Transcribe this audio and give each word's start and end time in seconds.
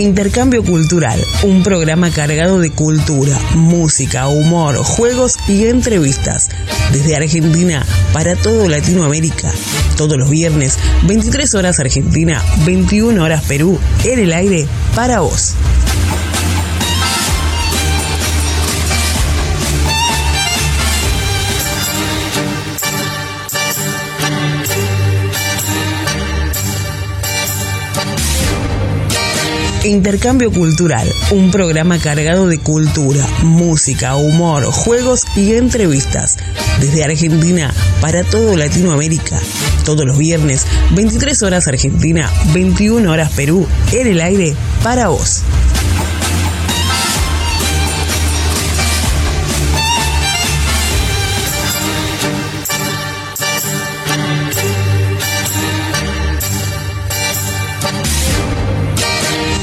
Intercambio 0.00 0.64
Cultural, 0.64 1.22
un 1.42 1.62
programa 1.62 2.10
cargado 2.10 2.58
de 2.58 2.70
cultura, 2.70 3.38
música, 3.54 4.28
humor, 4.28 4.76
juegos 4.76 5.36
y 5.46 5.66
entrevistas. 5.66 6.48
Desde 6.90 7.16
Argentina 7.16 7.84
para 8.12 8.34
todo 8.34 8.66
Latinoamérica. 8.66 9.52
Todos 9.96 10.16
los 10.16 10.30
viernes, 10.30 10.78
23 11.06 11.54
horas 11.54 11.80
Argentina, 11.80 12.42
21 12.64 13.22
horas 13.22 13.44
Perú, 13.44 13.78
en 14.04 14.18
el 14.18 14.32
aire 14.32 14.66
para 14.94 15.20
vos. 15.20 15.54
Intercambio 29.90 30.52
Cultural, 30.52 31.12
un 31.32 31.50
programa 31.50 31.98
cargado 31.98 32.46
de 32.46 32.60
cultura, 32.60 33.26
música, 33.42 34.14
humor, 34.14 34.64
juegos 34.66 35.24
y 35.34 35.54
entrevistas. 35.54 36.36
Desde 36.80 37.02
Argentina 37.02 37.74
para 38.00 38.22
todo 38.22 38.56
Latinoamérica. 38.56 39.40
Todos 39.84 40.06
los 40.06 40.16
viernes, 40.16 40.64
23 40.94 41.42
horas 41.42 41.66
Argentina, 41.66 42.30
21 42.54 43.10
horas 43.10 43.32
Perú, 43.32 43.66
en 43.92 44.06
el 44.06 44.20
aire 44.20 44.54
para 44.84 45.08
vos. 45.08 45.42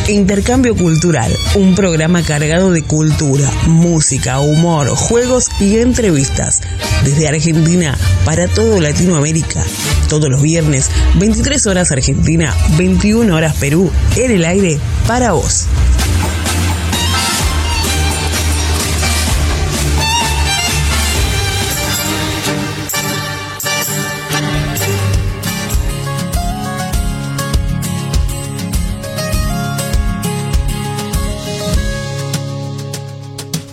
Intercambio 0.09 0.73
Cultural, 0.73 1.35
un 1.55 1.75
programa 1.75 2.23
cargado 2.23 2.71
de 2.71 2.81
cultura, 2.81 3.49
música, 3.67 4.39
humor, 4.39 4.87
juegos 4.95 5.49
y 5.59 5.79
entrevistas. 5.79 6.61
Desde 7.03 7.27
Argentina 7.27 7.97
para 8.23 8.47
todo 8.47 8.79
Latinoamérica. 8.79 9.65
Todos 10.07 10.29
los 10.29 10.41
viernes, 10.41 10.89
23 11.19 11.67
horas 11.67 11.91
Argentina, 11.91 12.55
21 12.77 13.35
horas 13.35 13.57
Perú, 13.57 13.91
en 14.15 14.31
el 14.31 14.45
aire 14.45 14.79
para 15.07 15.33
vos. 15.33 15.67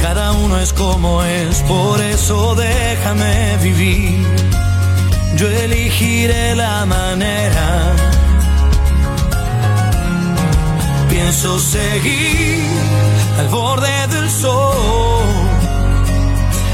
cada 0.00 0.32
uno 0.32 0.58
es 0.58 0.72
como 0.72 1.22
es, 1.22 1.62
por 1.62 2.00
eso 2.00 2.54
déjame 2.54 3.56
vivir. 3.62 4.26
Yo 5.36 5.48
elegiré 5.48 6.54
la 6.54 6.86
manera. 6.86 7.94
Pienso 11.08 11.58
seguir 11.58 12.62
al 13.38 13.48
borde 13.48 14.06
del 14.08 14.30
sol. 14.30 15.24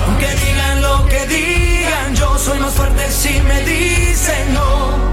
Aunque 0.06 0.28
digan 0.44 0.82
lo 0.82 1.06
que 1.06 1.26
digan, 1.26 2.14
yo 2.14 2.38
soy 2.38 2.58
más 2.60 2.72
fuerte 2.72 3.10
si 3.10 3.40
me 3.40 3.60
dicen 3.62 4.54
no. 4.54 5.11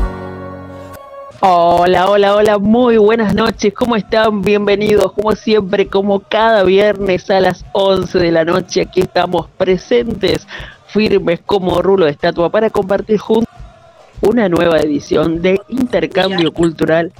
Hola, 1.41 2.09
hola, 2.09 2.35
hola, 2.35 2.57
muy 2.57 2.97
buenas 2.97 3.33
noches, 3.33 3.73
¿cómo 3.73 3.95
están? 3.95 4.41
Bienvenidos, 4.41 5.13
como 5.13 5.31
siempre, 5.37 5.87
como 5.87 6.19
cada 6.19 6.63
viernes 6.63 7.29
a 7.29 7.39
las 7.39 7.63
11 7.71 8.19
de 8.19 8.31
la 8.33 8.43
noche, 8.43 8.81
aquí 8.81 8.99
estamos 8.99 9.47
presentes, 9.57 10.45
firmes 10.87 11.39
como 11.45 11.81
rulo 11.81 12.03
de 12.03 12.11
estatua, 12.11 12.49
para 12.49 12.69
compartir 12.69 13.19
juntos 13.19 13.47
una 14.19 14.49
nueva 14.49 14.81
edición 14.81 15.41
de 15.41 15.61
Intercambio 15.69 16.53
Cultural 16.53 17.13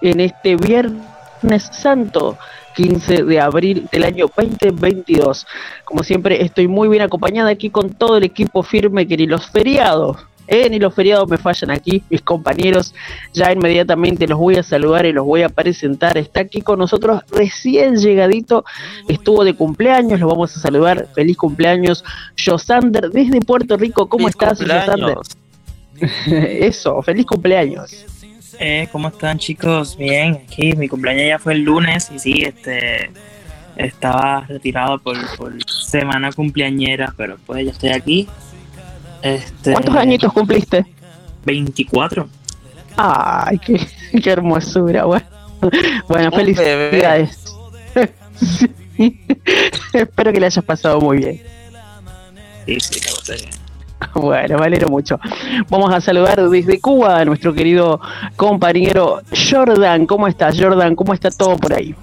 en 0.00 0.18
este 0.18 0.56
Viernes 0.56 1.62
Santo. 1.70 2.36
15 2.74 3.22
de 3.22 3.38
abril 3.38 3.88
del 3.92 4.02
año 4.02 4.28
2022. 4.36 5.46
Como 5.84 6.02
siempre, 6.02 6.42
estoy 6.42 6.66
muy 6.66 6.88
bien 6.88 7.02
acompañada 7.02 7.50
aquí 7.50 7.70
con 7.70 7.90
todo 7.90 8.16
el 8.16 8.24
equipo 8.24 8.64
firme 8.64 9.06
que 9.06 9.16
ni 9.16 9.28
los 9.28 9.46
feriados 9.46 10.16
eh, 10.46 10.68
ni 10.68 10.78
los 10.78 10.94
feriados 10.94 11.28
me 11.28 11.38
fallan 11.38 11.70
aquí, 11.70 12.02
mis 12.10 12.20
compañeros. 12.22 12.94
Ya 13.32 13.52
inmediatamente 13.52 14.26
los 14.26 14.38
voy 14.38 14.56
a 14.56 14.62
saludar 14.62 15.06
y 15.06 15.12
los 15.12 15.24
voy 15.24 15.42
a 15.42 15.48
presentar. 15.48 16.18
Está 16.18 16.40
aquí 16.40 16.60
con 16.60 16.78
nosotros 16.78 17.22
recién 17.30 17.96
llegadito, 17.96 18.64
estuvo 19.08 19.44
de 19.44 19.54
cumpleaños, 19.54 20.20
lo 20.20 20.28
vamos 20.28 20.56
a 20.56 20.60
saludar. 20.60 21.08
Feliz 21.14 21.36
cumpleaños, 21.36 22.04
Josander, 22.42 23.10
desde 23.10 23.40
Puerto 23.40 23.76
Rico. 23.76 24.08
¿Cómo 24.08 24.28
estás, 24.28 24.58
Josander? 24.60 25.18
Eso, 26.26 27.00
feliz 27.02 27.24
cumpleaños. 27.26 28.04
Eh, 28.58 28.88
¿Cómo 28.92 29.08
están 29.08 29.38
chicos? 29.38 29.96
Bien, 29.96 30.42
aquí 30.46 30.74
mi 30.74 30.88
cumpleaños 30.88 31.26
ya 31.26 31.38
fue 31.38 31.54
el 31.54 31.62
lunes 31.62 32.10
y 32.14 32.18
sí, 32.18 32.42
este 32.42 33.10
estaba 33.76 34.42
retirado 34.42 34.98
por, 34.98 35.16
por 35.36 35.52
semana 35.64 36.30
cumpleañera, 36.30 37.12
pero 37.16 37.38
pues 37.44 37.64
ya 37.64 37.72
estoy 37.72 37.88
aquí 37.90 38.28
este, 39.24 39.72
¿Cuántos 39.72 39.96
añitos 39.96 40.32
cumpliste? 40.34 40.84
24. 41.46 42.28
Ay, 42.96 43.58
qué, 44.22 44.30
hermosura, 44.30 45.06
bueno. 45.06 45.26
Bueno, 46.06 46.30
felicidades. 46.30 47.42
Espero 49.94 50.30
que 50.30 50.40
le 50.40 50.46
hayas 50.46 50.64
pasado 50.64 51.00
muy 51.00 51.16
bien. 51.16 51.42
Sí, 52.66 52.78
sí, 52.80 53.00
me 53.30 53.36
bien. 53.36 53.50
Bueno, 54.12 54.58
valero 54.58 54.88
mucho. 54.88 55.18
Vamos 55.70 55.94
a 55.94 56.02
saludar 56.02 56.46
desde 56.50 56.78
Cuba 56.78 57.20
a 57.20 57.24
nuestro 57.24 57.54
querido 57.54 58.00
compañero 58.36 59.22
Jordan. 59.50 60.04
¿Cómo 60.04 60.28
estás, 60.28 60.60
Jordan? 60.60 60.94
¿Cómo 60.94 61.14
está 61.14 61.30
todo 61.30 61.56
por 61.56 61.72
ahí? 61.72 61.94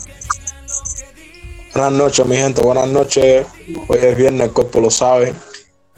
Buenas 1.75 1.93
noches, 1.93 2.25
mi 2.25 2.35
gente. 2.35 2.63
Buenas 2.63 2.87
noches. 2.87 3.45
Hoy 3.87 3.99
es 4.01 4.17
viernes, 4.17 4.47
el 4.47 4.53
cuerpo 4.53 4.81
lo 4.81 4.89
sabe. 4.89 5.33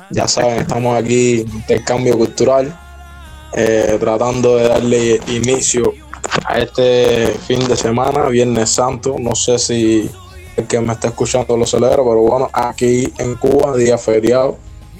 Ya 0.09 0.27
saben, 0.27 0.61
estamos 0.61 0.97
aquí, 0.97 1.41
intercambio 1.41 2.17
cultural, 2.17 2.77
eh, 3.53 3.97
tratando 3.99 4.57
de 4.57 4.67
darle 4.67 5.21
inicio 5.27 5.93
a 6.45 6.59
este 6.59 7.27
fin 7.47 7.67
de 7.67 7.75
semana, 7.75 8.27
Viernes 8.27 8.69
Santo. 8.69 9.15
No 9.19 9.35
sé 9.35 9.59
si 9.59 10.09
el 10.55 10.67
que 10.67 10.79
me 10.79 10.93
está 10.93 11.07
escuchando 11.09 11.57
lo 11.57 11.65
celebra, 11.65 11.97
pero 11.97 12.21
bueno, 12.21 12.49
aquí 12.53 13.11
en 13.17 13.35
Cuba, 13.35 13.75
día 13.75 13.97
feriado, 13.97 14.57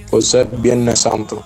por 0.09 0.23
ser 0.23 0.47
Viernes 0.47 0.99
Santo. 0.99 1.43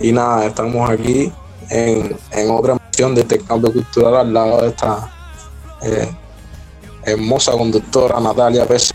Y 0.00 0.12
nada, 0.12 0.46
estamos 0.46 0.88
aquí 0.88 1.32
en, 1.68 2.16
otra 2.50 2.76
misión 2.88 3.14
de 3.14 3.22
intercambio 3.22 3.72
cultural 3.72 4.16
al 4.16 4.32
lado 4.32 4.62
de 4.62 4.68
esta 4.68 5.12
eh, 5.82 6.10
hermosa 7.04 7.52
conductora 7.52 8.20
Natalia 8.20 8.66
Pérez, 8.66 8.92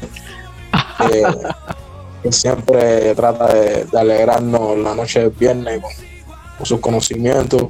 siempre 2.31 3.13
trata 3.15 3.53
de, 3.53 3.85
alegrarnos 3.97 4.77
la 4.77 4.95
noche 4.95 5.21
del 5.21 5.29
viernes 5.31 5.81
con, 5.81 6.65
sus 6.65 6.79
conocimientos. 6.79 7.63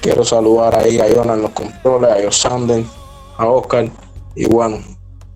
Quiero 0.00 0.24
saludar 0.24 0.76
ahí 0.76 0.98
a 0.98 1.08
Iona 1.08 1.34
en 1.34 1.42
los 1.42 1.50
controles, 1.52 2.10
a 2.10 2.20
Yosanden, 2.20 2.88
a 3.36 3.46
Oscar 3.46 3.88
y 4.34 4.46
bueno, 4.46 4.78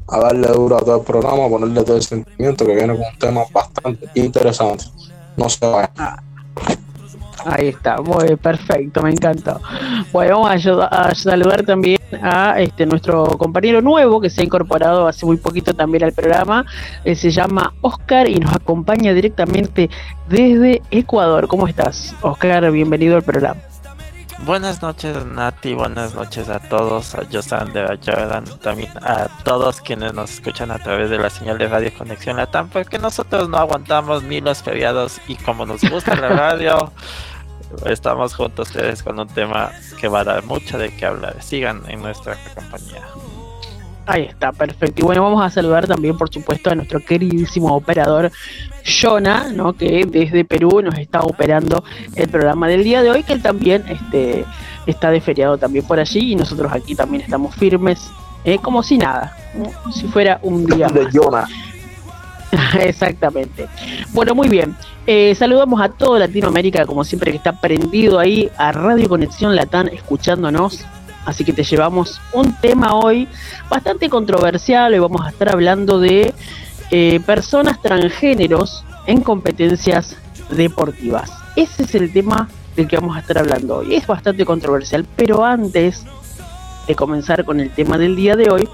a 0.09 0.19
darle 0.19 0.49
duro 0.49 0.77
a 0.77 0.81
todo 0.81 0.97
el 0.97 1.05
programa, 1.05 1.47
a 1.47 1.49
ponerle 1.49 1.83
todo 1.83 1.97
el 1.97 2.03
sentimiento 2.03 2.65
que 2.67 2.75
viene 2.75 2.95
con 2.95 3.03
un 3.03 3.19
tema 3.19 3.45
bastante 3.53 4.09
interesante. 4.15 4.85
No 5.37 5.49
se 5.49 5.67
vaya. 5.67 6.23
Ahí 7.47 7.69
está, 7.69 7.99
muy 7.99 8.35
perfecto, 8.37 9.03
me 9.03 9.11
encantó. 9.11 9.61
Bueno, 10.13 10.41
vamos 10.41 10.67
a, 10.91 11.15
saludar 11.15 11.63
también 11.65 11.99
a 12.21 12.59
este 12.59 12.87
nuestro 12.87 13.25
compañero 13.39 13.81
nuevo 13.81 14.21
que 14.21 14.31
se 14.31 14.41
ha 14.41 14.45
incorporado 14.45 15.07
hace 15.07 15.25
muy 15.25 15.37
poquito 15.37 15.73
también 15.73 16.03
al 16.03 16.13
programa. 16.13 16.65
Eh, 17.05 17.15
se 17.15 17.31
llama 17.31 17.73
Oscar 17.83 18.29
y 18.29 18.37
nos 18.37 18.53
acompaña 18.53 19.13
directamente 19.13 19.89
desde 20.29 20.83
Ecuador. 20.91 21.47
¿Cómo 21.47 21.69
estás, 21.69 22.17
Oscar? 22.21 22.71
Bienvenido 22.73 23.17
al 23.17 23.23
programa. 23.23 23.61
Buenas 24.45 24.83
noches 24.83 25.25
Nati, 25.25 25.73
buenas 25.73 26.15
noches 26.15 26.51
a 26.51 26.59
todos, 26.61 27.15
a 27.15 27.23
Josander, 27.33 27.91
a 27.91 27.97
Jordan, 27.97 28.45
también 28.61 28.91
a 29.03 29.29
todos 29.45 29.81
quienes 29.81 30.13
nos 30.13 30.31
escuchan 30.31 30.71
a 30.71 30.79
través 30.79 31.09
de 31.09 31.19
la 31.19 31.31
señal 31.31 31.57
de 31.57 31.67
Radio 31.67 31.91
Conexión 31.97 32.37
Latam, 32.37 32.69
porque 32.69 32.99
nosotros 32.99 33.49
no 33.49 33.57
aguantamos 33.57 34.23
ni 34.25 34.43
los 34.43 34.63
feriados 34.63 35.21
y 35.27 35.37
como 35.37 35.65
nos 35.65 35.81
gusta 35.89 36.15
la 36.17 36.29
radio, 36.53 36.93
estamos 37.85 38.35
juntos 38.35 38.69
ustedes 38.69 39.03
con 39.03 39.19
un 39.19 39.29
tema 39.29 39.71
que 40.01 40.09
va 40.09 40.21
a 40.21 40.25
dar 40.25 40.45
mucho 40.45 40.79
de 40.79 40.91
qué 40.91 41.07
hablar. 41.07 41.43
Sigan 41.43 41.83
en 41.89 42.01
nuestra 42.01 42.37
compañía. 42.55 43.03
Ahí 44.07 44.23
está, 44.23 44.53
perfecto. 44.53 45.03
Y 45.03 45.05
bueno, 45.05 45.23
vamos 45.23 45.45
a 45.45 45.51
saludar 45.51 45.89
también, 45.89 46.17
por 46.17 46.33
supuesto, 46.33 46.71
a 46.71 46.77
nuestro 46.77 47.01
queridísimo 47.01 47.75
operador 47.75 48.31
Jonah, 48.85 49.51
¿no? 49.53 49.73
que 49.73 50.07
desde 50.07 50.45
Perú 50.45 50.81
nos 50.81 50.97
está 50.97 51.21
operando 51.21 51.83
el 52.15 52.29
programa 52.29 52.69
del 52.69 52.85
día 52.85 53.03
de 53.03 53.11
hoy, 53.11 53.25
que 53.25 53.33
él 53.33 53.43
también 53.43 53.85
este, 53.89 54.45
está 54.87 55.11
de 55.11 55.21
feriado 55.21 55.59
también 55.59 55.85
por 55.85 55.99
allí 55.99 56.33
y 56.33 56.37
nosotros 56.37 56.73
aquí 56.73 56.95
también 56.95 57.23
estamos 57.23 57.55
firmes, 57.57 58.09
eh, 58.45 58.59
como 58.59 58.85
si 58.85 58.97
nada, 58.97 59.37
si 59.93 60.07
fuera 60.07 60.39
un 60.43 60.65
día. 60.67 60.87
De 60.87 61.09
Jonah. 61.13 61.49
Exactamente. 62.81 63.69
Bueno, 64.13 64.35
muy 64.35 64.49
bien. 64.49 64.77
Eh, 65.07 65.35
saludamos 65.35 65.81
a 65.81 65.89
toda 65.89 66.19
Latinoamérica, 66.21 66.85
como 66.87 67.05
siempre, 67.05 67.31
que 67.31 67.37
está 67.37 67.61
prendido 67.61 68.19
ahí 68.19 68.51
a 68.57 68.73
Radio 68.73 69.09
Conexión 69.09 69.55
Latán, 69.55 69.89
escuchándonos 69.89 70.85
Así 71.27 71.45
que 71.45 71.53
te 71.53 71.65
llevamos 71.65 72.21
un 72.33 72.55
tema 72.61 72.95
hoy 72.95 73.29
bastante 73.69 74.09
controversial. 74.09 74.95
y 74.95 74.99
vamos 75.01 75.27
a 75.27 75.31
estar 75.31 75.49
hablando 75.51 75.99
de 75.99 76.33
eh, 76.93 77.21
personas 77.27 77.83
transgéneros 77.83 78.85
en 79.07 79.21
competencias 79.23 80.17
deportivas. 80.51 81.33
Ese 81.57 81.83
es 81.83 81.95
el 81.97 82.13
tema 82.13 82.49
del 82.77 82.87
que 82.87 82.97
vamos 82.97 83.17
a 83.17 83.21
estar 83.21 83.39
hablando 83.39 83.79
hoy. 83.79 83.97
Es 83.97 84.07
bastante 84.07 84.45
controversial, 84.45 85.05
pero 85.17 85.45
antes 85.45 86.05
de 86.87 86.95
comenzar 86.95 87.45
con 87.45 87.59
el 87.59 87.71
tema 87.71 87.99
del 87.99 88.15
día 88.15 88.37
de 88.37 88.49
hoy, 88.49 88.69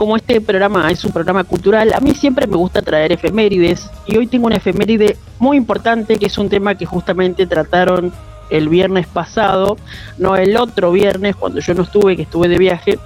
como 0.00 0.16
este 0.16 0.40
programa 0.40 0.90
es 0.90 1.04
un 1.04 1.12
programa 1.12 1.44
cultural, 1.44 1.92
a 1.92 2.00
mí 2.00 2.14
siempre 2.14 2.46
me 2.46 2.56
gusta 2.56 2.80
traer 2.80 3.12
efemérides 3.12 3.90
y 4.06 4.16
hoy 4.16 4.26
tengo 4.26 4.46
una 4.46 4.56
efeméride 4.56 5.18
muy 5.38 5.58
importante 5.58 6.18
que 6.18 6.24
es 6.24 6.38
un 6.38 6.48
tema 6.48 6.74
que 6.74 6.86
justamente 6.86 7.46
trataron 7.46 8.10
el 8.48 8.70
viernes 8.70 9.06
pasado, 9.06 9.76
no 10.16 10.36
el 10.36 10.56
otro 10.56 10.90
viernes 10.90 11.36
cuando 11.36 11.60
yo 11.60 11.74
no 11.74 11.82
estuve, 11.82 12.16
que 12.16 12.22
estuve 12.22 12.48
de 12.48 12.56
viaje, 12.56 12.98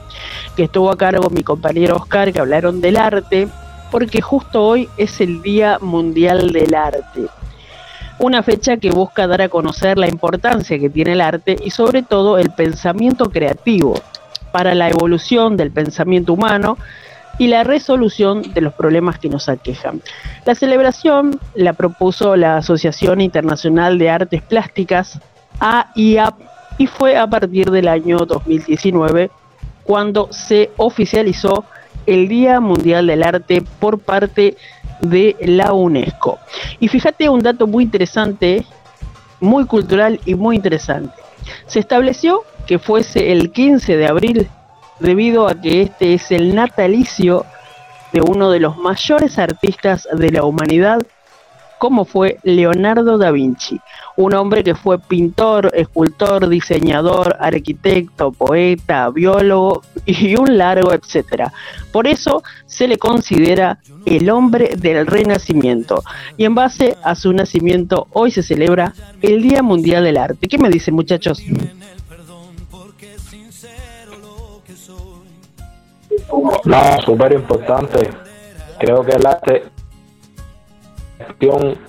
que 0.54 0.62
estuvo 0.62 0.88
a 0.88 0.96
cargo 0.96 1.30
mi 1.30 1.42
compañero 1.42 1.96
Oscar, 1.96 2.32
que 2.32 2.38
hablaron 2.38 2.80
del 2.80 2.96
arte, 2.96 3.48
porque 3.90 4.20
justo 4.20 4.62
hoy 4.62 4.88
es 4.96 5.20
el 5.20 5.42
Día 5.42 5.78
Mundial 5.80 6.52
del 6.52 6.76
Arte. 6.76 7.26
Una 8.20 8.44
fecha 8.44 8.76
que 8.76 8.92
busca 8.92 9.26
dar 9.26 9.42
a 9.42 9.48
conocer 9.48 9.98
la 9.98 10.06
importancia 10.06 10.78
que 10.78 10.90
tiene 10.90 11.14
el 11.14 11.22
arte 11.22 11.56
y 11.60 11.70
sobre 11.70 12.04
todo 12.04 12.38
el 12.38 12.50
pensamiento 12.50 13.30
creativo 13.30 13.94
para 14.54 14.76
la 14.76 14.88
evolución 14.88 15.56
del 15.56 15.72
pensamiento 15.72 16.32
humano 16.32 16.78
y 17.40 17.48
la 17.48 17.64
resolución 17.64 18.54
de 18.54 18.60
los 18.60 18.72
problemas 18.72 19.18
que 19.18 19.28
nos 19.28 19.48
aquejan. 19.48 20.00
La 20.46 20.54
celebración 20.54 21.40
la 21.56 21.72
propuso 21.72 22.36
la 22.36 22.58
Asociación 22.58 23.20
Internacional 23.20 23.98
de 23.98 24.10
Artes 24.10 24.42
Plásticas 24.42 25.18
AIAP 25.58 26.34
y 26.78 26.86
fue 26.86 27.16
a 27.16 27.26
partir 27.26 27.72
del 27.72 27.88
año 27.88 28.18
2019 28.18 29.32
cuando 29.82 30.28
se 30.30 30.70
oficializó 30.76 31.64
el 32.06 32.28
Día 32.28 32.60
Mundial 32.60 33.08
del 33.08 33.24
Arte 33.24 33.60
por 33.80 33.98
parte 33.98 34.56
de 35.00 35.34
la 35.40 35.72
UNESCO. 35.72 36.38
Y 36.78 36.86
fíjate 36.86 37.28
un 37.28 37.40
dato 37.42 37.66
muy 37.66 37.82
interesante, 37.82 38.64
muy 39.40 39.66
cultural 39.66 40.20
y 40.24 40.36
muy 40.36 40.54
interesante. 40.54 41.20
Se 41.66 41.80
estableció 41.80 42.44
que 42.66 42.78
fuese 42.78 43.32
el 43.32 43.52
15 43.52 43.96
de 43.96 44.06
abril 44.06 44.48
debido 45.00 45.48
a 45.48 45.60
que 45.60 45.82
este 45.82 46.14
es 46.14 46.30
el 46.30 46.54
natalicio 46.54 47.44
de 48.12 48.20
uno 48.20 48.50
de 48.50 48.60
los 48.60 48.76
mayores 48.76 49.38
artistas 49.38 50.08
de 50.12 50.30
la 50.30 50.44
humanidad 50.44 51.00
como 51.84 52.06
fue 52.06 52.38
Leonardo 52.44 53.18
da 53.18 53.30
Vinci, 53.30 53.78
un 54.16 54.32
hombre 54.32 54.64
que 54.64 54.74
fue 54.74 54.98
pintor, 54.98 55.70
escultor, 55.74 56.48
diseñador, 56.48 57.36
arquitecto, 57.38 58.32
poeta, 58.32 59.10
biólogo 59.10 59.82
y 60.06 60.34
un 60.34 60.56
largo 60.56 60.94
etcétera. 60.94 61.52
Por 61.92 62.06
eso 62.06 62.42
se 62.64 62.88
le 62.88 62.96
considera 62.96 63.80
el 64.06 64.30
hombre 64.30 64.76
del 64.78 65.06
renacimiento 65.06 66.02
y 66.38 66.46
en 66.46 66.54
base 66.54 66.96
a 67.02 67.14
su 67.14 67.34
nacimiento 67.34 68.06
hoy 68.12 68.30
se 68.30 68.42
celebra 68.42 68.94
el 69.20 69.42
Día 69.42 69.62
Mundial 69.62 70.04
del 70.04 70.16
Arte. 70.16 70.48
¿Qué 70.48 70.56
me 70.56 70.70
dicen 70.70 70.94
muchachos? 70.94 71.42
No, 76.64 77.00
súper 77.04 77.32
importante. 77.32 78.10
Creo 78.78 79.02
que 79.02 79.12
el 79.12 79.26
arte 79.26 79.62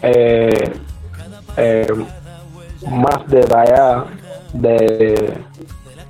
eh, 0.01 0.74
eh, 1.58 1.88
más 2.89 3.27
detallada 3.27 4.06
de, 4.54 5.34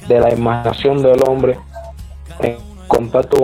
de 0.08 0.20
la 0.20 0.34
imaginación 0.34 1.01
del 1.01 1.22
hombre 1.27 1.58
en 2.41 2.58
contacto 2.88 3.44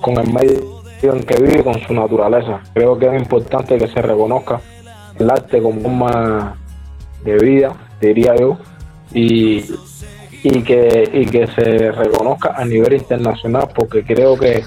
con, 0.00 0.18
el 0.18 0.32
medio 0.32 0.82
en 1.02 1.22
que 1.22 1.40
vive, 1.40 1.62
con 1.62 1.78
su 1.80 1.94
naturaleza. 1.94 2.60
Creo 2.74 2.98
que 2.98 3.06
es 3.06 3.22
importante 3.22 3.78
que 3.78 3.88
se 3.88 4.02
reconozca 4.02 4.60
el 5.18 5.30
arte 5.30 5.62
como 5.62 5.80
forma 5.80 6.56
de 7.24 7.36
vida, 7.38 7.74
diría 8.00 8.34
yo, 8.36 8.58
y, 9.12 9.64
y, 10.48 10.62
que, 10.62 11.10
y 11.12 11.26
que 11.26 11.48
se 11.48 11.90
reconozca 11.90 12.54
a 12.56 12.64
nivel 12.64 12.92
internacional, 12.94 13.68
porque 13.74 14.04
creo 14.04 14.38
que 14.38 14.62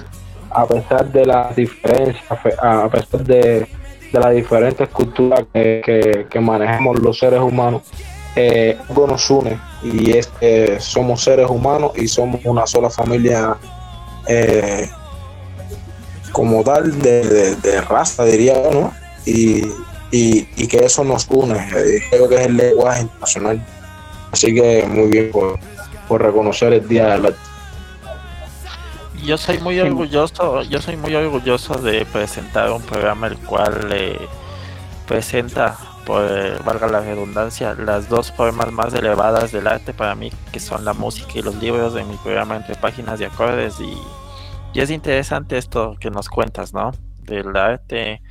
a 0.50 0.66
pesar 0.66 1.10
de 1.10 1.26
las 1.26 1.56
diferencias, 1.56 2.26
a 2.62 2.90
pesar 2.90 3.24
de, 3.24 3.66
de 4.12 4.20
las 4.20 4.36
diferentes 4.36 4.90
culturas 4.90 5.46
que, 5.54 6.28
que, 6.30 6.40
manejamos 6.42 7.00
los 7.00 7.18
seres 7.18 7.40
humanos, 7.40 7.84
eh, 8.36 8.78
algo 8.90 9.08
nos 9.08 9.30
une 9.30 9.58
y 9.82 10.18
es 10.18 10.28
que 10.28 10.80
somos 10.80 11.24
seres 11.24 11.50
humanos 11.50 11.94
y 11.96 12.08
somos 12.08 12.42
una 12.44 12.68
sola 12.68 12.90
familia 12.90 13.56
eh, 14.28 14.90
como 16.34 16.62
tal 16.64 17.02
de, 17.02 17.82
raza, 17.88 18.26
diría 18.26 18.70
yo, 18.70 18.92
Y, 19.26 19.64
y, 20.12 20.68
que 20.68 20.86
eso 20.86 21.04
nos 21.04 21.28
une, 21.30 21.56
eh, 21.56 22.02
creo 22.10 22.28
que 22.28 22.36
es 22.36 22.48
el 22.48 22.58
lenguaje 22.58 23.02
internacional. 23.04 23.66
Así 24.32 24.54
que 24.54 24.86
muy 24.88 25.10
bien 25.10 25.32
por, 25.32 25.60
por 26.08 26.22
reconocer 26.22 26.74
el 26.74 26.88
Día 26.88 27.16
del 27.16 27.28
Arte 27.28 27.50
yo 29.26 29.38
soy 29.38 29.60
muy 29.60 29.80
orgulloso, 29.80 30.64
yo 30.64 30.82
soy 30.82 30.98
muy 30.98 31.14
orgulloso 31.16 31.76
de 31.76 32.06
presentar 32.06 32.72
un 32.72 32.82
programa 32.82 33.28
el 33.28 33.38
cual 33.38 33.90
eh, 33.92 34.18
presenta, 35.08 35.78
por 36.06 36.64
valga 36.64 36.88
la 36.88 37.02
redundancia, 37.02 37.76
las 37.76 38.10
dos 38.10 38.32
formas 38.32 38.72
más 38.72 38.94
elevadas 38.94 39.52
del 39.52 39.68
arte 39.68 39.94
para 39.94 40.16
mí, 40.16 40.32
que 40.52 40.60
son 40.60 40.86
la 40.86 40.94
música 40.94 41.32
y 41.36 41.42
los 41.42 41.56
libros 41.56 41.94
de 41.94 42.04
mi 42.04 42.16
programa 42.18 42.56
entre 42.56 42.76
páginas 42.76 43.20
de 43.20 43.26
acordes 43.26 43.80
y, 43.80 43.98
es 44.80 44.92
interesante 44.92 45.58
esto 45.58 45.98
que 46.00 46.10
nos 46.10 46.30
cuentas, 46.30 46.74
¿no? 46.74 46.92
Del 47.24 47.58
arte 47.58 48.22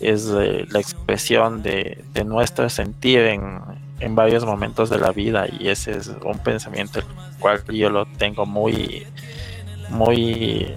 es 0.00 0.30
eh, 0.34 0.64
la 0.70 0.78
expresión 0.78 1.62
de, 1.62 2.02
nuestro 2.24 2.70
sentir 2.70 3.20
en, 3.20 3.60
en 4.00 4.14
varios 4.14 4.44
momentos 4.44 4.90
de 4.90 4.98
la 4.98 5.12
vida 5.12 5.46
y 5.46 5.68
ese 5.68 5.92
es 5.92 6.10
un 6.24 6.38
pensamiento 6.38 6.98
el 6.98 7.04
cual 7.38 7.62
yo 7.68 7.90
lo 7.90 8.06
tengo 8.06 8.44
muy 8.44 9.06
muy 9.90 10.74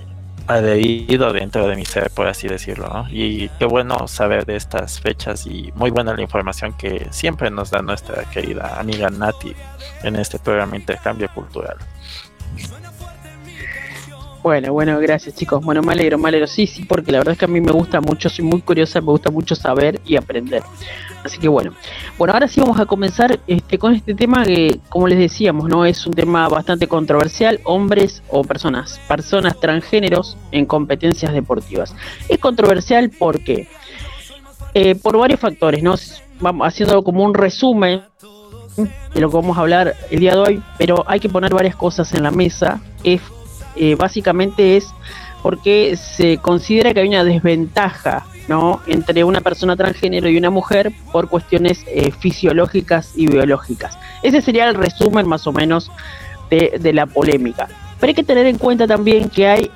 adherido 0.48 1.34
dentro 1.34 1.68
de 1.68 1.76
mi 1.76 1.86
ser, 1.86 2.10
por 2.10 2.28
así 2.28 2.48
decirlo. 2.48 3.06
Y 3.12 3.50
qué 3.60 3.66
bueno 3.66 4.08
saber 4.08 4.46
de 4.46 4.56
estas 4.56 5.00
fechas 5.00 5.46
y 5.46 5.72
muy 5.76 5.92
buena 5.92 6.14
la 6.14 6.22
información 6.22 6.74
que 6.74 7.08
siempre 7.12 7.52
nos 7.52 7.70
da 7.70 7.82
nuestra 7.82 8.24
querida 8.30 8.80
amiga 8.80 9.10
Nati 9.10 9.54
en 10.04 10.16
este 10.16 10.40
programa 10.40 10.76
Intercambio 10.78 11.30
Cultural. 11.34 11.78
Bueno, 14.42 14.72
bueno, 14.72 14.98
gracias 15.00 15.36
chicos. 15.36 15.62
Bueno, 15.64 15.82
me 15.82 15.92
alegro, 15.92 16.18
me 16.18 16.30
alegro. 16.30 16.48
Sí, 16.48 16.68
sí, 16.68 16.86
porque 16.86 17.12
la 17.12 17.18
verdad 17.18 17.34
es 17.34 17.40
que 17.40 17.46
a 17.46 17.50
mí 17.50 17.60
me 17.60 17.74
gusta 17.74 18.00
mucho, 18.00 18.30
soy 18.30 18.46
muy 18.46 18.62
curiosa, 18.62 19.02
me 19.02 19.08
gusta 19.08 19.30
mucho 19.30 19.56
saber 19.56 20.00
y 20.06 20.16
aprender. 20.16 20.64
Así 21.24 21.40
que 21.40 21.48
bueno. 21.48 21.74
Bueno, 22.18 22.34
ahora 22.34 22.48
sí 22.48 22.60
vamos 22.60 22.80
a 22.80 22.86
comenzar 22.86 23.40
este, 23.48 23.78
con 23.78 23.94
este 23.94 24.14
tema 24.14 24.46
que, 24.46 24.80
como 24.90 25.08
les 25.08 25.20
decíamos, 25.20 25.70
no 25.70 25.86
es 25.86 26.06
un 26.06 26.14
tema 26.14 26.48
bastante 26.48 26.88
controversial, 26.88 27.60
hombres 27.64 28.24
o 28.30 28.44
personas, 28.44 29.00
personas 29.08 29.60
transgéneros 29.60 30.38
en 30.52 30.66
competencias 30.66 31.34
deportivas. 31.34 31.96
Es 32.30 32.40
controversial 32.40 33.12
porque 33.18 33.68
eh, 34.74 34.96
por 34.96 35.18
varios 35.18 35.40
factores, 35.40 35.84
¿no? 35.84 35.96
Vamos 36.40 36.68
haciendo 36.68 37.04
como 37.04 37.24
un 37.24 37.34
resumen 37.34 38.02
de 38.78 39.22
lo 39.22 39.30
que 39.30 39.36
vamos 39.36 39.58
a 39.58 39.62
hablar 39.62 39.96
el 40.12 40.20
día 40.20 40.34
de 40.34 40.38
hoy, 40.38 40.64
pero 40.78 41.04
hay 41.08 41.20
que 41.20 41.30
poner 41.30 41.54
varias 41.54 41.76
cosas 41.76 42.14
en 42.14 42.24
la 42.24 42.32
mesa. 42.32 42.80
Es 43.04 43.22
eh, 43.76 43.96
básicamente 43.96 44.78
es 44.78 44.88
porque 45.44 45.96
se 45.98 46.38
considera 46.38 46.94
que 46.94 47.02
hay 47.02 47.08
una 47.08 47.24
desventaja 47.24 48.26
¿no? 48.48 48.82
entre 48.88 49.24
una 49.24 49.42
persona 49.42 49.76
transgénero 49.76 50.30
y 50.30 50.38
una 50.38 50.50
mujer 50.50 50.92
por 51.12 51.30
cuestiones 51.30 51.84
eh, 51.88 52.12
fisiológicas 52.12 53.12
y 53.16 53.28
biológicas. 53.28 53.98
Ese 54.24 54.42
sería 54.42 54.68
el 54.70 54.76
resumen 54.76 55.28
más 55.28 55.48
o 55.48 55.52
menos 55.52 55.92
de, 56.50 56.94
la 56.94 57.06
polémica. 57.06 57.68
Pero 58.00 58.12
hay 58.12 58.14
que 58.14 58.24
tener 58.24 58.46
en 58.46 58.58
cuenta 58.58 58.88
también 58.88 59.30
que 59.30 59.48
hay 59.48 59.72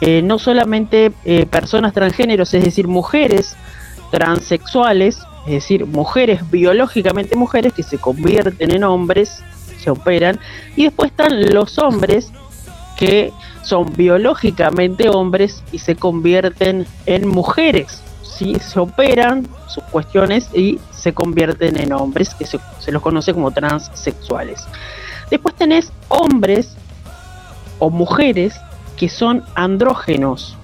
eh, 0.00 0.22
no 0.22 0.38
solamente 0.38 1.10
personas 1.50 1.92
transgéneros, 1.92 2.54
es 2.54 2.64
decir, 2.64 2.86
mujeres 2.86 3.56
transexuales, 4.12 5.18
es 5.46 5.54
decir, 5.54 5.86
mujeres 5.86 6.48
biológicamente 6.50 7.34
mujeres 7.34 7.72
que 7.72 7.82
se 7.82 7.98
convierten 7.98 8.70
en 8.70 8.84
hombres, 8.84 9.42
se 9.82 9.90
operan, 9.90 10.38
y 10.76 10.84
después 10.84 11.10
están 11.10 11.52
los 11.52 11.78
hombres 11.78 12.30
que 12.96 13.32
son 13.62 13.92
biológicamente 13.96 15.08
hombres 15.08 15.64
y 15.72 15.78
se 15.78 15.96
convierten 15.96 16.86
en 17.06 17.26
mujeres. 17.26 18.03
¿Sí? 18.36 18.56
Se 18.60 18.80
operan 18.80 19.46
sus 19.66 19.84
cuestiones 19.84 20.48
y 20.54 20.78
se 20.90 21.12
convierten 21.12 21.78
en 21.78 21.92
hombres, 21.92 22.34
que 22.34 22.46
se, 22.46 22.58
los 22.92 23.02
conoce 23.02 23.32
como 23.32 23.50
transexuales. 23.50 24.66
Después 25.30 25.54
tenés 25.54 25.92
hombres 26.08 26.76
o 27.78 27.90
mujeres 27.90 28.54
que 28.96 29.08
son 29.08 29.44
andrógenos. 29.54 30.56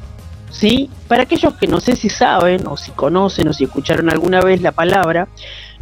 ¿sí? 0.51 0.91
Para 1.09 1.25
aquellos 1.25 1.55
que 1.55 1.67
no 1.67 1.81
sé 1.81 1.97
si 1.97 2.09
saben 2.09 2.67
o 2.67 2.77
si 2.77 2.91
conocen 2.93 3.49
o 3.49 3.53
si 3.53 3.65
escucharon 3.65 4.11
alguna 4.11 4.41
vez 4.41 4.61
la 4.63 4.73
palabra, 4.73 5.29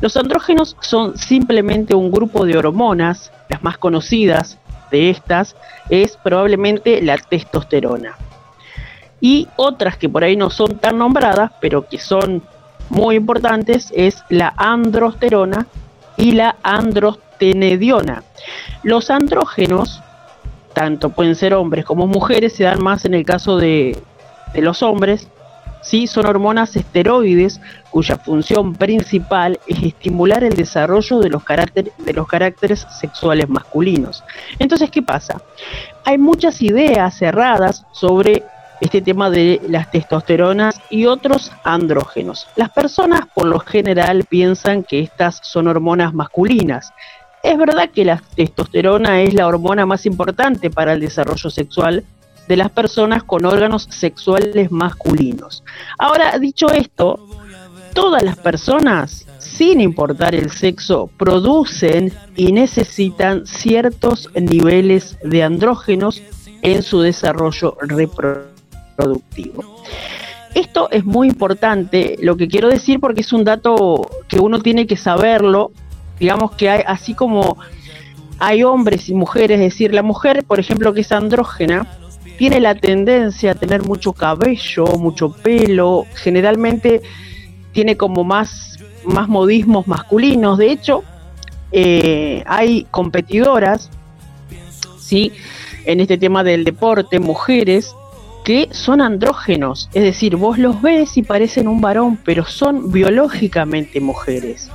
los 0.01 0.17
andrógenos 0.17 0.77
son 0.81 1.19
simplemente 1.19 1.95
un 1.95 2.11
grupo 2.11 2.45
de 2.45 2.57
hormonas, 2.57 3.33
las 3.49 3.63
más 3.63 3.79
conocidas, 3.79 4.59
de 4.91 5.11
estas 5.11 5.57
es 5.91 6.17
probablemente 6.17 7.03
la 7.03 7.19
testosterona. 7.19 8.17
Y 9.21 9.49
otras 9.57 9.97
que 9.97 10.09
por 10.09 10.25
ahí 10.25 10.37
no 10.37 10.51
son 10.51 10.79
tan 10.79 10.99
nombradas, 10.99 11.53
pero 11.61 11.89
que 11.89 11.99
son 11.99 12.43
muy 12.89 13.17
importantes, 13.17 13.93
es 13.95 14.25
la 14.29 14.55
androsterona 14.57 15.67
y 16.17 16.33
la 16.33 16.57
androstenediona. 16.63 18.23
Los 18.83 19.11
andrógenos, 19.11 20.01
tanto 20.73 21.11
pueden 21.11 21.35
ser 21.35 21.55
hombres 21.55 21.85
como 21.85 22.07
mujeres, 22.07 22.55
se 22.55 22.65
dan 22.65 22.83
más 22.83 23.05
en 23.05 23.15
el 23.15 23.25
caso 23.25 23.57
de, 23.57 23.99
de 24.53 24.63
los 24.63 24.83
hombres, 24.83 25.29
¿sí? 25.83 26.07
son 26.07 26.27
hormonas 26.27 26.77
esteroides 26.77 27.61
cuya 27.91 28.19
función 28.19 28.75
principal 28.75 29.59
es 29.67 29.83
estimular 29.83 30.45
el 30.45 30.55
desarrollo 30.55 31.21
de 31.21 31.31
los, 31.31 31.43
de 31.45 32.13
los 32.13 32.29
caracteres 32.29 32.87
sexuales 33.01 33.49
masculinos. 33.49 34.23
Entonces, 34.59 34.91
¿qué 34.91 35.03
pasa? 35.03 35.41
Hay 36.05 36.19
muchas 36.19 36.61
ideas 36.63 37.17
cerradas 37.17 37.85
sobre 37.93 38.45
este 38.81 39.03
tema 39.03 39.31
de 39.31 39.61
las 39.69 39.91
testosteronas 39.91 40.81
y 40.91 41.07
otros 41.07 41.53
andrógenos. 41.65 42.47
Las 42.57 42.71
personas 42.71 43.23
por 43.35 43.47
lo 43.47 43.59
general 43.59 44.25
piensan 44.25 44.85
que 44.85 45.01
estas 45.01 45.41
son 45.43 45.69
hormonas 45.69 46.15
masculinas. 46.15 46.93
Es 47.43 47.57
verdad 47.57 47.91
que 47.91 48.05
la 48.05 48.23
testosterona 48.35 49.23
es 49.23 49.35
la 49.35 49.47
hormona 49.47 49.87
más 49.87 50.07
importante 50.07 50.71
para 50.71 50.93
el 50.93 51.01
desarrollo 51.01 51.51
sexual, 51.51 52.05
de 52.49 52.57
las 52.57 52.71
personas 52.71 53.23
con 53.23 53.45
órganos 53.45 53.87
sexuales 53.91 54.73
masculinos. 54.73 55.63
Ahora, 55.99 56.39
dicho 56.39 56.71
esto, 56.71 57.21
todas 57.93 58.23
las 58.23 58.37
personas, 58.39 59.27
sin 59.39 59.81
importar 59.81 60.35
el 60.35 60.51
sexo, 60.51 61.11
producen 61.19 62.13
y 62.37 62.53
necesitan 62.53 63.47
ciertos 63.47 64.31
niveles 64.35 65.19
de 65.23 65.43
andrógenos 65.43 66.23
en 66.63 66.83
su 66.83 67.01
desarrollo 67.03 67.77
reproductivo. 67.83 68.58
Esto 70.55 70.91
es 70.91 71.05
muy 71.05 71.29
importante, 71.29 72.17
lo 72.21 72.37
que 72.37 72.49
quiero 72.49 72.69
decir 72.69 73.01
porque 73.01 73.21
es 73.21 73.33
un 73.33 73.45
dato 73.45 74.09
que 74.29 74.41
uno 74.41 74.61
tiene 74.61 74.87
que 74.87 74.97
saberlo, 74.97 75.71
digamos 76.19 76.53
que 76.53 76.71
hay 76.71 76.83
así 76.87 77.15
como 77.15 77.59
hay 78.39 78.63
hombres 78.63 79.09
y 79.09 79.15
mujeres, 79.15 79.59
es 79.61 79.73
decir, 79.73 79.93
la 79.93 80.03
mujer, 80.03 80.45
por 80.45 80.61
ejemplo, 80.61 80.95
que 80.95 81.03
es 81.03 81.13
andrógena, 81.13 81.87
tiene 82.39 82.61
la 82.61 82.75
tendencia 82.77 83.53
a 83.53 83.55
tener 83.55 83.83
mucho 83.83 84.13
cabello, 84.13 84.87
mucho 84.99 85.31
pelo, 85.31 86.07
generalmente 86.15 87.03
tiene 87.73 87.97
como 87.97 88.23
más, 88.23 88.79
más 89.05 89.29
modismos 89.29 89.89
masculinos. 89.89 90.57
De 90.57 90.71
hecho, 90.71 91.03
eh, 91.73 92.45
hay 92.47 92.87
competidoras, 92.93 93.91
¿sí? 94.99 95.33
En 95.85 95.99
este 96.01 96.17
tema 96.17 96.45
del 96.45 96.65
deporte, 96.65 97.19
mujeres 97.19 97.95
que 98.49 98.67
son 98.71 99.03
andrógenos, 99.03 99.91
es 99.93 100.05
decir, 100.05 100.37
vos 100.37 100.57
los 100.57 100.81
ves 100.81 101.19
y 101.19 101.23
parecen 101.23 101.69
un 101.69 101.83
varón, 101.83 102.19
pero 102.25 102.47
son 102.47 102.91
biológicamente 102.91 104.01
mujeres. 104.01 104.71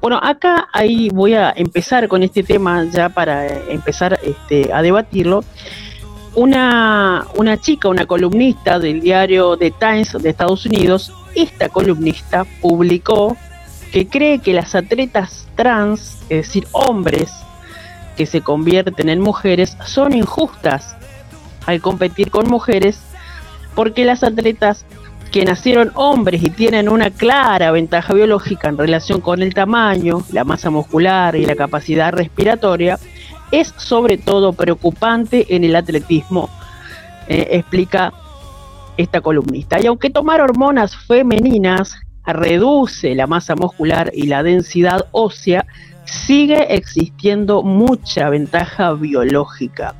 Bueno, 0.00 0.20
acá 0.22 0.68
ahí 0.72 1.08
voy 1.12 1.34
a 1.34 1.50
empezar 1.50 2.06
con 2.06 2.22
este 2.22 2.44
tema 2.44 2.84
ya 2.84 3.08
para 3.08 3.44
empezar 3.70 4.20
este, 4.22 4.72
a 4.72 4.82
debatirlo 4.82 5.42
una, 6.36 7.26
una 7.34 7.60
chica, 7.60 7.88
una 7.88 8.06
columnista 8.06 8.78
del 8.78 9.00
diario 9.00 9.56
The 9.56 9.72
Times 9.72 10.12
de 10.12 10.30
Estados 10.30 10.64
Unidos, 10.64 11.12
esta 11.34 11.68
columnista 11.70 12.46
publicó 12.62 13.36
que 13.90 14.06
cree 14.06 14.38
que 14.38 14.54
las 14.54 14.76
atletas 14.76 15.48
trans, 15.56 16.18
es 16.28 16.46
decir, 16.46 16.68
hombres 16.70 17.32
que 18.16 18.26
se 18.26 18.42
convierten 18.42 19.08
en 19.08 19.20
mujeres, 19.20 19.76
son 19.84 20.12
injustas 20.12 20.94
al 21.66 21.80
competir 21.80 22.30
con 22.30 22.48
mujeres 22.48 23.07
porque 23.74 24.04
las 24.04 24.22
atletas 24.22 24.84
que 25.30 25.44
nacieron 25.44 25.92
hombres 25.94 26.42
y 26.42 26.50
tienen 26.50 26.88
una 26.88 27.10
clara 27.10 27.70
ventaja 27.70 28.14
biológica 28.14 28.68
en 28.68 28.78
relación 28.78 29.20
con 29.20 29.42
el 29.42 29.54
tamaño, 29.54 30.22
la 30.32 30.44
masa 30.44 30.70
muscular 30.70 31.36
y 31.36 31.44
la 31.44 31.54
capacidad 31.54 32.12
respiratoria, 32.12 32.98
es 33.50 33.74
sobre 33.76 34.18
todo 34.18 34.52
preocupante 34.52 35.54
en 35.54 35.64
el 35.64 35.76
atletismo, 35.76 36.48
eh, 37.28 37.48
explica 37.52 38.12
esta 38.96 39.20
columnista. 39.20 39.80
Y 39.80 39.86
aunque 39.86 40.10
tomar 40.10 40.40
hormonas 40.40 40.96
femeninas 40.96 41.94
reduce 42.26 43.14
la 43.14 43.26
masa 43.26 43.54
muscular 43.54 44.10
y 44.14 44.26
la 44.26 44.42
densidad 44.42 45.06
ósea, 45.12 45.66
sigue 46.04 46.74
existiendo 46.74 47.62
mucha 47.62 48.28
ventaja 48.30 48.92
biológica. 48.94 49.94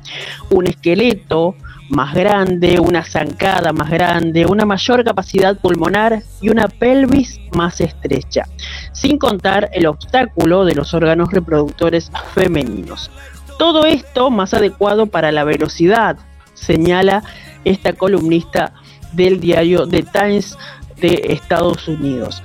Un 0.49 0.67
esqueleto 0.67 1.55
más 1.89 2.13
grande, 2.13 2.79
una 2.79 3.03
zancada 3.03 3.73
más 3.73 3.89
grande, 3.89 4.45
una 4.45 4.65
mayor 4.65 5.03
capacidad 5.03 5.57
pulmonar 5.57 6.21
y 6.41 6.49
una 6.49 6.67
pelvis 6.67 7.39
más 7.53 7.81
estrecha, 7.81 8.47
sin 8.93 9.17
contar 9.17 9.69
el 9.73 9.87
obstáculo 9.87 10.65
de 10.65 10.75
los 10.75 10.93
órganos 10.93 11.31
reproductores 11.31 12.11
femeninos. 12.33 13.09
Todo 13.57 13.85
esto 13.85 14.29
más 14.29 14.53
adecuado 14.53 15.07
para 15.07 15.31
la 15.31 15.43
velocidad, 15.43 16.17
señala 16.53 17.23
esta 17.65 17.93
columnista 17.93 18.73
del 19.13 19.39
diario 19.39 19.87
The 19.87 20.03
Times 20.03 20.57
de 20.97 21.21
Estados 21.29 21.87
Unidos. 21.87 22.43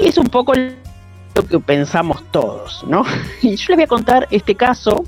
Y 0.00 0.08
es 0.08 0.18
un 0.18 0.28
poco 0.28 0.52
lo 0.54 1.46
que 1.48 1.58
pensamos 1.60 2.22
todos, 2.30 2.84
¿no? 2.86 3.04
Y 3.42 3.56
yo 3.56 3.66
les 3.68 3.76
voy 3.76 3.84
a 3.84 3.88
contar 3.88 4.28
este 4.30 4.54
caso 4.54 5.04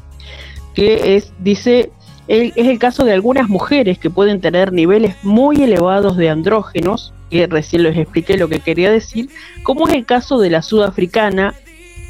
que 0.74 1.16
es, 1.16 1.32
dice, 1.38 1.92
es 2.28 2.52
el 2.56 2.78
caso 2.78 3.04
de 3.04 3.12
algunas 3.12 3.48
mujeres 3.48 3.98
que 3.98 4.10
pueden 4.10 4.40
tener 4.40 4.72
niveles 4.72 5.16
muy 5.22 5.62
elevados 5.62 6.16
de 6.16 6.30
andrógenos, 6.30 7.12
que 7.30 7.46
recién 7.46 7.82
les 7.82 7.96
expliqué 7.96 8.36
lo 8.36 8.48
que 8.48 8.60
quería 8.60 8.90
decir, 8.90 9.28
como 9.62 9.88
es 9.88 9.94
el 9.94 10.06
caso 10.06 10.38
de 10.38 10.50
la 10.50 10.62
sudafricana 10.62 11.54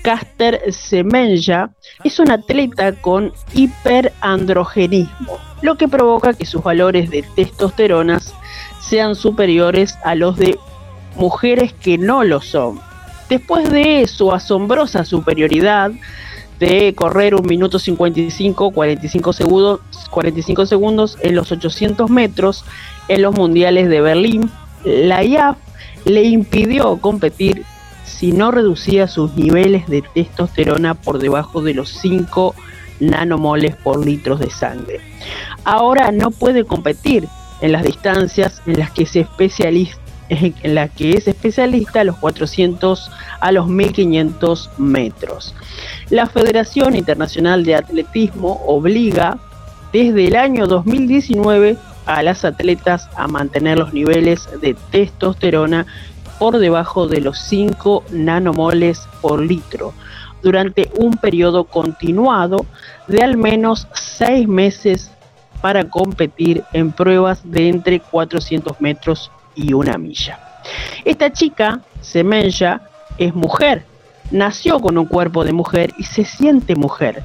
Caster 0.04 0.60
Semenya 0.70 1.70
es 2.04 2.18
un 2.18 2.30
atleta 2.30 2.92
con 2.92 3.32
hiperandrogenismo, 3.54 5.38
lo 5.62 5.76
que 5.76 5.88
provoca 5.88 6.34
que 6.34 6.44
sus 6.44 6.62
valores 6.62 7.08
de 7.08 7.24
testosteronas 7.34 8.34
sean 8.82 9.14
superiores 9.16 9.96
a 10.04 10.14
los 10.14 10.36
de 10.36 10.58
mujeres 11.16 11.72
que 11.72 11.96
no 11.96 12.22
lo 12.22 12.42
son. 12.42 12.80
Después 13.30 13.70
de 13.70 14.06
su 14.06 14.30
asombrosa 14.30 15.06
superioridad 15.06 15.90
de 16.58 16.94
correr 16.94 17.34
un 17.34 17.46
minuto 17.46 17.78
55, 17.78 18.72
45 18.72 19.32
segundos, 19.32 19.80
45 20.14 20.66
segundos 20.66 21.18
en 21.22 21.34
los 21.34 21.50
800 21.50 22.08
metros 22.08 22.64
en 23.08 23.22
los 23.22 23.34
mundiales 23.34 23.88
de 23.88 24.00
Berlín, 24.00 24.48
la 24.84 25.24
IAF 25.24 25.56
le 26.04 26.22
impidió 26.22 26.96
competir 26.98 27.64
si 28.04 28.32
no 28.32 28.52
reducía 28.52 29.08
sus 29.08 29.34
niveles 29.34 29.88
de 29.88 30.02
testosterona 30.02 30.94
por 30.94 31.18
debajo 31.18 31.62
de 31.62 31.74
los 31.74 31.88
5 31.90 32.54
nanomoles 33.00 33.74
por 33.74 34.06
litros 34.06 34.38
de 34.38 34.50
sangre. 34.50 35.00
Ahora 35.64 36.12
no 36.12 36.30
puede 36.30 36.64
competir 36.64 37.26
en 37.60 37.72
las 37.72 37.82
distancias 37.82 38.62
en 38.66 38.78
las 38.78 38.92
que 38.92 39.06
se 39.06 39.26
en 40.28 40.88
que 40.96 41.10
es 41.16 41.28
especialista 41.28 42.00
a 42.00 42.04
los 42.04 42.16
400 42.16 43.10
a 43.40 43.52
los 43.52 43.66
1500 43.66 44.70
metros. 44.78 45.54
La 46.10 46.26
Federación 46.26 46.96
Internacional 46.96 47.64
de 47.64 47.74
Atletismo 47.74 48.62
obliga 48.66 49.38
desde 49.94 50.26
el 50.26 50.34
año 50.34 50.66
2019 50.66 51.76
a 52.06 52.22
las 52.24 52.44
atletas 52.44 53.08
a 53.14 53.28
mantener 53.28 53.78
los 53.78 53.94
niveles 53.94 54.48
de 54.60 54.74
testosterona 54.90 55.86
por 56.40 56.58
debajo 56.58 57.06
de 57.06 57.20
los 57.20 57.38
5 57.38 58.02
nanomoles 58.10 59.06
por 59.22 59.40
litro 59.40 59.94
durante 60.42 60.90
un 60.96 61.12
periodo 61.12 61.62
continuado 61.62 62.66
de 63.06 63.22
al 63.22 63.36
menos 63.36 63.86
6 63.92 64.48
meses 64.48 65.12
para 65.62 65.88
competir 65.88 66.64
en 66.72 66.90
pruebas 66.90 67.48
de 67.48 67.68
entre 67.68 68.00
400 68.00 68.80
metros 68.80 69.30
y 69.54 69.74
una 69.74 69.96
milla. 69.96 70.40
Esta 71.04 71.32
chica, 71.32 71.82
Semenya, 72.00 72.80
es 73.16 73.32
mujer, 73.32 73.84
nació 74.32 74.80
con 74.80 74.98
un 74.98 75.06
cuerpo 75.06 75.44
de 75.44 75.52
mujer 75.52 75.94
y 75.98 76.02
se 76.02 76.24
siente 76.24 76.74
mujer, 76.74 77.22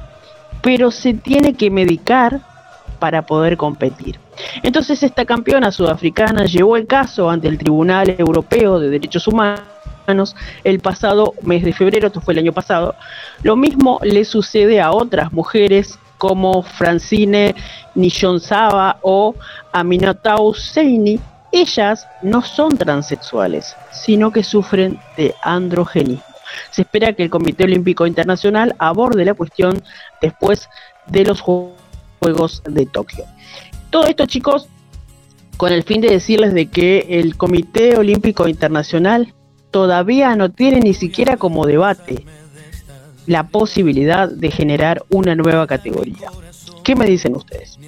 pero 0.62 0.92
se 0.92 1.14
tiene 1.14 1.54
que 1.54 1.68
medicar 1.68 2.48
para 3.00 3.22
poder 3.22 3.56
competir. 3.56 4.20
Entonces 4.62 5.02
esta 5.02 5.24
campeona 5.24 5.72
sudafricana 5.72 6.44
llevó 6.44 6.76
el 6.76 6.86
caso 6.86 7.28
ante 7.28 7.48
el 7.48 7.58
Tribunal 7.58 8.14
Europeo 8.16 8.78
de 8.78 8.90
Derechos 8.90 9.26
Humanos 9.26 9.64
el 10.64 10.80
pasado 10.80 11.34
mes 11.42 11.62
de 11.62 11.72
febrero, 11.72 12.08
esto 12.08 12.20
fue 12.20 12.34
el 12.34 12.40
año 12.40 12.52
pasado. 12.52 12.94
Lo 13.42 13.56
mismo 13.56 14.00
le 14.02 14.24
sucede 14.24 14.80
a 14.80 14.92
otras 14.92 15.32
mujeres 15.32 15.98
como 16.18 16.62
Francine 16.62 17.54
Nishonsaba 17.94 18.98
o 19.02 19.34
Aminatau 19.72 20.52
Seini. 20.54 21.20
Ellas 21.52 22.06
no 22.22 22.42
son 22.42 22.76
transexuales, 22.76 23.76
sino 23.92 24.30
que 24.32 24.42
sufren 24.42 24.98
de 25.16 25.34
androgenismo. 25.42 26.24
Se 26.70 26.82
espera 26.82 27.12
que 27.12 27.22
el 27.22 27.30
Comité 27.30 27.64
Olímpico 27.64 28.06
Internacional 28.06 28.74
aborde 28.78 29.24
la 29.24 29.34
cuestión 29.34 29.82
después 30.20 30.68
de 31.06 31.24
los 31.24 31.40
Juegos 31.40 31.79
de 32.20 32.86
Tokio. 32.86 33.24
Todo 33.90 34.06
esto, 34.06 34.26
chicos, 34.26 34.68
con 35.56 35.72
el 35.72 35.82
fin 35.82 36.00
de 36.00 36.08
decirles 36.08 36.54
de 36.54 36.66
que 36.66 37.06
el 37.10 37.36
Comité 37.36 37.96
Olímpico 37.96 38.48
Internacional 38.48 39.34
todavía 39.70 40.34
no 40.36 40.50
tiene 40.50 40.80
ni 40.80 40.94
siquiera 40.94 41.36
como 41.36 41.66
debate 41.66 42.24
la 43.26 43.48
posibilidad 43.48 44.28
de 44.28 44.50
generar 44.50 45.04
una 45.10 45.34
nueva 45.34 45.66
categoría. 45.66 46.30
¿Qué 46.82 46.96
me 46.96 47.06
dicen 47.06 47.36
ustedes? 47.36 47.78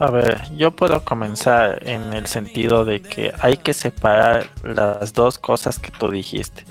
A 0.00 0.10
ver, 0.10 0.52
yo 0.56 0.72
puedo 0.72 1.04
comenzar 1.04 1.78
en 1.86 2.12
el 2.14 2.26
sentido 2.26 2.84
de 2.84 3.00
que 3.00 3.32
hay 3.40 3.56
que 3.56 3.72
separar 3.72 4.48
las 4.64 5.12
dos 5.12 5.38
cosas 5.38 5.78
que 5.78 5.92
tú 5.92 6.10
dijiste. 6.10 6.64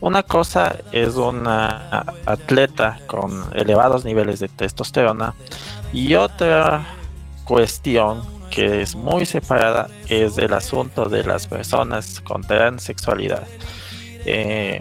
Una 0.00 0.22
cosa 0.22 0.76
es 0.90 1.16
una 1.16 2.06
atleta 2.24 2.98
con 3.06 3.44
elevados 3.54 4.04
niveles 4.06 4.40
de 4.40 4.48
testosterona 4.48 5.34
y 5.92 6.14
otra 6.14 6.86
cuestión 7.44 8.22
que 8.50 8.80
es 8.80 8.96
muy 8.96 9.26
separada 9.26 9.88
es 10.08 10.38
el 10.38 10.54
asunto 10.54 11.04
de 11.04 11.22
las 11.22 11.46
personas 11.46 12.20
con 12.20 12.42
transexualidad. 12.42 13.46
Eh, 14.24 14.80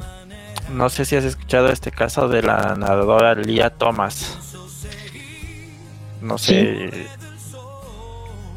no 0.71 0.89
sé 0.89 1.03
si 1.03 1.17
has 1.17 1.25
escuchado 1.25 1.67
este 1.67 1.91
caso 1.91 2.29
de 2.29 2.43
la 2.43 2.75
nadadora 2.77 3.35
Lia 3.35 3.69
Thomas. 3.71 4.38
No 6.21 6.38
sé. 6.38 7.07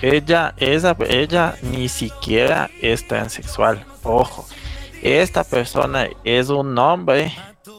Ella, 0.03 0.55
esa, 0.57 0.97
ella 1.09 1.55
ni 1.63 1.89
siquiera 1.89 2.69
es 2.81 3.07
transexual. 3.07 3.85
Ojo, 4.03 4.47
esta 5.01 5.45
persona 5.45 6.09
es 6.25 6.49
un 6.49 6.77
hombre, 6.77 7.33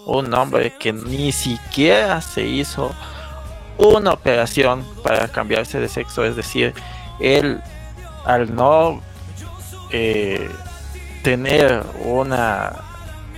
un 0.06 0.34
hombre 0.34 0.74
que 0.80 0.94
ni 0.94 1.34
siquiera 1.34 2.22
se 2.22 2.44
hizo 2.44 2.94
una 3.78 4.14
operación 4.14 4.86
para 5.04 5.28
cambiarse 5.28 5.80
de 5.80 5.90
sexo. 5.90 6.24
Es 6.24 6.38
decir, 6.38 6.74
él 7.20 7.62
al 8.26 8.56
no 8.56 9.02
eh, 9.92 10.50
tener 11.24 11.84
una 12.06 12.74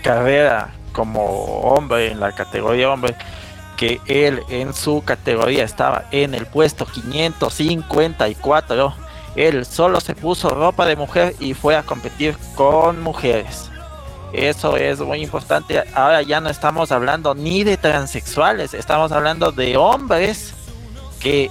carrera 0.03 0.69
como 0.93 1.23
hombre 1.61 2.11
en 2.11 2.19
la 2.19 2.31
categoría 2.31 2.89
hombre, 2.89 3.15
que 3.75 4.01
él 4.07 4.41
en 4.49 4.73
su 4.73 5.03
categoría 5.03 5.63
estaba 5.63 6.05
en 6.11 6.33
el 6.33 6.45
puesto 6.45 6.85
554. 6.85 8.93
Él 9.35 9.65
solo 9.65 9.99
se 9.99 10.15
puso 10.15 10.49
ropa 10.49 10.85
de 10.85 10.95
mujer 10.95 11.35
y 11.39 11.53
fue 11.53 11.75
a 11.75 11.83
competir 11.83 12.37
con 12.55 13.01
mujeres. 13.01 13.69
Eso 14.33 14.77
es 14.77 14.99
muy 14.99 15.21
importante. 15.21 15.83
Ahora 15.93 16.21
ya 16.21 16.41
no 16.41 16.49
estamos 16.49 16.91
hablando 16.91 17.35
ni 17.35 17.63
de 17.63 17.77
transexuales, 17.77 18.73
estamos 18.73 19.11
hablando 19.11 19.51
de 19.51 19.77
hombres 19.77 20.53
que 21.19 21.49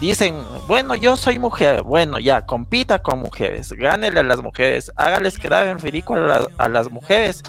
dicen, 0.00 0.36
bueno, 0.66 0.94
yo 0.94 1.16
soy 1.16 1.38
mujer, 1.38 1.82
bueno, 1.82 2.18
ya, 2.18 2.46
compita 2.46 3.00
con 3.00 3.18
mujeres, 3.18 3.72
gánele 3.72 4.20
a 4.20 4.22
las 4.22 4.42
mujeres, 4.42 4.90
hágales 4.96 5.38
quedar 5.38 5.66
en 5.66 5.78
ridículo 5.78 6.48
a 6.56 6.68
las 6.68 6.90
mujeres 6.90 7.42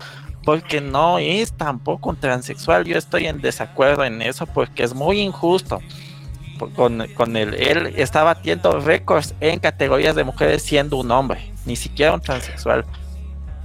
porque 0.45 0.79
no 0.79 1.17
es 1.17 1.51
tampoco 1.53 2.12
un 2.12 2.15
transexual. 2.17 2.86
Yo 2.86 2.97
estoy 2.97 3.25
en 3.25 3.41
desacuerdo 3.41 4.05
en 4.05 4.21
eso 4.21 4.45
porque 4.45 4.84
es 4.84 4.93
muy 4.93 5.19
injusto. 5.19 5.81
Con, 6.73 7.05
con 7.15 7.36
él, 7.36 7.53
él 7.55 7.93
está 7.97 8.23
batiendo 8.23 8.79
récords 8.79 9.36
en 9.41 9.60
categorías 9.60 10.15
de 10.15 10.23
mujeres 10.23 10.63
siendo 10.63 10.95
un 10.95 11.12
hombre, 11.12 11.51
ni 11.65 11.75
siquiera 11.75 12.13
un 12.13 12.21
transexual. 12.21 12.86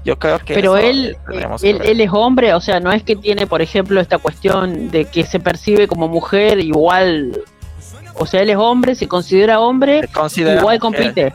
Yo 0.04 0.18
creo 0.18 0.40
que. 0.40 0.54
Pero 0.54 0.76
él, 0.76 1.16
él, 1.62 1.80
él, 1.84 2.00
es 2.00 2.10
hombre, 2.12 2.52
o 2.52 2.60
sea, 2.60 2.80
no 2.80 2.90
es 2.90 3.04
que 3.04 3.14
tiene, 3.14 3.46
por 3.46 3.62
ejemplo, 3.62 4.00
esta 4.00 4.18
cuestión 4.18 4.90
de 4.90 5.04
que 5.04 5.24
se 5.24 5.38
percibe 5.38 5.86
como 5.86 6.08
mujer 6.08 6.58
igual. 6.58 7.44
O 8.16 8.26
sea, 8.26 8.42
él 8.42 8.50
es 8.50 8.56
hombre, 8.56 8.96
se 8.96 9.06
considera 9.06 9.60
hombre, 9.60 10.08
igual 10.36 10.80
compite. 10.80 11.32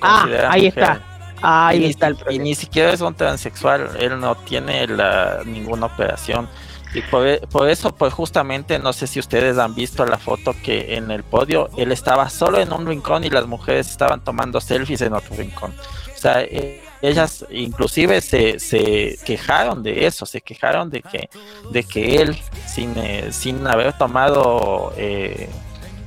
ah, 0.00 0.26
ahí 0.48 0.66
está. 0.66 1.02
Ahí 1.42 1.86
está 1.86 2.08
el 2.08 2.18
Y 2.30 2.38
ni 2.38 2.54
siquiera 2.54 2.92
es 2.92 3.00
un 3.00 3.14
transexual, 3.14 3.90
él 3.98 4.20
no 4.20 4.34
tiene 4.34 4.86
la, 4.86 5.42
ninguna 5.44 5.86
operación. 5.86 6.48
Y 6.92 7.02
por, 7.02 7.26
e, 7.26 7.38
por, 7.38 7.68
eso, 7.68 7.94
pues 7.94 8.12
justamente, 8.12 8.78
no 8.78 8.92
sé 8.92 9.06
si 9.06 9.20
ustedes 9.20 9.58
han 9.58 9.74
visto 9.74 10.04
la 10.04 10.18
foto 10.18 10.54
que 10.62 10.96
en 10.96 11.10
el 11.10 11.22
podio 11.22 11.70
él 11.76 11.92
estaba 11.92 12.28
solo 12.28 12.58
en 12.58 12.72
un 12.72 12.86
rincón 12.86 13.22
y 13.22 13.30
las 13.30 13.46
mujeres 13.46 13.88
estaban 13.88 14.24
tomando 14.24 14.60
selfies 14.60 15.00
en 15.02 15.14
otro 15.14 15.36
rincón. 15.36 15.72
O 16.14 16.18
sea, 16.18 16.42
e, 16.42 16.82
ellas 17.02 17.46
inclusive 17.50 18.20
se, 18.20 18.58
se 18.58 19.18
quejaron 19.24 19.82
de 19.82 20.06
eso, 20.06 20.26
se 20.26 20.40
quejaron 20.40 20.90
de 20.90 21.02
que, 21.02 21.30
de 21.70 21.84
que 21.84 22.16
él, 22.16 22.36
sin, 22.66 22.96
eh, 22.98 23.28
sin 23.32 23.66
haber 23.66 23.96
tomado 23.96 24.92
eh, 24.96 25.48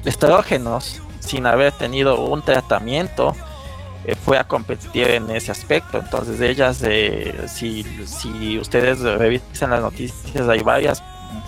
estrógenos, 0.05 1.01
sin 1.19 1.45
haber 1.47 1.71
tenido 1.71 2.21
un 2.21 2.43
tratamiento, 2.43 3.35
eh, 4.05 4.15
fue 4.15 4.37
a 4.37 4.43
competir 4.43 5.07
en 5.09 5.29
ese 5.29 5.51
aspecto. 5.51 5.97
Entonces 5.97 6.41
ellas, 6.41 6.81
eh, 6.83 7.45
si, 7.47 7.83
si 8.05 8.59
ustedes 8.59 8.99
revisan 8.99 9.69
las 9.69 9.81
noticias, 9.81 10.47
hay 10.49 10.59
varias 10.59 11.01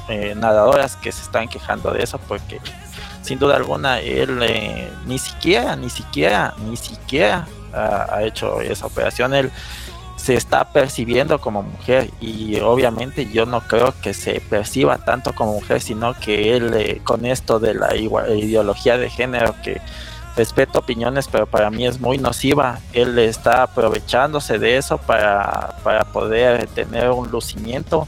eh, 0.07 0.33
nadadoras 0.35 0.95
que 0.95 1.11
se 1.11 1.21
están 1.21 1.47
quejando 1.47 1.91
de 1.91 2.03
eso 2.03 2.17
porque 2.27 2.59
sin 3.21 3.39
duda 3.39 3.55
alguna 3.55 3.99
él 3.99 4.39
ni 5.05 5.17
siquiera, 5.17 5.75
ni 5.75 5.89
siquiera, 5.89 6.53
ni 6.59 6.77
siquiera 6.77 7.47
ha, 7.73 8.23
hecho 8.23 8.61
esa 8.61 8.85
operación. 8.85 9.33
Él 9.33 9.51
se 10.15 10.35
está 10.35 10.71
percibiendo 10.71 11.41
como 11.41 11.61
mujer 11.61 12.09
y 12.21 12.59
obviamente 12.61 13.29
yo 13.29 13.45
no 13.45 13.61
creo 13.61 13.93
que 14.01 14.13
se 14.13 14.39
perciba 14.39 14.97
tanto 14.99 15.33
como 15.33 15.53
mujer, 15.53 15.81
sino 15.81 16.13
que 16.13 16.55
él 16.55 17.01
con 17.03 17.25
esto 17.25 17.59
de 17.59 17.73
la 17.73 17.95
ideología 17.95 18.97
de 18.97 19.09
género 19.09 19.55
que 19.61 19.81
respeto 20.35 20.79
opiniones, 20.79 21.27
pero 21.31 21.45
para 21.45 21.69
mí 21.69 21.85
es 21.85 21.99
muy 21.99 22.17
nociva. 22.17 22.79
Él 22.93 23.17
está 23.19 23.63
aprovechándose 23.63 24.59
de 24.59 24.77
eso 24.77 24.97
para, 24.97 25.75
para 25.83 26.03
poder 26.05 26.67
tener 26.67 27.09
un 27.11 27.29
lucimiento 27.31 28.07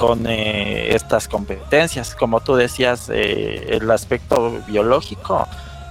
con 0.00 0.26
eh, 0.26 0.94
estas 0.94 1.28
competencias. 1.28 2.14
Como 2.14 2.40
tú 2.40 2.56
decías, 2.56 3.10
eh, 3.12 3.76
el 3.76 3.90
aspecto 3.90 4.58
biológico 4.66 5.46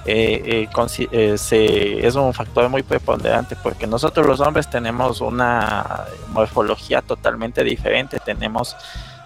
eh, 0.07 0.67
es 1.11 2.15
un 2.15 2.33
factor 2.33 2.69
muy 2.69 2.81
preponderante 2.81 3.55
porque 3.61 3.85
nosotros 3.85 4.25
los 4.25 4.39
hombres 4.39 4.67
tenemos 4.67 5.21
una 5.21 6.05
morfología 6.29 7.03
totalmente 7.03 7.63
diferente. 7.63 8.19
Tenemos 8.19 8.75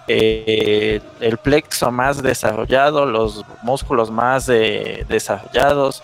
el 0.06 1.38
plexo 1.42 1.90
más 1.90 2.22
desarrollado, 2.22 3.06
los 3.06 3.42
músculos 3.62 4.10
más 4.10 4.48
desarrollados, 4.48 6.02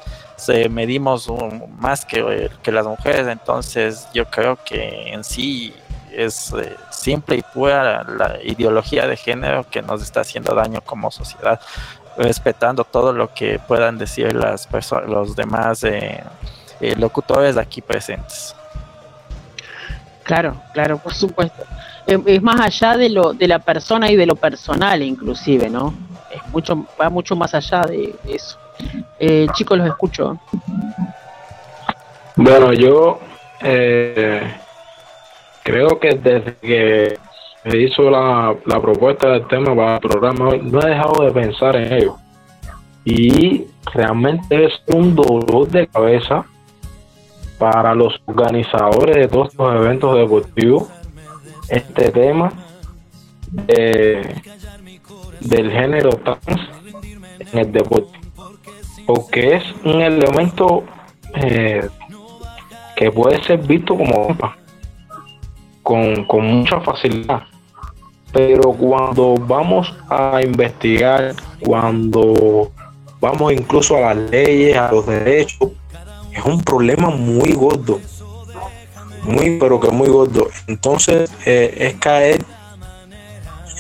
medimos 0.70 1.29
más 1.79 2.05
que, 2.05 2.50
que, 2.62 2.72
las 2.72 2.87
mujeres, 2.87 3.26
entonces 3.26 4.09
yo 4.14 4.24
creo 4.26 4.59
que 4.64 5.12
en 5.12 5.24
sí 5.24 5.74
es 6.12 6.53
eh, 6.53 6.76
simple 6.90 7.37
y 7.37 7.42
pura 7.42 8.05
la 8.05 8.38
ideología 8.42 9.07
de 9.07 9.16
género 9.16 9.64
que 9.68 9.83
nos 9.83 10.03
está 10.03 10.20
haciendo 10.20 10.55
daño 10.55 10.81
como 10.81 11.11
sociedad, 11.11 11.61
respetando 12.16 12.85
todo 12.85 13.12
lo 13.12 13.33
que 13.33 13.59
puedan 13.59 13.98
decir 13.98 14.35
las 14.35 14.66
personas, 14.66 15.09
los 15.09 15.37
demás 15.37 15.85
eh, 15.85 16.22
eh, 16.81 16.94
locutores 16.96 17.57
aquí 17.57 17.81
presentes. 17.81 18.55
Claro, 20.24 20.61
claro, 20.72 20.98
por 20.98 21.14
supuesto. 21.14 21.64
Es 22.07 22.42
más 22.42 22.61
allá 22.61 22.96
de 22.96 23.09
lo 23.09 23.33
de 23.33 23.46
la 23.46 23.59
persona 23.59 24.11
y 24.11 24.16
de 24.16 24.26
lo 24.26 24.37
personal, 24.37 25.03
inclusive, 25.03 25.68
¿no? 25.68 25.94
Es 26.31 26.46
mucho, 26.53 26.87
va 27.00 27.09
mucho 27.09 27.37
más 27.37 27.55
allá 27.55 27.83
de 27.83 28.14
eso. 28.26 28.59
Eh, 29.18 29.46
chicos, 29.52 29.78
los 29.78 29.86
escucho. 29.86 30.38
Bueno, 32.36 32.72
yo 32.72 33.20
eh, 33.62 34.42
creo 35.62 36.00
que 36.00 36.14
desde 36.14 36.56
que 36.56 37.18
me 37.64 37.76
hizo 37.78 38.10
la, 38.10 38.56
propuesta 38.80 39.30
del 39.30 39.46
tema 39.46 39.74
para 39.74 39.94
el 39.94 40.00
programa, 40.00 40.50
no 40.62 40.80
he 40.80 40.90
dejado 40.90 41.24
de 41.24 41.30
pensar 41.32 41.76
en 41.76 41.92
ello. 41.92 42.16
Y 43.04 43.66
realmente 43.92 44.66
es 44.66 44.72
un 44.86 45.14
dolor 45.14 45.68
de 45.68 45.86
cabeza 45.86 46.46
para 47.58 47.94
los 47.94 48.20
organizadores 48.24 49.16
de 49.16 49.28
todos 49.28 49.50
estos 49.50 49.74
eventos 49.74 50.16
deportivos 50.16 50.88
este 51.68 52.10
tema 52.10 52.52
del 55.40 55.70
género 55.70 56.10
trans 56.10 56.60
en 57.52 57.58
el 57.58 57.72
deporte 57.72 58.19
porque 59.12 59.56
es 59.56 59.64
un 59.82 60.00
elemento 60.02 60.84
eh, 61.34 61.88
que 62.94 63.10
puede 63.10 63.42
ser 63.42 63.58
visto 63.58 63.96
como 63.96 64.36
con, 65.82 66.24
con 66.26 66.46
mucha 66.46 66.80
facilidad. 66.80 67.42
Pero 68.32 68.72
cuando 68.72 69.34
vamos 69.34 69.92
a 70.08 70.40
investigar, 70.42 71.34
cuando 71.58 72.70
vamos 73.20 73.52
incluso 73.52 73.96
a 73.96 74.14
las 74.14 74.30
leyes, 74.30 74.76
a 74.76 74.92
los 74.92 75.04
derechos, 75.04 75.70
es 76.32 76.44
un 76.44 76.62
problema 76.62 77.10
muy 77.10 77.52
gordo. 77.52 77.98
Muy, 79.24 79.58
pero 79.58 79.80
que 79.80 79.90
muy 79.90 80.08
gordo. 80.08 80.46
Entonces 80.68 81.32
eh, 81.44 81.74
es 81.78 81.94
caer 81.94 82.44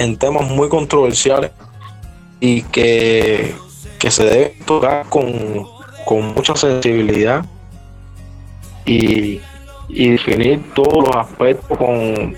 en 0.00 0.16
temas 0.16 0.50
muy 0.50 0.68
controversiales 0.68 1.52
y 2.40 2.62
que 2.62 3.54
que 4.00 4.10
se 4.10 4.24
debe 4.24 4.56
tocar 4.64 5.06
con, 5.08 5.68
mucha 6.34 6.56
sensibilidad 6.56 7.44
y, 8.84 9.40
definir 9.88 10.72
todos 10.74 11.06
los 11.06 11.16
aspectos 11.16 11.76
con, 11.78 12.34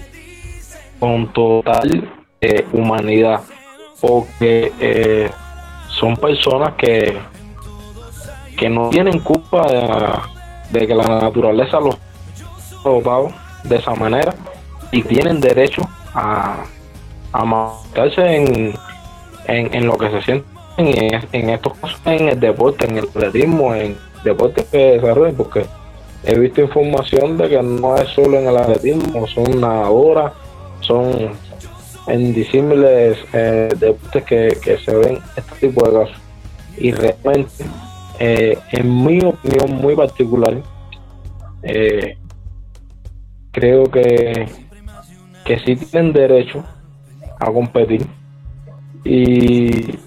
con 0.98 1.32
total 1.32 2.10
eh, 2.40 2.66
humanidad, 2.72 3.40
porque 4.00 4.72
eh, 4.80 5.30
son 5.88 6.16
personas 6.16 6.74
que, 6.74 7.16
que 8.58 8.68
no 8.68 8.90
tienen 8.90 9.20
culpa 9.20 9.66
de, 10.70 10.86
que 10.86 10.94
la 10.94 11.20
naturaleza 11.20 11.78
los 11.78 11.96
ha 12.84 12.88
dotado 12.88 13.32
de 13.64 13.76
esa 13.76 13.94
manera 13.94 14.34
y 14.90 15.02
tienen 15.02 15.40
derecho 15.40 15.82
a, 16.12 16.64
a 17.32 17.44
matarse 17.44 18.36
en, 18.36 18.74
en, 19.46 19.74
en 19.74 19.86
lo 19.86 19.96
que 19.96 20.10
se 20.10 20.22
siente 20.22 20.52
en, 20.76 21.50
estos 21.50 21.76
casos, 21.78 22.00
en 22.06 22.28
el 22.28 22.40
deporte, 22.40 22.86
en 22.86 22.98
el 22.98 23.04
atletismo, 23.04 23.74
en 23.74 23.96
deportes 24.24 24.66
que 24.66 24.78
desarrollan, 24.92 25.34
porque 25.34 25.66
he 26.24 26.38
visto 26.38 26.62
información 26.62 27.36
de 27.36 27.48
que 27.48 27.62
no 27.62 27.96
es 27.96 28.08
solo 28.10 28.38
en 28.38 28.48
el 28.48 28.56
atletismo, 28.56 29.26
son 29.26 29.60
nadadoras, 29.60 30.32
son 30.80 31.30
en 32.08 32.34
disímiles 32.34 33.18
eh, 33.32 33.68
deportes 33.78 34.24
que, 34.24 34.78
se 34.84 34.94
ven 34.94 35.18
este 35.36 35.68
tipo 35.68 35.86
de 35.86 35.92
casos. 35.92 36.16
Y 36.78 36.92
realmente, 36.92 37.64
eh, 38.18 38.58
en 38.72 39.04
mi 39.04 39.22
opinión 39.22 39.76
muy 39.76 39.94
particular, 39.94 40.62
eh, 41.62 42.16
creo 43.52 43.84
que, 43.84 44.48
que 45.44 45.58
sí 45.60 45.76
tienen 45.76 46.12
derecho 46.12 46.64
a 47.38 47.52
competir 47.52 48.06
y 49.04 49.98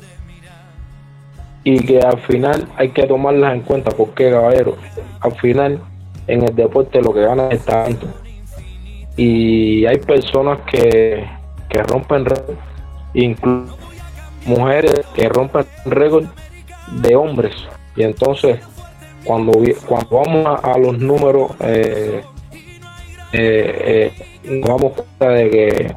y 1.66 1.80
que 1.80 2.00
al 2.00 2.20
final 2.20 2.68
hay 2.78 2.90
que 2.92 3.08
tomarlas 3.08 3.56
en 3.56 3.62
cuenta 3.62 3.90
porque 3.90 4.30
caballero 4.30 4.78
al 5.20 5.36
final 5.40 5.82
en 6.28 6.44
el 6.44 6.56
deporte 6.56 7.02
lo 7.02 7.12
que 7.12 7.22
gana 7.22 7.50
es 7.50 7.66
talento. 7.66 8.08
Y 9.18 9.86
hay 9.88 9.98
personas 9.98 10.60
que, 10.70 11.26
que 11.68 11.84
rompen 11.84 12.26
récord 12.26 12.56
incluso 13.16 13.76
mujeres 14.46 15.02
que 15.16 15.28
rompen 15.28 15.66
récord 15.86 16.26
de 17.02 17.16
hombres. 17.16 17.56
Y 17.96 18.04
entonces 18.04 18.60
cuando 19.24 19.54
cuando 19.88 20.18
vamos 20.18 20.60
a, 20.64 20.78
los 20.78 21.00
números 21.00 21.52
eh, 21.62 22.22
eh, 23.34 24.12
eh, 24.44 24.62
vamos 24.68 24.94
cuenta 24.94 25.30
de 25.30 25.50
que 25.50 25.96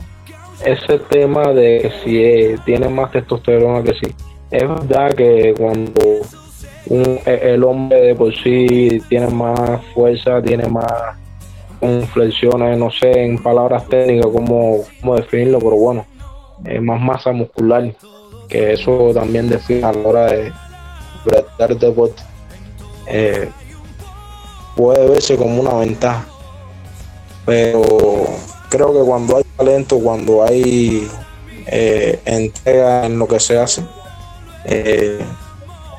ese 0.64 0.98
tema 1.10 1.52
de 1.52 1.92
si 2.02 2.62
tiene 2.64 2.88
más 2.88 3.12
testosterona 3.12 3.82
que 3.82 3.92
sí 3.92 4.14
es 4.50 4.68
verdad 4.68 5.14
que 5.14 5.54
cuando 5.56 6.02
e, 6.90 7.40
el 7.42 7.64
hombre 7.64 8.00
de 8.00 8.14
por 8.14 8.34
sí 8.34 9.00
tiene 9.08 9.28
más 9.28 9.80
fuerza, 9.94 10.40
tiene 10.42 10.66
más 10.68 10.86
flexiones, 12.12 12.78
no 12.78 12.90
sé 12.90 13.24
en 13.24 13.38
palabras 13.38 13.86
técnicas 13.88 14.30
cómo, 14.32 14.78
cómo 15.00 15.16
definirlo, 15.16 15.58
pero 15.58 15.76
bueno, 15.76 16.06
es 16.64 16.82
más 16.82 17.00
masa 17.00 17.32
muscular, 17.32 17.92
que 18.48 18.72
eso 18.72 19.10
también 19.14 19.48
define 19.48 19.84
a 19.84 19.92
la 19.92 20.08
hora 20.08 20.26
de 20.26 20.52
practicar 21.24 21.76
deporte. 21.76 22.22
Eh, 23.06 23.48
puede 24.76 25.08
verse 25.08 25.36
como 25.36 25.60
una 25.60 25.74
ventaja, 25.74 26.26
pero 27.44 27.82
creo 28.68 28.92
que 28.92 29.06
cuando 29.06 29.36
hay 29.36 29.44
talento, 29.56 29.98
cuando 29.98 30.42
hay 30.42 31.08
eh, 31.66 32.20
entrega 32.24 33.06
en 33.06 33.18
lo 33.18 33.28
que 33.28 33.40
se 33.40 33.58
hace, 33.58 33.82
eh, 34.68 35.24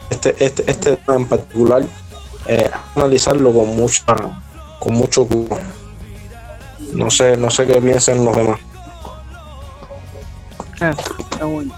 este, 0.10 0.36
este, 0.44 0.72
este 0.72 0.98
tema 0.98 1.16
en 1.16 1.28
particular, 1.28 1.84
eh, 2.48 2.70
analizarlo 2.96 3.54
con 3.54 3.76
mucha, 3.76 4.04
con 4.80 4.94
mucho 4.94 5.26
cuidado. 5.26 5.60
No 6.94 7.10
sé, 7.10 7.38
no 7.38 7.50
sé 7.50 7.68
qué 7.68 7.82
piensan 7.82 8.26
los 8.26 8.36
demás. 8.36 8.60
Ah, 10.82 10.92
está 11.20 11.46
bueno, 11.46 11.74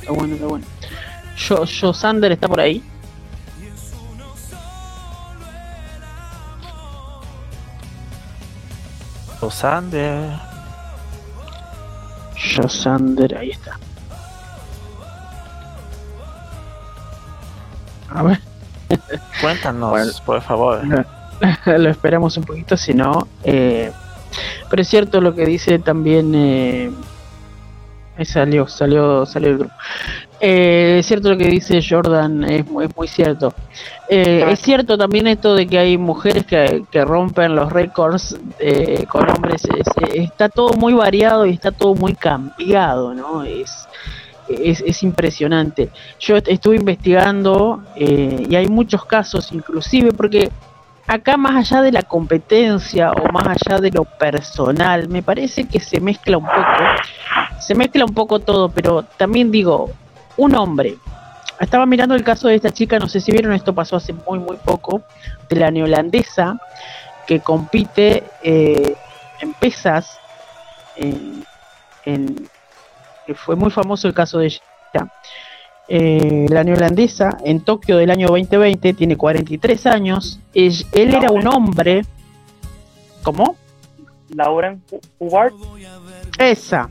está 0.00 0.12
bueno, 0.12 0.34
está 0.34 0.46
bueno. 0.46 0.66
Yo, 1.36 1.64
yo 1.64 1.94
Sander 1.94 2.32
está 2.32 2.48
por 2.48 2.60
ahí. 2.60 2.82
Sander. 9.50 10.30
Yo 12.36 12.68
Sander, 12.68 13.36
ahí 13.36 13.50
está. 13.50 13.78
A 18.10 18.22
ver. 18.22 18.40
Cuéntanos, 19.40 20.20
por 20.22 20.40
favor. 20.42 20.80
Lo 21.66 21.90
esperamos 21.90 22.36
un 22.36 22.44
poquito, 22.44 22.76
si 22.76 22.92
no. 22.92 23.26
Eh, 23.44 23.90
pero 24.68 24.82
es 24.82 24.88
cierto 24.88 25.20
lo 25.20 25.34
que 25.34 25.44
dice 25.46 25.78
también. 25.78 26.32
Eh, 26.34 26.90
salió, 28.24 28.66
salió, 28.68 29.24
salió 29.26 29.50
el 29.50 29.58
grupo. 29.58 29.74
Eh, 30.40 30.96
es 31.00 31.06
cierto 31.06 31.30
lo 31.30 31.36
que 31.36 31.48
dice 31.48 31.80
Jordan, 31.86 32.44
es 32.44 32.66
muy, 32.66 32.88
muy 32.96 33.08
cierto. 33.08 33.52
Eh, 34.08 34.44
es 34.48 34.60
cierto 34.60 34.96
también 34.96 35.26
esto 35.26 35.54
de 35.54 35.66
que 35.66 35.78
hay 35.78 35.98
mujeres 35.98 36.46
que, 36.46 36.84
que 36.90 37.04
rompen 37.04 37.54
los 37.54 37.72
récords 37.72 38.38
con 39.08 39.28
hombres. 39.30 39.62
está 40.14 40.48
todo 40.48 40.74
muy 40.74 40.94
variado 40.94 41.46
y 41.46 41.50
está 41.52 41.72
todo 41.72 41.94
muy 41.94 42.14
cambiado, 42.14 43.14
¿no? 43.14 43.44
Es 44.50 44.82
es, 44.84 45.02
impresionante. 45.02 45.90
Yo 46.18 46.36
estuve 46.36 46.76
investigando 46.76 47.82
eh, 47.94 48.46
y 48.48 48.56
hay 48.56 48.66
muchos 48.68 49.04
casos, 49.04 49.52
inclusive 49.52 50.12
porque 50.12 50.50
acá 51.06 51.36
más 51.36 51.56
allá 51.56 51.82
de 51.82 51.92
la 51.92 52.02
competencia 52.02 53.10
o 53.12 53.32
más 53.32 53.46
allá 53.46 53.78
de 53.78 53.90
lo 53.90 54.04
personal, 54.04 55.08
me 55.08 55.22
parece 55.22 55.64
que 55.64 55.80
se 55.80 56.00
mezcla 56.00 56.38
un 56.38 56.44
poco, 56.44 56.84
se 57.58 57.74
mezcla 57.74 58.04
un 58.04 58.14
poco 58.14 58.38
todo, 58.38 58.68
pero 58.68 59.02
también 59.16 59.50
digo, 59.50 59.90
un 60.36 60.54
hombre, 60.54 60.96
estaba 61.60 61.84
mirando 61.84 62.14
el 62.14 62.24
caso 62.24 62.48
de 62.48 62.54
esta 62.54 62.70
chica, 62.70 62.98
no 62.98 63.08
sé 63.08 63.20
si 63.20 63.32
vieron, 63.32 63.52
esto 63.52 63.74
pasó 63.74 63.96
hace 63.96 64.12
muy, 64.12 64.38
muy 64.38 64.56
poco, 64.56 65.02
de 65.48 65.56
la 65.56 65.70
neolandesa, 65.70 66.58
que 67.26 67.40
compite 67.40 68.24
eh, 68.42 68.94
en 69.40 69.52
pesas, 69.54 70.18
en, 70.96 71.44
que 73.30 73.36
fue 73.36 73.54
muy 73.54 73.70
famoso 73.70 74.08
el 74.08 74.14
caso 74.14 74.40
de 74.40 74.46
ella. 74.46 75.08
Eh, 75.86 76.46
la 76.48 76.64
neolandesa 76.64 77.38
en 77.44 77.60
Tokio 77.60 77.96
del 77.96 78.10
año 78.10 78.26
2020 78.26 78.92
tiene 78.94 79.16
43 79.16 79.86
años. 79.86 80.40
Él, 80.52 80.74
era 80.92 81.30
un 81.30 81.46
hombre. 81.46 82.02
¿Cómo? 83.22 83.54
Lauren 84.34 84.82
Hubbard. 85.20 85.52
Esa. 86.40 86.88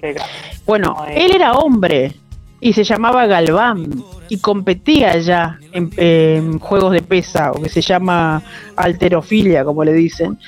Bueno, 0.65 1.05
él 1.09 1.35
era 1.35 1.51
hombre 1.51 2.13
y 2.61 2.71
se 2.71 2.85
llamaba 2.85 3.25
Galván 3.25 4.01
y 4.29 4.37
competía 4.37 5.17
ya 5.17 5.59
en, 5.73 6.57
juegos 6.59 6.93
de 6.93 7.01
pesa 7.01 7.51
o 7.51 7.61
que 7.61 7.67
se 7.67 7.81
llama 7.81 8.41
alterofilia, 8.77 9.65
como 9.65 9.83
le 9.83 9.91
dicen. 9.91 10.39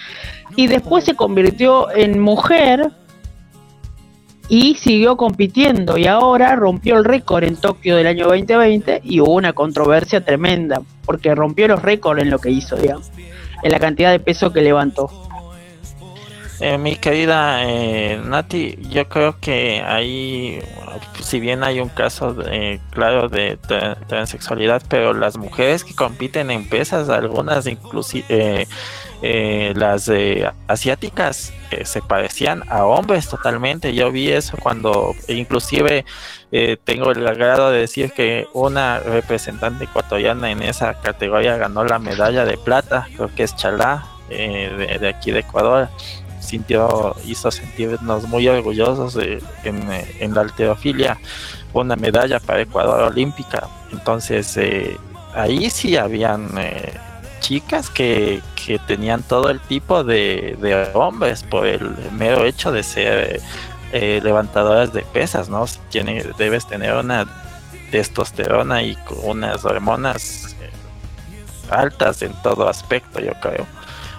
Y 0.56 0.68
después 0.68 1.04
se 1.04 1.16
convirtió 1.16 1.92
en 1.92 2.18
mujer 2.22 2.92
y 4.52 4.76
siguió 4.76 5.16
compitiendo 5.16 5.98
y 5.98 6.08
ahora 6.08 6.58
rompió 6.58 6.98
el 6.98 7.06
récord 7.06 7.46
en 7.46 7.56
Tokio 7.56 7.96
del 7.96 8.06
año 8.06 8.28
2020 8.28 9.00
y 9.02 9.22
hubo 9.22 9.36
una 9.36 9.54
controversia 9.54 10.26
tremenda 10.26 10.82
porque 11.06 11.34
rompió 11.34 11.70
los 11.70 11.82
récords 11.82 12.22
en 12.22 12.30
lo 12.30 12.38
que 12.38 12.52
hizo, 12.52 12.76
digamos, 12.76 13.14
en 13.64 13.72
la 13.72 13.80
cantidad 13.80 14.12
de 14.12 14.20
peso 14.20 14.52
que 14.52 14.60
levantó. 14.60 15.10
Eh, 16.64 16.78
mi 16.78 16.96
querida 16.96 17.64
eh, 17.64 18.22
Nati, 18.24 18.78
yo 18.88 19.10
creo 19.10 19.40
que 19.40 19.82
ahí, 19.82 20.60
si 21.20 21.40
bien 21.40 21.64
hay 21.64 21.80
un 21.80 21.90
caso 21.90 22.36
claro 22.92 23.30
de 23.30 23.58
transexualidad, 24.08 24.84
pero 24.88 25.16
las 25.16 25.38
mujeres 25.38 25.84
que 25.84 25.96
compiten 25.96 26.52
en 26.52 26.70
pesas, 26.70 27.10
algunas 27.10 27.66
inclusive 27.66 28.68
eh, 29.24 29.74
las 29.76 30.12
asiáticas 30.68 31.52
se 31.84 32.02
parecían 32.04 32.62
a 32.70 32.86
hombres 32.86 33.28
totalmente. 33.28 33.96
Yo 33.96 34.12
vi 34.12 34.30
eso 34.30 34.56
cuando 34.62 35.16
inclusive 35.30 36.06
tengo 36.84 37.10
el 37.10 37.26
agrado 37.28 37.72
de 37.72 37.80
decir 37.80 38.12
que 38.12 38.46
una 38.54 39.00
representante 39.00 39.86
ecuatoriana 39.86 40.52
en 40.52 40.62
esa 40.62 40.94
categoría 41.02 41.58
ganó 41.58 41.84
la 41.86 41.98
medalla 41.98 42.46
de 42.46 42.58
plata, 42.58 43.08
creo 43.16 43.34
que 43.34 43.42
es 43.42 43.56
Chalá, 43.56 44.06
de, 44.30 45.14
aquí 45.14 45.32
de 45.32 45.40
Ecuador 45.40 45.90
sintió, 46.42 47.16
hizo 47.26 47.52
sentirnos 47.52 48.28
muy 48.28 48.48
orgullosos 48.48 49.18
en, 49.64 50.34
la 50.34 50.42
alterofilia, 50.42 51.18
una 51.74 51.96
medalla 51.96 52.40
para 52.40 52.62
Ecuador 52.62 53.04
olímpica. 53.04 53.68
Entonces, 53.92 54.58
eh, 54.58 54.98
ahí 55.34 55.70
sí 55.70 55.96
habían 55.96 56.50
eh, 56.58 56.94
chicas 57.40 57.90
que, 57.90 58.42
tenían 58.88 59.24
todo 59.24 59.50
el 59.50 59.60
tipo 59.60 60.04
de, 60.04 60.88
hombres 60.94 61.44
por 61.44 61.66
el 61.66 61.96
mero 62.12 62.46
hecho 62.46 62.72
de 62.72 62.84
ser 62.84 63.42
eh, 63.92 64.22
levantadoras 64.24 64.94
de 64.94 65.02
pesas, 65.02 65.50
¿no? 65.50 65.66
Tiene, 65.90 66.24
debes 66.38 66.68
tener 66.68 66.94
una 66.94 67.26
testosterona 67.90 68.84
y 68.84 68.98
unas 69.24 69.66
hormonas 69.66 70.56
altas 71.70 72.22
en 72.22 72.34
todo 72.44 72.70
aspecto, 72.70 73.20
yo 73.20 73.34
creo 73.42 73.66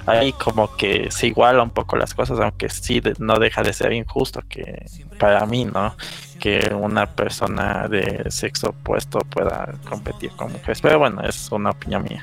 ahí 0.06 0.32
como 0.32 0.74
que 0.76 1.10
se 1.10 1.28
iguala 1.28 1.62
un 1.62 1.70
poco 1.70 1.96
las 1.96 2.14
cosas, 2.14 2.38
aunque 2.40 2.68
sí 2.68 3.00
no 3.18 3.38
deja 3.38 3.62
de 3.62 3.72
ser 3.72 3.92
injusto 3.92 4.40
que 4.48 4.86
para 5.18 5.44
mí, 5.46 5.64
¿no? 5.64 5.94
Que 6.40 6.74
una 6.74 7.06
persona 7.06 7.86
de 7.88 8.30
sexo 8.30 8.70
opuesto 8.70 9.20
pueda 9.20 9.74
competir 9.88 10.30
con 10.32 10.52
mujeres. 10.52 10.80
Pero 10.80 10.98
bueno, 10.98 11.22
es 11.22 11.50
una 11.52 11.70
opinión 11.70 12.02
mía. 12.02 12.22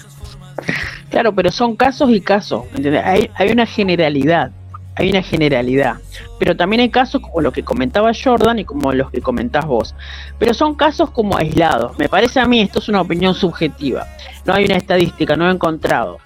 Claro, 1.09 1.33
pero 1.33 1.51
son 1.51 1.75
casos 1.75 2.09
y 2.11 2.19
casos. 2.19 2.65
Hay, 3.03 3.29
hay 3.35 3.51
una 3.51 3.65
generalidad. 3.65 4.51
Hay 4.95 5.09
una 5.09 5.21
generalidad. 5.21 5.95
Pero 6.37 6.57
también 6.57 6.81
hay 6.81 6.89
casos 6.89 7.21
como 7.21 7.39
los 7.39 7.53
que 7.53 7.63
comentaba 7.63 8.11
Jordan 8.13 8.59
y 8.59 8.65
como 8.65 8.91
los 8.91 9.09
que 9.09 9.21
comentás 9.21 9.65
vos. 9.65 9.95
Pero 10.37 10.53
son 10.53 10.75
casos 10.75 11.11
como 11.11 11.37
aislados. 11.37 11.97
Me 11.97 12.09
parece 12.09 12.41
a 12.41 12.45
mí, 12.45 12.59
esto 12.59 12.79
es 12.79 12.89
una 12.89 12.99
opinión 12.99 13.33
subjetiva. 13.33 14.05
No 14.43 14.53
hay 14.53 14.65
una 14.65 14.75
estadística, 14.75 15.37
no 15.37 15.47
he 15.47 15.53
encontrado 15.53 16.17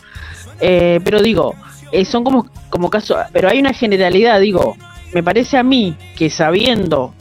eh, 0.59 0.99
pero 1.03 1.21
digo, 1.21 1.55
eh, 1.91 2.05
son 2.05 2.23
como, 2.23 2.47
como 2.69 2.89
casos, 2.89 3.17
pero 3.31 3.49
hay 3.49 3.59
una 3.59 3.73
generalidad, 3.73 4.39
digo, 4.39 4.75
me 5.13 5.23
parece 5.23 5.57
a 5.57 5.63
mí 5.63 5.95
que 6.15 6.29
sabiendo 6.29 7.13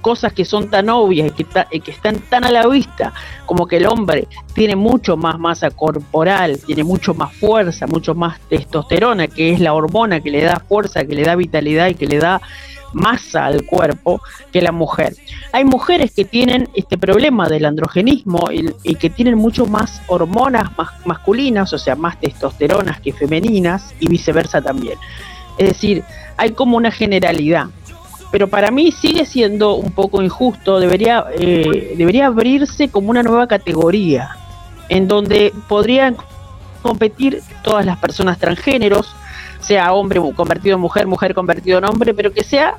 cosas 0.00 0.32
que 0.32 0.44
son 0.44 0.70
tan 0.70 0.88
obvias 0.90 1.28
y 1.28 1.44
que, 1.44 1.46
y 1.72 1.80
que, 1.80 1.90
están 1.90 2.18
tan 2.18 2.44
a 2.44 2.50
la 2.50 2.66
vista, 2.66 3.12
como 3.46 3.66
que 3.66 3.78
el 3.78 3.86
hombre 3.86 4.28
tiene 4.54 4.76
mucho 4.76 5.16
más 5.16 5.38
masa 5.38 5.70
corporal, 5.70 6.58
tiene 6.64 6.84
mucho 6.84 7.14
más 7.14 7.34
fuerza, 7.34 7.86
mucho 7.86 8.14
más 8.14 8.38
testosterona, 8.48 9.28
que 9.28 9.52
es 9.52 9.60
la 9.60 9.74
hormona 9.74 10.20
que 10.20 10.30
le 10.30 10.42
da 10.42 10.60
fuerza, 10.60 11.04
que 11.04 11.14
le 11.14 11.24
da 11.24 11.34
vitalidad 11.34 11.88
y 11.88 11.94
que 11.94 12.06
le 12.06 12.18
da 12.18 12.40
masa 12.92 13.46
al 13.46 13.64
cuerpo 13.64 14.20
que 14.52 14.62
la 14.62 14.72
mujer. 14.72 15.14
Hay 15.52 15.64
mujeres 15.64 16.12
que 16.12 16.24
tienen 16.24 16.68
este 16.74 16.98
problema 16.98 17.48
del 17.48 17.64
androgenismo 17.64 18.48
y, 18.50 18.94
que 18.94 19.10
tienen 19.10 19.36
mucho 19.36 19.66
más 19.66 20.02
hormonas 20.08 20.76
más 20.76 20.90
masculinas, 21.04 21.72
o 21.72 21.78
sea, 21.78 21.94
más 21.94 22.18
testosteronas 22.20 23.00
que 23.00 23.12
femeninas 23.12 23.94
y 24.00 24.08
viceversa 24.08 24.60
también. 24.60 24.98
Es 25.56 25.68
decir, 25.68 26.04
hay 26.36 26.52
como 26.52 26.76
una 26.76 26.90
generalidad. 26.90 27.66
Pero 28.30 28.48
para 28.48 28.70
mí 28.70 28.92
sigue 28.92 29.24
siendo 29.24 29.74
un 29.74 29.90
poco 29.92 30.22
injusto, 30.22 30.80
debería, 30.80 31.24
eh, 31.38 31.94
debería 31.96 32.26
abrirse 32.26 32.90
como 32.90 33.08
una 33.10 33.22
nueva 33.22 33.46
categoría, 33.46 34.36
en 34.90 35.08
donde 35.08 35.52
podrían 35.66 36.16
competir 36.82 37.42
todas 37.62 37.86
las 37.86 37.98
personas 37.98 38.38
transgéneros, 38.38 39.14
sea 39.68 39.92
hombre 39.92 40.20
convertido 40.34 40.76
en 40.76 40.80
mujer, 40.80 41.06
mujer 41.06 41.34
convertido 41.34 41.78
en 41.78 41.84
hombre, 41.84 42.14
pero 42.14 42.32
que 42.32 42.42
sea 42.42 42.78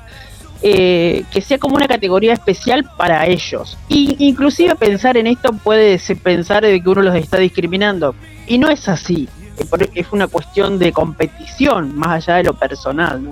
eh, 0.62 1.24
que 1.30 1.40
sea 1.40 1.58
como 1.58 1.76
una 1.76 1.88
categoría 1.88 2.34
especial 2.34 2.84
para 2.98 3.26
ellos. 3.26 3.78
Y 3.88 4.16
inclusive 4.18 4.74
pensar 4.74 5.16
en 5.16 5.26
esto 5.26 5.52
puede 5.52 5.98
pensar 6.22 6.62
de 6.62 6.82
que 6.82 6.88
uno 6.88 7.02
los 7.02 7.14
está 7.14 7.38
discriminando. 7.38 8.14
Y 8.46 8.58
no 8.58 8.68
es 8.68 8.88
así. 8.88 9.28
Es 9.94 10.12
una 10.12 10.26
cuestión 10.26 10.78
de 10.78 10.92
competición, 10.92 11.96
más 11.96 12.08
allá 12.08 12.36
de 12.36 12.44
lo 12.44 12.54
personal. 12.54 13.24
¿no? 13.24 13.30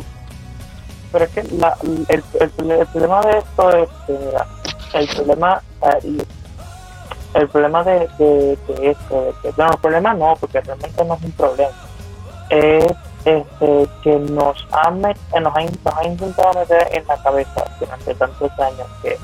Pero 1.12 1.24
es 1.24 1.30
que 1.30 1.40
el, 1.40 2.86
problema 2.86 3.20
de 3.22 3.38
esto 3.38 3.76
es 3.76 3.88
que 4.06 4.98
el 4.98 5.08
problema 5.08 5.62
eh, 6.02 6.24
el 7.34 7.48
problema 7.48 7.84
de, 7.84 8.08
de, 8.18 8.58
esto, 8.82 9.34
bueno, 9.56 9.72
el 9.72 9.78
problema 9.80 10.14
no, 10.14 10.34
porque 10.40 10.60
realmente 10.60 11.04
no 11.04 11.14
es 11.14 11.22
un 11.22 11.32
problema, 11.32 11.70
es 12.50 12.86
este, 13.28 13.86
que 14.02 14.18
nos 14.18 14.66
ha, 14.72 14.90
nos, 14.90 15.56
ha, 15.56 16.04
intentado 16.04 16.52
meter 16.54 16.88
en 16.92 17.06
la 17.06 17.16
cabeza 17.22 17.64
durante 17.78 18.14
tantos 18.14 18.50
años 18.58 18.86
que 19.02 19.18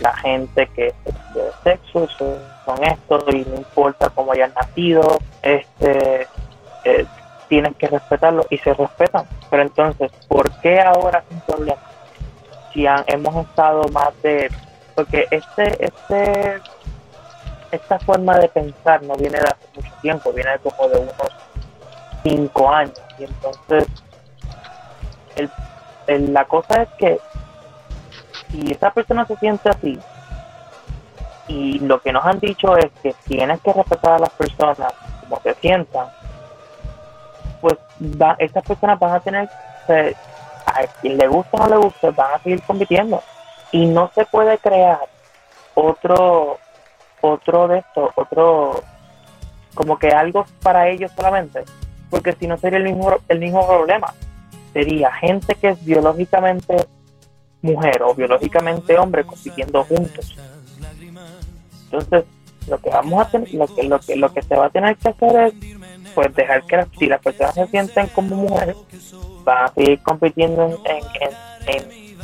la 0.00 0.16
gente 0.16 0.66
que 0.68 0.86
es 0.88 1.34
de 1.34 1.50
sexo 1.62 2.08
son, 2.16 2.84
estos 2.84 3.24
y 3.34 3.44
no 3.44 3.56
importa 3.56 4.08
cómo 4.10 4.32
hayan 4.32 4.54
nacido, 4.54 5.18
este, 5.42 6.26
eh, 6.84 7.06
tienen 7.48 7.74
que 7.74 7.88
respetarlo 7.88 8.46
y 8.48 8.58
se 8.58 8.72
respetan. 8.72 9.26
Pero 9.50 9.62
entonces, 9.62 10.10
¿por 10.28 10.50
qué 10.60 10.80
ahora 10.80 11.18
es 11.18 11.34
un 11.34 11.40
problema? 11.40 11.82
Si 12.72 12.86
hemos 12.86 13.46
estado 13.46 13.82
más 13.92 14.10
de... 14.22 14.50
Porque 14.94 15.26
este, 15.30 15.84
este, 15.84 16.60
esta 17.72 17.98
forma 17.98 18.38
de 18.38 18.48
pensar 18.48 19.02
no 19.02 19.14
viene 19.16 19.38
de 19.38 19.48
hace 19.48 19.66
mucho 19.74 19.92
tiempo, 20.00 20.32
viene 20.32 20.50
como 20.62 20.88
de 20.88 20.98
unos 20.98 21.14
cinco 22.22 22.70
años. 22.70 23.00
Y 23.20 23.24
entonces, 23.24 23.86
el, 26.06 26.32
la 26.32 26.44
cosa 26.46 26.82
es 26.82 26.88
que 26.98 27.20
si 28.50 28.72
esa 28.72 28.90
persona 28.90 29.26
se 29.26 29.36
siente 29.36 29.68
así, 29.68 29.98
y 31.48 31.80
lo 31.80 32.00
que 32.00 32.12
nos 32.12 32.24
han 32.24 32.38
dicho 32.40 32.76
es 32.76 32.90
que 33.02 33.14
tienes 33.26 33.60
que 33.60 33.72
respetar 33.72 34.14
a 34.14 34.18
las 34.20 34.30
personas 34.30 34.94
como 35.20 35.40
se 35.42 35.54
sientan, 35.54 36.08
pues 37.60 37.76
va, 38.00 38.36
estas 38.38 38.64
personas 38.64 38.98
van 38.98 39.14
a 39.14 39.20
tener, 39.20 39.50
a 40.66 40.86
quien 41.00 41.18
le 41.18 41.28
guste 41.28 41.50
o 41.52 41.58
no 41.58 41.68
le 41.68 41.76
guste, 41.76 42.10
van 42.10 42.34
a 42.34 42.38
seguir 42.38 42.62
compitiendo. 42.62 43.22
Y 43.72 43.86
no 43.86 44.10
se 44.14 44.24
puede 44.24 44.56
crear 44.58 45.00
otro, 45.74 46.58
otro 47.20 47.68
de 47.68 47.78
esto, 47.78 48.10
otro, 48.14 48.82
como 49.74 49.98
que 49.98 50.08
algo 50.08 50.46
para 50.62 50.88
ellos 50.88 51.12
solamente, 51.14 51.64
porque 52.10 52.32
si 52.32 52.46
no 52.46 52.58
sería 52.58 52.78
el 52.78 52.84
mismo, 52.84 53.16
el 53.28 53.38
mismo 53.38 53.66
problema. 53.66 54.12
Sería 54.72 55.12
gente 55.12 55.54
que 55.54 55.70
es 55.70 55.84
biológicamente 55.84 56.76
mujer 57.62 58.02
o 58.02 58.14
biológicamente 58.14 58.98
hombre 58.98 59.24
compitiendo 59.24 59.84
juntos. 59.84 60.36
Entonces, 61.84 62.24
lo 62.68 62.78
que 62.78 62.90
vamos 62.90 63.26
a 63.26 63.30
tener, 63.30 63.52
lo 63.54 63.66
que, 63.66 63.82
lo 63.84 63.98
que, 63.98 64.16
lo 64.16 64.32
que 64.32 64.42
se 64.42 64.56
va 64.56 64.66
a 64.66 64.70
tener 64.70 64.96
que 64.96 65.08
hacer 65.08 65.36
es 65.36 65.54
pues 66.14 66.34
dejar 66.34 66.64
que 66.64 66.86
si 66.98 67.06
las 67.06 67.20
personas 67.20 67.54
se 67.54 67.66
sienten 67.68 68.06
como 68.08 68.36
mujeres, 68.36 68.76
van 69.44 69.64
a 69.64 69.68
seguir 69.68 70.02
compitiendo 70.02 70.64
en, 70.84 71.04
en, 71.20 71.84
en, 71.84 72.16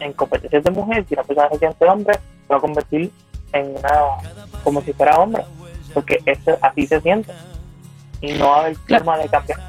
en, 0.00 0.12
competencias 0.12 0.64
de 0.64 0.70
mujeres, 0.70 1.06
si 1.08 1.14
la 1.14 1.24
persona 1.24 1.48
se 1.50 1.58
siente 1.58 1.84
hombre, 1.84 2.18
va 2.50 2.56
a 2.56 2.60
convertir 2.60 3.10
en 3.52 3.76
una 3.76 3.90
como 4.62 4.80
si 4.82 4.92
fuera 4.92 5.18
hombre, 5.18 5.44
porque 5.92 6.18
eso, 6.26 6.56
así 6.60 6.86
se 6.86 7.00
siente. 7.00 7.32
Y 8.22 8.32
no 8.32 8.54
hay 8.54 8.74
forma 8.74 9.18
de 9.18 9.28
cambiar. 9.28 9.60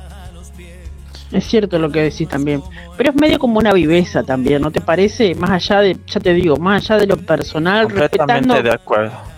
Es 1.32 1.46
cierto 1.46 1.80
lo 1.80 1.90
que 1.90 2.04
decís 2.04 2.30
también, 2.30 2.62
pero 2.96 3.10
es 3.10 3.16
medio 3.16 3.40
como 3.40 3.58
una 3.58 3.74
viveza 3.74 4.22
también, 4.22 4.62
¿no 4.62 4.70
te 4.70 4.82
parece? 4.82 5.34
Más 5.34 5.50
allá 5.50 5.82
de, 5.82 5.98
ya 6.06 6.20
te 6.20 6.32
digo, 6.32 6.58
más 6.58 6.84
allá 6.84 7.00
de 7.00 7.08
lo 7.08 7.18
personal, 7.18 7.90
respetando 7.90 8.62
de 8.62 8.72
acuerdo 8.72 9.34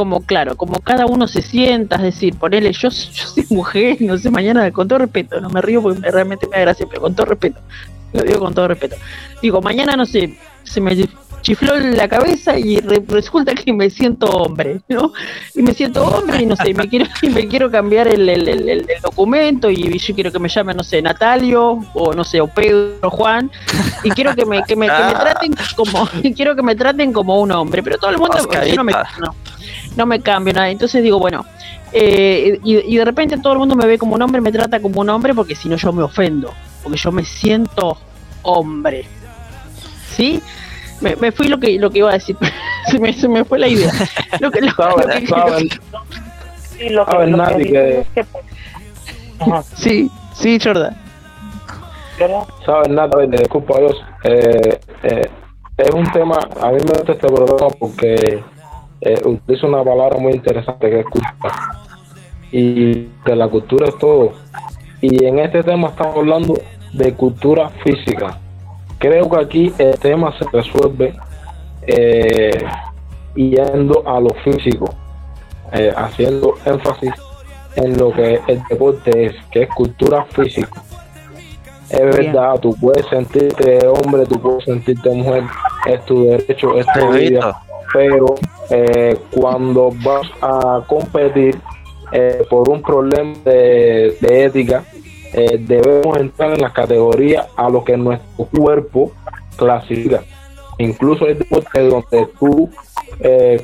como 0.00 0.22
claro, 0.22 0.56
como 0.56 0.80
cada 0.80 1.04
uno 1.04 1.28
se 1.28 1.42
sienta, 1.42 1.96
es 1.96 2.02
decir, 2.02 2.34
ponele, 2.34 2.72
yo, 2.72 2.88
yo 2.88 3.26
soy 3.26 3.44
mujer, 3.50 3.98
no 4.00 4.16
sé, 4.16 4.30
mañana, 4.30 4.70
con 4.70 4.88
todo 4.88 5.00
respeto, 5.00 5.38
no 5.42 5.50
me 5.50 5.60
río 5.60 5.82
porque 5.82 6.10
realmente 6.10 6.46
me 6.46 6.56
da 6.56 6.62
gracia, 6.62 6.86
pero 6.88 7.02
con 7.02 7.14
todo 7.14 7.26
respeto, 7.26 7.60
lo 8.14 8.22
digo 8.22 8.38
con 8.40 8.54
todo 8.54 8.68
respeto. 8.68 8.96
Digo, 9.42 9.60
mañana, 9.60 9.96
no 9.96 10.06
sé, 10.06 10.38
se 10.62 10.80
me 10.80 10.94
chifló 11.40 11.78
la 11.78 12.08
cabeza 12.08 12.58
y 12.58 12.78
resulta 12.80 13.54
que 13.54 13.72
me 13.72 13.90
siento 13.90 14.26
hombre, 14.26 14.80
¿no? 14.88 15.12
Y 15.54 15.62
me 15.62 15.74
siento 15.74 16.04
hombre 16.04 16.42
y 16.42 16.46
no 16.46 16.56
sé, 16.56 16.74
me 16.74 16.88
quiero, 16.88 17.06
me 17.34 17.48
quiero 17.48 17.70
cambiar 17.70 18.08
el, 18.08 18.28
el, 18.28 18.86
documento 19.02 19.70
y 19.70 19.98
yo 19.98 20.14
quiero 20.14 20.30
que 20.30 20.38
me 20.38 20.48
llame, 20.48 20.74
no 20.74 20.82
sé, 20.82 21.00
Natalio 21.00 21.80
o 21.94 22.12
no 22.12 22.24
sé, 22.24 22.40
o 22.40 22.46
Pedro 22.46 22.98
o 23.02 23.10
Juan 23.10 23.50
y 24.04 24.10
quiero 24.10 24.34
que 24.34 24.44
me, 24.44 24.62
que 24.64 24.76
me, 24.76 24.86
que 24.86 24.92
me 24.92 25.14
traten 25.20 25.54
como, 25.76 26.08
quiero 26.36 26.54
que 26.54 26.62
me 26.62 26.74
traten 26.74 27.12
como 27.12 27.40
un 27.40 27.52
hombre, 27.52 27.82
pero 27.82 27.98
todo 27.98 28.10
el 28.10 28.18
mundo, 28.18 28.36
yo 28.38 28.74
no 28.76 28.84
me, 28.84 28.92
no, 28.92 29.34
no 29.96 30.06
me 30.06 30.20
cambio 30.20 30.52
nada. 30.52 30.70
Entonces 30.70 31.02
digo, 31.02 31.18
bueno, 31.18 31.44
eh, 31.92 32.60
y, 32.62 32.96
de 32.96 33.04
repente 33.04 33.38
todo 33.38 33.54
el 33.54 33.58
mundo 33.58 33.74
me 33.74 33.86
ve 33.86 33.98
como 33.98 34.14
un 34.14 34.22
hombre, 34.22 34.40
me 34.40 34.52
trata 34.52 34.80
como 34.80 35.00
un 35.00 35.08
hombre, 35.08 35.34
porque 35.34 35.54
si 35.54 35.68
no 35.68 35.76
yo 35.76 35.92
me 35.92 36.02
ofendo, 36.02 36.52
porque 36.82 36.98
yo 36.98 37.12
me 37.12 37.24
siento 37.24 37.98
hombre. 38.42 39.06
¿Sí? 40.16 40.42
Me, 41.00 41.32
fui 41.32 41.48
lo 41.48 41.58
que 41.58 41.78
lo 41.78 41.90
que 41.90 41.98
iba 41.98 42.10
a 42.10 42.14
decir, 42.14 42.36
se, 42.90 42.98
me, 42.98 43.12
se 43.12 43.28
me 43.28 43.44
fue 43.44 43.58
la 43.58 43.68
idea. 43.68 43.92
Lo 44.40 44.50
que, 44.50 44.60
lo, 44.60 44.72
Sí, 49.74 50.10
sí, 50.34 50.58
Jordan. 50.62 50.96
Sabes 52.66 52.88
nada, 52.90 53.26
disculpa 53.26 53.78
Dios. 53.78 53.96
Eh, 54.24 54.80
eh, 55.04 55.30
es 55.78 55.90
un 55.94 56.04
tema, 56.12 56.38
a 56.60 56.70
mí 56.70 56.78
me 56.84 56.92
gusta 56.92 57.12
este 57.12 57.26
programa 57.26 57.68
porque 57.78 58.42
eh, 59.00 59.20
utiliza 59.24 59.66
una 59.66 59.82
palabra 59.82 60.18
muy 60.18 60.32
interesante 60.32 60.90
que 60.90 61.00
es 61.00 61.06
cultura. 61.06 61.54
Y 62.52 63.04
que 63.24 63.34
la 63.34 63.48
cultura 63.48 63.88
es 63.88 63.96
todo. 63.98 64.32
Y 65.00 65.24
en 65.24 65.38
este 65.38 65.62
tema 65.62 65.88
estamos 65.88 66.16
hablando 66.16 66.54
de 66.92 67.14
cultura 67.14 67.70
física. 67.84 68.38
Creo 69.00 69.28
que 69.28 69.36
aquí 69.36 69.72
el 69.78 69.98
tema 69.98 70.32
se 70.38 70.44
resuelve 70.52 71.14
eh, 71.88 72.64
yendo 73.34 74.06
a 74.06 74.20
lo 74.20 74.30
físico, 74.44 74.94
eh, 75.72 75.92
haciendo 75.96 76.54
énfasis 76.64 77.12
en 77.74 77.98
lo 77.98 78.12
que 78.12 78.40
el 78.46 78.62
deporte 78.70 79.26
es, 79.26 79.34
que 79.50 79.62
es 79.62 79.68
cultura 79.70 80.24
física. 80.26 80.80
Es 81.88 82.16
verdad, 82.16 82.60
tú 82.60 82.76
puedes 82.80 83.04
sentirte 83.06 83.84
hombre, 83.84 84.24
tú 84.26 84.40
puedes 84.40 84.62
sentirte 84.64 85.10
mujer, 85.10 85.42
es 85.86 86.04
tu 86.04 86.26
derecho, 86.26 86.78
es 86.78 86.86
tu 86.94 87.10
vida 87.10 87.60
pero 87.92 88.34
eh, 88.70 89.16
cuando 89.30 89.90
vas 90.02 90.28
a 90.40 90.82
competir 90.86 91.58
eh, 92.12 92.44
por 92.48 92.68
un 92.68 92.82
problema 92.82 93.34
de, 93.44 94.16
ética, 94.20 94.84
eh, 95.32 95.58
debemos 95.58 96.16
entrar 96.18 96.52
en 96.52 96.60
la 96.60 96.72
categoría 96.72 97.46
a 97.56 97.68
lo 97.68 97.84
que 97.84 97.96
nuestro 97.96 98.46
cuerpo 98.46 99.12
clasifica. 99.56 100.22
Incluso 100.78 101.26
hay 101.26 101.34
deportes 101.34 101.90
donde 101.90 102.28
tú 102.38 102.70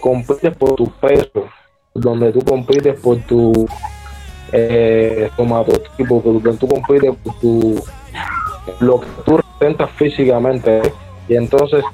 compites 0.01 0.57
por 0.57 0.77
tu 0.77 0.91
peso, 1.01 1.49
donde 1.95 2.33
tú 2.33 2.41
compites 2.45 3.01
por 3.01 3.17
tu 3.23 3.67
eh, 4.53 5.31
somatotipo, 5.37 6.21
donde 6.25 6.53
tú 6.55 6.69
compites 6.69 7.15
por 7.17 7.35
tu 7.41 7.83
lo 8.81 9.01
que 9.01 9.07
tú 9.25 9.37
representas 9.39 9.91
físicamente. 9.93 10.83
Y 11.29 11.37
entonces 11.37 11.85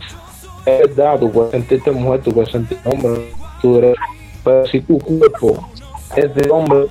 es 0.66 0.96
verdad, 0.96 1.18
tú 1.20 1.30
puedes 1.30 1.52
sentirte 1.52 1.90
mujer, 1.90 2.20
tú 2.22 2.32
puedes 2.32 2.50
sentirte 2.50 2.88
hombre, 2.88 3.32
tu 3.60 3.74
derecho. 3.74 4.00
Pero 4.44 4.66
si 4.66 4.80
tu 4.80 4.98
cuerpo 4.98 5.68
es 6.16 6.34
de 6.34 6.50
hombre, 6.50 6.86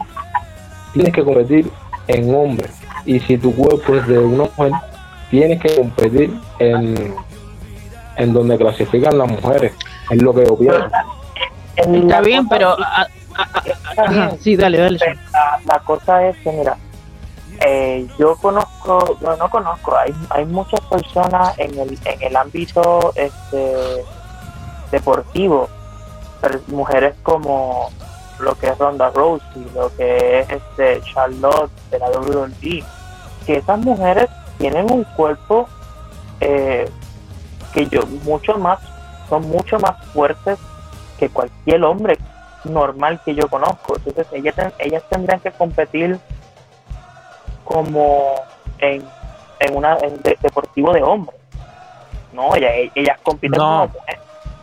tienes 0.94 1.14
que 1.14 1.24
competir 1.24 1.70
en 2.12 2.34
hombre. 2.34 2.70
Y 3.06 3.20
si 3.22 3.38
tu 3.38 3.54
cuerpo 3.56 3.96
es 3.96 4.08
de 4.08 4.20
una 4.20 4.44
mujer, 4.44 4.72
tienes 5.30 5.62
que 5.62 5.76
competir 5.76 6.34
en, 6.60 7.16
en 8.18 8.34
donde 8.34 8.58
clasifican 8.58 9.18
las 9.18 9.30
mujeres. 9.30 9.74
Es 10.10 10.22
lo 10.22 10.34
que 10.34 10.46
yo 10.46 10.58
pienso. 10.58 10.88
Está 11.76 12.22
bien, 12.22 12.48
pero. 12.48 12.76
sí, 14.40 14.56
dale, 14.56 14.78
dale. 14.78 15.00
la 15.66 15.80
cosa 15.80 16.28
es 16.28 16.38
que, 16.38 16.52
mira, 16.52 16.78
eh, 17.66 18.08
yo 18.18 18.36
conozco, 18.36 19.18
no, 19.22 19.36
no 19.36 19.50
conozco, 19.50 19.96
hay, 19.96 20.14
hay 20.32 20.46
muchas 20.46 20.82
personas 20.82 21.58
en 21.60 21.78
el, 21.80 21.98
en 22.06 22.22
el 22.22 22.36
ámbito 22.36 23.14
este, 23.16 24.04
deportivo, 24.92 25.70
mujeres 26.68 27.14
como 27.22 27.92
lo 28.42 28.56
que 28.56 28.68
es 28.68 28.78
Ronda 28.78 29.10
Rousey, 29.10 29.66
lo 29.74 29.96
que 29.96 30.40
es 30.40 30.50
este 30.50 31.02
Charlotte 31.02 31.72
de 31.90 32.00
la 32.00 32.10
WWE, 32.10 32.84
que 33.46 33.58
esas 33.58 33.80
mujeres 33.80 34.30
tienen 34.58 34.92
un 34.92 35.04
cuerpo 35.04 35.68
eh, 36.40 36.90
que 37.74 37.88
yo 37.88 38.06
mucho 38.24 38.58
más, 38.58 38.80
son 39.30 39.48
mucho 39.50 39.80
más 39.80 40.04
fuertes 40.08 40.60
que 41.18 41.30
cualquier 41.30 41.84
hombre 41.84 42.18
normal 42.64 43.20
que 43.24 43.34
yo 43.34 43.48
conozco. 43.48 43.96
Entonces 43.98 44.28
ellas, 44.34 44.56
ellas 44.80 45.04
tendrían 45.10 45.40
que 45.40 45.52
competir 45.52 46.20
como 47.64 48.36
en, 48.80 49.04
en 49.60 49.76
una 49.76 49.98
en 50.00 50.22
deportivo 50.22 50.94
de 50.94 51.04
hombres. 51.04 51.40
No, 52.34 52.56
ellas, 52.56 52.92
ellas 52.96 53.18
compiten 53.24 53.60
como 53.60 53.92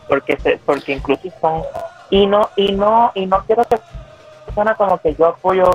porque 0.07 0.37
se, 0.37 0.57
porque 0.65 0.93
incluso 0.93 1.29
son 1.39 1.61
y 2.09 2.25
no 2.25 2.49
y 2.55 2.71
no 2.71 3.11
y 3.15 3.25
no 3.25 3.43
quiero 3.45 3.63
que 3.65 3.79
suena 4.53 4.75
como 4.75 4.97
que 4.99 5.15
yo 5.15 5.27
apoyo 5.27 5.71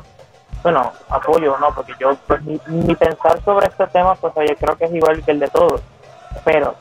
bueno 0.62 0.92
apoyo 1.09 1.57
no 1.59 1.75
porque 1.75 1.94
yo 2.01 2.16
pues 2.27 2.42
mi, 2.42 2.94
pensar 2.94 3.40
sobre 3.44 3.66
este 3.66 3.87
tema 3.88 4.14
pues 4.16 4.33
oye 4.37 4.57
creo 4.57 4.77
que 4.77 4.87
es 4.87 4.94
igual 4.94 5.23
que 5.25 5.31
el 5.31 5.40
de 5.40 5.49
todos 5.49 5.81
pero 6.44 6.75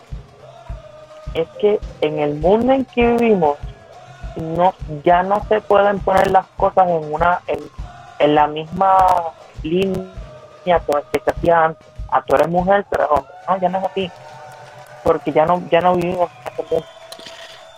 es 1.34 1.48
que 1.60 1.80
en 2.02 2.20
el 2.20 2.36
mundo 2.36 2.74
en 2.74 2.86
que 2.86 3.08
vivimos 3.08 3.58
no 4.36 4.74
ya 5.04 5.24
no 5.24 5.44
se 5.48 5.62
pueden 5.62 6.00
poner 6.00 6.32
las 6.32 6.48
cosas 6.58 6.88
en 6.90 7.14
una 7.14 7.42
en, 7.48 7.60
en 8.20 8.36
la 8.36 8.48
misma 8.48 8.98
línea 9.64 10.06
que 11.12 11.20
se 11.20 11.32
hacía 11.32 11.66
antes. 11.66 11.88
Ah, 12.10 12.24
tú 12.26 12.36
eres 12.36 12.48
mujer, 12.48 12.86
pero 12.90 13.08
hombre. 13.08 13.34
No, 13.48 13.58
ya 13.58 13.70
no 13.70 13.78
es 13.80 13.86
así. 13.86 14.12
Porque 15.04 15.32
ya 15.32 15.46
no, 15.46 15.62
ya 15.70 15.82
no 15.82 15.96
vivimos 15.96 16.30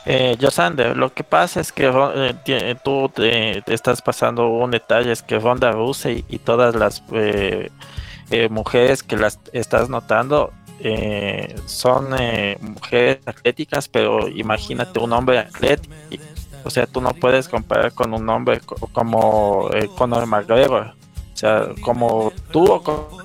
eh, 0.05 0.35
Yosander, 0.39 0.95
lo 0.95 1.13
que 1.13 1.23
pasa 1.23 1.59
es 1.59 1.71
que 1.71 1.91
eh, 2.45 2.75
tú 2.83 3.09
te, 3.09 3.63
estás 3.73 4.01
pasando 4.01 4.47
un 4.49 4.71
detalle, 4.71 5.11
es 5.11 5.23
que 5.23 5.39
Ronda 5.39 5.71
Rousey 5.71 6.23
y, 6.29 6.37
todas 6.37 6.75
las 6.75 7.03
eh, 7.11 7.71
eh, 8.29 8.49
mujeres 8.49 9.01
que 9.01 9.17
las 9.17 9.39
estás 9.51 9.89
notando 9.89 10.53
son 11.65 12.09
mujeres 12.59 13.19
atléticas, 13.25 13.87
pero 13.87 14.27
imagínate 14.27 14.99
un 14.99 15.13
hombre 15.13 15.39
atlético, 15.39 15.93
o 16.63 16.69
sea, 16.69 16.85
tú 16.85 17.01
no 17.01 17.11
puedes 17.13 17.47
comparar 17.47 17.93
con 17.93 18.13
un 18.13 18.29
hombre 18.29 18.59
como 18.91 19.69
Conor 19.97 20.27
McGregor, 20.27 20.93
o 21.33 21.37
sea, 21.37 21.69
como 21.81 22.31
tú 22.51 22.65
o 22.65 22.83
como, 22.83 23.24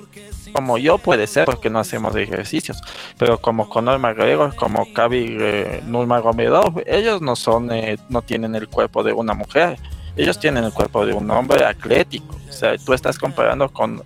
yo 0.79 0.99
puede 0.99 1.27
ser, 1.27 1.47
porque 1.47 1.71
no 1.71 1.79
hacemos 1.79 2.15
ejercicios, 2.17 2.83
pero 3.19 3.39
como 3.39 3.69
Conor 3.69 3.99
McGregor, 3.99 4.55
como 4.57 4.93
Kabi 4.93 5.37
eh, 5.41 5.83
Nurmagomedov, 5.87 6.83
ellos 6.87 7.21
no 7.21 7.37
son, 7.37 7.71
eh, 7.73 7.99
no 8.09 8.23
tienen 8.23 8.55
el 8.55 8.69
cuerpo 8.69 9.03
de 9.03 9.13
una 9.13 9.35
mujer, 9.35 9.79
ellos 10.17 10.39
tienen 10.39 10.65
el 10.65 10.73
cuerpo 10.73 11.07
de 11.07 11.13
un 11.13 11.31
hombre 11.31 11.65
atlético. 11.65 12.37
O 12.49 12.53
sea, 12.53 12.77
tú 12.77 12.93
estás 12.93 13.19
comparando 13.19 13.69
con 13.71 14.03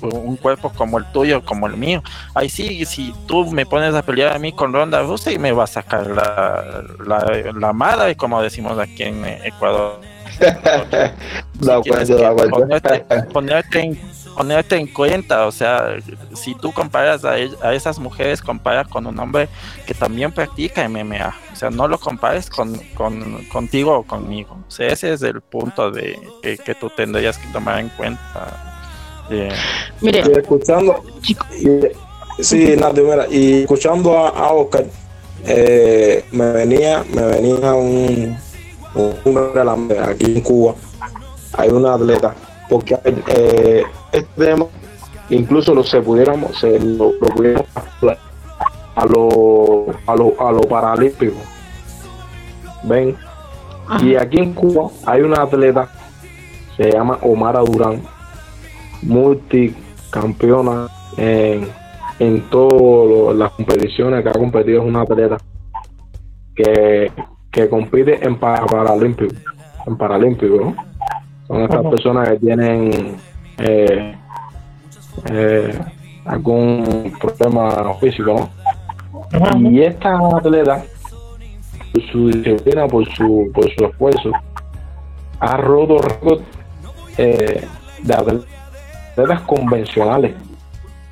un 0.00 0.36
cuerpo 0.36 0.70
como 0.70 0.98
el 0.98 1.04
tuyo, 1.12 1.44
como 1.44 1.66
el 1.66 1.76
mío. 1.76 2.02
Ahí 2.34 2.48
sí, 2.48 2.84
si 2.84 3.14
tú 3.26 3.44
me 3.52 3.66
pones 3.66 3.94
a 3.94 4.02
pelear 4.02 4.34
a 4.34 4.38
mí 4.38 4.52
con 4.52 4.72
Ronda 4.72 5.02
Rousey, 5.02 5.38
me 5.38 5.52
va 5.52 5.64
a 5.64 5.68
sacar 5.68 6.06
la, 6.06 6.82
la, 7.06 7.52
la 7.52 7.72
madre, 7.72 8.16
como 8.16 8.42
decimos 8.42 8.78
aquí 8.78 9.04
en 9.04 9.24
Ecuador. 9.24 10.00
no, 11.60 11.82
ponerte, 11.82 13.04
ponerte 13.32 13.80
en 13.80 14.00
cuenta, 14.92 15.46
o 15.46 15.52
sea, 15.52 15.96
si 16.34 16.54
tú 16.54 16.72
comparas 16.72 17.24
a, 17.24 17.32
a, 17.32 17.74
esas 17.74 17.98
mujeres, 17.98 18.40
compara 18.40 18.84
con 18.84 19.06
un 19.06 19.18
hombre 19.18 19.48
que 19.86 19.94
también 19.94 20.32
practica 20.32 20.88
MMA, 20.88 21.34
o 21.52 21.56
sea, 21.56 21.70
no 21.70 21.88
lo 21.88 21.98
compares 21.98 22.48
con, 22.48 22.74
con 22.94 23.44
contigo 23.46 23.98
o 23.98 24.02
conmigo, 24.02 24.58
o 24.66 24.70
sea, 24.70 24.88
ese 24.88 25.12
es 25.12 25.22
el 25.22 25.40
punto 25.40 25.90
de 25.90 26.18
que, 26.42 26.74
tú 26.74 26.90
tendrías 26.90 27.38
que 27.38 27.48
tomar 27.52 27.80
en 27.80 27.88
cuenta. 27.90 28.78
Mire, 30.00 30.20
escuchando, 30.20 31.02
y, 31.22 31.36
sí, 32.42 32.76
mira, 32.76 33.26
y 33.30 33.62
escuchando 33.62 34.16
a, 34.18 34.52
Oscar, 34.52 34.86
eh, 35.44 36.24
me 36.32 36.52
venía, 36.52 37.04
me 37.12 37.22
venía 37.26 37.74
un, 37.74 38.36
un, 38.94 39.98
aquí 40.08 40.24
en 40.24 40.40
Cuba, 40.40 40.74
hay 41.54 41.68
una 41.70 41.94
atleta 41.94 42.34
porque 42.72 42.96
eh, 43.04 43.82
este 44.12 44.46
tema 44.46 44.64
incluso 45.28 45.74
lo 45.74 45.84
se 45.84 46.00
pudiéramos 46.00 46.58
se 46.58 46.80
lo, 46.80 47.12
pudiéramos 47.18 47.66
a 48.96 49.04
lo 49.04 49.86
a 50.06 50.16
lo 50.16 50.48
a 50.48 50.52
lo 50.52 50.60
paralímpico. 50.62 51.36
Ven 52.84 53.14
y 54.02 54.14
aquí 54.14 54.38
en 54.38 54.54
Cuba 54.54 54.88
hay 55.04 55.20
una 55.20 55.42
atleta 55.42 55.90
se 56.78 56.90
llama 56.90 57.18
Omara 57.20 57.60
Durán 57.60 58.00
multicampeona 59.02 60.88
en, 61.18 61.68
en 62.20 62.40
todas 62.48 63.36
las 63.36 63.52
competiciones 63.52 64.22
que 64.22 64.30
ha 64.30 64.32
competido 64.32 64.80
es 64.80 64.88
una 64.88 65.02
atleta 65.02 65.36
que, 66.54 67.12
que 67.50 67.68
compite 67.68 68.26
en 68.26 68.38
paralímpico 68.38 69.34
en 69.86 69.96
paralímpico 69.98 70.56
¿no? 70.56 70.91
Son 71.52 71.64
estas 71.64 71.86
personas 71.86 72.28
que 72.30 72.38
tienen 72.38 73.16
eh, 73.58 74.14
eh, 75.30 75.78
algún 76.24 77.12
problema 77.20 77.94
físico, 78.00 78.48
¿no? 79.32 79.70
Y 79.70 79.82
esta 79.82 80.16
atleta, 80.34 80.82
por 81.92 82.02
su 82.10 82.28
disciplina, 82.28 82.86
por 82.86 83.06
su, 83.14 83.50
por 83.52 83.70
su 83.74 83.84
esfuerzo, 83.84 84.30
ha 85.40 85.56
roto 85.58 85.98
récord 85.98 86.40
eh, 87.18 87.66
de 88.02 88.14
atletas 88.14 89.42
convencionales. 89.42 90.34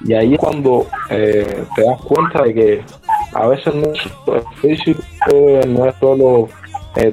Y 0.06 0.14
ahí 0.14 0.32
es 0.32 0.40
cuando 0.40 0.86
te 1.10 1.84
das 1.84 2.00
cuenta 2.00 2.44
de 2.44 2.54
que 2.54 2.84
a 3.34 3.46
veces 3.46 3.74
no 3.74 3.92
es 3.92 4.44
físico, 4.62 5.02
no 5.68 5.84
es 5.84 5.94
solo 5.96 6.48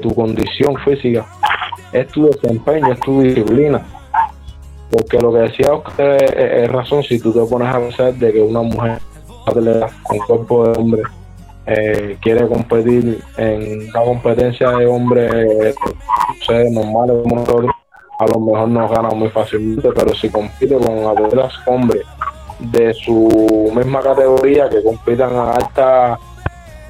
tu 0.01 0.13
condición 0.13 0.75
física, 0.77 1.25
es 1.91 2.07
tu 2.07 2.25
desempeño, 2.25 2.93
es 2.93 2.99
tu 2.99 3.21
disciplina. 3.21 3.85
Porque 4.89 5.19
lo 5.19 5.33
que 5.33 5.39
decía 5.39 5.73
Oscar 5.73 6.23
es, 6.23 6.71
razón 6.71 7.03
si 7.03 7.19
tú 7.19 7.33
te 7.33 7.41
pones 7.49 7.67
a 7.67 7.79
pensar 7.79 8.13
de 8.13 8.31
que 8.31 8.41
una 8.41 8.61
mujer 8.61 8.99
con 10.03 10.17
cuerpo 10.19 10.67
de 10.67 10.79
hombre 10.79 11.01
eh, 11.65 12.17
quiere 12.21 12.47
competir 12.47 13.21
en 13.37 13.89
una 13.89 14.01
competencia 14.01 14.71
de 14.71 14.85
hombres 14.85 15.31
eh, 15.33 16.69
normales 16.71 17.17
como 17.23 17.35
nosotros, 17.35 17.71
a 18.19 18.27
lo 18.27 18.39
mejor 18.39 18.69
no 18.69 18.87
gana 18.87 19.09
muy 19.09 19.29
fácilmente, 19.29 19.89
pero 19.93 20.15
si 20.15 20.29
compite 20.29 20.75
con 20.75 21.05
atletas 21.05 21.53
hombres 21.65 22.03
de 22.59 22.93
su 22.93 23.71
misma 23.75 24.01
categoría 24.01 24.69
que 24.69 24.81
compitan 24.81 25.35
a 25.35 25.51
alta 25.53 26.19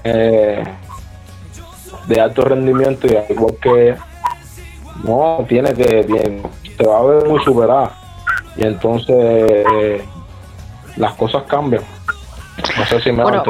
eh, 0.04 0.64
de 2.08 2.22
alto 2.22 2.44
rendimiento 2.44 3.08
y 3.08 3.16
al 3.16 3.26
igual 3.30 3.56
que 3.62 3.96
no, 5.04 5.46
tiene 5.48 5.74
que, 5.74 6.42
te 6.78 6.86
va 6.86 7.00
a 7.00 7.04
ver 7.04 7.28
muy 7.28 7.44
superada. 7.44 7.96
Y 8.56 8.66
entonces 8.66 9.16
eh, 9.16 10.04
las 10.96 11.14
cosas 11.14 11.44
cambian. 11.44 11.84
No 12.78 12.86
sé 12.86 13.02
si 13.02 13.12
me 13.12 13.24
bueno, 13.24 13.44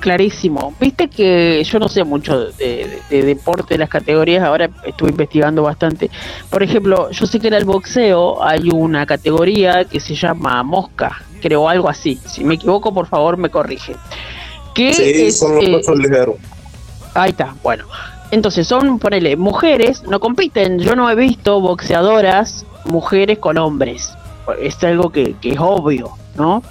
Clarísimo. 0.00 0.74
Viste 0.78 1.08
que 1.08 1.64
yo 1.64 1.78
no 1.78 1.88
sé 1.88 2.04
mucho 2.04 2.50
de, 2.52 3.00
deporte, 3.08 3.72
de 3.72 3.78
las 3.78 3.88
categorías, 3.88 4.44
ahora 4.44 4.68
estuve 4.84 5.08
investigando 5.08 5.62
bastante. 5.62 6.10
Por 6.50 6.62
ejemplo, 6.62 7.10
yo 7.10 7.26
sé 7.26 7.40
que 7.40 7.48
en 7.48 7.54
el 7.54 7.64
boxeo 7.64 8.42
hay 8.44 8.68
una 8.70 9.06
categoría 9.06 9.86
que 9.86 10.00
se 10.00 10.14
llama 10.14 10.62
mosca, 10.62 11.22
creo 11.40 11.66
algo 11.70 11.88
así. 11.88 12.20
Si 12.26 12.44
me 12.44 12.56
equivoco, 12.56 12.92
por 12.92 13.06
favor, 13.06 13.38
me 13.38 13.48
corrige. 13.48 13.96
Que 14.74 14.92
sí, 14.92 15.30
son 15.30 15.54
los 15.54 15.88
eh, 15.88 15.96
ligeros. 15.96 16.36
Ahí 17.14 17.30
está, 17.30 17.54
bueno. 17.62 17.84
Entonces 18.30 18.66
son, 18.66 18.98
ponele, 18.98 19.36
mujeres, 19.36 20.02
no 20.04 20.18
compiten. 20.18 20.78
Yo 20.78 20.96
no 20.96 21.08
he 21.08 21.14
visto 21.14 21.60
boxeadoras 21.60 22.66
mujeres 22.84 23.38
con 23.38 23.58
hombres. 23.58 24.14
Es 24.60 24.82
algo 24.84 25.10
que, 25.10 25.36
es 25.42 25.58
obvio, 25.58 26.10
¿no? 26.36 26.62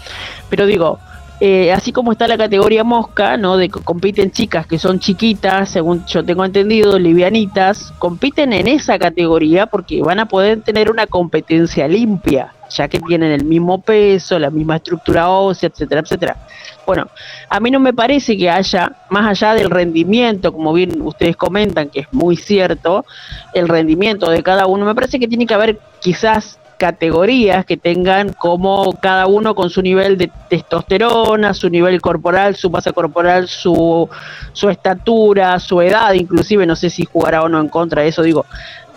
Pero 0.49 0.65
digo, 0.65 0.99
eh, 1.39 1.73
así 1.73 1.91
como 1.91 2.11
está 2.11 2.27
la 2.27 2.37
categoría 2.37 2.83
mosca, 2.83 3.37
¿no? 3.37 3.57
De 3.57 3.67
que 3.69 3.81
compiten 3.81 4.31
chicas 4.31 4.67
que 4.67 4.77
son 4.77 4.99
chiquitas, 4.99 5.69
según 5.69 6.05
yo 6.05 6.23
tengo 6.23 6.45
entendido, 6.45 6.97
livianitas, 6.97 7.91
compiten 7.99 8.53
en 8.53 8.67
esa 8.67 8.99
categoría 8.99 9.65
porque 9.65 10.01
van 10.01 10.19
a 10.19 10.27
poder 10.27 10.61
tener 10.61 10.89
una 10.89 11.07
competencia 11.07 11.87
limpia, 11.87 12.53
ya 12.69 12.87
que 12.87 12.99
tienen 12.99 13.31
el 13.31 13.45
mismo 13.45 13.81
peso, 13.81 14.39
la 14.39 14.49
misma 14.49 14.77
estructura 14.77 15.29
ósea, 15.29 15.69
etcétera, 15.69 16.01
etcétera. 16.01 16.37
Bueno, 16.85 17.07
a 17.49 17.59
mí 17.59 17.71
no 17.71 17.79
me 17.79 17.93
parece 17.93 18.37
que 18.37 18.49
haya, 18.49 18.91
más 19.09 19.25
allá 19.25 19.53
del 19.53 19.69
rendimiento, 19.69 20.53
como 20.53 20.73
bien 20.73 21.01
ustedes 21.01 21.35
comentan, 21.35 21.89
que 21.89 22.01
es 22.01 22.07
muy 22.11 22.35
cierto, 22.35 23.05
el 23.53 23.67
rendimiento 23.67 24.29
de 24.29 24.43
cada 24.43 24.67
uno, 24.67 24.85
me 24.85 24.95
parece 24.95 25.19
que 25.19 25.27
tiene 25.27 25.45
que 25.45 25.53
haber 25.53 25.79
quizás 25.99 26.59
categorías 26.83 27.65
que 27.65 27.77
tengan 27.77 28.33
como 28.33 28.99
cada 28.99 29.25
uno 29.25 29.55
con 29.55 29.69
su 29.69 29.81
nivel 29.81 30.17
de 30.17 30.29
testosterona, 30.49 31.53
su 31.53 31.69
nivel 31.69 32.01
corporal, 32.01 32.57
su 32.57 32.69
masa 32.69 32.91
corporal, 32.91 33.47
su, 33.47 34.09
su 34.51 34.69
estatura, 34.69 35.57
su 35.61 35.79
edad, 35.79 36.11
inclusive 36.11 36.65
no 36.65 36.75
sé 36.75 36.89
si 36.89 37.05
jugará 37.05 37.41
o 37.41 37.47
no 37.47 37.61
en 37.61 37.69
contra 37.69 38.01
de 38.01 38.09
eso, 38.09 38.21
digo. 38.21 38.45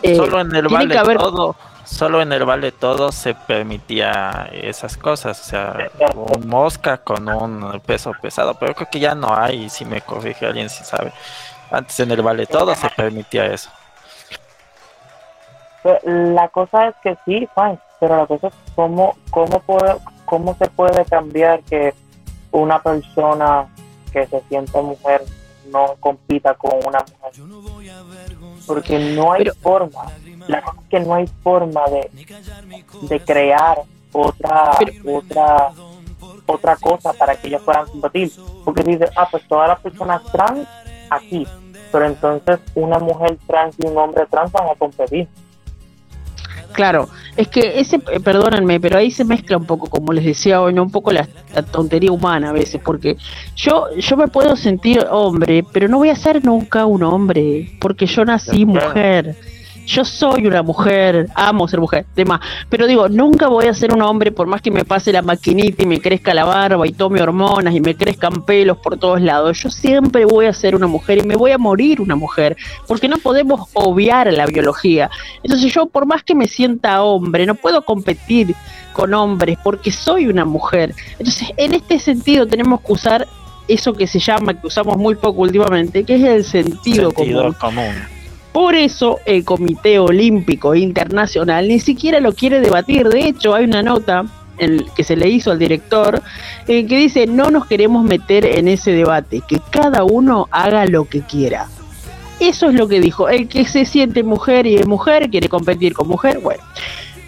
Eh, 0.02 0.16
Solo 0.16 0.40
en 0.40 0.52
el 0.56 0.96
haber, 0.96 1.16
todo 1.16 1.54
solo 1.84 2.20
en 2.20 2.32
el 2.32 2.44
vale 2.44 2.72
todo 2.72 3.12
se 3.12 3.34
permitía 3.34 4.50
esas 4.52 4.96
cosas, 4.96 5.40
o 5.40 5.44
sea, 5.44 5.90
un 6.16 6.48
mosca 6.48 6.98
con 6.98 7.28
un 7.28 7.80
peso 7.86 8.10
pesado, 8.20 8.54
pero 8.54 8.74
creo 8.74 8.88
que 8.90 8.98
ya 8.98 9.14
no 9.14 9.32
hay, 9.32 9.68
si 9.70 9.84
me 9.84 10.00
corrige 10.00 10.44
alguien 10.44 10.68
si 10.68 10.82
sabe. 10.82 11.12
Antes 11.70 12.00
en 12.00 12.10
el 12.10 12.20
vale 12.20 12.46
todo 12.46 12.74
se 12.74 12.90
permitía 12.90 13.46
eso. 13.46 13.70
La 16.04 16.48
cosa 16.48 16.88
es 16.88 16.94
que 17.02 17.16
sí, 17.24 17.48
fine, 17.54 17.78
pero 18.00 18.16
la 18.16 18.26
cosa 18.26 18.48
es 18.48 18.54
cómo, 18.74 19.16
cómo, 19.30 19.60
puede, 19.60 19.96
cómo 20.24 20.54
se 20.56 20.68
puede 20.68 21.04
cambiar 21.04 21.62
que 21.62 21.94
una 22.52 22.82
persona 22.82 23.66
que 24.12 24.26
se 24.26 24.40
siente 24.48 24.80
mujer 24.80 25.22
no 25.70 25.94
compita 26.00 26.54
con 26.54 26.72
una 26.86 27.00
mujer. 27.00 27.32
Porque 28.66 28.98
no 28.98 29.32
hay 29.32 29.46
forma 29.60 30.06
la 30.48 30.62
cosa 30.62 30.80
es 30.80 30.88
que 30.88 31.00
no 31.00 31.14
hay 31.14 31.26
forma 31.42 31.82
de, 31.86 32.10
de 33.02 33.20
crear 33.20 33.78
otra, 34.12 34.78
otra, 35.04 35.72
otra 36.46 36.76
cosa 36.76 37.12
para 37.12 37.34
que 37.36 37.48
ellos 37.48 37.62
puedan 37.62 37.86
competir. 37.86 38.32
Porque 38.64 38.82
dice, 38.82 39.08
ah, 39.16 39.28
pues 39.30 39.46
todas 39.48 39.68
las 39.68 39.80
personas 39.80 40.22
trans 40.30 40.66
aquí, 41.10 41.46
pero 41.90 42.06
entonces 42.06 42.60
una 42.74 42.98
mujer 42.98 43.38
trans 43.46 43.76
y 43.78 43.86
un 43.86 43.98
hombre 43.98 44.26
trans 44.26 44.52
van 44.52 44.68
a 44.68 44.74
competir. 44.74 45.28
Claro, 46.76 47.08
es 47.38 47.48
que 47.48 47.80
ese, 47.80 47.96
eh, 48.12 48.20
perdónenme, 48.20 48.78
pero 48.78 48.98
ahí 48.98 49.10
se 49.10 49.24
mezcla 49.24 49.56
un 49.56 49.64
poco, 49.64 49.88
como 49.88 50.12
les 50.12 50.26
decía 50.26 50.60
hoy, 50.60 50.78
un 50.78 50.90
poco 50.90 51.10
la, 51.10 51.26
tontería 51.72 52.12
humana 52.12 52.50
a 52.50 52.52
veces, 52.52 52.82
porque 52.84 53.16
yo, 53.56 53.86
yo 53.96 54.16
me 54.18 54.28
puedo 54.28 54.54
sentir 54.56 55.06
hombre, 55.10 55.64
pero 55.72 55.88
no 55.88 55.96
voy 55.96 56.10
a 56.10 56.14
ser 56.14 56.44
nunca 56.44 56.84
un 56.84 57.02
hombre, 57.02 57.72
porque 57.80 58.04
yo 58.04 58.26
nací 58.26 58.66
mujer 58.66 59.34
yo 59.86 60.04
soy 60.04 60.46
una 60.46 60.62
mujer, 60.62 61.28
amo 61.34 61.68
ser 61.68 61.80
mujer, 61.80 62.06
demás, 62.14 62.40
pero 62.68 62.86
digo, 62.86 63.08
nunca 63.08 63.48
voy 63.48 63.66
a 63.66 63.74
ser 63.74 63.92
un 63.92 64.02
hombre 64.02 64.32
por 64.32 64.46
más 64.46 64.60
que 64.60 64.70
me 64.70 64.84
pase 64.84 65.12
la 65.12 65.22
maquinita 65.22 65.82
y 65.82 65.86
me 65.86 66.00
crezca 66.00 66.34
la 66.34 66.44
barba 66.44 66.86
y 66.86 66.92
tome 66.92 67.22
hormonas 67.22 67.74
y 67.74 67.80
me 67.80 67.94
crezcan 67.94 68.44
pelos 68.44 68.78
por 68.78 68.98
todos 68.98 69.20
lados, 69.20 69.62
yo 69.62 69.70
siempre 69.70 70.24
voy 70.24 70.46
a 70.46 70.52
ser 70.52 70.74
una 70.74 70.86
mujer 70.86 71.18
y 71.18 71.22
me 71.22 71.36
voy 71.36 71.52
a 71.52 71.58
morir 71.58 72.00
una 72.00 72.16
mujer, 72.16 72.56
porque 72.86 73.08
no 73.08 73.18
podemos 73.18 73.68
obviar 73.74 74.32
la 74.32 74.46
biología. 74.46 75.10
Entonces 75.42 75.72
yo 75.72 75.86
por 75.86 76.06
más 76.06 76.22
que 76.22 76.34
me 76.34 76.48
sienta 76.48 77.02
hombre, 77.02 77.46
no 77.46 77.54
puedo 77.54 77.84
competir 77.84 78.54
con 78.92 79.12
hombres 79.14 79.58
porque 79.62 79.92
soy 79.92 80.26
una 80.26 80.44
mujer. 80.44 80.94
Entonces, 81.18 81.50
en 81.56 81.74
este 81.74 81.98
sentido 81.98 82.46
tenemos 82.46 82.80
que 82.80 82.92
usar 82.92 83.28
eso 83.68 83.92
que 83.92 84.06
se 84.06 84.18
llama, 84.18 84.58
que 84.58 84.66
usamos 84.66 84.96
muy 84.96 85.14
poco 85.16 85.42
últimamente, 85.42 86.04
que 86.04 86.14
es 86.14 86.22
el 86.22 86.44
sentido, 86.44 87.12
común. 87.12 87.54
Por 88.56 88.74
eso 88.74 89.20
el 89.26 89.44
Comité 89.44 89.98
Olímpico 89.98 90.74
Internacional 90.74 91.68
ni 91.68 91.78
siquiera 91.78 92.20
lo 92.20 92.32
quiere 92.32 92.58
debatir. 92.58 93.06
De 93.06 93.28
hecho, 93.28 93.54
hay 93.54 93.66
una 93.66 93.82
nota 93.82 94.24
en, 94.56 94.86
que 94.96 95.04
se 95.04 95.14
le 95.14 95.28
hizo 95.28 95.50
al 95.50 95.58
director 95.58 96.22
eh, 96.66 96.86
que 96.86 96.96
dice 96.96 97.26
no 97.26 97.50
nos 97.50 97.66
queremos 97.66 98.02
meter 98.02 98.46
en 98.46 98.66
ese 98.68 98.92
debate, 98.92 99.42
que 99.46 99.60
cada 99.68 100.04
uno 100.04 100.48
haga 100.50 100.86
lo 100.86 101.04
que 101.04 101.20
quiera. 101.20 101.68
Eso 102.40 102.70
es 102.70 102.74
lo 102.74 102.88
que 102.88 102.98
dijo. 102.98 103.28
El 103.28 103.46
que 103.46 103.66
se 103.66 103.84
siente 103.84 104.22
mujer 104.22 104.66
y 104.66 104.76
es 104.76 104.86
mujer, 104.86 105.28
quiere 105.28 105.50
competir 105.50 105.92
con 105.92 106.08
mujer, 106.08 106.38
bueno. 106.38 106.64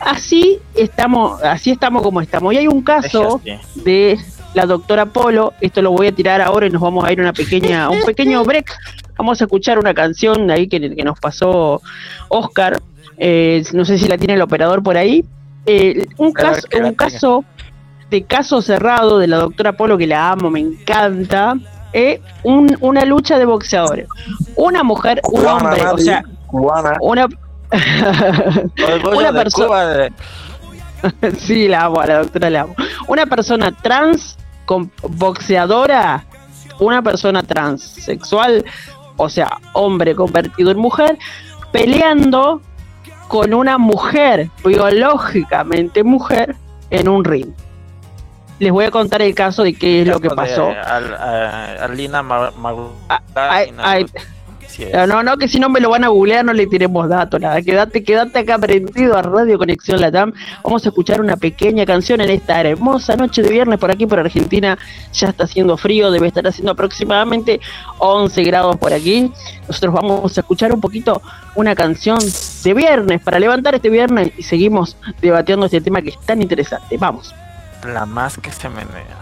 así 0.01 0.59
estamos, 0.75 1.43
así 1.43 1.73
estamos 1.73 2.03
como 2.03 2.23
estamos. 2.23 2.55
Y 2.55 2.57
hay 2.57 2.69
un 2.69 2.81
caso 2.81 3.43
de 3.75 4.19
la 4.55 4.65
doctora 4.65 5.05
Polo, 5.05 5.53
esto 5.61 5.83
lo 5.83 5.91
voy 5.91 6.07
a 6.07 6.13
tirar 6.13 6.41
ahora 6.41 6.69
y 6.69 6.71
nos 6.71 6.81
vamos 6.81 7.05
a 7.05 7.13
ir 7.13 7.19
a 7.19 7.23
una 7.25 7.33
pequeña, 7.35 7.91
un 7.91 8.03
pequeño 8.03 8.43
break. 8.45 8.75
Vamos 9.19 9.41
a 9.41 9.45
escuchar 9.45 9.79
una 9.79 9.93
canción 9.93 10.51
ahí 10.51 10.69
que, 10.69 10.95
que 10.95 11.05
nos 11.05 11.19
pasó 11.19 11.83
Oscar. 12.29 12.81
Eh, 13.19 13.65
no 13.73 13.85
sé 13.85 13.99
si 13.99 14.07
la 14.09 14.17
tiene 14.17 14.35
el 14.35 14.43
operador 14.43 14.83
por 14.83 14.97
ahí. 14.97 15.25
Eh, 15.67 16.07
un 16.17 16.33
caso, 16.33 16.67
un 16.81 16.95
caso 16.95 17.45
de 18.11 18.23
caso 18.23 18.63
cerrado 18.63 19.19
de 19.19 19.27
la 19.27 19.39
doctora 19.39 19.73
Polo 19.73 19.99
que 19.99 20.07
la 20.07 20.31
amo, 20.31 20.51
me 20.51 20.61
encanta. 20.61 21.55
Eh, 21.93 22.21
una 22.45 23.05
lucha 23.05 23.39
de 23.39 23.45
boxeadores. 23.45 24.09
Una 24.57 24.83
mujer, 24.83 25.21
un 25.25 25.45
hombre, 25.47 25.83
o 25.87 25.99
sea, 25.99 26.23
una 27.01 27.27
una 29.15 29.33
persona. 29.33 30.09
sí, 31.39 31.69
la 31.69 31.85
amo, 31.85 32.03
la 32.03 32.19
doctora 32.19 32.51
la 32.51 32.61
amo. 32.63 32.75
Una 33.07 33.27
persona 33.27 33.73
trans 33.73 34.37
con 34.65 34.91
boxeadora, 35.03 36.25
una 36.79 37.03
persona 37.03 37.43
transexual, 37.43 38.65
o 39.19 39.29
sea, 39.29 39.59
hombre 39.75 40.15
convertido 40.15 40.71
en 40.71 40.79
mujer, 40.79 41.19
peleando 41.71 42.63
con 43.29 43.53
una 43.53 43.77
mujer, 43.77 44.49
biológicamente 44.65 46.03
mujer, 46.03 46.57
en 46.91 47.09
un 47.09 47.25
ring. 47.25 47.51
Les 48.59 48.73
voy 48.73 48.87
a 48.87 48.91
contar 48.91 49.21
el 49.23 49.35
caso 49.35 49.63
de 49.63 49.75
qué 49.75 50.03
es 50.03 50.09
lo 50.09 50.19
que 50.19 50.31
pasó. 50.31 50.73
Alina 54.79 55.07
no, 55.07 55.23
no, 55.23 55.37
que 55.37 55.49
si 55.49 55.59
no 55.59 55.69
me 55.69 55.81
lo 55.81 55.91
van 55.91 56.05
a 56.05 56.09
googlear 56.09 56.45
no 56.45 56.53
le 56.53 56.67
tiremos 56.67 57.09
datos, 57.09 57.41
nada. 57.41 57.61
Quédate, 57.63 58.03
quédate 58.03 58.41
acá 58.41 58.59
prendido 58.59 59.17
a 59.17 59.23
Radio 59.23 59.59
Conexión 59.59 60.01
Latam. 60.01 60.33
Vamos 60.63 60.85
a 60.87 60.89
escuchar 60.89 61.21
una 61.21 61.37
pequeña 61.37 61.85
canción 61.85 62.21
en 62.21 62.31
esta 62.31 62.61
hermosa 62.61 63.17
noche 63.17 63.43
de 63.43 63.51
viernes 63.51 63.79
por 63.79 63.91
aquí 63.91 64.07
por 64.07 64.19
Argentina. 64.19 64.79
Ya 65.13 65.29
está 65.29 65.45
haciendo 65.45 65.77
frío, 65.77 66.11
debe 66.11 66.29
estar 66.29 66.47
haciendo 66.47 66.73
aproximadamente 66.73 67.61
11 67.99 68.43
grados 68.45 68.77
por 68.77 68.93
aquí. 68.93 69.33
Nosotros 69.67 69.95
vamos 69.95 70.37
a 70.37 70.41
escuchar 70.41 70.73
un 70.73 70.81
poquito 70.81 71.21
una 71.55 71.75
canción 71.75 72.19
de 72.63 72.75
viernes 72.75 73.21
para 73.21 73.39
levantar 73.39 73.75
este 73.75 73.91
viernes 73.91 74.33
y 74.37 74.43
seguimos 74.43 74.97
debatiendo 75.21 75.67
este 75.67 75.81
tema 75.81 76.03
que 76.03 76.11
es 76.11 76.21
tan 76.21 76.41
interesante. 76.41 76.97
Vamos. 76.97 77.35
La 77.85 78.07
más 78.07 78.37
que 78.39 78.51
se 78.51 78.69
menea. 78.69 79.19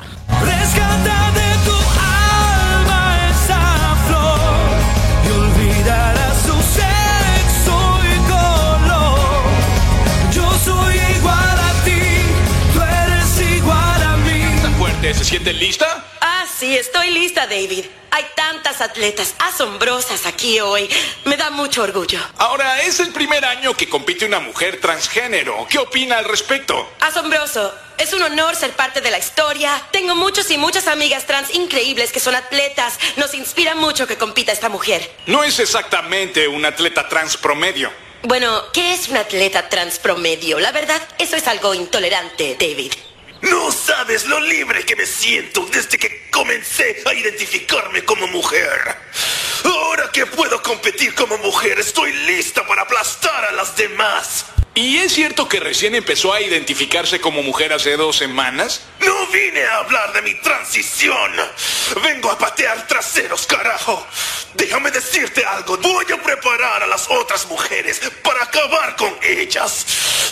¿Se 15.15 15.25
siente 15.25 15.53
lista? 15.53 16.05
Ah, 16.21 16.45
sí, 16.59 16.77
estoy 16.77 17.13
lista, 17.13 17.47
David. 17.47 17.85
Hay 18.11 18.27
tantas 18.35 18.81
atletas 18.81 19.37
asombrosas 19.39 20.27
aquí 20.27 20.59
hoy. 20.59 20.91
Me 21.25 21.37
da 21.37 21.51
mucho 21.51 21.83
orgullo. 21.85 22.19
Ahora, 22.39 22.83
es 22.83 22.99
el 22.99 23.13
primer 23.13 23.45
año 23.45 23.73
que 23.75 23.89
compite 23.89 24.27
una 24.27 24.41
mujer 24.41 24.81
transgénero. 24.81 25.65
¿Qué 25.71 25.79
opina 25.79 26.19
al 26.19 26.25
respecto? 26.25 26.91
Asombroso. 27.01 27.73
Es 27.99 28.13
un 28.15 28.23
honor 28.23 28.57
ser 28.57 28.73
parte 28.73 29.01
de 29.01 29.13
la 29.13 29.19
historia. 29.19 29.81
Tengo 29.93 30.17
muchos 30.17 30.51
y 30.51 30.59
muchas 30.59 30.89
amigas 30.89 31.25
trans 31.25 31.55
increíbles 31.55 32.11
que 32.11 32.19
son 32.19 32.35
atletas. 32.35 32.99
Nos 33.17 33.33
inspira 33.35 33.77
mucho 33.77 34.09
que 34.09 34.19
compita 34.19 34.51
esta 34.51 34.69
mujer. 34.69 35.09
No 35.27 35.45
es 35.45 35.61
exactamente 35.61 36.49
un 36.49 36.65
atleta 36.65 37.09
trans 37.09 37.37
promedio. 37.37 37.93
Bueno, 38.23 38.73
¿qué 38.73 38.93
es 38.93 39.09
un 39.09 39.19
atleta 39.19 39.69
trans 39.69 40.01
promedio? 40.01 40.59
La 40.59 40.73
verdad, 40.73 41.01
eso 41.19 41.37
es 41.37 41.47
algo 41.47 41.75
intolerante, 41.75 42.57
David. 42.59 42.93
No 43.43 43.70
sabes 43.70 44.24
lo 44.26 44.41
libre 44.41 44.84
que 44.84 44.97
me 44.97 45.07
siento 45.07 45.66
desde 45.66 45.99
que 45.99 46.28
comencé 46.30 47.03
a 47.07 47.14
identificarme 47.14 48.05
como 48.05 48.26
mujer. 48.28 48.97
Ahora 49.64 50.11
que 50.12 50.26
puedo 50.26 50.62
competir 50.62 51.14
como 51.14 51.37
mujer, 51.39 51.78
estoy 51.78 52.12
lista 52.12 52.66
para 52.66 52.82
aplastar 52.82 53.45
a 53.45 53.53
las 53.53 53.76
demás. 53.76 54.47
¿Y 54.74 54.99
es 54.99 55.14
cierto 55.14 55.49
que 55.49 55.59
recién 55.59 55.95
empezó 55.95 56.34
a 56.34 56.41
identificarse 56.43 57.18
como 57.18 57.43
mujer 57.43 57.72
hace 57.72 57.97
dos 57.97 58.16
semanas? 58.16 58.82
No 59.01 59.26
vine 59.28 59.64
a 59.64 59.78
hablar 59.78 60.12
de 60.12 60.20
mi 60.20 60.34
transición. 60.34 61.32
Vengo 62.03 62.30
a 62.30 62.37
patear 62.37 62.87
traseros, 62.87 63.47
carajo. 63.47 64.07
Déjame 64.53 64.91
decirte 64.91 65.45
algo. 65.47 65.78
Voy 65.78 66.05
a 66.12 66.22
preparar 66.22 66.82
a 66.82 66.87
las 66.87 67.09
otras 67.09 67.47
mujeres 67.47 68.01
para 68.22 68.45
acabar 68.45 68.97
con 68.97 69.16
ellas. 69.22 69.87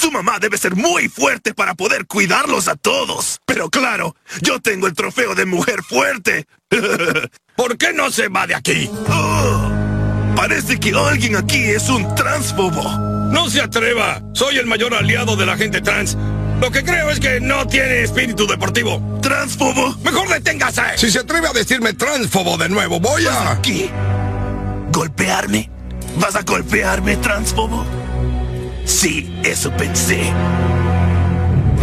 Su 0.00 0.10
mamá 0.10 0.38
debe 0.38 0.56
ser 0.56 0.76
muy 0.76 1.10
fuerte 1.10 1.52
para 1.52 1.74
poder 1.74 2.06
cuidarlos 2.06 2.68
a 2.68 2.74
todos. 2.74 3.38
Pero 3.44 3.68
claro, 3.68 4.16
yo 4.40 4.58
tengo 4.58 4.86
el 4.86 4.94
trofeo 4.94 5.34
de 5.34 5.44
mujer 5.44 5.82
fuerte. 5.82 6.46
¿Por 7.54 7.76
qué 7.76 7.92
no 7.92 8.10
se 8.10 8.28
va 8.28 8.46
de 8.46 8.54
aquí? 8.54 8.88
Oh, 9.10 9.70
parece 10.34 10.80
que 10.80 10.94
alguien 10.94 11.36
aquí 11.36 11.64
es 11.64 11.90
un 11.90 12.14
transfobo. 12.14 12.82
No 13.30 13.50
se 13.50 13.60
atreva. 13.60 14.22
Soy 14.32 14.56
el 14.56 14.64
mayor 14.64 14.94
aliado 14.94 15.36
de 15.36 15.44
la 15.44 15.58
gente 15.58 15.82
trans. 15.82 16.16
Lo 16.62 16.70
que 16.70 16.82
creo 16.82 17.10
es 17.10 17.20
que 17.20 17.38
no 17.38 17.66
tiene 17.66 18.00
espíritu 18.00 18.46
deportivo. 18.46 19.20
¿Transfobo? 19.20 19.94
Mejor 20.02 20.30
deténgase. 20.30 20.96
Si 20.96 21.10
se 21.10 21.18
atreve 21.18 21.48
a 21.48 21.52
decirme 21.52 21.92
transfobo 21.92 22.56
de 22.56 22.70
nuevo, 22.70 23.00
voy 23.00 23.26
a... 23.26 23.60
¿Qué? 23.60 23.90
¿Golpearme? 24.92 25.68
¿Vas 26.16 26.36
a 26.36 26.40
golpearme, 26.40 27.18
transfobo? 27.18 27.99
Sí, 28.90 29.32
eso 29.44 29.70
pensé. 29.70 30.20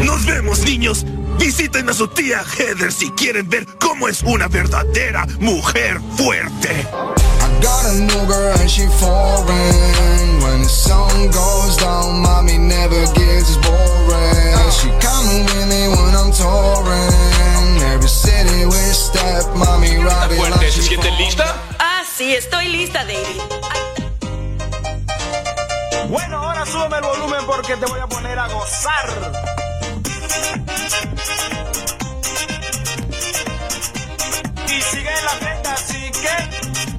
Nos 0.03 0.25
vemos, 0.25 0.59
niños. 0.59 1.05
Visiten 1.39 1.89
a 1.89 1.93
su 1.93 2.07
tía 2.09 2.43
Heather 2.43 2.91
si 2.91 3.09
quieren 3.11 3.49
ver 3.49 3.65
cómo 3.79 4.09
es 4.09 4.21
una 4.23 4.49
verdadera 4.49 5.25
mujer 5.39 6.01
fuerte. 6.17 6.69
I 6.69 7.63
got 7.63 7.85
a 7.85 7.93
new 7.93 8.27
girl 8.27 8.59
and 8.59 8.69
she 8.69 8.85
foreign. 8.99 10.41
When 10.43 10.61
the 10.61 10.69
sun 10.69 11.31
goes 11.31 11.77
down, 11.77 12.19
mommy 12.21 12.57
never 12.57 13.01
gets 13.13 13.55
boring. 13.63 14.71
She 14.71 14.89
coming 14.99 15.45
with 15.45 15.67
me 15.69 15.87
when 15.87 16.13
I'm 16.13 16.31
touring. 16.33 17.81
Every 17.93 18.09
city 18.09 18.65
we 18.65 18.93
step, 18.93 19.55
mommy 19.55 19.95
riding 19.95 20.37
fuerte, 20.37 20.71
¿Se 20.71 20.81
siente 20.81 21.09
lista? 21.11 21.55
Ah, 21.79 22.03
sí, 22.17 22.33
estoy 22.35 22.67
lista, 22.67 23.05
David. 23.05 23.76
Bueno, 26.09 26.37
ahora 26.37 26.65
súbeme 26.65 26.97
el 26.97 27.03
volumen 27.03 27.45
porque 27.45 27.75
te 27.75 27.85
voy 27.85 27.99
a 27.99 28.07
poner 28.07 28.39
a 28.39 28.47
gozar. 28.47 29.09
Y 34.67 34.81
sigue 34.81 35.11
la 35.23 35.31
fiesta, 35.31 35.73
así 35.73 36.11
que... 36.11 36.96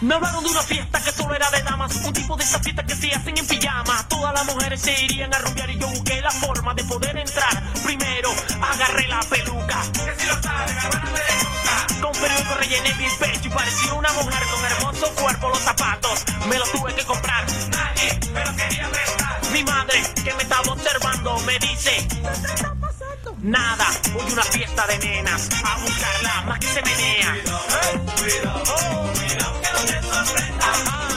Me 0.00 0.14
hablaron 0.14 0.42
de 0.42 0.48
una 0.48 0.62
fiesta 0.62 0.98
que 1.02 1.12
solo 1.12 1.34
era 1.34 1.50
de 1.50 1.60
damas, 1.62 1.94
un 1.96 2.12
tipo 2.14 2.34
de 2.34 2.42
esa 2.42 2.58
fiesta 2.60 2.82
que 2.84 2.94
se 2.94 3.14
hacen 3.14 3.36
en 3.36 3.46
pijama. 3.46 4.08
Todas 4.08 4.32
las 4.32 4.46
mujeres 4.46 4.80
se 4.80 5.04
irían 5.04 5.34
a 5.34 5.38
rumbear 5.38 5.68
y 5.70 5.78
yo 5.78 5.88
busqué 5.88 6.22
la 6.22 6.30
forma 6.30 6.72
de 6.72 6.84
poder 6.84 7.18
entrar. 7.18 7.62
Primero 7.84 8.30
agarré 8.62 9.08
la 9.08 9.20
peluca, 9.20 9.82
que 9.92 10.20
si 10.20 10.26
lo 10.26 10.42
sabe. 10.42 10.72
Con 12.00 12.12
periódico 12.12 12.54
rellené 12.54 12.94
mi 12.94 13.06
pecho 13.18 13.40
y 13.44 13.50
parecía 13.50 13.92
una 13.92 14.10
mujer 14.14 14.42
con 14.50 14.64
hermoso 14.64 15.14
cuerpo. 15.16 15.48
Los 15.50 15.58
zapatos 15.58 16.24
me 16.48 16.58
los 16.58 16.72
tuve 16.72 16.94
que 16.94 17.04
comprar. 17.04 17.44
Nadie 17.68 18.20
me 18.32 18.40
los 18.42 18.54
quería 18.54 18.88
prestar. 18.88 19.52
Mi 19.52 19.64
madre, 19.64 20.02
que 20.24 20.32
me 20.32 20.42
estaba 20.42 20.72
observando, 20.72 21.38
me 21.40 21.58
dice. 21.58 22.08
Nada, 23.42 23.86
voy 24.12 24.22
a 24.22 24.32
una 24.34 24.42
fiesta 24.42 24.86
de 24.86 24.98
nenas 24.98 25.48
a 25.64 25.78
buscarla 25.78 26.42
más 26.42 26.58
que 26.58 26.66
se 26.66 26.82
menea. 26.82 27.36
Cuidado, 28.18 28.64
cuidado, 28.64 29.12
cuidado, 29.14 29.60
que 29.62 29.72
no 29.72 29.84
te 29.86 30.02
sorprenda. 30.02 31.10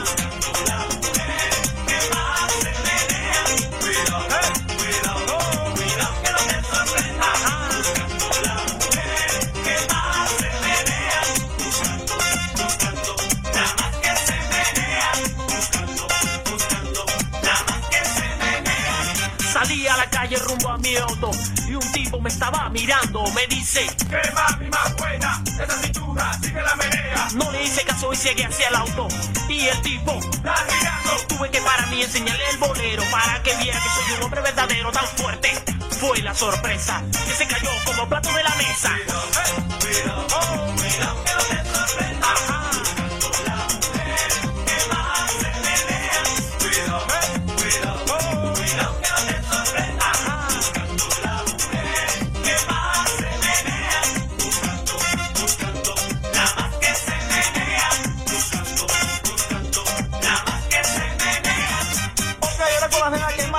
Calle 20.09 20.37
rumbo 20.37 20.69
a 20.69 20.77
mi 20.77 20.95
auto 20.97 21.31
y 21.67 21.75
un 21.75 21.91
tipo 21.91 22.19
me 22.19 22.29
estaba 22.29 22.69
mirando. 22.69 23.23
Me 23.33 23.47
dice: 23.47 23.87
¿Qué 24.09 24.21
mami 24.33 24.69
más 24.69 24.95
buena? 24.97 25.43
Esa 25.45 25.81
cintura, 25.81 26.33
sigue 26.41 26.61
la 26.61 26.75
menea. 26.75 27.27
No 27.35 27.51
le 27.51 27.63
hice 27.63 27.83
caso 27.83 28.11
y 28.11 28.15
seguí 28.15 28.43
hacia 28.43 28.67
el 28.69 28.75
auto. 28.75 29.07
Y 29.49 29.67
el 29.67 29.81
tipo 29.81 30.13
Está 30.13 30.55
girando. 30.69 31.27
tuve 31.27 31.49
que 31.49 31.61
parar 31.61 31.93
y 31.93 32.01
enseñarle 32.03 32.49
el 32.51 32.57
bolero 32.57 33.03
para 33.11 33.41
que 33.43 33.55
viera 33.57 33.79
que 33.79 33.89
soy 33.89 34.17
un 34.17 34.23
hombre 34.23 34.41
verdadero 34.41 34.91
tan 34.91 35.07
fuerte. 35.07 35.51
Fue 35.99 36.19
la 36.21 36.33
sorpresa 36.33 37.01
que 37.11 37.33
se 37.33 37.47
cayó 37.47 37.69
como 37.85 38.07
plato 38.09 38.31
de 38.33 38.43
la 38.43 38.55
mesa. 38.55 38.91
Oh, 39.09 40.35
Ajá. 40.37 40.42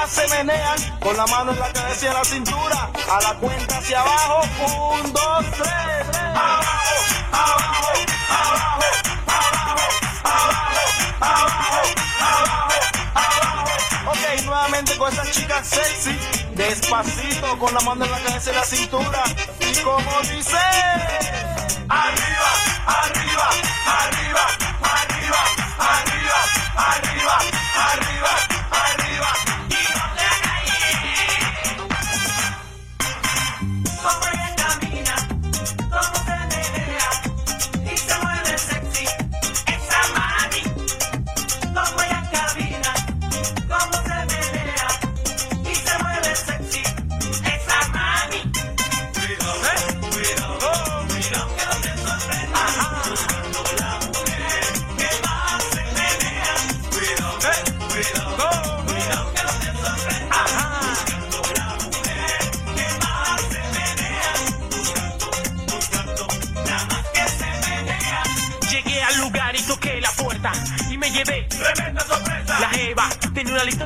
se 0.08 0.26
menean 0.28 0.76
con 1.00 1.16
la 1.16 1.26
mano 1.26 1.52
en 1.52 1.58
la 1.58 1.72
cabeza 1.72 2.04
y 2.04 2.08
en 2.08 2.14
la 2.14 2.24
cintura. 2.24 2.90
A 3.10 3.20
la 3.22 3.34
cuenta 3.38 3.78
hacia 3.78 4.00
abajo, 4.00 4.42
un, 5.00 5.12
dos, 5.12 5.44
tres. 5.56 6.16
Abajo, 6.34 6.64
abajo, 7.32 7.92
abajo, 8.28 8.80
abajo, 9.26 9.86
abajo, 10.24 10.74
abajo, 11.20 11.82
abajo, 12.20 12.64
abajo. 13.14 14.10
Ok, 14.10 14.44
nuevamente 14.44 14.96
con 14.96 15.12
esas 15.12 15.30
chicas 15.30 15.66
sexy. 15.68 16.18
Despacito 16.54 17.58
con 17.58 17.72
la 17.74 17.80
mano 17.80 18.04
en 18.04 18.10
la 18.10 18.20
cabeza 18.20 18.50
y 18.50 18.54
la 18.54 18.64
cintura. 18.64 19.24
Y 19.60 19.76
como 19.78 20.20
dice, 20.22 20.56
arriba, 21.88 22.50
arriba, 22.86 23.48
arriba, 23.86 24.46
arriba, 24.82 25.44
arriba, 25.78 26.38
arriba. 26.76 27.38
arriba. 27.74 28.53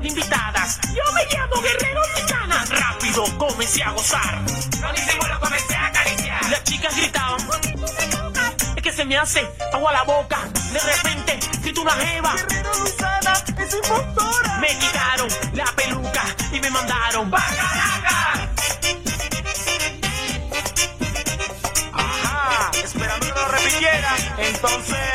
De 0.00 0.08
invitadas. 0.08 0.78
Yo 0.94 1.02
me 1.12 1.24
llamo 1.26 1.60
Guerrero 1.60 2.00
Titana. 2.14 2.64
Rápido 2.68 3.24
comencé 3.38 3.82
a 3.82 3.90
gozar. 3.90 4.44
Buenísimo, 4.80 5.26
lo 5.26 5.40
comencé 5.40 5.74
a 5.74 5.86
acariciar. 5.86 6.50
Las 6.50 6.64
chicas 6.64 6.96
gritaban. 6.96 7.40
Es 8.76 8.82
que 8.82 8.92
se 8.92 9.04
me 9.04 9.16
hace 9.18 9.48
agua 9.72 9.92
la 9.92 10.02
boca. 10.04 10.38
De 10.72 10.78
repente, 10.78 11.40
siento 11.62 11.82
una 11.82 11.92
jeva. 11.92 12.34
Guerrero 12.34 12.72
Luzana 12.74 13.32
es 13.58 13.74
impostora. 13.74 14.58
Me 14.58 14.68
quitaron 14.78 15.28
la 15.54 15.64
peluca 15.74 16.24
y 16.52 16.60
me 16.60 16.70
mandaron. 16.70 17.30
¡Bacalaca! 17.30 18.48
Ajá, 21.92 22.70
esperando 22.84 23.26
que 23.26 23.32
lo 23.32 23.48
repitiera. 23.48 24.16
Entonces, 24.38 25.07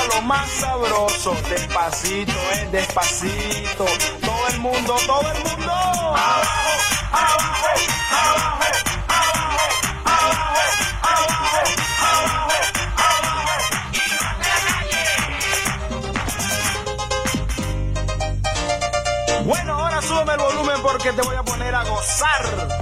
lo 0.00 0.22
más 0.22 0.48
sabroso. 0.50 1.34
Despacito, 1.48 2.32
eh, 2.32 2.68
despacito. 2.72 3.84
Todo 4.20 4.48
el 4.48 4.60
mundo, 4.60 4.96
todo 5.06 5.30
el 5.30 5.38
mundo. 5.44 5.72
Abajo, 5.72 6.70
abajo, 7.12 7.66
abajo. 8.10 8.62
Bueno, 19.44 19.74
ahora 19.74 20.00
súbeme 20.00 20.34
el 20.34 20.38
volumen 20.38 20.82
porque 20.82 21.12
te 21.12 21.20
voy 21.22 21.36
a 21.36 21.42
poner 21.42 21.74
a 21.74 21.84
gozar. 21.84 22.81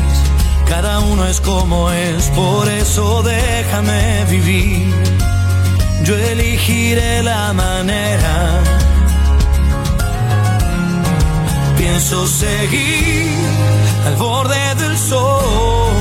Cada 0.71 1.01
uno 1.01 1.27
es 1.27 1.41
como 1.41 1.91
es, 1.91 2.29
por 2.29 2.65
eso 2.69 3.21
déjame 3.23 4.23
vivir. 4.29 4.87
Yo 6.05 6.15
elegiré 6.15 7.21
la 7.23 7.51
manera. 7.51 8.63
Pienso 11.77 12.25
seguir 12.25 13.27
al 14.05 14.15
borde 14.15 14.75
del 14.75 14.97
sol. 14.97 15.91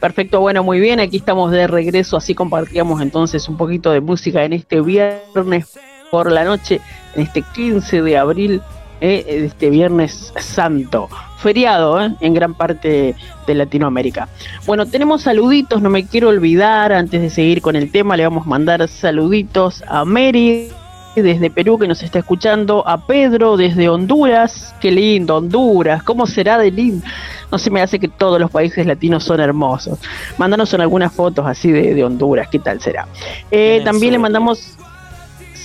Perfecto, 0.00 0.40
bueno, 0.40 0.64
muy 0.64 0.80
bien, 0.80 0.98
aquí 0.98 1.18
estamos 1.18 1.52
de 1.52 1.68
regreso, 1.68 2.16
así 2.16 2.34
compartíamos 2.34 3.00
entonces 3.00 3.48
un 3.48 3.56
poquito 3.56 3.92
de 3.92 4.00
música 4.00 4.44
en 4.44 4.54
este 4.54 4.80
viernes 4.80 5.78
por 6.10 6.32
la 6.32 6.42
noche, 6.42 6.80
en 7.14 7.22
este 7.22 7.42
15 7.42 8.02
de 8.02 8.18
abril, 8.18 8.60
eh, 9.04 9.46
este 9.46 9.68
viernes 9.68 10.32
santo, 10.38 11.08
feriado 11.38 12.00
eh, 12.00 12.14
en 12.20 12.34
gran 12.34 12.54
parte 12.54 13.16
de 13.48 13.54
Latinoamérica. 13.56 14.28
Bueno, 14.64 14.86
tenemos 14.86 15.22
saluditos, 15.22 15.82
no 15.82 15.90
me 15.90 16.06
quiero 16.06 16.28
olvidar, 16.28 16.92
antes 16.92 17.20
de 17.20 17.28
seguir 17.28 17.62
con 17.62 17.74
el 17.74 17.90
tema, 17.90 18.16
le 18.16 18.22
vamos 18.22 18.46
a 18.46 18.48
mandar 18.48 18.86
saluditos 18.86 19.82
a 19.88 20.04
Mary 20.04 20.68
desde 21.16 21.50
Perú 21.50 21.80
que 21.80 21.88
nos 21.88 22.00
está 22.04 22.20
escuchando, 22.20 22.86
a 22.86 23.04
Pedro 23.04 23.56
desde 23.56 23.88
Honduras, 23.88 24.72
qué 24.80 24.92
lindo, 24.92 25.38
Honduras, 25.38 26.04
¿cómo 26.04 26.24
será 26.28 26.56
de 26.56 26.70
lindo? 26.70 27.04
No 27.50 27.58
se 27.58 27.70
me 27.70 27.82
hace 27.82 27.98
que 27.98 28.06
todos 28.06 28.40
los 28.40 28.52
países 28.52 28.86
latinos 28.86 29.24
son 29.24 29.40
hermosos. 29.40 29.98
Mándanos 30.38 30.72
en 30.74 30.80
algunas 30.80 31.12
fotos 31.12 31.44
así 31.44 31.72
de, 31.72 31.94
de 31.94 32.04
Honduras, 32.04 32.46
¿qué 32.52 32.60
tal 32.60 32.80
será? 32.80 33.08
Eh, 33.50 33.82
también 33.84 34.12
le 34.12 34.20
mandamos 34.20 34.78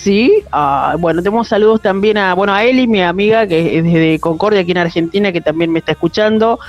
Sí, 0.03 0.43
ah, 0.51 0.95
bueno, 0.99 1.21
tenemos 1.21 1.47
saludos 1.47 1.81
también 1.81 2.17
a, 2.17 2.33
bueno, 2.33 2.53
a 2.53 2.63
Eli, 2.63 2.87
mi 2.87 3.01
amiga, 3.01 3.47
que 3.47 3.77
es 3.77 3.83
desde 3.83 4.19
Concordia, 4.19 4.61
aquí 4.61 4.71
en 4.71 4.77
Argentina, 4.77 5.31
que 5.31 5.41
también 5.41 5.71
me 5.71 5.79
está 5.79 5.93
escuchando. 5.93 6.59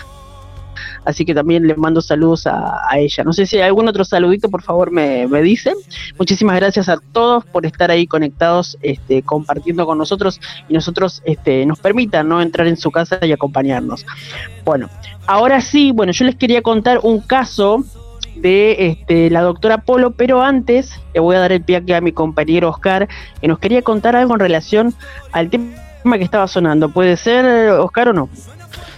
Así 1.05 1.25
que 1.25 1.35
también 1.35 1.67
le 1.67 1.75
mando 1.77 2.01
saludos 2.01 2.47
a, 2.47 2.87
ella. 2.97 3.25
No 3.25 3.33
sé 3.33 3.47
si 3.47 3.57
hay 3.57 3.63
algún 3.63 3.89
otro 3.89 4.05
saludito, 4.05 4.51
por 4.51 4.63
favor, 4.63 4.91
me, 4.91 5.27
me 5.27 5.43
dicen. 5.43 5.75
Muchísimas 6.19 6.57
gracias 6.57 6.89
a 6.89 6.99
todos 7.13 7.45
por 7.45 7.65
estar 7.65 7.91
ahí 7.91 8.07
conectados, 8.07 8.77
este, 8.83 9.23
compartiendo 9.23 9.87
con 9.87 9.99
nosotros 9.99 10.41
y 10.69 10.75
nosotros 10.75 11.23
este, 11.25 11.65
nos 11.67 11.79
permitan 11.79 12.29
¿no? 12.29 12.43
entrar 12.43 12.67
en 12.67 12.77
su 12.77 12.91
casa 12.91 13.19
y 13.23 13.33
acompañarnos. 13.33 14.05
Bueno, 14.65 14.91
ahora 15.27 15.61
sí, 15.61 15.93
bueno, 15.93 16.13
yo 16.13 16.25
les 16.25 16.37
quería 16.37 16.63
contar 16.63 17.01
un 17.03 17.21
caso 17.21 17.85
de 18.41 18.89
este, 18.89 19.31
la 19.31 19.43
doctora 19.43 19.79
Polo, 19.79 20.13
pero 20.13 20.43
antes 20.43 21.01
le 21.15 21.21
voy 21.21 21.37
a 21.37 21.41
dar 21.41 21.53
el 21.53 21.63
pie 21.63 21.77
aquí 21.77 21.93
a 21.93 22.01
mi 22.01 22.13
compañero 22.13 22.71
Oscar, 22.71 23.09
que 23.41 23.49
nos 23.49 23.59
quería 23.59 23.83
contar 23.83 24.17
algo 24.17 24.35
en 24.35 24.41
relación 24.41 24.95
al 25.33 25.51
tema 25.51 26.19
que 26.19 26.25
estaba 26.25 26.49
sonando. 26.49 26.89
¿Puede 26.89 27.17
ser, 27.17 27.71
Oscar, 27.71 28.09
o 28.09 28.13
no? 28.13 28.29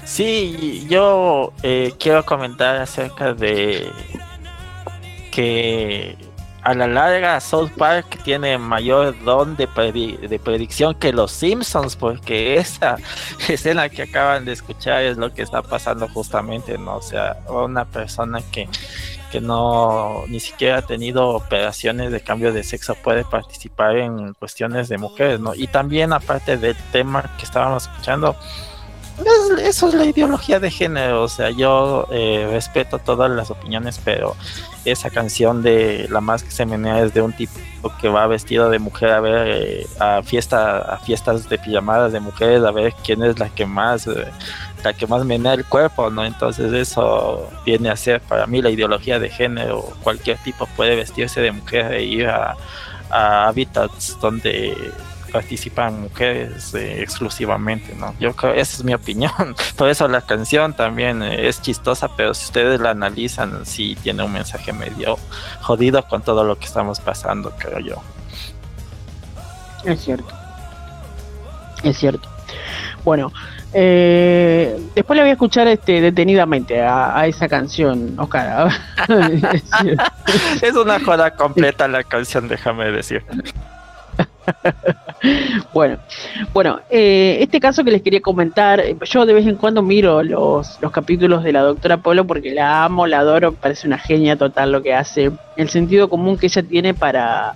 Sí, 0.04 0.86
yo 0.88 1.52
eh, 1.62 1.92
quiero 1.98 2.24
comentar 2.24 2.76
acerca 2.76 3.32
de 3.32 3.88
que 5.30 6.16
a 6.62 6.74
la 6.74 6.86
larga 6.86 7.40
South 7.40 7.70
Park 7.76 8.20
tiene 8.22 8.58
mayor 8.58 9.14
don 9.24 9.56
de, 9.56 9.66
de 9.66 10.38
predicción 10.38 10.94
que 10.94 11.12
los 11.12 11.32
Simpsons, 11.32 11.96
porque 11.96 12.56
esa 12.56 12.96
escena 13.48 13.88
que 13.88 14.02
acaban 14.02 14.44
de 14.44 14.52
escuchar 14.52 15.02
es 15.02 15.16
lo 15.16 15.32
que 15.32 15.42
está 15.42 15.62
pasando 15.62 16.08
justamente, 16.08 16.76
¿no? 16.76 16.96
O 16.96 17.02
sea, 17.02 17.38
una 17.48 17.84
persona 17.84 18.40
que, 18.52 18.68
que 19.30 19.40
no 19.40 20.24
ni 20.28 20.40
siquiera 20.40 20.78
ha 20.78 20.82
tenido 20.82 21.28
operaciones 21.28 22.12
de 22.12 22.20
cambio 22.20 22.52
de 22.52 22.62
sexo 22.62 22.94
puede 22.94 23.24
participar 23.24 23.96
en 23.96 24.34
cuestiones 24.34 24.88
de 24.88 24.98
mujeres, 24.98 25.40
¿no? 25.40 25.54
Y 25.54 25.66
también 25.66 26.12
aparte 26.12 26.56
del 26.56 26.76
tema 26.92 27.30
que 27.38 27.44
estábamos 27.44 27.84
escuchando, 27.84 28.36
eso 29.62 29.88
es 29.88 29.94
la 29.94 30.04
ideología 30.04 30.60
de 30.60 30.70
género, 30.70 31.22
o 31.22 31.28
sea, 31.28 31.50
yo 31.50 32.06
eh, 32.10 32.48
respeto 32.50 32.98
todas 32.98 33.30
las 33.30 33.50
opiniones, 33.50 34.00
pero 34.02 34.34
esa 34.84 35.10
canción 35.10 35.62
de 35.62 36.08
La 36.10 36.20
más 36.20 36.42
que 36.42 36.50
se 36.50 36.64
menea 36.64 37.02
es 37.02 37.12
de 37.12 37.20
un 37.20 37.32
tipo 37.32 37.52
que 38.00 38.08
va 38.08 38.26
vestido 38.26 38.70
de 38.70 38.78
mujer 38.78 39.10
a 39.10 39.20
ver 39.20 39.48
eh, 39.48 39.86
a 39.98 40.22
fiesta 40.22 40.78
a 40.78 40.98
fiestas 40.98 41.48
de 41.48 41.58
pijamadas 41.58 42.12
de 42.12 42.20
mujeres 42.20 42.62
a 42.62 42.70
ver 42.70 42.94
quién 43.04 43.22
es 43.22 43.38
la 43.38 43.48
que 43.48 43.64
más 43.66 44.06
eh, 44.06 44.26
la 44.82 44.92
que 44.92 45.06
más 45.06 45.24
menea 45.24 45.54
el 45.54 45.64
cuerpo, 45.64 46.10
¿no? 46.10 46.24
Entonces 46.24 46.72
eso 46.72 47.50
viene 47.64 47.90
a 47.90 47.96
ser 47.96 48.20
para 48.20 48.46
mí 48.46 48.62
la 48.62 48.70
ideología 48.70 49.18
de 49.18 49.28
género, 49.28 49.82
cualquier 50.02 50.38
tipo 50.38 50.66
puede 50.76 50.96
vestirse 50.96 51.40
de 51.40 51.52
mujer 51.52 51.92
e 51.92 52.04
ir 52.04 52.26
a, 52.28 52.56
a 53.10 53.48
hábitats 53.48 54.18
donde 54.20 54.92
participan 55.30 56.02
mujeres 56.02 56.74
eh, 56.74 57.02
exclusivamente, 57.02 57.94
¿no? 57.94 58.14
Yo 58.18 58.34
creo, 58.34 58.52
esa 58.52 58.76
es 58.76 58.84
mi 58.84 58.94
opinión. 58.94 59.32
Por 59.76 59.88
eso 59.88 60.08
la 60.08 60.20
canción 60.20 60.74
también 60.74 61.22
eh, 61.22 61.48
es 61.48 61.62
chistosa, 61.62 62.08
pero 62.16 62.34
si 62.34 62.44
ustedes 62.46 62.80
la 62.80 62.90
analizan, 62.90 63.64
sí 63.64 63.96
tiene 64.02 64.22
un 64.22 64.32
mensaje 64.32 64.72
medio 64.72 65.18
jodido 65.60 66.06
con 66.06 66.22
todo 66.22 66.44
lo 66.44 66.58
que 66.58 66.66
estamos 66.66 67.00
pasando, 67.00 67.52
creo 67.58 67.78
yo. 67.78 67.96
Es 69.84 70.00
cierto. 70.02 70.34
Es 71.82 71.96
cierto. 71.96 72.28
Bueno, 73.04 73.32
eh, 73.72 74.78
después 74.94 75.16
le 75.16 75.22
voy 75.22 75.30
a 75.30 75.32
escuchar 75.32 75.68
este 75.68 76.00
detenidamente 76.00 76.80
a, 76.82 77.18
a 77.18 77.26
esa 77.26 77.48
canción, 77.48 78.18
Oscar. 78.18 78.70
es 80.62 80.74
una 80.74 81.00
joda 81.00 81.30
completa 81.32 81.86
la 81.88 82.02
canción, 82.02 82.48
déjame 82.48 82.90
decir. 82.90 83.24
bueno, 85.72 85.98
bueno, 86.52 86.80
eh, 86.90 87.38
este 87.40 87.60
caso 87.60 87.84
que 87.84 87.90
les 87.90 88.02
quería 88.02 88.20
comentar, 88.20 88.82
yo 89.04 89.26
de 89.26 89.34
vez 89.34 89.46
en 89.46 89.56
cuando 89.56 89.82
miro 89.82 90.22
los, 90.22 90.78
los 90.80 90.90
capítulos 90.90 91.44
de 91.44 91.52
la 91.52 91.60
doctora 91.60 91.98
Polo 91.98 92.26
porque 92.26 92.52
la 92.52 92.84
amo, 92.84 93.06
la 93.06 93.20
adoro, 93.20 93.52
parece 93.52 93.86
una 93.86 93.98
genia 93.98 94.36
total 94.36 94.72
lo 94.72 94.82
que 94.82 94.94
hace, 94.94 95.30
el 95.56 95.68
sentido 95.68 96.08
común 96.08 96.38
que 96.38 96.46
ella 96.46 96.62
tiene 96.62 96.94
para, 96.94 97.54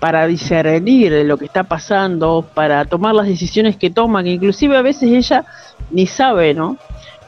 para 0.00 0.26
discernir 0.26 1.12
lo 1.24 1.36
que 1.36 1.44
está 1.44 1.64
pasando, 1.64 2.46
para 2.54 2.84
tomar 2.84 3.14
las 3.14 3.26
decisiones 3.26 3.76
que 3.76 3.90
toma, 3.90 4.22
que 4.22 4.30
inclusive 4.30 4.76
a 4.76 4.82
veces 4.82 5.10
ella 5.10 5.44
ni 5.90 6.06
sabe, 6.06 6.54
¿no? 6.54 6.76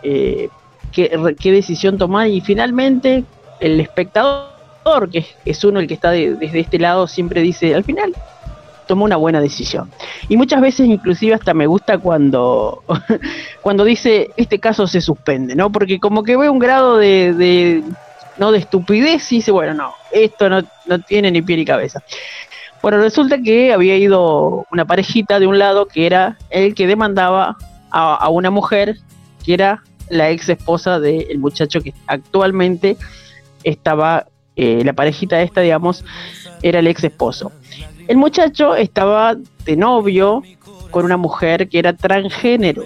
Eh, 0.03 0.49
qué, 0.93 1.11
decisión 1.51 1.99
tomar 1.99 2.29
y 2.29 2.41
finalmente 2.41 3.25
el 3.59 3.81
espectador, 3.81 5.11
que 5.11 5.27
es 5.45 5.65
uno 5.65 5.81
el 5.81 5.87
que 5.87 5.95
está 5.95 6.11
desde 6.11 6.61
este 6.61 6.79
lado, 6.79 7.07
siempre 7.07 7.43
dice, 7.43 7.75
al 7.75 7.85
final 7.85 8.15
tomó 8.87 9.05
una 9.05 9.17
buena 9.17 9.41
decisión. 9.41 9.89
Y 10.29 10.37
muchas 10.37 10.61
veces 10.61 10.89
inclusive 10.89 11.35
hasta 11.35 11.55
me 11.55 11.67
gusta 11.67 11.99
cuando, 11.99 12.83
cuando 13.63 13.85
dice 13.85 14.31
este 14.37 14.59
caso 14.59 14.87
se 14.87 15.01
suspende, 15.01 15.55
¿no? 15.55 15.71
Porque 15.71 16.01
como 16.01 16.25
que 16.25 16.37
ve 16.37 16.49
un 16.49 16.59
grado 16.59 16.97
de, 16.97 17.85
no 18.37 18.51
de 18.51 18.59
estupidez 18.59 19.31
y 19.31 19.37
dice, 19.37 19.53
bueno, 19.53 19.75
no, 19.75 19.95
esto 20.11 20.49
no, 20.49 20.63
no 20.87 20.99
tiene 20.99 21.31
ni 21.31 21.41
pie 21.41 21.57
ni 21.57 21.65
cabeza. 21.65 22.03
Bueno, 22.83 22.99
resulta 22.99 23.41
que 23.43 23.73
había 23.73 23.97
ido 23.97 24.67
una 24.73 24.87
parejita 24.87 25.39
de 25.39 25.47
un 25.47 25.59
lado 25.59 25.87
que 25.87 26.07
era 26.07 26.39
el 26.49 26.75
que 26.75 26.87
demandaba 26.87 27.57
a, 27.91 28.29
una 28.31 28.51
mujer 28.51 28.97
que 29.45 29.55
era 29.55 29.83
la 30.09 30.31
ex 30.31 30.49
esposa 30.49 30.99
del 30.99 31.39
muchacho 31.39 31.83
que 31.83 31.93
actualmente 32.07 32.97
estaba, 33.65 34.27
eh, 34.57 34.83
la 34.85 34.93
parejita 34.95 35.43
esta, 35.43 35.61
digamos, 35.61 36.05
era 36.63 36.79
el 36.79 36.87
ex 36.87 37.05
esposo. 37.05 37.53
El 38.09 38.17
muchacho 38.17 38.75
estaba 38.75 39.37
de 39.65 39.77
novio 39.77 40.43
con 40.91 41.05
una 41.05 41.17
mujer 41.17 41.69
que 41.69 41.79
era 41.79 41.93
transgénero, 41.93 42.85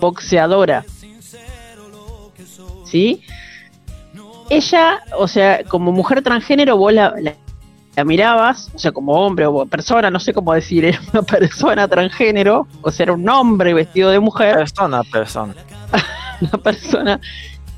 boxeadora. 0.00 0.84
¿Sí? 2.84 3.22
Ella, 4.50 5.00
o 5.16 5.28
sea, 5.28 5.62
como 5.64 5.92
mujer 5.92 6.22
transgénero, 6.22 6.78
vos 6.78 6.92
la, 6.92 7.14
mirabas, 8.04 8.70
o 8.74 8.78
sea, 8.78 8.92
como 8.92 9.12
hombre 9.12 9.46
o 9.46 9.66
persona, 9.66 10.10
no 10.10 10.20
sé 10.20 10.32
cómo 10.32 10.52
decir, 10.54 10.84
era 10.84 11.00
una 11.12 11.22
persona 11.22 11.88
transgénero, 11.88 12.66
o 12.82 12.90
sea, 12.90 13.04
era 13.04 13.12
un 13.12 13.28
hombre 13.28 13.74
vestido 13.74 14.10
de 14.10 14.20
mujer. 14.20 14.56
Persona, 14.56 15.02
persona. 15.04 15.54
una 16.40 16.62
persona 16.62 17.20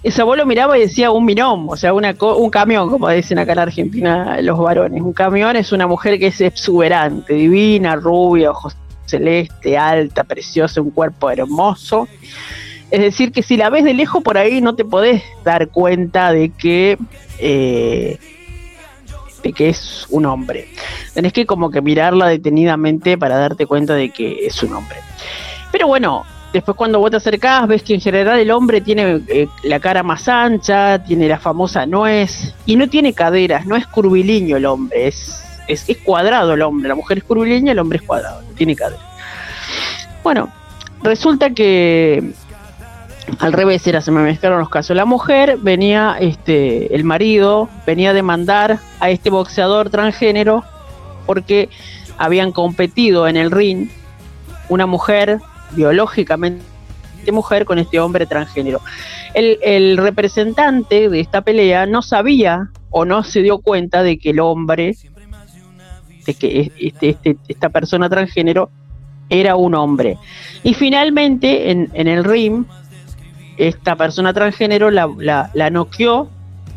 ese 0.02 0.22
abuelo 0.22 0.46
miraba 0.46 0.78
y 0.78 0.82
decía 0.82 1.10
un 1.10 1.26
minón, 1.26 1.66
o 1.68 1.76
sea, 1.76 1.92
una 1.92 2.14
un 2.18 2.50
camión, 2.50 2.88
como 2.88 3.08
dicen 3.10 3.38
acá 3.38 3.52
en 3.52 3.58
Argentina 3.58 4.40
los 4.40 4.58
varones. 4.58 5.02
Un 5.02 5.12
camión 5.12 5.56
es 5.56 5.72
una 5.72 5.86
mujer 5.86 6.18
que 6.18 6.28
es 6.28 6.40
exuberante, 6.40 7.34
divina, 7.34 7.96
rubia, 7.96 8.50
ojos 8.50 8.76
celeste, 9.04 9.76
alta, 9.76 10.24
preciosa, 10.24 10.80
un 10.80 10.90
cuerpo 10.90 11.30
hermoso. 11.30 12.08
Es 12.90 13.00
decir, 13.00 13.30
que 13.32 13.42
si 13.42 13.56
la 13.56 13.68
ves 13.70 13.84
de 13.84 13.94
lejos 13.94 14.22
por 14.22 14.38
ahí 14.38 14.60
no 14.60 14.74
te 14.74 14.84
podés 14.84 15.22
dar 15.44 15.68
cuenta 15.68 16.32
de 16.32 16.50
que, 16.50 16.96
eh, 17.38 18.18
que 19.41 19.70
es 19.70 20.07
un 20.11 20.26
hombre. 20.26 20.68
Tenés 21.14 21.32
que 21.32 21.47
como 21.47 21.70
que 21.70 21.80
mirarla 21.80 22.28
detenidamente 22.28 23.18
para 23.18 23.36
darte 23.36 23.66
cuenta 23.66 23.95
de 23.95 24.11
que 24.11 24.47
es 24.47 24.62
un 24.62 24.74
hombre. 24.74 24.99
Pero 25.72 25.86
bueno, 25.86 26.24
Después 26.53 26.76
cuando 26.76 26.99
vos 26.99 27.12
te 27.12 27.16
acercás 27.16 27.68
ves 27.68 27.84
que 27.84 27.95
en 27.95 28.01
general 28.01 28.41
el 28.41 28.51
hombre 28.51 28.80
tiene 28.80 29.22
eh, 29.28 29.47
la 29.62 29.78
cara 29.78 30.03
más 30.03 30.26
ancha, 30.26 31.01
tiene 31.05 31.28
la 31.28 31.38
famosa 31.38 31.86
nuez 31.86 32.55
y 32.66 32.74
no 32.74 32.88
tiene 32.88 33.12
caderas, 33.12 33.66
no 33.66 33.76
es 33.76 33.86
curvilíneo 33.86 34.57
el 34.57 34.66
hombre, 34.66 35.07
es, 35.07 35.45
es, 35.68 35.86
cuadrado 35.99 36.55
el 36.55 36.62
hombre, 36.62 36.88
la 36.88 36.97
mujer 36.97 37.18
es 37.18 37.24
curvilínea, 37.24 37.72
el 37.72 37.78
hombre 37.78 37.99
es 37.99 38.03
cuadrado, 38.03 38.43
no 38.43 38.51
tiene 38.55 38.74
caderas. 38.74 39.05
Bueno, 40.24 40.53
resulta 41.05 41.51
que 41.51 42.32
al 43.38 43.52
revés 43.52 43.86
era, 43.86 44.00
se 44.00 44.10
me 44.10 44.22
mezclaron 44.22 44.58
los 44.58 44.68
casos. 44.68 44.96
La 44.96 45.04
mujer 45.04 45.58
venía, 45.58 46.16
este, 46.20 46.94
el 46.94 47.04
marido 47.04 47.68
venía 47.86 48.10
a 48.10 48.12
demandar 48.14 48.78
a 48.98 49.10
este 49.10 49.30
boxeador 49.30 49.90
transgénero 49.90 50.64
porque 51.26 51.68
habían 52.18 52.52
competido 52.52 53.28
en 53.28 53.36
el 53.36 53.50
ring 53.50 53.88
una 54.68 54.86
mujer 54.86 55.40
biológicamente 55.72 56.64
mujer 57.30 57.64
con 57.64 57.78
este 57.78 58.00
hombre 58.00 58.26
transgénero. 58.26 58.80
El, 59.34 59.96
representante 59.96 61.08
de 61.08 61.20
esta 61.20 61.42
pelea 61.42 61.86
no 61.86 62.02
sabía 62.02 62.70
o 62.90 63.04
no 63.04 63.22
se 63.22 63.42
dio 63.42 63.58
cuenta 63.58 64.02
de 64.02 64.18
que 64.18 64.30
el 64.30 64.40
hombre, 64.40 64.96
de 66.26 66.34
que 66.34 66.72
este, 66.78 67.10
este, 67.10 67.36
esta 67.48 67.68
persona 67.68 68.08
transgénero 68.08 68.70
era 69.28 69.54
un 69.54 69.74
hombre. 69.74 70.18
Y 70.64 70.74
finalmente 70.74 71.70
en, 71.70 71.90
el 71.94 72.24
ring, 72.24 72.64
esta 73.57 73.96
persona 73.96 74.32
transgénero 74.32 74.90
la, 74.90 75.09
la, 75.18 75.51
la 75.55 75.70
noqueó 75.70 76.28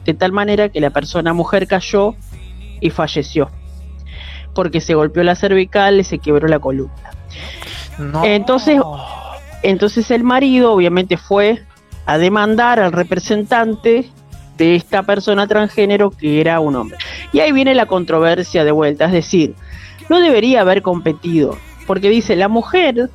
de 0.05 0.13
tal 0.13 0.31
manera 0.31 0.69
que 0.69 0.81
la 0.81 0.89
persona 0.89 1.33
mujer 1.33 1.67
cayó 1.67 2.15
y 2.81 2.89
falleció. 2.89 3.49
Porque 4.53 4.81
se 4.81 4.93
golpeó 4.93 5.23
la 5.23 5.35
cervical 5.35 5.99
y 5.99 6.03
se 6.03 6.19
quebró 6.19 6.47
la 6.47 6.59
columna. 6.59 7.11
Entonces, 8.23 8.81
entonces 9.61 10.11
el 10.11 10.23
marido 10.23 10.73
obviamente 10.73 11.17
fue 11.17 11.63
a 12.05 12.17
demandar 12.17 12.79
al 12.79 12.91
representante 12.91 14.09
de 14.57 14.75
esta 14.75 15.03
persona 15.03 15.47
transgénero 15.47 16.11
que 16.11 16.41
era 16.41 16.59
un 16.59 16.75
hombre. 16.75 16.97
Y 17.31 17.39
ahí 17.39 17.51
viene 17.51 17.73
la 17.73 17.85
controversia 17.85 18.63
de 18.63 18.71
vuelta, 18.71 19.05
es 19.05 19.11
decir, 19.11 19.55
no 20.09 20.19
debería 20.19 20.61
haber 20.61 20.81
competido, 20.81 21.57
porque 21.87 22.09
dice, 22.09 22.35
la 22.35 22.49
mujer 22.49 23.09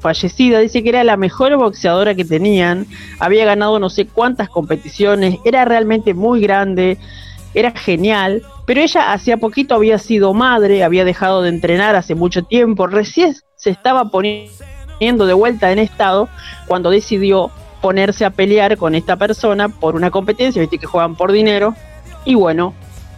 fallecida 0.00 0.60
dice 0.60 0.82
que 0.82 0.88
era 0.90 1.04
la 1.04 1.16
mejor 1.16 1.56
boxeadora 1.56 2.14
que 2.14 2.24
tenían, 2.24 2.86
había 3.18 3.44
ganado 3.44 3.78
no 3.78 3.90
sé 3.90 4.06
cuántas 4.06 4.48
competiciones, 4.48 5.38
era 5.44 5.64
realmente 5.64 6.14
muy 6.14 6.40
grande, 6.40 6.98
era 7.54 7.70
genial, 7.72 8.42
pero 8.66 8.80
ella 8.80 9.12
hacía 9.12 9.36
poquito 9.36 9.74
había 9.74 9.98
sido 9.98 10.34
madre, 10.34 10.84
había 10.84 11.04
dejado 11.04 11.42
de 11.42 11.48
entrenar 11.48 11.96
hace 11.96 12.14
mucho 12.14 12.42
tiempo, 12.42 12.86
recién 12.86 13.34
se 13.56 13.70
estaba 13.70 14.10
poniendo 14.10 15.26
de 15.26 15.32
vuelta 15.32 15.72
en 15.72 15.78
estado 15.78 16.28
cuando 16.66 16.90
decidió 16.90 17.50
ponerse 17.80 18.24
a 18.24 18.30
pelear 18.30 18.76
con 18.76 18.94
esta 18.94 19.16
persona 19.16 19.68
por 19.68 19.94
una 19.94 20.10
competencia, 20.10 20.60
viste 20.60 20.78
que 20.78 20.86
juegan 20.86 21.16
por 21.16 21.32
dinero, 21.32 21.74
y 22.24 22.34
bueno, 22.34 22.74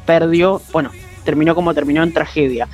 perdió, 0.06 0.60
bueno, 0.72 0.90
terminó 1.24 1.54
como 1.54 1.74
terminó 1.74 2.02
en 2.02 2.12
tragedia. 2.12 2.68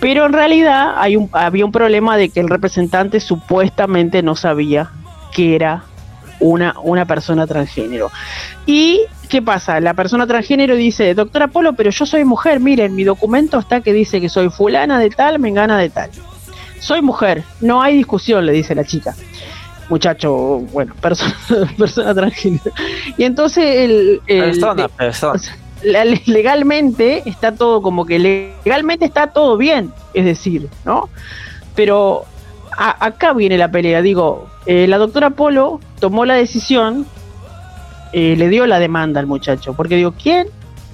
Pero 0.00 0.26
en 0.26 0.32
realidad 0.32 0.94
hay 0.96 1.16
un, 1.16 1.28
había 1.32 1.64
un 1.64 1.72
problema 1.72 2.16
de 2.16 2.28
que 2.28 2.40
el 2.40 2.48
representante 2.48 3.18
supuestamente 3.20 4.22
no 4.22 4.36
sabía 4.36 4.90
que 5.32 5.56
era 5.56 5.82
una, 6.40 6.74
una 6.82 7.04
persona 7.04 7.46
transgénero. 7.48 8.10
¿Y 8.64 9.00
qué 9.28 9.42
pasa? 9.42 9.80
La 9.80 9.94
persona 9.94 10.24
transgénero 10.26 10.76
dice, 10.76 11.14
doctora 11.14 11.48
Polo, 11.48 11.72
pero 11.72 11.90
yo 11.90 12.06
soy 12.06 12.24
mujer, 12.24 12.60
miren, 12.60 12.94
mi 12.94 13.02
documento 13.02 13.58
está 13.58 13.80
que 13.80 13.92
dice 13.92 14.20
que 14.20 14.28
soy 14.28 14.50
fulana 14.50 15.00
de 15.00 15.10
tal, 15.10 15.40
me 15.40 15.50
gana 15.50 15.78
de 15.78 15.90
tal. 15.90 16.10
Soy 16.78 17.02
mujer, 17.02 17.42
no 17.60 17.82
hay 17.82 17.96
discusión, 17.96 18.46
le 18.46 18.52
dice 18.52 18.76
la 18.76 18.84
chica. 18.84 19.16
Muchacho, 19.88 20.60
bueno, 20.72 20.94
persona, 21.00 21.34
persona 21.76 22.14
transgénero. 22.14 22.70
Y 23.16 23.24
entonces 23.24 23.64
el... 23.64 24.20
el- 24.28 24.40
Persona, 24.52 24.82
de- 24.84 24.88
persona. 24.90 25.40
Legalmente 25.82 27.22
está 27.28 27.52
todo 27.52 27.82
como 27.82 28.04
que 28.06 28.18
legalmente 28.18 29.04
está 29.04 29.28
todo 29.28 29.56
bien, 29.56 29.92
es 30.14 30.24
decir, 30.24 30.68
¿no? 30.84 31.08
Pero 31.74 32.24
a- 32.76 33.04
acá 33.06 33.32
viene 33.32 33.58
la 33.58 33.70
pelea, 33.70 34.02
digo, 34.02 34.48
eh, 34.66 34.86
la 34.86 34.98
doctora 34.98 35.30
Polo 35.30 35.80
tomó 36.00 36.24
la 36.24 36.34
decisión, 36.34 37.06
eh, 38.12 38.34
le 38.36 38.48
dio 38.48 38.66
la 38.66 38.78
demanda 38.78 39.20
al 39.20 39.26
muchacho, 39.26 39.74
porque 39.74 39.96
digo, 39.96 40.14
¿quién? 40.20 40.48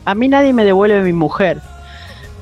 A 0.05 0.15
mí 0.15 0.29
nadie 0.29 0.53
me 0.53 0.65
devuelve 0.65 1.03
mi 1.03 1.13
mujer. 1.13 1.61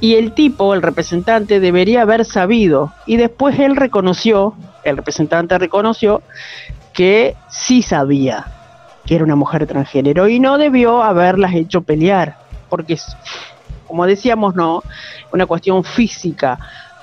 Y 0.01 0.17
el 0.17 0.33
tipo, 0.33 0.75
el 0.75 0.83
representante, 0.83 1.61
debería 1.61 2.03
haber 2.03 2.25
sabido. 2.25 2.93
Y 3.07 3.19
después 3.19 3.57
él 3.61 3.77
reconoció, 3.77 4.55
el 4.83 4.97
representante 4.97 5.57
reconoció 5.59 6.23
que 6.93 7.37
sí 7.49 7.83
sabía 7.83 8.47
que 9.07 9.15
era 9.15 9.25
una 9.25 9.37
mujer 9.37 9.67
transgénero 9.67 10.29
y 10.29 10.39
no 10.39 10.59
debió 10.59 11.03
haberlas 11.03 11.55
hecho 11.55 11.83
pelear, 11.83 12.39
porque 12.69 12.95
es, 12.95 13.17
como 13.87 14.07
decíamos, 14.07 14.55
no, 14.55 14.83
una 15.33 15.47
cuestión 15.47 15.85
física, 15.85 16.59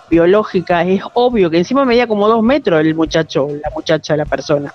biológica, 0.10 0.84
es 0.84 1.04
obvio 1.14 1.50
que 1.50 1.58
encima 1.58 1.86
medía 1.86 2.08
como 2.08 2.28
dos 2.28 2.42
metros 2.42 2.80
el 2.80 2.96
muchacho, 2.96 3.48
la 3.64 3.70
muchacha, 3.72 4.16
la 4.16 4.26
persona. 4.26 4.74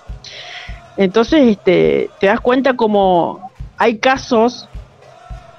Entonces, 0.97 1.49
este, 1.49 2.09
te 2.19 2.27
das 2.27 2.39
cuenta 2.39 2.75
como 2.75 3.51
hay 3.77 3.97
casos, 3.97 4.69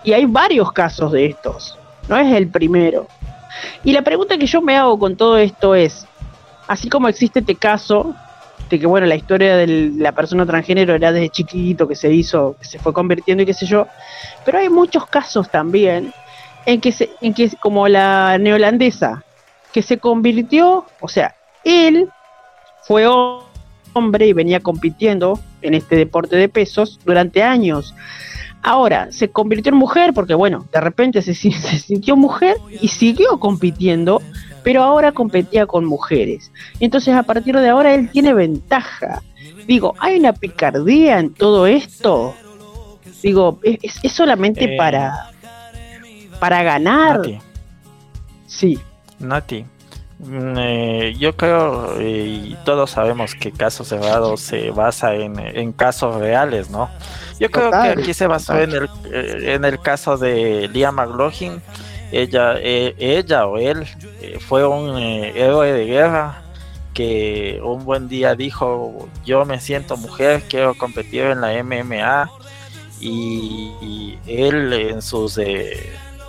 y 0.07 0.13
hay 0.13 0.25
varios 0.25 0.73
casos 0.73 1.11
de 1.11 1.27
estos, 1.27 1.77
no 2.09 2.17
es 2.17 2.33
el 2.33 2.49
primero. 2.49 3.09
Y 3.83 3.93
la 3.93 4.03
pregunta 4.03 4.39
que 4.39 4.47
yo 4.47 4.63
me 4.63 4.77
hago 4.77 4.99
con 4.99 5.17
todo 5.17 5.37
esto 5.37 5.75
es, 5.75 6.07
así 6.69 6.89
como 6.89 7.09
existe 7.09 7.41
este 7.41 7.57
caso, 7.57 8.15
que 8.69 8.87
bueno, 8.87 9.07
la 9.07 9.15
historia 9.15 9.57
de 9.57 9.93
la 9.97 10.13
persona 10.13 10.45
transgénero 10.45 10.95
era 10.95 11.13
desde 11.13 11.31
chiquito, 11.31 11.87
que 11.87 11.95
se 11.95 12.13
hizo, 12.13 12.57
se 12.61 12.79
fue 12.79 12.93
convirtiendo 12.93 13.43
y 13.43 13.47
qué 13.47 13.55
sé 13.55 13.67
yo, 13.67 13.87
pero 14.45 14.59
hay 14.59 14.69
muchos 14.69 15.07
casos 15.07 15.49
también 15.51 16.13
en 16.67 16.81
que, 16.81 16.93
se, 16.93 17.11
en 17.21 17.33
que 17.33 17.51
como 17.61 17.87
la 17.89 18.39
neolandesa, 18.39 19.25
que 19.73 19.83
se 19.83 19.99
convirtió, 19.99 20.85
o 21.01 21.09
sea, 21.09 21.35
él 21.65 22.09
fue 22.83 23.07
hombre 23.93 24.27
y 24.27 24.33
venía 24.33 24.61
compitiendo 24.61 25.39
en 25.63 25.75
este 25.75 25.97
deporte 25.97 26.37
de 26.37 26.49
pesos 26.49 27.01
durante 27.05 27.43
años. 27.43 27.95
Ahora 28.63 29.09
se 29.13 29.29
convirtió 29.31 29.71
en 29.71 29.79
mujer 29.79 30.13
porque, 30.13 30.35
bueno, 30.35 30.67
de 30.73 30.81
repente 30.81 31.23
se 31.23 31.35
sintió 31.35 32.17
mujer 32.17 32.57
y 32.81 32.89
siguió 32.89 33.39
compitiendo, 33.39 34.21
pero 34.67 34.83
ahora 34.83 35.13
competía 35.13 35.65
con 35.65 35.85
mujeres. 35.85 36.51
Entonces, 36.81 37.15
a 37.15 37.23
partir 37.23 37.57
de 37.57 37.69
ahora, 37.69 37.95
él 37.95 38.11
tiene 38.11 38.35
ventaja. 38.35 39.23
Digo, 39.65 39.95
¿hay 40.01 40.19
una 40.19 40.33
picardía 40.33 41.21
en 41.21 41.33
todo 41.33 41.69
esto? 41.69 42.35
Digo, 43.23 43.61
¿es, 43.63 44.01
es- 44.03 44.13
solamente 44.13 44.75
Eh, 44.75 44.77
para, 44.77 45.31
para 46.41 46.65
ganar? 46.65 47.19
Nati, 47.19 47.39
Sí. 48.49 48.81
Nati, 49.21 49.65
mm, 50.19 50.55
eh, 50.59 51.15
yo 51.17 51.37
creo, 51.37 52.01
eh, 52.01 52.27
y 52.49 52.57
todos 52.65 52.91
sabemos 52.91 53.37
que 53.37 53.53
Casos 53.53 53.87
Cerrados 53.87 54.41
se 54.41 54.73
basa 54.73 55.15
en, 55.15 55.39
en 55.39 55.73
casos 55.75 56.17
reales, 56.17 56.71
¿no? 56.71 56.91
Yo 57.39 57.49
creo 57.53 57.71
que 57.71 57.77
aquí 58.01 58.13
se 58.15 58.27
basó 58.27 58.59
en 58.59 58.73
el, 58.73 58.89
en 59.13 59.65
el 59.65 59.79
caso 59.79 60.17
de 60.19 60.69
Liam 60.73 60.97
McLaughlin. 60.97 61.63
Ella, 62.13 62.55
eh, 62.59 62.95
ella 62.99 63.47
o 63.47 63.59
él 63.59 63.87
eh, 64.21 64.39
fue 64.41 64.67
un 64.67 64.97
eh, 64.99 65.33
héroe 65.35 65.73
de 65.73 65.87
guerra 65.87 66.43
que 66.95 67.61
un 67.63 67.85
buen 67.85 68.09
día 68.09 68.35
dijo, 68.35 69.09
yo 69.25 69.45
me 69.45 69.61
siento 69.61 69.97
mujer, 69.97 70.43
quiero 70.49 70.75
competir 70.75 71.23
en 71.25 71.41
la 71.41 71.53
MMA. 71.63 72.31
Y, 72.99 74.19
él 74.27 74.73
en 74.73 75.03
sus, 75.03 75.39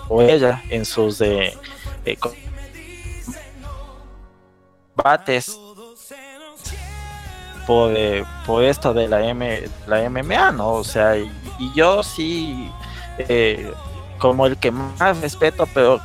o 0.10 0.22
ella 0.22 0.62
en 0.70 0.84
sus 0.84 1.20
co- 2.20 2.34
combates 4.94 5.58
por, 7.66 7.94
por 8.46 8.64
esto 8.64 8.94
de 8.94 9.08
la, 9.08 9.26
M, 9.26 9.62
la 9.88 10.10
MMA, 10.10 10.52
¿no? 10.52 10.74
O 10.74 10.84
sea, 10.84 11.18
y, 11.18 11.30
yo 11.74 12.04
sí, 12.04 12.70
como 14.18 14.46
el 14.48 14.58
que 14.58 14.72
más 14.72 15.20
respeto, 15.22 15.68
pero 15.74 16.00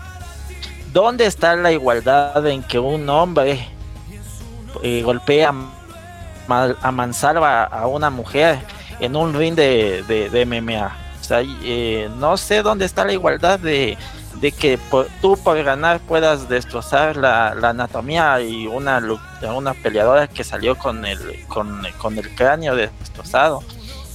¿dónde 0.93 1.27
está 1.27 1.55
la 1.57 1.73
igualdad 1.73 2.47
en 2.47 2.63
que 2.63 2.79
un 2.79 3.09
hombre 3.09 3.67
eh, 4.83 5.03
golpea 5.03 5.53
mal- 6.49 6.77
a 6.83 6.91
mansalva 6.93 7.65
a 7.65 7.87
una 7.87 8.11
mujer 8.11 8.59
en 9.01 9.17
un 9.17 9.35
ring 9.35 9.55
de, 9.55 10.03
de, 10.09 10.45
MMA? 10.47 10.97
O 11.21 11.25
sea, 11.25 11.41
eh, 11.45 12.11
no 12.19 12.37
sé 12.37 12.63
dónde 12.63 12.85
está 12.85 13.05
la 13.05 13.13
igualdad 13.13 13.59
de, 13.59 13.97
de 14.41 14.53
que 14.53 14.77
por- 14.91 15.07
tú 15.21 15.37
por 15.37 15.63
ganar 15.63 16.01
puedas 16.01 16.49
destrozar 16.49 17.17
la, 17.17 17.55
la 17.55 17.71
anatomía 17.71 18.41
y 18.41 18.67
una, 18.67 19.01
una 19.55 19.75
peleadora 19.75 20.27
que 20.27 20.43
salió 20.45 20.77
con 20.77 21.05
el, 21.07 21.45
con, 21.47 21.83
con 21.99 22.19
el 22.19 22.35
cráneo 22.35 22.75
destrozado. 22.75 23.63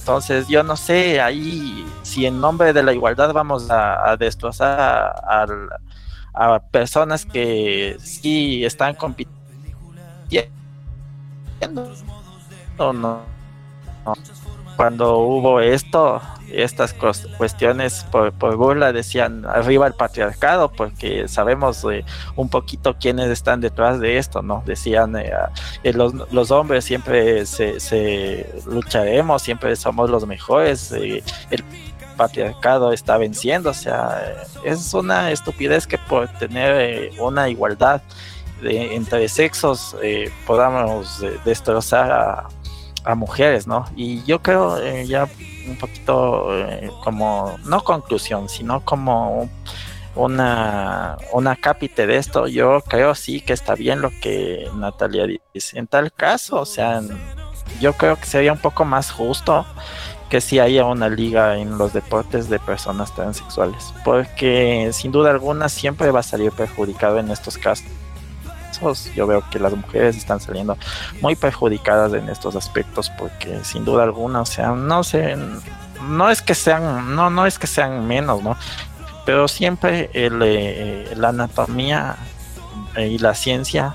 Entonces 0.08 0.48
yo 0.48 0.62
no 0.62 0.74
sé 0.74 1.20
ahí 1.20 1.86
si 2.02 2.24
en 2.24 2.40
nombre 2.40 2.72
de 2.72 2.82
la 2.82 2.94
igualdad 2.94 3.30
vamos 3.34 3.70
a, 3.70 4.16
destrozar 4.16 4.80
a, 4.80 5.46
a 6.32 6.58
personas 6.60 7.26
que 7.26 7.94
sí 8.00 8.64
están 8.64 8.94
compitiendo 8.94 9.38
no. 12.78 12.92
no. 12.94 13.22
Cuando 14.78 15.18
hubo 15.18 15.58
esto, 15.58 16.22
estas 16.52 16.94
cuestiones 17.36 18.06
por, 18.12 18.32
por 18.32 18.54
burla 18.54 18.92
decían 18.92 19.44
arriba 19.44 19.88
el 19.88 19.94
patriarcado, 19.94 20.70
porque 20.70 21.26
sabemos 21.26 21.84
un 22.36 22.48
poquito 22.48 22.94
quiénes 22.96 23.28
están 23.28 23.60
detrás 23.60 23.98
de 23.98 24.18
esto, 24.18 24.40
¿no? 24.40 24.62
Decían 24.66 25.16
eh, 25.16 25.32
ah, 25.34 25.50
eh, 25.82 25.92
los, 25.92 26.14
los 26.32 26.52
hombres 26.52 26.84
siempre 26.84 27.44
se, 27.44 27.80
se 27.80 28.48
lucharemos, 28.66 29.42
siempre 29.42 29.74
somos 29.74 30.10
los 30.10 30.24
mejores, 30.28 30.92
eh, 30.92 31.24
el 31.50 31.64
patriarcado 32.16 32.92
está 32.92 33.18
venciendo, 33.18 33.70
o 33.70 33.74
sea, 33.74 34.46
es 34.62 34.94
una 34.94 35.32
estupidez 35.32 35.88
que 35.88 35.98
por 35.98 36.28
tener 36.28 37.10
una 37.18 37.48
igualdad 37.48 38.00
de, 38.62 38.94
entre 38.94 39.28
sexos 39.28 39.96
podamos 40.46 41.20
destrozar 41.44 42.12
a, 42.12 42.48
a 43.08 43.14
mujeres, 43.14 43.66
¿no? 43.66 43.86
Y 43.96 44.22
yo 44.24 44.40
creo 44.42 44.78
eh, 44.78 45.06
ya 45.06 45.28
un 45.68 45.76
poquito 45.78 46.48
eh, 46.56 46.90
como, 47.02 47.56
no 47.64 47.82
conclusión, 47.82 48.48
sino 48.48 48.80
como 48.84 49.42
un- 49.42 49.50
una, 50.14 51.16
una 51.32 51.54
cápite 51.56 52.06
de 52.06 52.16
esto, 52.16 52.48
yo 52.48 52.80
creo 52.88 53.14
sí 53.14 53.40
que 53.40 53.52
está 53.52 53.74
bien 53.74 54.00
lo 54.00 54.10
que 54.20 54.68
Natalia 54.74 55.26
dice. 55.54 55.78
En 55.78 55.86
tal 55.86 56.12
caso, 56.12 56.60
o 56.60 56.66
sea, 56.66 57.00
yo 57.80 57.92
creo 57.92 58.16
que 58.16 58.26
sería 58.26 58.52
un 58.52 58.58
poco 58.58 58.84
más 58.84 59.10
justo 59.12 59.64
que 60.28 60.40
si 60.40 60.58
haya 60.58 60.84
una 60.84 61.08
liga 61.08 61.56
en 61.58 61.78
los 61.78 61.92
deportes 61.92 62.48
de 62.50 62.58
personas 62.58 63.14
transexuales, 63.14 63.94
porque 64.04 64.90
sin 64.92 65.12
duda 65.12 65.30
alguna 65.30 65.68
siempre 65.68 66.10
va 66.10 66.20
a 66.20 66.22
salir 66.24 66.52
perjudicado 66.52 67.18
en 67.18 67.30
estos 67.30 67.56
casos. 67.56 67.86
Yo 69.14 69.26
veo 69.26 69.42
que 69.50 69.58
las 69.58 69.74
mujeres 69.74 70.16
están 70.16 70.40
saliendo 70.40 70.76
muy 71.20 71.36
perjudicadas 71.36 72.12
en 72.14 72.28
estos 72.28 72.56
aspectos 72.56 73.10
porque 73.18 73.60
sin 73.64 73.84
duda 73.84 74.04
alguna, 74.04 74.42
o 74.42 74.46
sea, 74.46 74.70
no 74.70 75.02
sé, 75.04 75.36
no 76.08 76.30
es 76.30 76.42
que 76.42 76.54
sean, 76.54 77.14
no, 77.14 77.30
no 77.30 77.46
es 77.46 77.58
que 77.58 77.66
sean 77.66 78.06
menos, 78.06 78.42
¿no? 78.42 78.56
Pero 79.24 79.48
siempre 79.48 80.10
el, 80.14 80.40
eh, 80.42 81.12
la 81.16 81.28
anatomía 81.28 82.16
eh, 82.96 83.08
y 83.08 83.18
la 83.18 83.34
ciencia, 83.34 83.94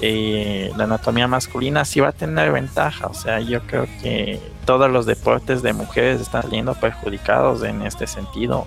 eh, 0.00 0.72
la 0.76 0.84
anatomía 0.84 1.28
masculina 1.28 1.84
sí 1.84 2.00
va 2.00 2.08
a 2.08 2.12
tener 2.12 2.52
ventaja, 2.52 3.06
o 3.06 3.14
sea, 3.14 3.40
yo 3.40 3.62
creo 3.66 3.84
que 4.02 4.40
todos 4.64 4.90
los 4.90 5.06
deportes 5.06 5.62
de 5.62 5.72
mujeres 5.72 6.20
están 6.20 6.42
saliendo 6.42 6.74
perjudicados 6.74 7.62
en 7.62 7.82
este 7.82 8.06
sentido 8.06 8.66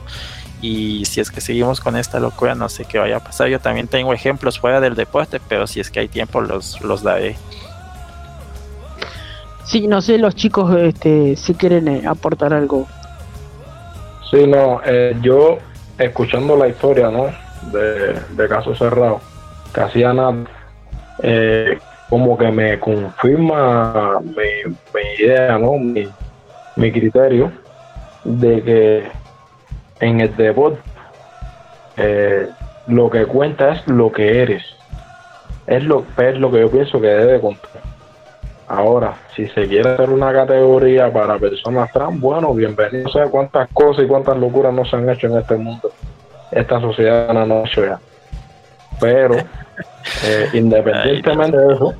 y 0.62 1.06
si 1.06 1.22
es 1.22 1.32
que 1.32 1.42
seguimos 1.42 1.80
con 1.80 1.96
esta 1.98 2.20
locura 2.20 2.56
no 2.56 2.70
sé 2.70 2.86
qué 2.86 3.00
vaya 3.00 3.18
a 3.18 3.20
pasar. 3.20 3.48
Yo 3.48 3.60
también 3.60 3.88
tengo 3.88 4.14
ejemplos 4.14 4.60
fuera 4.60 4.80
del 4.82 4.96
deporte, 4.96 5.40
pero 5.48 5.68
si 5.68 5.80
es 5.80 5.92
que 5.92 6.00
hay 6.00 6.08
tiempo 6.08 6.42
los, 6.42 6.82
los 6.82 7.04
daré. 7.04 7.36
Sí, 9.66 9.88
no 9.88 10.02
sé 10.02 10.18
los 10.18 10.36
chicos 10.36 10.76
este, 10.78 11.36
si 11.36 11.54
quieren 11.54 11.88
eh, 11.90 12.04
aportar 12.08 12.54
algo 12.54 12.88
Sí, 14.30 14.46
no, 14.46 14.82
eh, 14.86 15.16
yo 15.22 15.58
escuchando 15.98 16.58
la 16.58 16.68
historia, 16.68 17.10
¿no? 17.10 17.28
De, 17.72 18.14
de 18.36 18.48
Caso 18.50 18.76
Cerrado, 18.76 19.22
que 19.74 19.82
hacía 19.82 20.14
nada, 20.14 20.36
eh, 21.24 21.80
como 22.10 22.38
que 22.38 22.52
me 22.52 22.78
confirma 22.78 24.20
mi, 24.22 24.74
mi 24.94 25.26
idea, 25.26 25.58
¿no? 25.58 25.74
Mi, 25.74 26.10
mi 26.76 26.92
criterio 26.92 27.52
de 28.26 28.62
que 28.62 29.08
en 30.00 30.22
el 30.22 30.36
deporte 30.36 30.80
eh, 31.98 32.48
lo 32.88 33.10
que 33.10 33.26
cuenta 33.26 33.74
es 33.74 33.88
lo 33.88 34.12
que 34.12 34.42
eres. 34.42 34.64
Es 35.66 35.84
lo, 35.84 36.06
es 36.18 36.38
lo 36.38 36.52
que 36.52 36.62
yo 36.62 36.72
pienso 36.72 37.02
que 37.02 37.08
debe 37.08 37.42
contar. 37.42 37.82
Ahora, 38.70 39.16
si 39.36 39.48
se 39.48 39.68
quiere 39.68 39.92
hacer 39.92 40.10
una 40.10 40.32
categoría 40.32 41.12
para 41.12 41.38
personas 41.38 41.92
trans, 41.92 42.20
bueno, 42.20 42.54
bienvenido. 42.54 43.04
No 43.04 43.10
sé 43.10 43.30
cuántas 43.30 43.70
cosas 43.74 44.06
y 44.06 44.08
cuántas 44.08 44.38
locuras 44.38 44.74
no 44.74 44.86
se 44.86 44.96
han 44.96 45.10
hecho 45.10 45.28
en 45.28 45.38
este 45.38 45.56
mundo. 45.56 45.92
Esta 46.52 46.80
sociedad 46.80 47.34
no 47.34 47.60
ha 47.60 47.68
hecho 47.68 47.86
ya. 47.86 48.00
Pero, 49.00 49.36
eh, 50.26 50.50
independientemente 50.54 51.58
de 51.58 51.74
eso, 51.74 51.94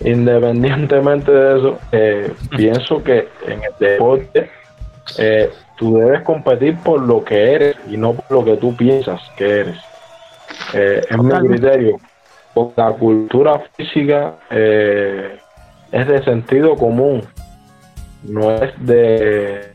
independientemente 0.00 1.32
de 1.32 1.58
eso, 1.58 1.78
eh, 1.92 2.32
pienso 2.56 3.02
que 3.02 3.28
en 3.46 3.62
el 3.62 3.72
deporte 3.78 4.50
eh, 5.16 5.50
tú 5.76 5.96
debes 5.98 6.22
competir 6.22 6.76
por 6.78 7.00
lo 7.00 7.24
que 7.24 7.52
eres 7.54 7.76
y 7.88 7.96
no 7.96 8.14
por 8.14 8.30
lo 8.38 8.44
que 8.44 8.56
tú 8.56 8.76
piensas 8.76 9.20
que 9.36 9.60
eres. 9.60 9.78
Eh, 10.74 11.00
es 11.08 11.18
mi 11.18 11.30
criterio. 11.48 11.96
Porque 12.54 12.80
la 12.80 12.90
cultura 12.92 13.62
física 13.76 14.34
eh, 14.50 15.38
es 15.92 16.08
de 16.08 16.22
sentido 16.24 16.74
común, 16.76 17.22
no 18.24 18.50
es 18.50 18.72
de, 18.84 19.72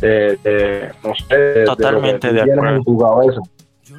de, 0.00 0.36
de, 0.42 0.90
no 1.04 1.14
sé, 1.14 1.36
de- 1.36 1.64
Totalmente 1.66 2.28
de, 2.28 2.32
lo 2.32 2.44
que 2.46 2.50
tienes 2.52 2.76
en 2.76 2.84
tu 2.84 2.98
cabeza. 2.98 3.40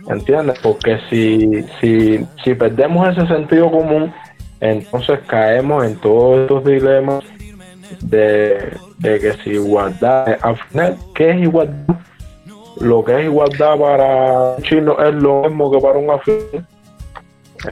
¿Entiendes? 0.09 0.59
Porque 0.63 0.97
si, 1.09 1.63
si, 1.79 2.25
si 2.43 2.55
perdemos 2.55 3.09
ese 3.15 3.27
sentido 3.27 3.69
común, 3.69 4.11
entonces 4.59 5.19
caemos 5.27 5.85
en 5.85 5.97
todos 5.97 6.39
estos 6.41 6.65
dilemas 6.65 7.23
de, 8.01 8.77
de 8.99 9.19
que 9.19 9.33
si 9.43 9.51
igualdad, 9.51 10.37
al 10.41 10.57
final, 10.57 10.97
¿qué 11.15 11.31
es 11.31 11.41
igualdad? 11.41 11.95
Lo 12.79 13.03
que 13.03 13.19
es 13.19 13.25
igualdad 13.25 13.77
para 13.77 14.55
un 14.57 14.63
chino 14.63 14.97
es 15.03 15.13
lo 15.15 15.41
mismo 15.43 15.71
que 15.71 15.79
para 15.79 15.97
un 15.99 16.09
africano. 16.09 16.65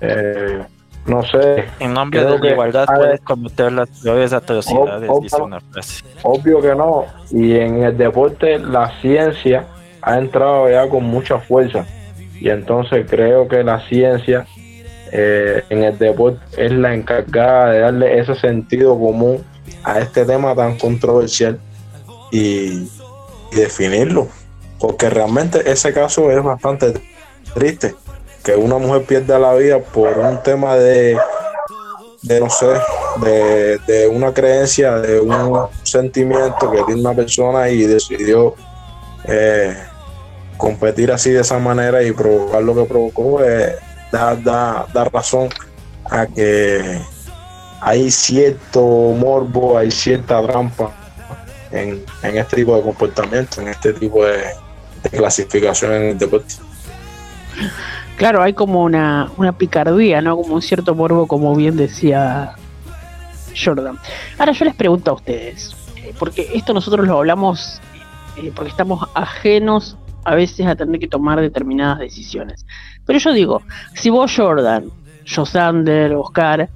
Eh, 0.02 0.60
no 1.06 1.24
sé. 1.24 1.66
En 1.80 1.94
nombre 1.94 2.24
de 2.24 2.38
la 2.40 2.52
igualdad 2.52 2.86
hay- 2.90 2.98
puedes 2.98 3.22
cometer 3.22 3.72
las 3.72 3.90
peores 4.02 4.34
atrocidades, 4.34 5.10
Ob- 5.10 5.22
dice 5.24 5.42
una 5.42 5.60
frase. 5.60 6.04
Obvio 6.24 6.62
que 6.62 6.76
no. 6.76 7.06
Y 7.32 7.56
en 7.56 7.84
el 7.84 7.98
deporte 7.98 8.60
la 8.60 8.92
ciencia 9.02 9.66
ha 10.02 10.18
entrado 10.20 10.70
ya 10.70 10.88
con 10.88 11.04
mucha 11.06 11.40
fuerza. 11.40 11.86
Y 12.40 12.50
entonces 12.50 13.06
creo 13.10 13.48
que 13.48 13.64
la 13.64 13.80
ciencia 13.88 14.46
eh, 15.12 15.64
en 15.70 15.84
el 15.84 15.98
deporte 15.98 16.40
es 16.58 16.72
la 16.72 16.94
encargada 16.94 17.72
de 17.72 17.80
darle 17.80 18.20
ese 18.20 18.36
sentido 18.36 18.98
común 19.00 19.44
a 19.84 20.00
este 20.00 20.26
tema 20.26 20.56
tan 20.56 20.78
controversial 20.78 21.60
y, 22.32 22.90
definirlo. 23.52 24.28
Porque 24.80 25.10
realmente 25.10 25.70
ese 25.70 25.92
caso 25.92 26.32
es 26.32 26.42
bastante 26.44 26.94
triste. 27.54 27.96
Que 28.44 28.56
una 28.56 28.78
mujer 28.78 29.04
pierda 29.04 29.40
la 29.40 29.54
vida 29.56 29.80
por 29.80 30.18
un 30.18 30.42
tema 30.44 30.76
de, 30.76 31.18
de 32.22 32.40
no 32.40 32.50
sé, 32.50 32.68
de, 33.22 33.80
de 33.88 34.08
una 34.08 34.34
creencia, 34.34 34.96
de 35.00 35.20
un 35.20 35.68
sentimiento 35.84 36.72
que 36.72 36.84
tiene 36.84 37.02
una 37.02 37.14
persona 37.14 37.70
y 37.70 37.82
decidió 37.82 38.56
eh, 39.26 39.76
competir 40.58 41.12
así 41.12 41.32
de 41.32 41.42
esa 41.42 41.60
manera 41.60 42.04
y 42.04 42.12
provocar 42.12 42.62
lo 42.64 42.76
que 42.76 42.84
provocó, 42.84 43.44
eh, 43.44 43.76
da, 44.12 44.36
da, 44.36 44.88
da 44.94 45.04
razón 45.06 45.50
a 46.06 46.26
que 46.26 47.00
hay 47.82 48.12
cierto 48.12 48.82
morbo, 48.82 49.78
hay 49.78 49.92
cierta 49.92 50.42
trampa 50.46 50.92
en, 51.72 52.04
en 52.24 52.38
este 52.38 52.58
tipo 52.58 52.76
de 52.76 52.82
comportamiento, 52.82 53.62
en 53.62 53.70
este 53.70 53.94
tipo 53.94 54.26
de, 54.26 54.44
de 55.04 55.10
clasificación 55.10 55.94
en 55.94 56.02
el 56.04 56.18
deporte. 56.18 56.56
Claro, 58.18 58.42
hay 58.42 58.54
como 58.54 58.84
una, 58.84 59.32
una 59.38 59.54
picardía, 59.54 60.22
¿no? 60.22 60.36
Como 60.36 60.56
un 60.56 60.62
cierto 60.62 60.94
morbo, 60.94 61.28
como 61.28 61.56
bien 61.56 61.78
decía 61.78 62.56
Jordan. 63.56 63.98
Ahora 64.38 64.52
yo 64.52 64.66
les 64.66 64.76
pregunto 64.76 65.12
a 65.12 65.14
ustedes, 65.14 65.76
eh, 65.98 66.14
porque 66.20 66.50
esto 66.54 66.74
nosotros 66.74 67.08
lo 67.08 67.18
hablamos 67.18 67.82
eh, 68.38 68.52
porque 68.56 68.72
estamos 68.72 69.08
ajenos 69.14 69.98
a 70.26 70.36
veces 70.36 70.66
a 70.68 70.76
tener 70.76 71.00
que 71.00 71.08
tomar 71.08 71.40
determinadas 71.40 72.00
decisiones. 72.00 72.66
Pero 73.06 73.20
yo 73.20 73.34
digo, 73.34 73.62
si 73.94 74.10
vos 74.10 74.34
Jordan, 74.36 74.92
yo 75.26 75.46
Sander, 75.46 76.14
Oscar, 76.14 76.70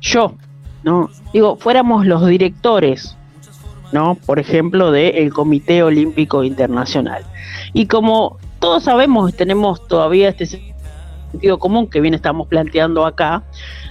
yo, 0.00 0.34
¿no? 0.86 1.10
Digo, 1.32 1.56
fuéramos 1.56 2.06
los 2.06 2.24
directores, 2.26 3.16
¿no? 3.92 4.14
Por 4.14 4.38
ejemplo, 4.38 4.92
del 4.92 5.32
Comité 5.32 5.82
Olímpico 5.82 6.44
Internacional. 6.44 7.24
Y 7.72 7.86
como 7.86 8.38
todos 8.60 8.84
sabemos, 8.84 9.34
tenemos 9.34 9.86
todavía 9.88 10.28
este 10.28 10.46
sentido 10.46 11.58
común 11.58 11.88
que 11.88 12.00
bien 12.00 12.14
estamos 12.14 12.46
planteando 12.46 13.04
acá, 13.04 13.42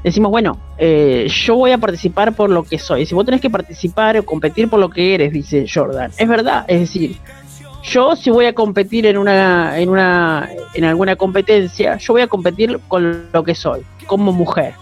decimos, 0.06 0.32
bueno, 0.32 0.58
eh, 0.78 1.28
yo 1.30 1.58
voy 1.58 1.72
a 1.72 1.78
participar 1.78 2.34
por 2.34 2.50
lo 2.50 2.64
que 2.64 2.80
soy. 2.80 3.06
Si 3.06 3.14
vos 3.14 3.26
tenés 3.26 3.42
que 3.42 3.50
participar 3.50 4.18
o 4.18 4.26
competir 4.26 4.70
por 4.70 4.80
lo 4.80 4.90
que 4.90 5.16
eres, 5.16 5.34
dice 5.34 5.66
Jordan. 5.72 6.12
Es 6.18 6.30
verdad, 6.30 6.64
es 6.70 6.80
decir, 6.80 7.18
yo 7.84 8.16
si 8.16 8.32
voy 8.32 8.46
a 8.46 8.54
competir 8.54 9.06
en 9.06 9.18
una, 9.18 9.78
en 9.78 9.90
una, 9.90 10.50
en 10.74 10.86
alguna 10.86 11.18
competencia, 11.18 11.98
yo 11.98 12.14
voy 12.14 12.22
a 12.22 12.28
competir 12.28 12.80
con 12.88 13.26
lo 13.34 13.44
que 13.44 13.54
soy, 13.54 13.82
como 14.08 14.32
mujer. 14.32 14.76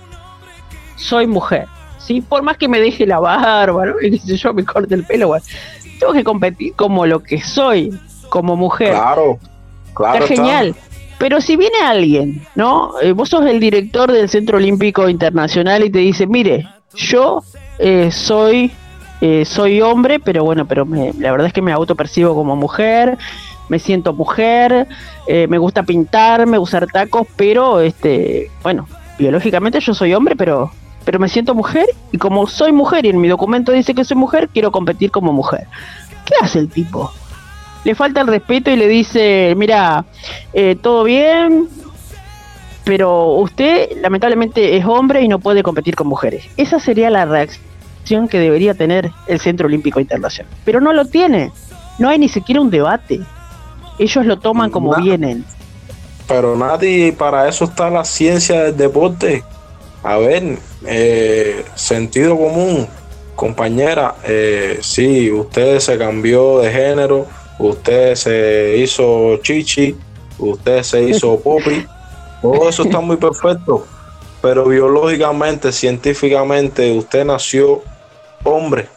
Soy 0.96 1.26
mujer. 1.26 1.68
¿Sí? 2.04 2.22
Por 2.22 2.44
más 2.44 2.58
que 2.58 2.68
me 2.68 2.80
deje 2.80 3.06
la 3.06 3.20
barba, 3.20 3.86
¿no? 3.86 3.94
y 4.02 4.18
sé 4.20 4.38
yo, 4.38 4.54
me 4.54 4.64
corte 4.64 4.96
el 4.96 5.04
pelo, 5.06 5.28
bueno, 5.28 5.46
tengo 6.00 6.14
que 6.14 6.24
competir 6.24 6.74
como 6.76 7.06
lo 7.06 7.22
que 7.22 7.42
soy, 7.42 7.92
como 8.30 8.56
mujer. 8.56 8.92
Claro, 8.92 9.40
claro. 9.94 10.24
Está 10.24 10.36
genial. 10.36 10.76
Pero 11.20 11.40
si 11.40 11.56
viene 11.56 11.78
alguien, 11.86 12.42
¿no? 12.56 13.00
Eh, 13.02 13.14
vos 13.14 13.30
sos 13.30 13.46
el 13.46 13.60
director 13.60 14.12
del 14.12 14.28
Centro 14.28 14.58
Olímpico 14.58 15.08
Internacional 15.08 15.84
y 15.84 15.90
te 15.90 16.00
dice, 16.00 16.28
mire, 16.28 16.68
yo 16.96 17.42
eh, 17.80 18.12
soy 18.12 18.72
eh, 19.22 19.46
soy 19.46 19.80
hombre, 19.80 20.20
pero 20.20 20.44
bueno, 20.44 20.66
pero 20.68 20.86
me- 20.86 21.14
la 21.18 21.32
verdad 21.32 21.48
es 21.48 21.54
que 21.54 21.62
me 21.62 21.72
autopercibo 21.72 22.36
como 22.36 22.58
mujer, 22.58 23.18
me 23.70 23.80
siento 23.80 24.12
mujer, 24.12 24.86
eh, 25.28 25.48
me 25.48 25.58
gusta 25.60 25.84
pintar, 25.84 26.46
me 26.46 26.58
gusta 26.58 26.80
usar 26.80 26.88
tacos, 26.92 27.26
pero 27.38 27.80
este, 27.80 28.52
bueno, 28.64 28.86
biológicamente 29.18 29.80
yo 29.80 29.94
soy 29.94 30.14
hombre, 30.14 30.36
pero 30.36 30.72
pero 31.06 31.20
me 31.20 31.30
siento 31.30 31.54
mujer 31.54 31.86
y 32.12 32.18
como 32.18 32.48
soy 32.48 32.72
mujer 32.72 33.06
y 33.06 33.10
en 33.10 33.20
mi 33.20 33.28
documento 33.28 33.72
dice 33.72 33.94
que 33.94 34.04
soy 34.04 34.18
mujer, 34.18 34.50
quiero 34.54 34.72
competir 34.72 35.12
como 35.12 35.34
mujer. 35.34 35.68
¿Qué 36.26 36.34
hace 36.42 36.60
el 36.60 36.70
tipo? 36.70 37.12
Le 37.84 37.96
falta 37.96 38.22
el 38.22 38.28
respeto 38.28 38.72
y 38.72 38.76
le 38.76 38.88
dice, 38.88 39.54
mira, 39.58 40.06
eh, 40.54 40.78
todo 40.82 41.04
bien, 41.04 41.68
pero 42.86 43.34
usted 43.36 43.90
lamentablemente 44.02 44.78
es 44.78 44.86
hombre 44.86 45.22
y 45.22 45.28
no 45.28 45.40
puede 45.40 45.64
competir 45.64 45.96
con 45.96 46.08
mujeres. 46.08 46.46
Esa 46.58 46.80
sería 46.80 47.10
la 47.10 47.26
reacción 47.26 48.28
que 48.30 48.40
debería 48.40 48.74
tener 48.74 49.12
el 49.28 49.40
Centro 49.40 49.68
Olímpico 49.68 50.00
Internacional. 50.00 50.52
Pero 50.64 50.82
no 50.82 50.94
lo 50.94 51.06
tiene. 51.06 51.52
No 52.00 52.10
hay 52.10 52.20
ni 52.20 52.30
siquiera 52.30 52.62
un 52.62 52.70
debate. 52.70 53.22
Ellos 54.00 54.26
lo 54.26 54.40
toman 54.40 54.70
como 54.70 54.96
vienen. 54.96 55.46
Pero 56.28 56.56
nadie, 56.56 57.14
para 57.14 57.48
eso 57.48 57.66
está 57.66 57.90
la 57.90 58.04
ciencia 58.04 58.64
del 58.64 58.78
deporte. 58.78 59.44
A 60.04 60.18
ver, 60.18 60.58
eh, 60.86 61.64
sentido 61.76 62.38
común, 62.38 62.88
compañera, 63.36 64.16
eh, 64.26 64.80
sí, 64.82 65.32
usted 65.32 65.80
se 65.80 65.98
cambió 65.98 66.60
de 66.60 66.72
género, 66.72 67.26
usted 67.58 68.16
se 68.16 68.76
hizo 68.78 69.38
chichi, 69.38 69.96
usted 70.38 70.84
se 70.84 71.04
hizo 71.04 71.40
popi, 71.44 71.86
todo 72.42 72.68
eso 72.68 72.84
está 72.84 73.00
muy 73.00 73.16
perfecto, 73.16 73.88
pero 74.42 74.66
biológicamente, 74.66 75.72
científicamente, 75.72 76.92
usted 76.92 77.24
nació 77.24 77.82
hombre 78.44 78.90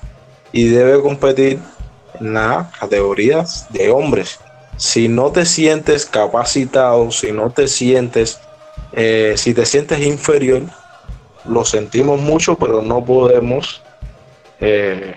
y 0.50 0.66
debe 0.66 1.00
competir 1.00 1.60
en 2.18 2.34
las 2.34 2.76
categorías 2.76 3.66
de 3.70 3.90
hombres. 3.90 4.40
Si 4.76 5.06
no 5.06 5.30
te 5.30 5.46
sientes 5.46 6.04
capacitado, 6.04 7.12
si 7.12 7.30
no 7.30 7.50
te 7.50 7.68
sientes, 7.68 8.40
eh, 8.92 9.34
si 9.36 9.54
te 9.54 9.64
sientes 9.64 10.00
inferior, 10.04 10.62
lo 11.48 11.64
sentimos 11.64 12.20
mucho, 12.20 12.56
pero 12.56 12.82
no 12.82 13.04
podemos, 13.04 13.82
eh, 14.60 15.14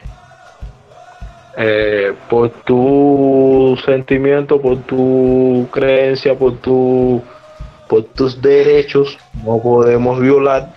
eh, 1.58 2.14
por 2.30 2.50
tu 2.64 3.78
sentimiento, 3.86 4.62
por 4.62 4.82
tu 4.84 5.68
creencia, 5.72 6.38
por 6.38 6.58
tu, 6.58 7.22
por 7.88 8.04
tus 8.04 8.42
derechos, 8.42 9.18
no 9.44 9.60
podemos 9.60 10.20
violar 10.20 10.74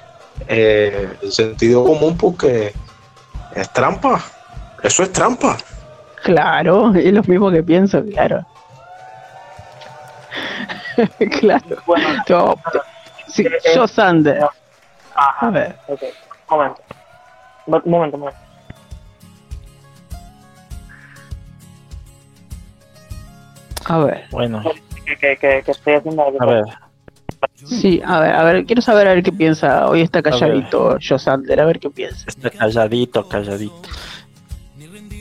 eh, 0.49 1.09
el 1.23 1.33
sentido 1.33 1.85
común 1.85 2.17
porque 2.17 2.73
es 3.55 3.73
trampa. 3.73 4.23
Eso 4.83 5.03
es 5.03 5.13
trampa. 5.13 5.57
Claro, 6.23 6.95
es 6.95 7.13
lo 7.13 7.23
mismo 7.25 7.51
que 7.51 7.63
pienso, 7.63 8.05
claro. 8.05 8.45
claro. 11.41 11.77
Yo, 12.27 12.55
sí, 13.29 13.45
yo 13.75 13.87
Sander. 13.87 14.47
Ajá. 15.15 15.47
A 15.47 15.51
ver. 15.51 15.77
Ok, 15.89 16.03
momento. 16.51 16.81
Mo- 17.67 17.83
Momento, 17.85 18.19
momento. 18.19 18.39
A 23.87 23.99
ver. 23.99 24.25
Bueno, 24.31 24.63
Que, 25.05 25.17
que, 25.17 25.37
que, 25.37 25.63
que 25.65 25.71
estoy 25.71 25.95
haciendo 25.95 26.23
algo. 26.25 26.39
a 26.43 26.47
ver, 26.47 26.63
Sí, 27.65 28.01
a 28.05 28.21
ver, 28.21 28.35
a 28.35 28.43
ver, 28.45 28.65
quiero 28.67 28.81
saber 28.83 29.09
a 29.09 29.15
ver 29.15 29.23
qué 29.25 29.33
piensa. 29.33 29.89
Hoy 29.89 30.03
está 30.03 30.23
calladito 30.23 30.97
yo 30.99 31.19
Sander, 31.19 31.61
a 31.61 31.65
ver 31.65 31.81
qué 31.81 31.91
piensa. 31.91 32.25
está 32.29 32.51
calladito, 32.51 33.29
calladito. 33.29 33.75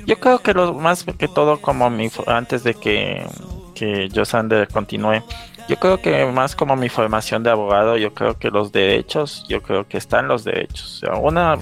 Yo 0.06 0.20
creo 0.20 0.40
que 0.40 0.54
lo 0.54 0.74
más 0.74 1.04
que 1.04 1.28
todo, 1.28 1.60
como 1.62 1.90
mi, 1.90 2.10
antes 2.28 2.64
de 2.64 2.74
que, 2.76 3.26
que 3.74 4.10
Josander 4.14 4.68
continúe, 4.68 5.24
yo 5.68 5.78
creo 5.78 6.02
que 6.02 6.26
más 6.26 6.56
como 6.56 6.76
mi 6.76 6.90
formación 6.90 7.44
de 7.44 7.50
abogado, 7.52 7.98
yo 7.98 8.14
creo 8.14 8.38
que 8.38 8.50
los 8.50 8.72
derechos, 8.72 9.46
yo 9.48 9.62
creo 9.62 9.88
que 9.88 9.98
están 9.98 10.28
los 10.28 10.44
derechos. 10.44 10.98
O 11.04 11.06
sea, 11.06 11.16
una, 11.16 11.58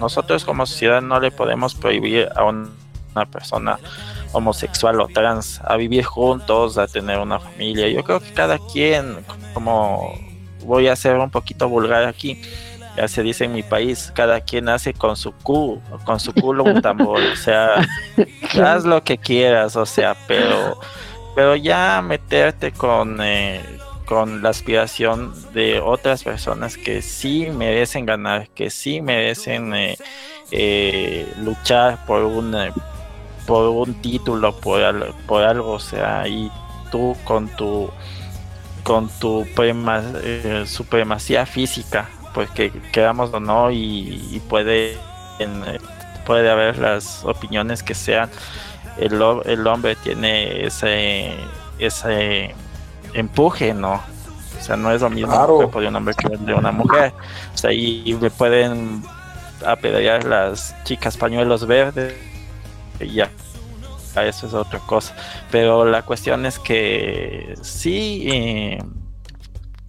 nosotros 0.00 0.44
como 0.44 0.66
sociedad 0.66 1.00
no 1.02 1.18
le 1.20 1.30
podemos 1.30 1.74
prohibir 1.74 2.28
a 2.34 2.44
un- 2.44 2.70
una 3.14 3.24
persona 3.24 3.78
homosexual 4.32 5.00
o 5.00 5.08
trans 5.08 5.60
a 5.64 5.76
vivir 5.76 6.04
juntos, 6.04 6.76
a 6.76 6.86
tener 6.86 7.18
una 7.18 7.38
familia. 7.40 7.88
Yo 7.88 8.04
creo 8.04 8.20
que 8.20 8.30
cada 8.32 8.58
quien, 8.58 9.16
como 9.54 10.12
voy 10.64 10.88
a 10.88 10.96
ser 10.96 11.16
un 11.16 11.30
poquito 11.30 11.68
vulgar 11.68 12.04
aquí, 12.04 12.42
ya 12.96 13.08
se 13.08 13.22
dice 13.22 13.44
en 13.44 13.52
mi 13.52 13.62
país, 13.62 14.10
cada 14.14 14.40
quien 14.40 14.68
hace 14.68 14.92
con 14.92 15.16
su 15.16 15.32
cu, 15.32 15.80
con 16.04 16.18
su 16.20 16.32
culo 16.34 16.64
un 16.64 16.82
tambor, 16.82 17.20
o 17.20 17.36
sea, 17.36 17.86
haz 18.62 18.84
lo 18.84 19.02
que 19.02 19.16
quieras, 19.18 19.76
o 19.76 19.86
sea, 19.86 20.14
pero, 20.26 20.78
pero 21.36 21.54
ya 21.54 22.02
meterte 22.02 22.72
con, 22.72 23.18
eh, 23.22 23.62
con 24.06 24.42
la 24.42 24.48
aspiración 24.50 25.32
de 25.52 25.80
otras 25.80 26.24
personas 26.24 26.76
que 26.76 27.02
sí 27.02 27.48
merecen 27.50 28.06
ganar, 28.06 28.48
que 28.48 28.70
sí 28.70 29.00
merecen 29.02 29.74
eh, 29.74 29.96
eh, 30.50 31.32
luchar 31.38 32.04
por 32.06 32.24
un, 32.24 32.54
eh, 32.54 32.72
por 33.46 33.68
un 33.68 33.94
título, 34.02 34.56
por, 34.56 34.80
por 35.26 35.44
algo, 35.44 35.72
o 35.72 35.80
sea, 35.80 36.26
y 36.26 36.50
tú 36.90 37.16
con 37.24 37.48
tu 37.56 37.90
con 38.82 39.08
tu 39.18 39.44
prema- 39.56 40.02
eh, 40.22 40.64
supremacía 40.66 41.44
física, 41.44 42.08
pues 42.32 42.48
que 42.50 42.70
queramos 42.92 43.34
o 43.34 43.40
no, 43.40 43.70
y, 43.72 44.40
puede, 44.48 44.96
puede 46.24 46.50
haber 46.50 46.78
las 46.78 47.24
opiniones 47.24 47.82
que 47.82 47.94
sean, 47.94 48.30
el, 48.98 49.20
el 49.44 49.66
hombre 49.66 49.96
tiene 49.96 50.64
ese, 50.66 51.34
ese 51.78 52.54
empuje, 53.14 53.74
¿no? 53.74 53.94
O 53.94 54.62
sea, 54.62 54.76
no 54.76 54.90
es 54.92 55.02
lo 55.02 55.10
mismo 55.10 55.32
Claro. 55.32 55.52
el 55.52 55.56
cuerpo 55.56 55.80
de 55.80 55.88
un 55.88 55.96
hombre 55.96 56.14
que 56.14 56.32
el 56.32 56.44
de 56.46 56.54
una 56.54 56.72
mujer. 56.72 57.12
O 57.54 57.56
sea, 57.58 57.72
y, 57.72 58.02
y 58.04 58.14
le 58.14 58.30
pueden 58.30 59.02
apedrear 59.64 60.24
las 60.24 60.74
chicas 60.84 61.16
pañuelos 61.16 61.66
verdes 61.66 62.14
y 63.00 63.12
ya 63.12 63.30
eso 64.16 64.46
es 64.46 64.54
otra 64.54 64.78
cosa. 64.80 65.14
Pero 65.50 65.84
la 65.84 66.02
cuestión 66.02 66.46
es 66.46 66.58
que 66.58 67.54
sí, 67.60 68.26
eh, 68.32 68.78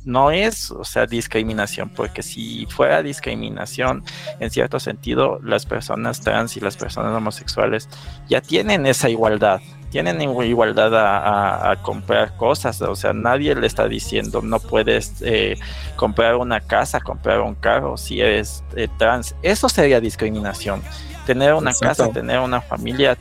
no 0.07 0.31
es, 0.31 0.71
o 0.71 0.83
sea, 0.83 1.05
discriminación, 1.05 1.89
porque 1.89 2.23
si 2.23 2.65
fuera 2.67 3.03
discriminación, 3.03 4.03
en 4.39 4.49
cierto 4.49 4.79
sentido, 4.79 5.39
las 5.43 5.65
personas 5.65 6.21
trans 6.21 6.57
y 6.57 6.61
las 6.61 6.77
personas 6.77 7.11
homosexuales 7.13 7.87
ya 8.29 8.41
tienen 8.41 8.85
esa 8.87 9.09
igualdad. 9.09 9.59
Tienen 9.91 10.19
igu- 10.19 10.45
igualdad 10.45 10.93
a, 10.95 11.17
a- 11.17 11.71
a 11.71 11.75
comprar 11.81 12.35
cosas, 12.37 12.81
o 12.81 12.95
sea, 12.95 13.13
nadie 13.13 13.55
le 13.55 13.67
está 13.67 13.87
diciendo 13.87 14.41
no 14.41 14.59
puedes 14.59 15.21
eh, 15.21 15.57
comprar 15.95 16.35
una 16.35 16.59
casa, 16.59 16.99
comprar 16.99 17.39
un 17.41 17.55
carro 17.55 17.95
si 17.97 18.19
eres 18.19 18.63
eh, 18.75 18.87
trans. 18.97 19.35
Eso 19.43 19.69
sería 19.69 19.99
discriminación. 20.01 20.81
Tener 21.25 21.53
una 21.53 21.71
Exacto. 21.71 22.03
casa, 22.03 22.13
tener 22.13 22.39
una 22.39 22.59
familia, 22.61 23.17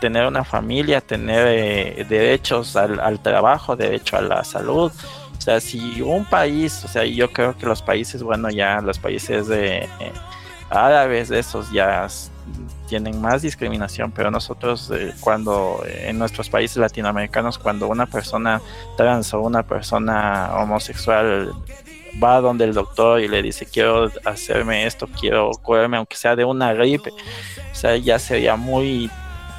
tener 0.00 0.26
una 0.26 0.42
familia, 0.44 1.00
tener 1.00 1.46
eh, 1.48 2.06
derechos 2.08 2.76
al, 2.76 2.98
al 3.00 3.20
trabajo, 3.22 3.76
derecho 3.76 4.16
a 4.16 4.22
la 4.22 4.42
salud. 4.44 4.90
O 5.46 5.48
sea, 5.48 5.60
si 5.60 6.02
un 6.02 6.24
país, 6.24 6.84
o 6.84 6.88
sea, 6.88 7.04
yo 7.04 7.32
creo 7.32 7.56
que 7.56 7.66
los 7.66 7.80
países, 7.80 8.20
bueno, 8.20 8.50
ya 8.50 8.80
los 8.80 8.98
países 8.98 9.46
de 9.46 9.84
eh, 10.00 10.12
árabes, 10.70 11.28
de 11.28 11.38
esos 11.38 11.70
ya 11.70 12.08
tienen 12.88 13.20
más 13.20 13.42
discriminación, 13.42 14.10
pero 14.10 14.28
nosotros 14.32 14.90
eh, 14.92 15.14
cuando 15.20 15.84
eh, 15.86 16.06
en 16.08 16.18
nuestros 16.18 16.50
países 16.50 16.78
latinoamericanos, 16.78 17.58
cuando 17.58 17.86
una 17.86 18.06
persona 18.06 18.60
trans 18.96 19.32
o 19.34 19.40
una 19.40 19.62
persona 19.62 20.50
homosexual 20.56 21.52
va 22.20 22.40
donde 22.40 22.64
el 22.64 22.74
doctor 22.74 23.20
y 23.20 23.28
le 23.28 23.40
dice 23.40 23.66
quiero 23.66 24.10
hacerme 24.24 24.84
esto, 24.84 25.06
quiero 25.06 25.52
curarme 25.62 25.96
aunque 25.96 26.16
sea 26.16 26.34
de 26.34 26.44
una 26.44 26.72
gripe, 26.72 27.10
o 27.10 27.74
sea, 27.74 27.94
ya 27.96 28.18
sería 28.18 28.56
muy 28.56 29.08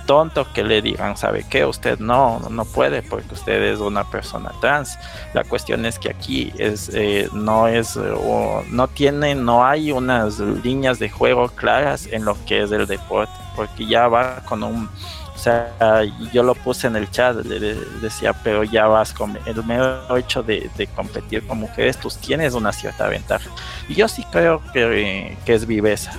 tonto 0.08 0.52
que 0.54 0.64
le 0.64 0.82
digan, 0.82 1.16
¿sabe 1.16 1.46
qué? 1.48 1.66
Usted 1.66 2.00
no, 2.00 2.40
no 2.50 2.66
puede 2.66 3.04
porque 3.04 3.36
usted 3.36 3.62
es 3.62 3.80
una 3.80 4.10
persona 4.10 4.52
trans. 4.60 4.98
La 5.36 5.44
cuestión 5.44 5.86
es 5.86 6.00
que 6.00 6.10
aquí 6.10 6.52
es, 6.58 6.90
eh, 6.94 7.30
no 7.34 7.68
es, 7.68 7.96
eh, 7.96 8.00
o 8.16 8.64
no 8.72 8.88
tiene, 8.88 9.36
no 9.36 9.64
hay 9.64 9.92
unas 9.92 10.40
líneas 10.40 10.98
de 10.98 11.10
juego 11.10 11.50
claras 11.50 12.08
en 12.08 12.26
lo 12.26 12.36
que 12.46 12.64
es 12.64 12.72
el 12.72 12.88
deporte, 12.88 13.34
porque 13.56 13.86
ya 13.86 14.08
va 14.08 14.38
con 14.46 14.64
un, 14.64 14.90
o 15.36 15.38
sea, 15.38 16.04
yo 16.34 16.42
lo 16.42 16.56
puse 16.56 16.88
en 16.88 16.96
el 16.96 17.12
chat, 17.12 17.36
le 17.46 17.60
de- 17.60 17.86
decía, 18.02 18.34
pero 18.34 18.64
ya 18.64 18.88
vas 18.88 19.14
con 19.14 19.38
el 19.46 19.64
mero 19.66 20.18
hecho 20.18 20.42
de, 20.42 20.68
competir 20.96 21.46
con 21.46 21.60
mujeres, 21.60 21.98
tú 21.98 22.10
tienes 22.10 22.56
una 22.56 22.72
cierta 22.72 23.08
ventaja. 23.08 23.48
Y 23.88 23.94
yo 23.94 24.08
sí 24.08 24.24
creo 24.32 24.64
que, 24.74 25.38
que 25.46 25.54
es 25.54 25.68
viveza, 25.68 26.14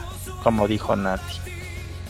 como 0.44 0.68
dijo 0.68 0.94
Nati. 0.94 1.47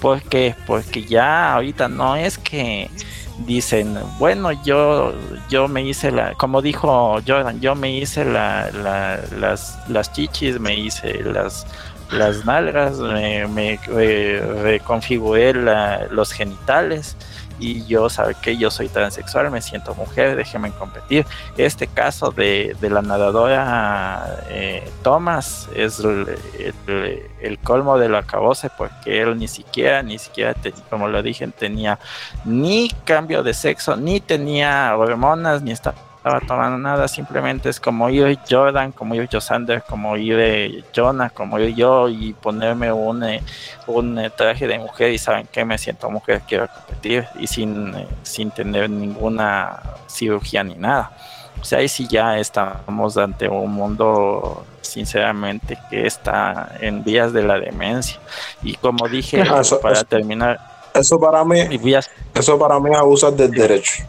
¿Por 0.00 0.22
qué? 0.22 0.54
Porque 0.66 1.04
ya 1.04 1.54
ahorita 1.54 1.88
no 1.88 2.14
es 2.16 2.38
que 2.38 2.90
dicen, 3.38 3.96
bueno, 4.18 4.50
yo, 4.64 5.14
yo 5.48 5.68
me 5.68 5.82
hice 5.82 6.10
la, 6.12 6.34
como 6.34 6.62
dijo 6.62 7.16
Jordan, 7.26 7.60
yo 7.60 7.74
me 7.74 7.90
hice 7.92 8.24
la, 8.24 8.70
la- 8.72 9.20
las, 9.36 9.78
las 9.88 10.12
chichis, 10.12 10.58
me 10.60 10.74
hice 10.74 11.22
las, 11.24 11.66
las 12.10 12.44
nalgas, 12.44 12.98
me, 12.98 13.46
me, 13.48 13.78
eh, 13.98 14.40
reconfiguré 14.62 15.54
la- 15.54 16.06
los 16.10 16.32
genitales 16.32 17.16
y 17.58 17.84
yo, 17.86 18.08
¿sabe 18.08 18.34
que 18.40 18.56
Yo 18.56 18.70
soy 18.70 18.88
transexual, 18.88 19.50
me 19.50 19.60
siento 19.60 19.94
mujer, 19.94 20.36
déjeme 20.36 20.70
competir. 20.72 21.26
Este 21.56 21.86
caso 21.86 22.30
de, 22.30 22.76
de 22.80 22.90
la 22.90 23.02
nadadora 23.02 24.40
eh, 24.48 24.88
Thomas 25.02 25.68
es 25.74 26.00
el, 26.00 27.58
colmo 27.62 27.98
de 27.98 28.08
lo 28.08 28.18
acabose 28.18 28.70
porque 28.76 29.20
él 29.20 29.38
ni 29.38 29.48
siquiera, 29.48 30.02
ni 30.02 30.18
siquiera, 30.18 30.54
te- 30.54 30.72
como 30.90 31.08
lo 31.08 31.22
dije, 31.22 31.46
tenía 31.48 31.98
ni 32.44 32.90
cambio 33.04 33.42
de 33.42 33.54
sexo, 33.54 33.96
ni 33.96 34.20
tenía 34.20 34.96
hormonas, 34.96 35.62
ni 35.62 35.72
estaba 35.72 35.96
tomando 36.46 36.76
nada, 36.78 37.08
simplemente 37.08 37.68
es 37.68 37.80
como 37.80 38.10
ir 38.10 38.38
Jordan, 38.50 38.92
como 38.92 39.14
ir 39.14 39.28
Josander, 39.32 39.82
como 39.82 40.16
ir 40.16 40.36
eh, 40.38 40.84
Jonah, 40.94 41.30
como 41.30 41.58
ir 41.58 41.74
yo 41.74 42.08
y 42.08 42.32
ponerme 42.34 42.92
un, 42.92 43.22
eh, 43.24 43.42
un 43.86 44.18
eh, 44.18 44.28
traje 44.30 44.66
de 44.66 44.78
mujer 44.78 45.10
y 45.12 45.18
saben 45.18 45.46
que 45.50 45.64
me 45.64 45.78
siento 45.78 46.10
mujer, 46.10 46.42
quiero 46.46 46.68
competir 46.68 47.26
y 47.38 47.46
sin, 47.46 47.94
sin 48.22 48.50
tener 48.50 48.90
ninguna 48.90 49.80
cirugía 50.06 50.62
ni 50.64 50.74
nada. 50.74 51.12
O 51.60 51.64
sea, 51.64 51.78
ahí 51.78 51.88
sí 51.88 52.06
ya 52.08 52.38
estamos 52.38 53.16
ante 53.16 53.48
un 53.48 53.72
mundo, 53.72 54.64
sinceramente, 54.80 55.78
que 55.90 56.06
está 56.06 56.72
en 56.80 57.02
vías 57.02 57.32
de 57.32 57.42
la 57.42 57.58
demencia. 57.58 58.18
Y 58.62 58.74
como 58.74 59.08
dije, 59.08 59.40
eso- 59.40 59.80
para 59.80 59.94
eso- 59.94 60.04
terminar, 60.04 60.58
Eso 60.94 61.18
para 61.18 61.44
mí, 61.44 61.78
vías 61.78 62.10
eso 62.34 62.58
para 62.58 62.78
mí 62.80 62.90
es 62.90 62.96
abusar 62.96 63.32
del 63.32 63.50
derecho. 63.52 64.04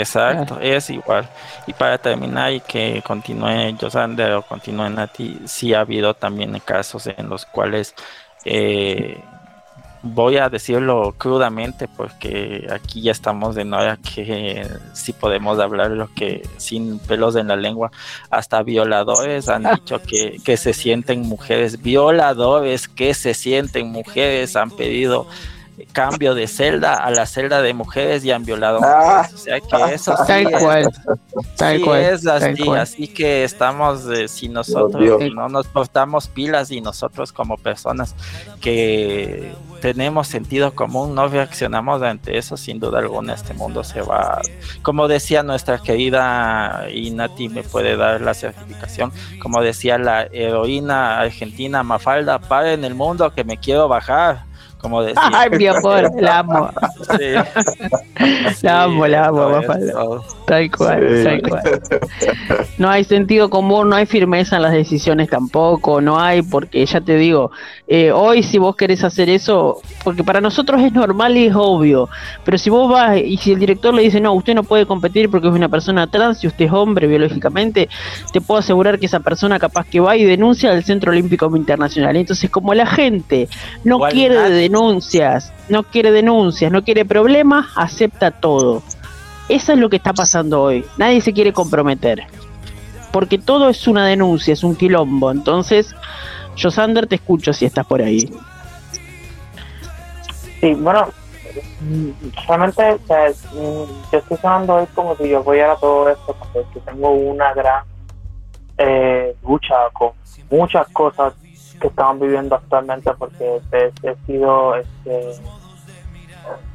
Exacto, 0.00 0.58
es 0.60 0.90
igual. 0.90 1.28
Y 1.66 1.72
para 1.72 1.98
terminar 1.98 2.52
y 2.52 2.60
que 2.60 3.02
continúe 3.06 3.76
Josander 3.80 4.32
o 4.32 4.42
continúe 4.42 4.90
Nati, 4.90 5.40
sí 5.46 5.74
ha 5.74 5.80
habido 5.80 6.14
también 6.14 6.58
casos 6.64 7.06
en 7.06 7.28
los 7.28 7.46
cuales 7.46 7.94
eh, 8.44 9.20
voy 10.02 10.36
a 10.36 10.48
decirlo 10.48 11.14
crudamente 11.18 11.88
porque 11.88 12.66
aquí 12.70 13.02
ya 13.02 13.12
estamos 13.12 13.54
de 13.54 13.62
hora 13.64 13.96
que 13.96 14.68
sí 14.92 15.12
podemos 15.12 15.58
hablar 15.58 15.90
lo 15.90 16.12
que 16.14 16.42
sin 16.58 16.98
pelos 16.98 17.36
en 17.36 17.48
la 17.48 17.56
lengua, 17.56 17.90
hasta 18.30 18.62
violadores 18.62 19.48
han 19.48 19.64
dicho 19.64 20.00
que, 20.02 20.38
que 20.44 20.56
se 20.56 20.72
sienten 20.72 21.22
mujeres, 21.22 21.82
violadores 21.82 22.88
que 22.88 23.14
se 23.14 23.34
sienten 23.34 23.90
mujeres 23.90 24.56
han 24.56 24.70
pedido 24.70 25.26
cambio 25.92 26.34
de 26.34 26.46
celda 26.46 26.94
a 26.94 27.10
la 27.10 27.26
celda 27.26 27.60
de 27.62 27.74
mujeres 27.74 28.24
y 28.24 28.30
han 28.32 28.44
violado 28.44 28.80
Ah. 28.82 29.22
mujeres. 29.28 29.34
O 29.34 29.38
sea 29.38 29.60
que 29.60 29.94
eso 29.94 30.16
sí 30.16 30.22
Tal 30.26 30.46
es- 30.54 30.62
cual. 30.62 30.92
Tal 31.56 31.76
sí 31.78 31.82
cual. 31.82 32.00
es 32.00 32.22
tal 32.22 32.42
así, 32.42 32.64
cual. 32.64 32.80
así 32.80 33.08
que 33.08 33.44
estamos, 33.44 34.06
eh, 34.08 34.28
si 34.28 34.48
nosotros 34.48 35.02
Dios. 35.02 35.34
no 35.34 35.48
nos 35.48 35.66
portamos 35.66 36.28
pilas 36.28 36.70
y 36.70 36.80
nosotros 36.80 37.32
como 37.32 37.56
personas 37.58 38.14
que 38.60 39.52
tenemos 39.80 40.26
sentido 40.26 40.74
común 40.74 41.14
no 41.14 41.28
reaccionamos 41.28 42.02
ante 42.02 42.38
eso, 42.38 42.56
sin 42.56 42.80
duda 42.80 42.98
alguna 42.98 43.34
este 43.34 43.52
mundo 43.54 43.84
se 43.84 44.00
va, 44.00 44.40
como 44.82 45.06
decía 45.06 45.42
nuestra 45.42 45.78
querida 45.78 46.86
y 46.92 47.10
Nati 47.10 47.48
me 47.50 47.62
puede 47.62 47.96
dar 47.96 48.20
la 48.22 48.32
certificación, 48.34 49.12
como 49.40 49.60
decía 49.62 49.98
la 49.98 50.22
heroína 50.32 51.20
argentina 51.20 51.82
Mafalda, 51.82 52.38
para 52.38 52.72
en 52.72 52.84
el 52.84 52.94
mundo 52.94 53.32
que 53.34 53.44
me 53.44 53.58
quiero 53.58 53.86
bajar, 53.86 54.45
como 54.80 55.02
decía. 55.02 55.22
Ay, 55.32 55.50
mi 55.58 55.66
amor, 55.66 56.10
la 56.20 56.38
amo. 56.38 56.70
Sí. 57.18 57.32
La 58.62 58.84
amo, 58.84 59.06
la 59.06 59.26
amo. 59.26 59.60
Tal 60.46 60.70
cual, 60.70 61.06
Sí. 61.18 61.24
tal 61.24 61.42
cual. 61.42 61.80
No 62.78 62.88
hay 62.90 63.04
sentido 63.04 63.50
común, 63.50 63.88
no 63.90 63.96
hay 63.96 64.06
firmeza 64.06 64.56
en 64.56 64.62
las 64.62 64.72
decisiones 64.72 65.28
tampoco, 65.28 66.00
no 66.00 66.20
hay, 66.20 66.42
porque 66.42 66.84
ya 66.86 67.00
te 67.00 67.16
digo, 67.16 67.50
eh, 67.88 68.12
hoy 68.12 68.42
si 68.42 68.58
vos 68.58 68.76
querés 68.76 69.02
hacer 69.04 69.28
eso, 69.28 69.80
porque 70.04 70.22
para 70.22 70.40
nosotros 70.40 70.80
es 70.82 70.92
normal 70.92 71.36
y 71.36 71.46
es 71.46 71.54
obvio, 71.56 72.08
pero 72.44 72.58
si 72.58 72.70
vos 72.70 72.90
vas 72.90 73.18
y 73.18 73.36
si 73.38 73.52
el 73.52 73.58
director 73.58 73.92
le 73.94 74.02
dice, 74.02 74.20
no, 74.20 74.32
usted 74.34 74.54
no 74.54 74.62
puede 74.62 74.86
competir 74.86 75.30
porque 75.30 75.48
es 75.48 75.54
una 75.54 75.68
persona 75.68 76.06
trans 76.06 76.42
y 76.44 76.46
usted 76.46 76.66
es 76.66 76.72
hombre 76.72 77.06
biológicamente, 77.06 77.88
te 78.32 78.40
puedo 78.40 78.60
asegurar 78.60 78.98
que 78.98 79.06
esa 79.06 79.20
persona 79.20 79.58
capaz 79.58 79.86
que 79.86 80.00
va 80.00 80.16
y 80.16 80.24
denuncia 80.24 80.70
al 80.70 80.84
Centro 80.84 81.10
Olímpico 81.12 81.54
Internacional. 81.56 82.16
Entonces, 82.16 82.50
como 82.50 82.74
la 82.74 82.86
gente 82.86 83.48
no 83.84 83.96
Igual 83.96 84.12
quiere 84.12 84.34
nadie- 84.36 84.65
denuncias, 84.68 85.52
no 85.68 85.82
quiere 85.84 86.10
denuncias, 86.10 86.70
no 86.72 86.82
quiere 86.82 87.04
problemas, 87.04 87.66
acepta 87.76 88.30
todo. 88.30 88.82
Eso 89.48 89.72
es 89.72 89.78
lo 89.78 89.88
que 89.88 89.96
está 89.96 90.12
pasando 90.12 90.62
hoy. 90.62 90.84
Nadie 90.96 91.20
se 91.20 91.32
quiere 91.32 91.52
comprometer. 91.52 92.24
Porque 93.12 93.38
todo 93.38 93.68
es 93.68 93.86
una 93.86 94.06
denuncia, 94.06 94.52
es 94.52 94.64
un 94.64 94.74
quilombo. 94.74 95.30
Entonces, 95.30 95.94
Josander, 96.60 97.06
te 97.06 97.14
escucho 97.14 97.52
si 97.52 97.64
estás 97.64 97.86
por 97.86 98.02
ahí. 98.02 98.30
Sí, 100.60 100.74
bueno, 100.74 101.08
realmente 102.46 102.98
o 103.54 103.86
yo 104.10 104.18
estoy 104.18 104.36
sonando 104.38 104.74
hoy 104.74 104.86
como 104.94 105.16
si 105.16 105.28
yo 105.28 105.38
apoyara 105.38 105.76
todo 105.76 106.08
esto, 106.10 106.36
porque 106.52 106.80
tengo 106.80 107.10
una 107.10 107.54
gran 107.54 107.84
eh, 108.78 109.34
lucha 109.46 109.74
con 109.92 110.10
muchas 110.50 110.88
cosas 110.88 111.34
que 111.80 111.88
estamos 111.88 112.20
viviendo 112.20 112.54
actualmente, 112.54 113.12
porque 113.18 113.60
he, 113.72 113.92
he 114.02 114.16
sido, 114.26 114.76
este, 114.76 115.40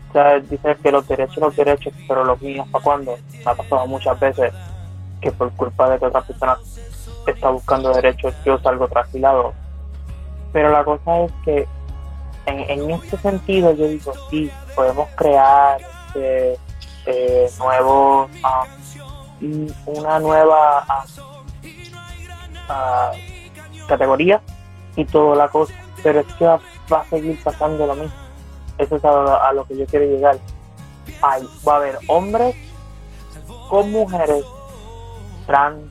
o 0.09 0.13
sea, 0.13 0.39
dice 0.39 0.77
que 0.81 0.91
los 0.91 1.07
derechos, 1.07 1.37
los 1.37 1.55
derechos, 1.55 1.93
pero 2.07 2.23
los 2.23 2.41
míos, 2.41 2.67
¿para 2.71 2.83
cuándo? 2.83 3.17
Me 3.45 3.51
ha 3.51 3.55
pasado 3.55 3.87
muchas 3.87 4.19
veces 4.19 4.53
que 5.21 5.31
por 5.31 5.51
culpa 5.53 5.89
de 5.89 5.99
que 5.99 6.05
otra 6.05 6.21
persona 6.21 6.57
está 7.27 7.49
buscando 7.49 7.93
derechos, 7.93 8.33
yo 8.43 8.59
salgo 8.59 8.87
trasquilado. 8.87 9.53
Pero 10.51 10.71
la 10.71 10.83
cosa 10.83 11.21
es 11.21 11.31
que 11.45 11.67
en, 12.45 12.59
en 12.69 12.91
este 12.91 13.17
sentido 13.17 13.71
yo 13.73 13.87
digo 13.87 14.13
sí 14.29 14.51
podemos 14.75 15.07
crear 15.15 15.79
este, 16.07 16.57
eh, 17.05 17.49
nuevos 17.59 18.29
ah, 18.43 18.65
una 19.85 20.19
nueva 20.19 20.85
ah, 22.67 23.11
categoría 23.87 24.41
y 24.95 25.05
toda 25.05 25.35
la 25.35 25.47
cosa 25.47 25.73
pero 26.03 26.21
es 26.21 26.27
que 26.33 26.45
va, 26.45 26.59
a 26.89 27.05
seguir 27.05 27.39
pasando 27.43 27.85
lo 27.85 27.93
mismo. 27.95 28.15
Eso 28.77 28.95
es 28.95 29.05
a, 29.05 29.11
lo- 29.11 29.41
a 29.41 29.53
lo 29.53 29.65
que 29.65 29.77
yo 29.77 29.85
quiero 29.85 30.05
llegar. 30.05 30.37
Hay, 31.21 31.47
va 31.67 31.73
a 31.73 31.75
haber 31.77 31.99
hombres 32.07 32.55
con 33.69 33.91
mujeres 33.91 34.43
trans 35.45 35.83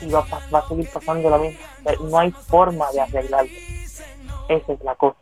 y 0.00 0.08
va, 0.08 0.24
va 0.54 0.58
a 0.60 0.68
seguir 0.68 0.88
pasando 0.92 1.28
lo 1.30 1.38
mismo. 1.38 1.58
Eh, 1.86 1.96
no 2.00 2.18
hay 2.18 2.30
forma 2.30 2.90
de 2.92 3.00
arreglarlo 3.00 3.50
esa 4.48 4.72
es 4.72 4.82
la 4.82 4.94
cosa. 4.94 5.16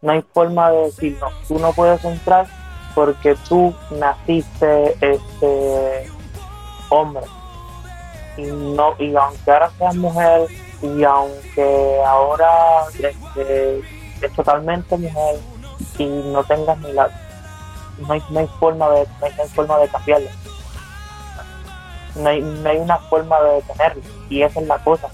No 0.00 0.12
hay 0.12 0.22
forma 0.32 0.70
de 0.70 0.82
decir 0.84 1.18
no, 1.20 1.28
tú 1.46 1.58
no 1.58 1.72
puedes 1.72 2.04
entrar 2.04 2.46
porque 2.94 3.36
tú 3.48 3.74
naciste 3.90 4.96
este 5.00 6.10
hombre 6.88 7.24
y 8.36 8.42
no 8.42 8.94
y 8.98 9.14
aunque 9.16 9.50
ahora 9.50 9.70
seas 9.78 9.94
mujer 9.96 10.48
y 10.82 11.04
aunque 11.04 12.00
ahora 12.06 12.84
este, 12.92 13.78
es 14.22 14.32
totalmente 14.34 14.96
mujer 14.96 15.36
y 15.98 16.06
no 16.06 16.44
tengas 16.44 16.78
ni 16.78 16.92
la 16.92 17.08
no 17.98 18.12
hay, 18.12 18.22
no 18.30 18.40
hay 18.40 18.46
forma 18.60 18.88
de 18.90 19.06
no 19.20 19.26
hay, 19.26 19.32
no 19.36 19.42
hay 19.42 19.48
forma 19.48 19.78
de 19.78 19.88
cambiarlo. 19.88 20.28
No 22.14 22.28
hay, 22.28 22.40
no 22.40 22.68
hay 22.68 22.78
una 22.78 22.98
forma 22.98 23.40
de 23.40 23.54
detenerlo. 23.54 24.02
Y 24.28 24.42
esa 24.42 24.60
es 24.60 24.66
la 24.66 24.78
cosa. 24.78 25.08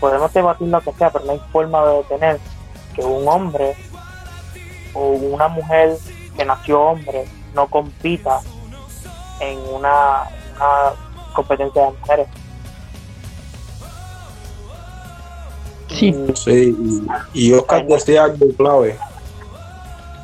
Podemos 0.00 0.32
debatir 0.32 0.68
lo 0.68 0.80
que 0.80 0.92
sea 0.92 1.10
pero 1.10 1.24
no 1.24 1.32
hay 1.32 1.40
forma 1.52 1.84
de 1.84 1.96
detener 1.98 2.40
que 2.94 3.02
un 3.02 3.28
hombre 3.28 3.74
o 4.94 5.10
una 5.10 5.48
mujer 5.48 5.96
que 6.36 6.44
nació 6.44 6.80
hombre 6.80 7.26
no 7.54 7.66
compita 7.68 8.40
en 9.40 9.58
una 9.74 10.24
competencia 11.34 11.82
de 11.82 11.90
mujeres. 11.98 12.28
Sí. 15.88 16.14
Sí, 16.34 16.76
y, 17.34 17.48
y 17.48 17.52
Oscar 17.52 17.86
decía 17.86 18.24
algo 18.24 18.46
clave. 18.56 18.96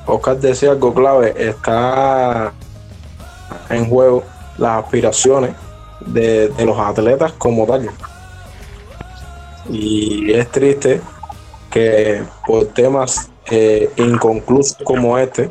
Oscar 0.07 0.39
decía 0.39 0.71
algo 0.73 0.93
clave. 0.93 1.35
Está 1.37 2.53
en 3.71 3.89
juego 3.89 4.25
las 4.59 4.85
aspiraciones 4.85 5.55
de, 6.07 6.49
de 6.49 6.65
los 6.67 6.79
atletas 6.79 7.33
como 7.33 7.67
tal. 7.67 7.91
Y 9.71 10.33
es 10.33 10.51
triste 10.51 11.01
que 11.71 12.23
por 12.47 12.67
temas 12.67 13.31
eh, 13.51 13.91
inconclusos 13.97 14.77
como 14.85 15.19
este, 15.19 15.51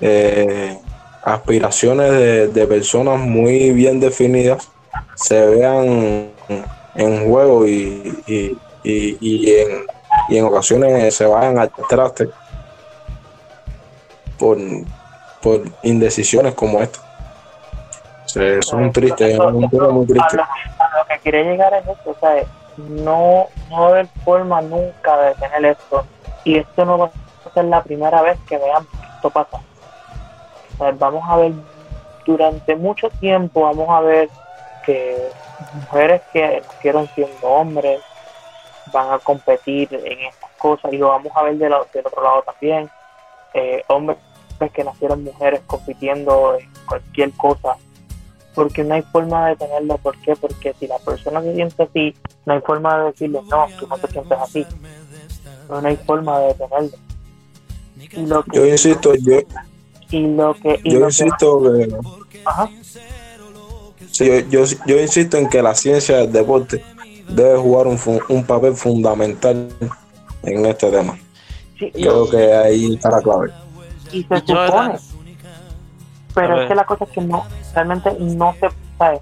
eh, 0.00 0.78
aspiraciones 1.22 2.10
de, 2.10 2.48
de 2.48 2.66
personas 2.66 3.18
muy 3.20 3.70
bien 3.70 4.00
definidas 4.00 4.68
se 5.14 5.46
vean 5.46 6.30
en 6.94 7.28
juego 7.28 7.66
y, 7.66 8.22
y, 8.26 8.58
y, 8.82 9.16
y 9.20 9.54
en, 9.60 9.68
y 10.28 10.38
en 10.38 10.44
ocasiones 10.44 11.14
se 11.14 11.26
vayan 11.26 11.58
al 11.58 11.70
traste 11.88 12.28
por, 14.38 14.58
por 15.40 15.62
indecisiones 15.82 16.54
como 16.54 16.80
esta. 16.80 16.98
Se- 18.26 18.62
son 18.62 18.90
tristes, 18.92 19.34
es 19.34 19.38
un 19.38 19.68
tema 19.68 19.88
muy 19.88 20.04
A 20.04 20.06
triste. 20.08 20.36
lo, 20.36 20.42
a 20.42 20.98
lo 20.98 21.06
que 21.08 21.18
quiere 21.22 21.44
llegar 21.44 21.74
es 21.74 21.86
esto, 21.86 22.10
o 22.10 22.16
sea, 22.18 22.44
no, 22.76 23.46
no 23.68 23.86
haber 23.86 24.06
forma 24.24 24.62
nunca 24.62 25.16
de 25.18 25.28
detener 25.28 25.64
esto. 25.66 26.04
Y 26.44 26.58
esto 26.58 26.84
no 26.84 26.98
va 26.98 27.06
a 27.06 27.50
ser 27.54 27.66
la 27.66 27.82
primera 27.82 28.22
vez 28.22 28.38
que 28.48 28.56
veamos 28.58 28.88
esto 29.16 29.30
pasa. 29.30 29.58
O 29.58 30.78
sea, 30.78 30.92
vamos 30.92 31.22
a 31.28 31.36
ver, 31.36 31.52
durante 32.24 32.74
mucho 32.74 33.10
tiempo 33.20 33.62
vamos 33.62 33.88
a 33.90 34.00
ver 34.00 34.28
que 34.84 35.28
mujeres 35.74 36.22
que 36.32 36.62
nacieron 36.66 37.08
siendo 37.14 37.46
hombres 37.46 38.00
van 38.92 39.12
a 39.12 39.18
competir 39.18 39.88
en 39.92 40.20
estas 40.26 40.50
cosas 40.58 40.92
y 40.92 40.98
lo 40.98 41.08
vamos 41.08 41.32
a 41.34 41.42
ver 41.42 41.56
de 41.56 41.64
del 41.66 41.72
otro 42.06 42.22
lado 42.22 42.42
también. 42.42 42.88
Eh, 43.54 43.82
hombres 43.88 44.18
que 44.72 44.84
nacieron 44.84 45.24
mujeres 45.24 45.60
compitiendo 45.66 46.56
en 46.58 46.68
cualquier 46.86 47.32
cosa 47.32 47.76
porque 48.54 48.84
no 48.84 48.94
hay 48.94 49.02
forma 49.02 49.44
de 49.46 49.50
detenerlo. 49.50 49.98
¿Por 49.98 50.16
qué? 50.18 50.36
Porque 50.36 50.74
si 50.78 50.86
la 50.86 50.98
persona 50.98 51.42
se 51.42 51.54
siente 51.54 51.82
así, 51.82 52.14
no 52.44 52.52
hay 52.54 52.60
forma 52.60 52.98
de 52.98 53.04
decirle, 53.06 53.40
no, 53.48 53.66
tú 53.78 53.86
no 53.86 53.98
te 53.98 54.08
sientes 54.08 54.38
así. 54.38 54.66
No, 55.68 55.78
hay 55.78 55.96
forma 55.96 56.38
de 56.40 56.46
detenerlo. 56.48 56.96
Y 58.12 58.26
lo 58.26 58.42
que, 58.44 58.56
Yo 58.58 58.66
insisto, 58.66 59.14
yo, 59.14 59.38
y 60.10 60.26
lo 60.26 60.54
que, 60.54 60.80
y 60.84 60.92
yo 60.92 60.98
lo 61.00 61.06
que- 61.06 61.10
insisto 61.10 61.62
que 62.30 62.40
Ajá. 62.44 62.68
Sí, 64.10 64.26
yo, 64.26 64.64
yo, 64.66 64.76
yo 64.86 65.00
insisto 65.00 65.38
en 65.38 65.48
que 65.48 65.62
la 65.62 65.74
ciencia 65.74 66.18
del 66.18 66.32
deporte 66.32 66.84
debe 67.34 67.58
jugar 67.58 67.86
un, 67.86 67.98
un 68.28 68.44
papel 68.44 68.74
fundamental 68.74 69.68
en 70.42 70.66
este 70.66 70.90
tema. 70.90 71.18
Sí, 71.78 71.90
Creo 71.92 72.28
que 72.28 72.52
ahí 72.52 72.94
está 72.94 73.10
la 73.10 73.20
clave. 73.20 73.52
y 74.12 74.22
se 74.24 74.36
Y 74.36 74.40
supone. 74.40 74.98
Pero 76.34 76.62
es 76.62 76.68
que 76.68 76.74
la 76.74 76.84
cosa 76.84 77.04
es 77.04 77.10
que 77.10 77.20
no, 77.20 77.44
realmente 77.74 78.16
no 78.18 78.54
se 78.54 78.68
sabe. 78.98 79.20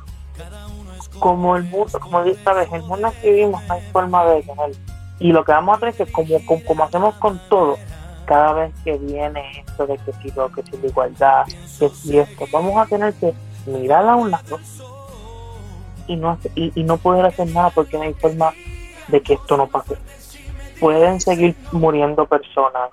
Como 1.18 1.56
el 1.56 1.64
mundo, 1.64 1.98
como 2.00 2.22
dices, 2.24 2.42
sabes, 2.44 2.68
el 2.72 2.82
mundo 2.82 3.08
en 3.08 3.20
que 3.20 3.30
vivimos 3.30 3.62
no 3.66 3.74
hay 3.74 3.82
forma 3.92 4.24
de 4.26 4.36
detenerlo. 4.36 4.76
Y 5.18 5.32
lo 5.32 5.44
que 5.44 5.52
vamos 5.52 5.74
a 5.74 5.76
hacer 5.76 5.88
es 5.88 5.96
que 5.96 6.12
como, 6.12 6.46
como, 6.46 6.64
como 6.64 6.84
hacemos 6.84 7.14
con 7.16 7.38
todo, 7.48 7.76
cada 8.24 8.52
vez 8.54 8.72
que 8.84 8.96
viene 8.96 9.64
esto 9.66 9.86
de 9.86 9.98
que 9.98 10.12
si 10.22 10.30
lo, 10.30 10.50
que 10.52 10.62
si 10.62 10.76
la 10.78 10.86
igualdad, 10.86 11.46
que 11.78 11.88
si 11.90 12.18
esto, 12.18 12.46
vamos 12.52 12.76
a 12.76 12.86
tener 12.86 13.12
que 13.14 13.34
mirar 13.66 14.08
a 14.08 14.16
un 14.16 14.30
lado 14.30 14.58
y 16.10 16.16
no, 16.16 16.38
y, 16.56 16.72
y 16.74 16.82
no 16.82 16.96
poder 16.96 17.24
hacer 17.24 17.46
nada 17.48 17.70
porque 17.70 17.96
no 17.96 18.02
hay 18.02 18.14
forma 18.14 18.52
de 19.06 19.22
que 19.22 19.34
esto 19.34 19.56
no 19.56 19.68
pase. 19.68 19.96
Pueden 20.80 21.20
seguir 21.20 21.54
muriendo 21.70 22.26
personas, 22.26 22.90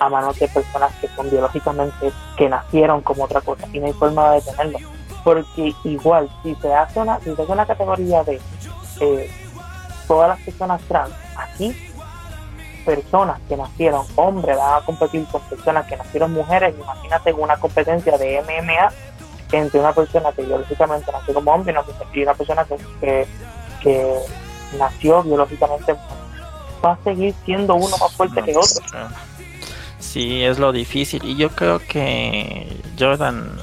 a 0.00 0.08
manos 0.08 0.38
de 0.38 0.48
personas 0.48 0.92
que 1.00 1.08
son 1.08 1.30
biológicamente, 1.30 2.12
que 2.36 2.48
nacieron 2.48 3.00
como 3.00 3.24
otra 3.24 3.40
cosa 3.40 3.66
y 3.72 3.80
no 3.80 3.86
hay 3.86 3.92
forma 3.94 4.32
de 4.32 4.40
detenerlo. 4.40 4.78
Porque 5.24 5.72
igual, 5.84 6.28
si 6.42 6.54
se 6.56 6.74
hace 6.74 7.00
una, 7.00 7.18
si 7.20 7.34
se 7.34 7.42
hace 7.42 7.52
una 7.52 7.64
categoría 7.64 8.22
de 8.24 8.40
eh, 9.00 9.30
todas 10.06 10.28
las 10.28 10.40
personas 10.40 10.82
trans, 10.82 11.14
aquí 11.36 11.74
personas 12.84 13.40
que 13.48 13.56
nacieron 13.56 14.04
hombres 14.16 14.56
van 14.58 14.82
a 14.82 14.84
competir 14.84 15.24
con 15.26 15.40
personas 15.42 15.86
que 15.86 15.96
nacieron 15.96 16.32
mujeres, 16.32 16.74
imagínate 16.76 17.32
una 17.32 17.56
competencia 17.56 18.18
de 18.18 18.42
MMA 18.42 18.92
entre 19.52 19.80
una 19.80 19.92
persona 19.92 20.32
que 20.32 20.42
biológicamente 20.42 21.12
nació 21.12 21.34
como 21.34 21.52
hombre 21.52 21.74
y 22.12 22.22
una 22.22 22.34
persona 22.34 22.64
que, 22.64 22.76
que, 23.00 23.26
que 23.82 24.18
nació 24.78 25.22
biológicamente 25.22 25.94
va 26.84 26.92
a 26.92 26.98
seguir 27.04 27.34
siendo 27.44 27.74
uno 27.74 27.96
más 27.98 28.12
fuerte 28.12 28.42
que 28.42 28.56
otro. 28.56 28.84
Sí, 29.98 30.42
es 30.42 30.58
lo 30.58 30.72
difícil. 30.72 31.24
Y 31.24 31.36
yo 31.36 31.50
creo 31.50 31.78
que 31.78 32.66
Jordan 32.98 33.56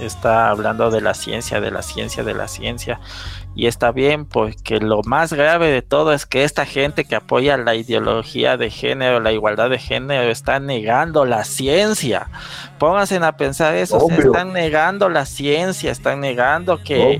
está 0.00 0.50
hablando 0.50 0.90
de 0.90 1.00
la 1.00 1.14
ciencia, 1.14 1.60
de 1.60 1.70
la 1.70 1.82
ciencia, 1.82 2.24
de 2.24 2.34
la 2.34 2.48
ciencia. 2.48 3.00
Y 3.54 3.66
está 3.66 3.90
bien, 3.90 4.24
porque 4.24 4.78
lo 4.78 5.02
más 5.02 5.32
grave 5.32 5.68
de 5.70 5.82
todo 5.82 6.12
es 6.12 6.26
que 6.26 6.44
esta 6.44 6.64
gente 6.64 7.04
que 7.04 7.16
apoya 7.16 7.56
la 7.56 7.74
ideología 7.74 8.56
de 8.56 8.70
género, 8.70 9.18
la 9.18 9.32
igualdad 9.32 9.68
de 9.68 9.78
género, 9.78 10.30
está 10.30 10.60
negando 10.60 11.24
la 11.24 11.42
ciencia. 11.42 12.28
Pónganse 12.78 13.16
a 13.16 13.36
pensar 13.36 13.74
eso, 13.74 13.98
se 13.98 14.14
están 14.20 14.52
negando 14.52 15.08
la 15.08 15.26
ciencia, 15.26 15.90
están 15.90 16.20
negando 16.20 16.78
que, 16.78 17.18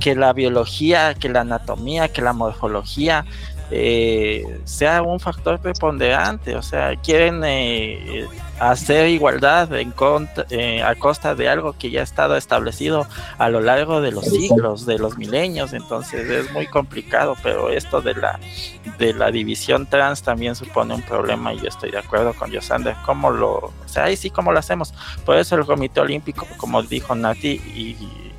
que 0.00 0.14
la 0.14 0.32
biología, 0.32 1.14
que 1.14 1.28
la 1.28 1.40
anatomía, 1.40 2.06
que 2.08 2.22
la 2.22 2.32
morfología 2.32 3.24
eh, 3.70 4.44
sea 4.64 5.02
un 5.02 5.20
factor 5.20 5.60
preponderante, 5.60 6.56
o 6.56 6.62
sea, 6.62 6.96
quieren 6.96 7.42
eh, 7.44 8.26
hacer 8.58 9.08
igualdad 9.08 9.72
en 9.74 9.94
eh, 10.50 10.82
a 10.82 10.94
costa 10.96 11.34
de 11.34 11.48
algo 11.48 11.74
que 11.78 11.90
ya 11.90 12.00
ha 12.00 12.04
estado 12.04 12.36
establecido 12.36 13.06
a 13.38 13.48
lo 13.48 13.60
largo 13.60 14.00
de 14.00 14.10
los 14.10 14.24
siglos, 14.24 14.86
de 14.86 14.98
los 14.98 15.16
milenios, 15.18 15.72
entonces 15.72 16.28
es 16.28 16.52
muy 16.52 16.66
complicado, 16.66 17.36
pero 17.42 17.70
esto 17.70 18.00
de 18.00 18.14
la 18.14 18.40
de 18.98 19.14
la 19.14 19.30
división 19.30 19.86
trans 19.86 20.22
también 20.22 20.54
supone 20.56 20.94
un 20.94 21.02
problema 21.02 21.54
y 21.54 21.60
yo 21.60 21.68
estoy 21.68 21.90
de 21.90 21.98
acuerdo 21.98 22.34
con 22.34 22.50
Yosander, 22.50 22.96
cómo 23.04 23.30
lo, 23.30 23.52
o 23.52 23.72
sea, 23.86 24.04
ahí 24.04 24.16
sí 24.16 24.30
cómo 24.30 24.52
lo 24.52 24.58
hacemos, 24.58 24.92
por 25.24 25.36
eso 25.36 25.54
el 25.54 25.64
Comité 25.64 26.00
Olímpico, 26.00 26.46
como 26.56 26.82
dijo 26.82 27.14
Nati, 27.14 27.52
y 27.74 28.29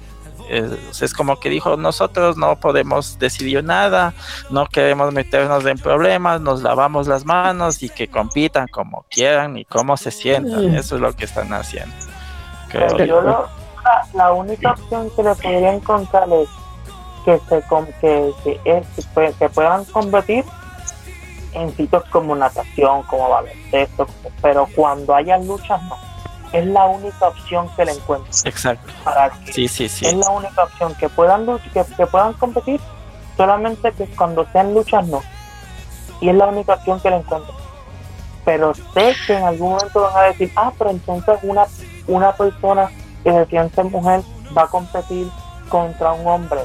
es, 0.51 1.13
como 1.13 1.39
que 1.39 1.49
dijo, 1.49 1.77
nosotros 1.77 2.35
no 2.35 2.59
podemos 2.59 3.17
decidir 3.19 3.63
nada, 3.63 4.13
no 4.49 4.65
queremos 4.65 5.13
meternos 5.13 5.65
en 5.65 5.77
problemas, 5.77 6.41
nos 6.41 6.61
lavamos 6.61 7.07
las 7.07 7.25
manos 7.25 7.81
y 7.83 7.89
que 7.89 8.09
compitan 8.09 8.67
como 8.67 9.05
quieran 9.09 9.57
y 9.57 9.65
como 9.65 9.95
se 9.95 10.11
sientan. 10.11 10.75
Eso 10.75 10.95
es 10.95 11.01
lo 11.01 11.13
que 11.13 11.25
están 11.25 11.53
haciendo. 11.53 11.95
yo 13.05 13.47
la, 14.13 14.33
única 14.33 14.71
opción 14.71 15.09
que 15.15 15.23
le 15.23 15.35
podría 15.35 15.73
encontrar 15.73 16.27
es 16.31 16.49
que 17.23 17.39
se 17.47 17.63
que, 18.01 18.33
que, 18.43 19.33
que 19.39 19.49
puedan 19.49 19.85
competir 19.85 20.43
en 21.53 21.75
sitios 21.75 22.03
como 22.09 22.35
natación, 22.35 23.03
como 23.03 23.29
baloncesto, 23.29 24.07
pero 24.41 24.67
cuando 24.75 25.15
haya 25.15 25.37
luchas 25.37 25.81
no 25.83 26.10
es 26.53 26.65
la 26.65 26.85
única 26.85 27.27
opción 27.27 27.69
que 27.75 27.85
le 27.85 27.91
encuentro. 27.93 28.31
Exacto. 28.45 28.91
Para 29.03 29.31
sí, 29.51 29.67
sí, 29.67 29.87
sí. 29.87 30.05
Es 30.05 30.13
la 30.13 30.29
única 30.29 30.63
opción 30.63 30.93
que 30.95 31.09
puedan 31.09 31.45
que, 31.73 31.83
que 31.95 32.07
puedan 32.07 32.33
competir, 32.33 32.79
solamente 33.37 33.91
que 33.93 34.05
cuando 34.07 34.45
sean 34.51 34.73
luchas 34.73 35.07
no. 35.07 35.21
Y 36.19 36.29
es 36.29 36.35
la 36.35 36.47
única 36.47 36.73
opción 36.73 36.99
que 36.99 37.09
le 37.09 37.17
encuentro. 37.17 37.53
Pero 38.43 38.73
sé 38.73 39.15
que 39.25 39.37
en 39.37 39.43
algún 39.43 39.73
momento 39.73 40.01
van 40.01 40.17
a 40.17 40.27
decir, 40.27 40.51
ah, 40.55 40.71
pero 40.77 40.89
entonces 40.89 41.39
una, 41.43 41.65
una 42.07 42.31
persona 42.33 42.89
que 43.23 43.31
se 43.31 43.45
siente 43.45 43.83
mujer 43.83 44.21
va 44.57 44.63
a 44.63 44.67
competir 44.67 45.29
contra 45.69 46.11
un 46.11 46.27
hombre, 46.27 46.59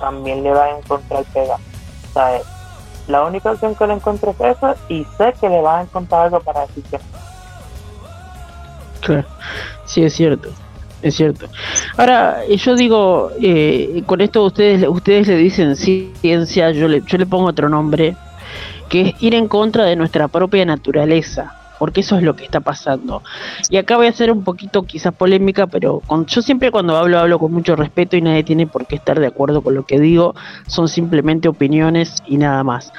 también 0.00 0.42
le 0.42 0.50
va 0.50 0.64
a 0.64 0.78
encontrar 0.78 1.24
pega. 1.34 1.56
O 1.56 2.12
sea, 2.12 2.40
la 3.08 3.24
única 3.24 3.50
opción 3.50 3.74
que 3.74 3.86
le 3.86 3.94
encuentro 3.94 4.30
es 4.30 4.56
esa 4.56 4.76
y 4.88 5.04
sé 5.16 5.34
que 5.40 5.48
le 5.48 5.60
va 5.60 5.78
a 5.78 5.82
encontrar 5.82 6.26
algo 6.26 6.40
para 6.40 6.66
decir 6.66 6.84
que 6.84 6.98
Sí 9.84 10.02
es 10.02 10.12
cierto, 10.14 10.50
es 11.02 11.14
cierto. 11.14 11.46
Ahora, 11.96 12.46
yo 12.46 12.74
digo, 12.76 13.30
eh, 13.40 14.02
con 14.06 14.20
esto 14.20 14.44
ustedes 14.44 14.86
ustedes 14.88 15.28
le 15.28 15.36
dicen 15.36 15.76
ciencia, 15.76 16.70
yo 16.72 16.88
le, 16.88 17.02
yo 17.06 17.18
le 17.18 17.26
pongo 17.26 17.46
otro 17.46 17.68
nombre, 17.68 18.16
que 18.88 19.00
es 19.00 19.22
ir 19.22 19.34
en 19.34 19.48
contra 19.48 19.84
de 19.84 19.96
nuestra 19.96 20.28
propia 20.28 20.64
naturaleza, 20.64 21.54
porque 21.78 22.00
eso 22.00 22.16
es 22.16 22.22
lo 22.22 22.34
que 22.36 22.44
está 22.44 22.60
pasando. 22.60 23.22
Y 23.70 23.76
acá 23.76 23.96
voy 23.96 24.06
a 24.06 24.10
hacer 24.10 24.32
un 24.32 24.44
poquito 24.44 24.82
quizás 24.82 25.14
polémica, 25.14 25.66
pero 25.66 26.00
con, 26.00 26.26
yo 26.26 26.42
siempre 26.42 26.70
cuando 26.70 26.96
hablo 26.96 27.18
hablo 27.18 27.38
con 27.38 27.52
mucho 27.52 27.76
respeto 27.76 28.16
y 28.16 28.22
nadie 28.22 28.44
tiene 28.44 28.66
por 28.66 28.86
qué 28.86 28.96
estar 28.96 29.20
de 29.20 29.26
acuerdo 29.26 29.62
con 29.62 29.74
lo 29.74 29.84
que 29.84 30.00
digo, 30.00 30.34
son 30.66 30.88
simplemente 30.88 31.48
opiniones 31.48 32.22
y 32.26 32.36
nada 32.36 32.64
más. 32.64 32.92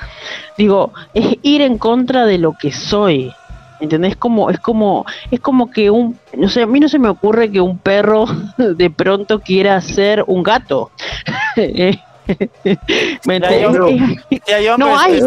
Digo, 0.58 0.94
es 1.14 1.38
ir 1.42 1.62
en 1.62 1.78
contra 1.78 2.26
de 2.26 2.38
lo 2.38 2.54
que 2.54 2.72
soy, 2.72 3.34
¿Entendés? 3.80 4.16
Como, 4.16 4.50
es 4.50 4.60
como, 4.60 5.06
es 5.32 5.40
como 5.40 5.72
que 5.72 5.90
un, 5.90 6.18
no 6.36 6.50
sé, 6.50 6.64
a 6.64 6.68
mí 6.68 6.80
no 6.80 6.90
se 6.90 7.00
me 7.00 7.10
ocurre 7.10 7.52
que 7.52 7.62
un 7.62 7.78
perro 7.78 8.26
de 8.58 8.90
pronto 8.90 9.40
quiera 9.40 9.80
ser 9.82 10.24
un 10.28 10.44
gato. 10.44 10.92
no 14.78 14.98
hay, 14.98 15.20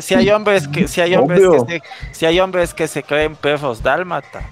si 0.00 0.14
hay 0.14 0.30
hombres 0.30 0.66
que 0.66 0.88
si 0.88 1.00
hay 1.00 1.14
hombres 1.14 1.42
que 1.48 1.60
se, 1.60 1.82
si 2.12 2.26
hay 2.26 2.40
hombres 2.40 2.74
que 2.74 2.88
se 2.88 3.02
creen 3.02 3.36
perros 3.36 3.82
dálmata 3.82 4.50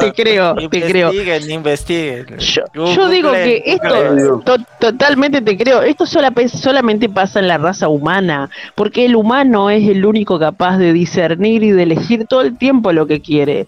te 0.00 0.12
creo, 0.12 0.54
te 0.54 0.82
creo. 0.82 1.12
Investiguen, 1.12 1.50
investiguen. 1.50 2.38
Yo, 2.38 3.08
digo 3.08 3.32
que 3.32 3.62
esto, 3.64 4.56
totalmente 4.78 5.40
te 5.42 5.56
creo, 5.56 5.82
esto 5.82 6.06
solamente 6.06 7.08
pasa 7.08 7.40
en 7.40 7.48
la 7.48 7.58
raza 7.58 7.88
humana, 7.88 8.50
porque 8.74 9.04
el 9.04 9.16
humano 9.16 9.70
es 9.70 9.88
el 9.88 10.04
único 10.04 10.38
capaz 10.38 10.78
de 10.78 10.92
discernir 10.92 11.62
y 11.62 11.70
de 11.70 11.82
elegir 11.82 12.26
todo 12.26 12.42
el 12.42 12.56
tiempo 12.56 12.92
lo 12.92 13.06
que 13.06 13.20
quiere. 13.20 13.66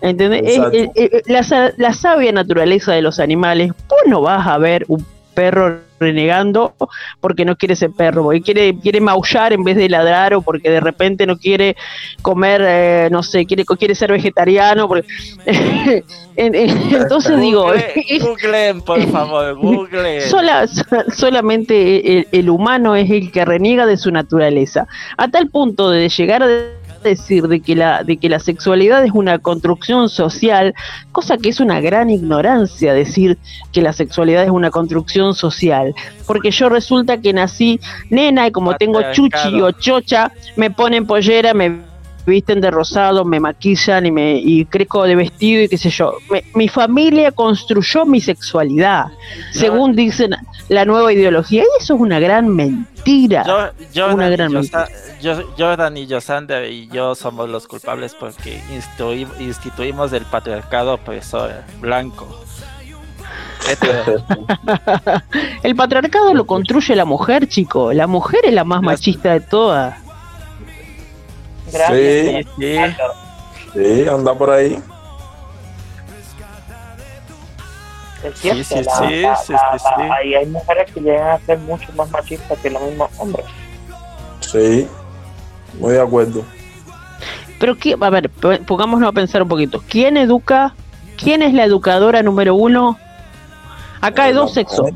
¿Entendés? 0.00 0.58
la, 1.26 1.72
la 1.76 1.92
sabia 1.92 2.32
naturaleza 2.32 2.92
de 2.92 3.02
los 3.02 3.20
animales, 3.20 3.70
vos 3.88 4.00
no 4.06 4.20
vas 4.20 4.46
a 4.46 4.58
ver 4.58 4.84
un 4.88 5.06
perro 5.34 5.80
renegando 6.02 6.74
porque 7.20 7.44
no 7.44 7.56
quiere 7.56 7.76
ser 7.76 7.90
perro, 7.90 8.24
porque 8.24 8.42
quiere, 8.42 8.78
quiere 8.78 9.00
maullar 9.00 9.52
en 9.52 9.64
vez 9.64 9.76
de 9.76 9.88
ladrar 9.88 10.34
o 10.34 10.42
porque 10.42 10.70
de 10.70 10.80
repente 10.80 11.26
no 11.26 11.38
quiere 11.38 11.76
comer, 12.20 12.62
eh, 12.64 13.08
no 13.10 13.22
sé, 13.22 13.46
quiere, 13.46 13.64
quiere 13.64 13.94
ser 13.94 14.12
vegetariano. 14.12 14.88
entonces 16.36 17.40
digo... 17.40 17.72
Googleen, 18.20 18.80
por 18.82 19.02
favor, 19.10 19.54
googleen. 19.54 20.22
solamente 21.14 22.26
el 22.30 22.50
humano 22.50 22.96
es 22.96 23.10
el 23.10 23.30
que 23.32 23.44
reniega 23.44 23.86
de 23.86 23.96
su 23.96 24.10
naturaleza, 24.10 24.86
a 25.16 25.28
tal 25.28 25.48
punto 25.48 25.90
de 25.90 26.08
llegar 26.08 26.42
a 26.42 26.48
decir 27.02 27.48
de 27.48 27.60
que 27.60 27.74
la 27.74 28.02
de 28.04 28.16
que 28.16 28.28
la 28.28 28.38
sexualidad 28.38 29.04
es 29.04 29.12
una 29.12 29.38
construcción 29.38 30.08
social, 30.08 30.74
cosa 31.12 31.36
que 31.38 31.48
es 31.50 31.60
una 31.60 31.80
gran 31.80 32.10
ignorancia 32.10 32.94
decir 32.94 33.38
que 33.72 33.82
la 33.82 33.92
sexualidad 33.92 34.44
es 34.44 34.50
una 34.50 34.70
construcción 34.70 35.34
social, 35.34 35.94
porque 36.26 36.50
yo 36.50 36.68
resulta 36.68 37.20
que 37.20 37.32
nací 37.32 37.80
nena 38.10 38.46
y 38.46 38.52
como 38.52 38.76
tengo 38.76 39.00
chuchi 39.12 39.60
o 39.60 39.72
chocha, 39.72 40.32
me 40.56 40.70
ponen 40.70 41.06
pollera, 41.06 41.54
me 41.54 41.91
visten 42.26 42.60
de 42.60 42.70
rosado, 42.70 43.24
me 43.24 43.40
maquillan 43.40 44.06
y 44.06 44.10
me 44.10 44.34
y 44.34 44.64
crezco 44.64 45.04
de 45.04 45.16
vestido 45.16 45.62
y 45.62 45.68
qué 45.68 45.78
sé 45.78 45.90
yo. 45.90 46.14
mi 46.54 46.68
familia 46.68 47.32
construyó 47.32 48.04
mi 48.04 48.20
sexualidad, 48.20 49.06
según 49.52 49.94
dicen 49.94 50.34
la 50.68 50.84
nueva 50.84 51.12
ideología, 51.12 51.62
y 51.62 51.82
eso 51.82 51.94
es 51.94 52.00
una 52.00 52.18
gran 52.18 52.48
mentira. 52.48 53.72
Yo, 53.92 54.14
una 54.14 54.28
gran 54.28 54.52
mentira. 54.52 54.88
Jordan 55.58 55.96
y 55.96 56.08
Josander 56.08 56.70
y 56.70 56.88
yo 56.88 57.14
somos 57.14 57.48
los 57.48 57.66
culpables 57.66 58.14
porque 58.18 58.60
instituimos 59.38 60.12
el 60.12 60.24
patriarcado 60.24 60.94
opresor 60.94 61.52
blanco. 61.80 62.26
el 65.62 65.76
patriarcado 65.76 66.34
lo 66.34 66.46
construye 66.46 66.96
la 66.96 67.04
mujer, 67.04 67.48
chico. 67.48 67.92
La 67.92 68.06
mujer 68.06 68.40
es 68.44 68.52
la 68.52 68.64
más 68.64 68.82
machista 68.82 69.32
de 69.32 69.40
todas. 69.40 69.94
Sí, 71.72 72.46
sí. 72.58 72.76
Sí, 73.72 74.08
anda 74.08 74.34
por 74.34 74.50
ahí. 74.50 74.82
Es 78.22 78.38
cierto, 78.38 78.62
sí, 78.62 78.84
sí, 78.84 79.54
sí, 79.78 80.02
ahí 80.16 80.34
hay 80.34 80.46
mujeres 80.46 80.92
que 80.92 81.00
llegan 81.00 81.28
a 81.28 81.38
ser 81.40 81.58
mucho 81.58 81.88
más 81.96 82.08
machistas 82.10 82.56
que 82.60 82.70
los 82.70 82.80
mismos 82.82 83.10
hombres. 83.18 83.46
Sí, 84.40 84.86
muy 85.80 85.94
de 85.94 86.00
acuerdo. 86.00 86.44
Pero, 87.58 87.76
¿qué? 87.76 87.96
a 88.00 88.10
ver, 88.10 88.30
pongámonos 88.66 89.08
a 89.08 89.12
pensar 89.12 89.42
un 89.42 89.48
poquito. 89.48 89.82
¿Quién 89.88 90.16
educa? 90.16 90.74
¿Quién 91.16 91.42
es 91.42 91.52
la 91.52 91.64
educadora 91.64 92.22
número 92.22 92.54
uno? 92.54 92.98
Acá 94.00 94.24
hay 94.24 94.32
dos 94.32 94.52
sexos. 94.52 94.90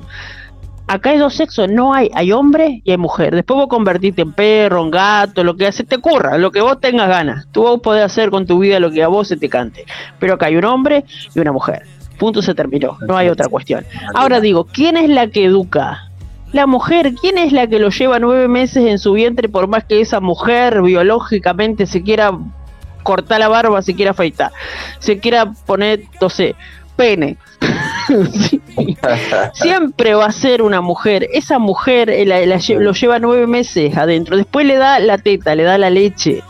Acá 0.87 1.11
hay 1.11 1.19
dos 1.19 1.35
sexos, 1.35 1.69
no 1.69 1.95
hay, 1.95 2.11
hay 2.15 2.33
hombre 2.33 2.83
y 2.85 2.91
hay 2.91 2.97
mujer. 2.97 3.35
Después 3.35 3.57
vos 3.57 3.69
convertiste 3.69 4.23
en 4.23 4.33
perro, 4.33 4.83
en 4.83 4.91
gato, 4.91 5.45
lo 5.45 5.57
que 5.57 5.71
se 5.73 5.85
te 5.85 5.97
ocurra, 5.97 6.39
lo 6.39 6.51
que 6.51 6.61
vos 6.61 6.81
tengas 6.81 7.09
ganas. 7.09 7.47
Tú 7.53 7.63
vos 7.63 7.81
podés 7.81 8.05
hacer 8.05 8.31
con 8.31 8.47
tu 8.47 8.59
vida 8.59 8.81
lo 8.81 8.91
que 8.91 9.03
a 9.03 9.09
vos 9.09 9.29
se 9.29 9.37
te 9.37 9.49
cante. 9.49 9.85
Pero 10.19 10.35
acá 10.35 10.47
hay 10.47 10.57
un 10.57 10.65
hombre 10.65 11.05
y 11.35 11.41
una 11.41 11.53
mujer. 11.53 11.83
Punto 12.19 12.41
se 12.41 12.55
terminó, 12.55 12.97
no 13.07 13.17
hay 13.17 13.29
otra 13.29 13.49
cuestión. 13.49 13.85
Ahora 14.15 14.41
digo, 14.41 14.65
¿quién 14.65 14.97
es 14.97 15.11
la 15.11 15.27
que 15.27 15.45
educa? 15.45 16.11
La 16.53 16.67
mujer, 16.67 17.13
¿quién 17.21 17.37
es 17.37 17.53
la 17.53 17.67
que 17.67 17.79
lo 17.79 17.91
lleva 17.91 18.19
nueve 18.19 18.49
meses 18.49 18.87
en 18.87 18.99
su 18.99 19.13
vientre 19.13 19.49
por 19.49 19.67
más 19.67 19.85
que 19.85 20.01
esa 20.01 20.21
mujer 20.21 20.81
biológicamente 20.81 21.87
se 21.87 22.03
quiera 22.03 22.31
cortar 23.03 23.41
la 23.41 23.49
barba, 23.49 23.83
se 23.83 23.95
quiera 23.95 24.13
afeitar, 24.13 24.53
se 24.99 25.19
quiera 25.19 25.53
poner, 25.67 26.05
no 26.21 26.31
sé, 26.31 26.55
pene? 26.97 27.37
Sí. 28.07 28.61
Siempre 29.53 30.15
va 30.15 30.27
a 30.27 30.33
ser 30.33 30.63
una 30.63 30.81
mujer. 30.81 31.29
Esa 31.33 31.59
mujer 31.59 32.11
eh, 32.11 32.25
la- 32.27 32.45
lo 32.79 32.93
lleva 32.93 33.19
nueve 33.19 33.47
meses 33.47 33.97
adentro. 33.97 34.37
Después 34.37 34.67
le 34.67 34.77
da 34.77 34.99
la 34.99 35.19
teta, 35.19 35.55
le 35.55 35.65
da 35.65 35.79
la 35.79 35.91
leche. 35.91 36.43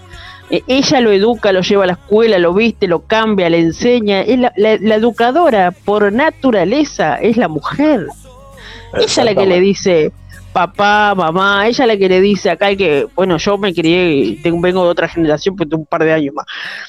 Eh, 0.51 0.63
ella 0.67 1.01
lo 1.01 1.11
educa, 1.11 1.53
lo 1.53 1.61
lleva 1.61 1.85
a 1.85 1.87
la 1.89 1.93
escuela, 1.95 2.39
lo 2.39 2.53
viste, 2.55 2.87
lo 2.87 3.01
cambia, 3.01 3.51
le 3.51 3.59
enseña. 3.59 4.21
Es 4.23 4.39
la, 4.39 4.51
educadora 4.95 5.73
por 5.73 6.13
naturaleza 6.13 7.17
es 7.17 7.37
la 7.37 7.49
mujer. 7.49 8.07
Ella 8.95 9.25
la 9.25 9.35
que 9.35 9.47
le 9.47 9.61
dice 9.61 10.13
papá, 10.53 11.15
mamá, 11.15 11.67
ella 11.67 11.85
la 11.85 11.99
que 11.99 12.09
le 12.09 12.19
dice 12.19 12.49
acá 12.49 12.75
que, 12.75 13.07
bueno, 13.15 13.37
yo 13.37 13.59
me 13.59 13.75
crié, 13.75 14.39
tengo, 14.43 14.59
vengo 14.59 14.85
de 14.85 14.89
otra 14.89 15.07
generación, 15.07 15.55
pues 15.55 15.69
tengo 15.69 15.83
un 15.83 15.87
par 15.87 16.03
de 16.03 16.15
años 16.15 16.35
más. 16.35 16.47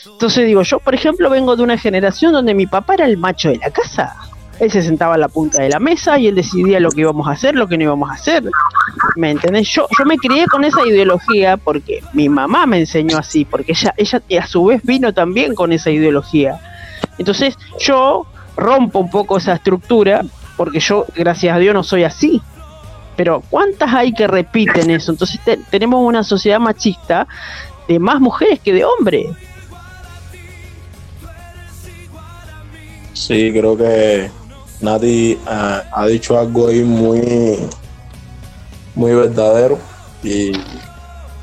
Entonces 0.09 0.45
digo, 0.45 0.61
yo 0.61 0.79
por 0.79 0.95
ejemplo 0.95 1.29
vengo 1.29 1.53
de 1.57 1.63
una 1.63 1.77
generación 1.77 2.31
donde 2.31 2.53
mi 2.53 2.65
papá 2.65 2.93
era 2.93 3.05
el 3.05 3.17
macho 3.17 3.49
de 3.49 3.57
la 3.57 3.69
casa. 3.69 4.15
Él 4.59 4.71
se 4.71 4.81
sentaba 4.81 5.15
en 5.15 5.21
la 5.21 5.27
punta 5.27 5.61
de 5.61 5.69
la 5.69 5.79
mesa 5.79 6.17
y 6.17 6.27
él 6.27 6.35
decidía 6.35 6.79
lo 6.79 6.89
que 6.89 7.01
íbamos 7.01 7.27
a 7.27 7.31
hacer, 7.31 7.53
lo 7.55 7.67
que 7.67 7.77
no 7.77 7.83
íbamos 7.83 8.09
a 8.09 8.13
hacer. 8.13 8.43
¿Me 9.15 9.29
entendés? 9.31 9.67
Yo, 9.69 9.87
yo 9.97 10.05
me 10.05 10.17
crié 10.17 10.47
con 10.47 10.63
esa 10.63 10.85
ideología 10.85 11.57
porque 11.57 12.01
mi 12.13 12.27
mamá 12.27 12.65
me 12.65 12.79
enseñó 12.79 13.17
así, 13.17 13.45
porque 13.45 13.73
ella, 13.73 13.93
ella 13.97 14.21
a 14.41 14.47
su 14.47 14.65
vez 14.65 14.81
vino 14.83 15.13
también 15.13 15.53
con 15.53 15.71
esa 15.73 15.91
ideología. 15.91 16.59
Entonces 17.19 17.55
yo 17.79 18.25
rompo 18.55 18.99
un 18.99 19.11
poco 19.11 19.37
esa 19.37 19.53
estructura 19.53 20.23
porque 20.55 20.79
yo, 20.79 21.05
gracias 21.15 21.55
a 21.55 21.59
Dios, 21.59 21.73
no 21.75 21.83
soy 21.83 22.03
así. 22.03 22.41
Pero 23.15 23.43
¿cuántas 23.49 23.93
hay 23.93 24.11
que 24.13 24.25
repiten 24.27 24.89
eso? 24.89 25.11
Entonces 25.11 25.39
te- 25.43 25.57
tenemos 25.69 25.99
una 26.03 26.23
sociedad 26.23 26.59
machista 26.59 27.27
de 27.87 27.99
más 27.99 28.19
mujeres 28.19 28.59
que 28.59 28.73
de 28.73 28.85
hombres. 28.85 29.27
Sí, 33.13 33.51
creo 33.51 33.75
que 33.75 34.29
Nati 34.81 35.37
ah, 35.47 35.83
ha 35.91 36.05
dicho 36.05 36.37
algo 36.37 36.67
ahí 36.67 36.83
muy, 36.83 37.57
muy 38.95 39.13
verdadero 39.13 39.79
y, 40.23 40.51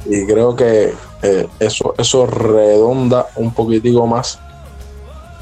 y 0.07 0.27
creo 0.27 0.55
que 0.55 0.95
eh, 1.23 1.49
eso, 1.59 1.95
eso 1.97 2.27
redonda 2.27 3.27
un 3.37 3.53
poquitico 3.55 4.07
más 4.07 4.39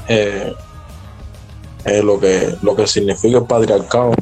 eh, 0.07 0.53
eh, 1.85 2.01
lo, 2.01 2.19
que, 2.19 2.55
lo 2.61 2.75
que 2.75 2.87
significa 2.87 3.37
el 3.37 3.43
patriarcado. 3.43 4.13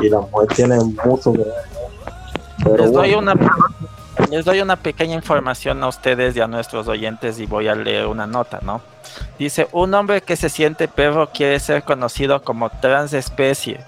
Y 0.00 0.08
la 0.08 0.20
mujer 0.20 0.48
tiene 0.54 0.78
mucho 1.04 1.32
que 1.32 1.38
ver. 1.38 1.52
Pero 2.64 2.76
les, 2.76 2.92
doy 2.92 3.14
bueno, 3.14 3.32
una, 3.32 3.34
les 4.30 4.44
doy 4.44 4.60
una 4.60 4.76
pequeña 4.76 5.14
información 5.14 5.82
a 5.82 5.88
ustedes 5.88 6.36
y 6.36 6.40
a 6.40 6.46
nuestros 6.46 6.88
oyentes 6.88 7.38
y 7.38 7.46
voy 7.46 7.68
a 7.68 7.74
leer 7.74 8.06
una 8.06 8.26
nota, 8.26 8.60
¿no? 8.62 8.80
Dice, 9.38 9.68
un 9.72 9.94
hombre 9.94 10.20
que 10.20 10.36
se 10.36 10.48
siente 10.48 10.88
perro 10.88 11.30
quiere 11.32 11.60
ser 11.60 11.82
conocido 11.84 12.42
como 12.42 12.70
transespecie. 12.70 13.80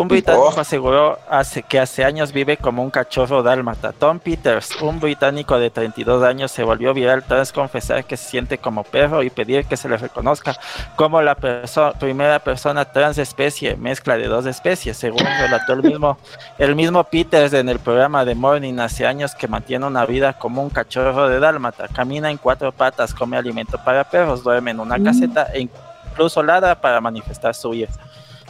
Un 0.00 0.08
británico 0.08 0.52
Oh. 0.56 0.60
aseguró 0.60 1.18
hace, 1.28 1.62
que 1.62 1.78
hace 1.80 2.04
años 2.04 2.32
vive 2.32 2.56
como 2.56 2.82
un 2.82 2.90
cachorro 2.90 3.42
dálmata. 3.42 3.92
Tom 3.92 4.18
Peters, 4.18 4.80
un 4.80 5.00
británico 5.00 5.58
de 5.58 5.70
32 5.70 6.22
años, 6.22 6.50
se 6.52 6.62
volvió 6.62 6.94
viral 6.94 7.24
tras 7.24 7.52
confesar 7.52 8.04
que 8.04 8.16
se 8.16 8.28
siente 8.28 8.58
como 8.58 8.84
perro 8.84 9.22
y 9.22 9.30
pedir 9.30 9.64
que 9.66 9.76
se 9.76 9.88
le 9.88 9.96
reconozca 9.96 10.56
como 10.96 11.20
la 11.22 11.36
perso- 11.36 11.92
primera 11.98 12.38
persona 12.38 12.84
transespecie, 12.84 13.76
mezcla 13.76 14.16
de 14.16 14.26
dos 14.28 14.46
especies, 14.46 14.96
según 14.96 15.24
relató 15.40 15.72
el 15.72 15.82
mismo, 15.82 16.18
el 16.58 16.74
mismo 16.76 17.04
Peters 17.04 17.52
en 17.52 17.68
el 17.68 17.78
programa 17.78 18.24
de 18.24 18.34
Morning 18.34 18.78
hace 18.78 19.06
años 19.06 19.34
que 19.34 19.48
mantiene 19.48 19.86
una 19.86 20.06
vida 20.06 20.32
como 20.34 20.62
un 20.62 20.70
cachorro 20.70 21.28
de 21.28 21.40
dálmata. 21.40 21.88
Camina 21.88 22.30
en 22.30 22.36
cuatro 22.38 22.72
patas, 22.72 23.12
come 23.14 23.36
alimento 23.36 23.78
para 23.84 24.04
perros, 24.04 24.42
duerme 24.42 24.70
en 24.70 24.80
una 24.80 24.96
caseta 25.02 25.48
e 25.52 25.68
incluso 26.10 26.42
ladra 26.42 26.80
para 26.80 27.00
manifestar 27.00 27.54
su 27.54 27.74
ira. 27.74 27.90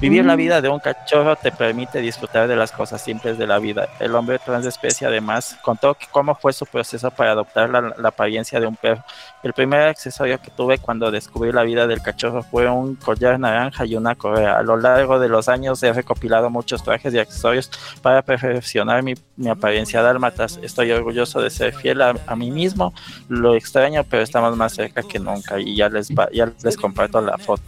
Vivir 0.01 0.25
la 0.25 0.35
Mm. 0.35 0.39
vida 0.39 0.61
de 0.61 0.69
un 0.69 0.79
cachorro 0.79 1.35
te 1.35 1.51
permite 1.51 2.01
disfrutar 2.01 2.47
de 2.47 2.55
las 2.55 2.71
cosas 2.71 3.03
simples 3.03 3.37
de 3.37 3.49
la 3.49 3.59
vida. 3.59 3.89
El 3.99 4.15
hombre 4.15 4.39
transespecie 4.39 5.07
además 5.09 5.57
contó 5.63 5.95
que 5.95 6.07
cómo 6.13 6.37
fue 6.37 6.53
su 6.53 6.67
proceso 6.67 7.11
para 7.11 7.33
adoptar 7.33 7.69
la, 7.71 7.93
la 7.99 8.09
apariencia 8.11 8.61
de 8.61 8.67
un 8.69 8.77
perro. 8.77 9.03
El 9.43 9.53
primer 9.55 9.89
accesorio 9.89 10.41
que 10.41 10.53
tuve 10.53 10.79
cuando 10.79 11.11
descubrí 11.11 11.51
la 11.51 11.65
vida 11.65 11.89
del 11.89 12.01
cachorro 12.01 12.45
fue 12.45 12.69
un 12.71 12.95
collar 12.95 13.41
naranja 13.41 13.87
y 13.87 13.97
una 13.97 14.15
correa. 14.15 14.57
A 14.57 14.63
lo 14.63 14.77
largo 14.77 15.19
de 15.19 15.29
los 15.29 15.49
años 15.49 15.83
he 15.83 15.93
recopilado 15.93 16.49
muchos 16.49 16.85
trajes 16.85 17.13
y 17.13 17.19
accesorios 17.19 17.69
para 18.01 18.23
perfeccionar 18.23 19.03
mi, 19.03 19.15
mi 19.37 19.49
apariencia 19.51 20.01
dálmatas. 20.01 20.61
Estoy 20.63 20.93
orgulloso 20.93 21.41
de 21.41 21.51
ser 21.51 21.75
fiel 21.75 22.03
a, 22.03 22.15
a 22.27 22.37
mí 22.37 22.53
mismo. 22.53 22.95
Lo 23.29 23.57
extraño, 23.57 24.05
pero 24.09 24.23
estamos 24.23 24.57
más 24.57 24.75
cerca 24.75 25.03
que 25.03 25.19
nunca 25.19 25.59
y 25.59 25.75
ya 25.75 25.89
les, 25.89 26.11
va- 26.13 26.29
ya 26.33 26.53
les 26.63 26.77
comparto 26.77 27.21
la 27.21 27.37
foto 27.37 27.63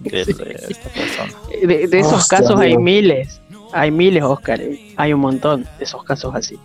de, 0.00 0.24
de 0.24 0.56
esta 0.70 0.88
persona. 0.90 1.32
De, 1.66 1.88
de 1.88 1.98
esos 1.98 2.12
Hostia, 2.12 2.38
casos 2.38 2.60
hay 2.60 2.74
amigo. 2.74 2.80
miles. 2.82 3.40
Hay 3.72 3.90
miles, 3.90 4.22
Oscar. 4.22 4.60
eh. 4.60 4.92
Hay 4.96 5.12
un 5.12 5.20
montón 5.20 5.64
de 5.78 5.84
esos 5.84 6.02
casos 6.04 6.34
así. 6.34 6.58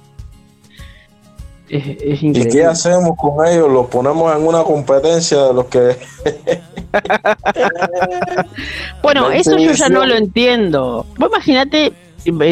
Es, 1.69 1.83
es 2.01 2.21
¿Y 2.21 2.47
qué 2.49 2.65
hacemos 2.65 3.11
con 3.17 3.45
ellos? 3.47 3.71
¿Los 3.71 3.87
ponemos 3.87 4.35
en 4.35 4.45
una 4.45 4.61
competencia 4.63 5.41
de 5.45 5.53
los 5.53 5.65
que 5.67 5.97
Bueno, 9.01 9.31
eso 9.31 9.57
yo 9.57 9.71
ya 9.71 9.89
no 9.89 10.05
lo 10.05 10.15
entiendo. 10.15 11.05
Vos 11.17 11.29
imaginate 11.29 11.93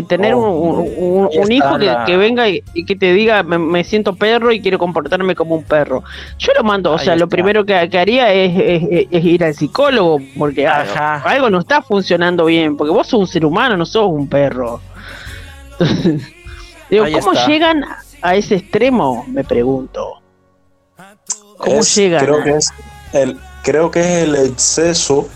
tener 0.08 0.34
un, 0.36 0.44
un- 0.46 1.52
hijo 1.52 1.78
que, 1.78 1.86
la- 1.86 2.06
que 2.06 2.18
venga 2.18 2.48
y, 2.50 2.64
y 2.74 2.86
que 2.86 2.96
te 2.96 3.14
diga 3.14 3.44
me, 3.44 3.58
me 3.60 3.84
siento 3.84 4.16
perro 4.16 4.52
y 4.52 4.62
quiero 4.62 4.80
comportarme 4.80 5.36
como 5.36 5.56
un 5.56 5.64
perro. 5.64 6.04
Yo 6.38 6.52
lo 6.58 6.64
mando, 6.64 6.92
o 6.94 6.98
Ahí 6.98 7.06
sea, 7.06 7.16
lo 7.16 7.30
primero 7.30 7.66
que, 7.66 7.88
que 7.90 8.00
haría 8.00 8.34
es, 8.34 8.52
es- 8.58 9.08
es 9.12 9.26
ir 9.26 9.44
al 9.44 9.54
psicólogo 9.54 10.20
porque 10.38 10.66
algo, 10.68 10.92
Ajá. 10.94 11.16
algo 11.30 11.50
no 11.50 11.60
está 11.60 11.82
funcionando 11.82 12.46
bien, 12.46 12.76
porque 12.78 12.92
vos 12.92 13.08
sos 13.08 13.20
un 13.20 13.28
ser 13.28 13.46
humano, 13.46 13.78
no 13.78 13.86
sos 13.86 14.08
un 14.10 14.28
perro. 14.28 14.82
Digo, 16.90 17.06
Ahí 17.06 17.14
¿cómo 17.14 17.34
está. 17.34 17.48
llegan 17.48 17.86
a 18.22 18.36
ese 18.36 18.56
extremo? 18.56 19.26
Me 19.28 19.44
pregunto. 19.44 20.16
¿Cómo 21.58 21.80
es- 21.80 21.96
llegan? 21.96 22.26
Creo 22.26 22.44
que 22.44 22.52
es 22.52 22.72
el, 23.14 23.38
creo 23.64 23.92
que 23.92 24.00
es 24.00 24.08
el 24.28 24.36
exceso, 24.36 25.28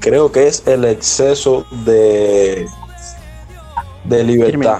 creo 0.00 0.30
que 0.30 0.46
es 0.48 0.66
el 0.66 0.84
exceso 0.84 1.64
de, 1.84 2.66
de 4.04 4.24
libertad. 4.24 4.78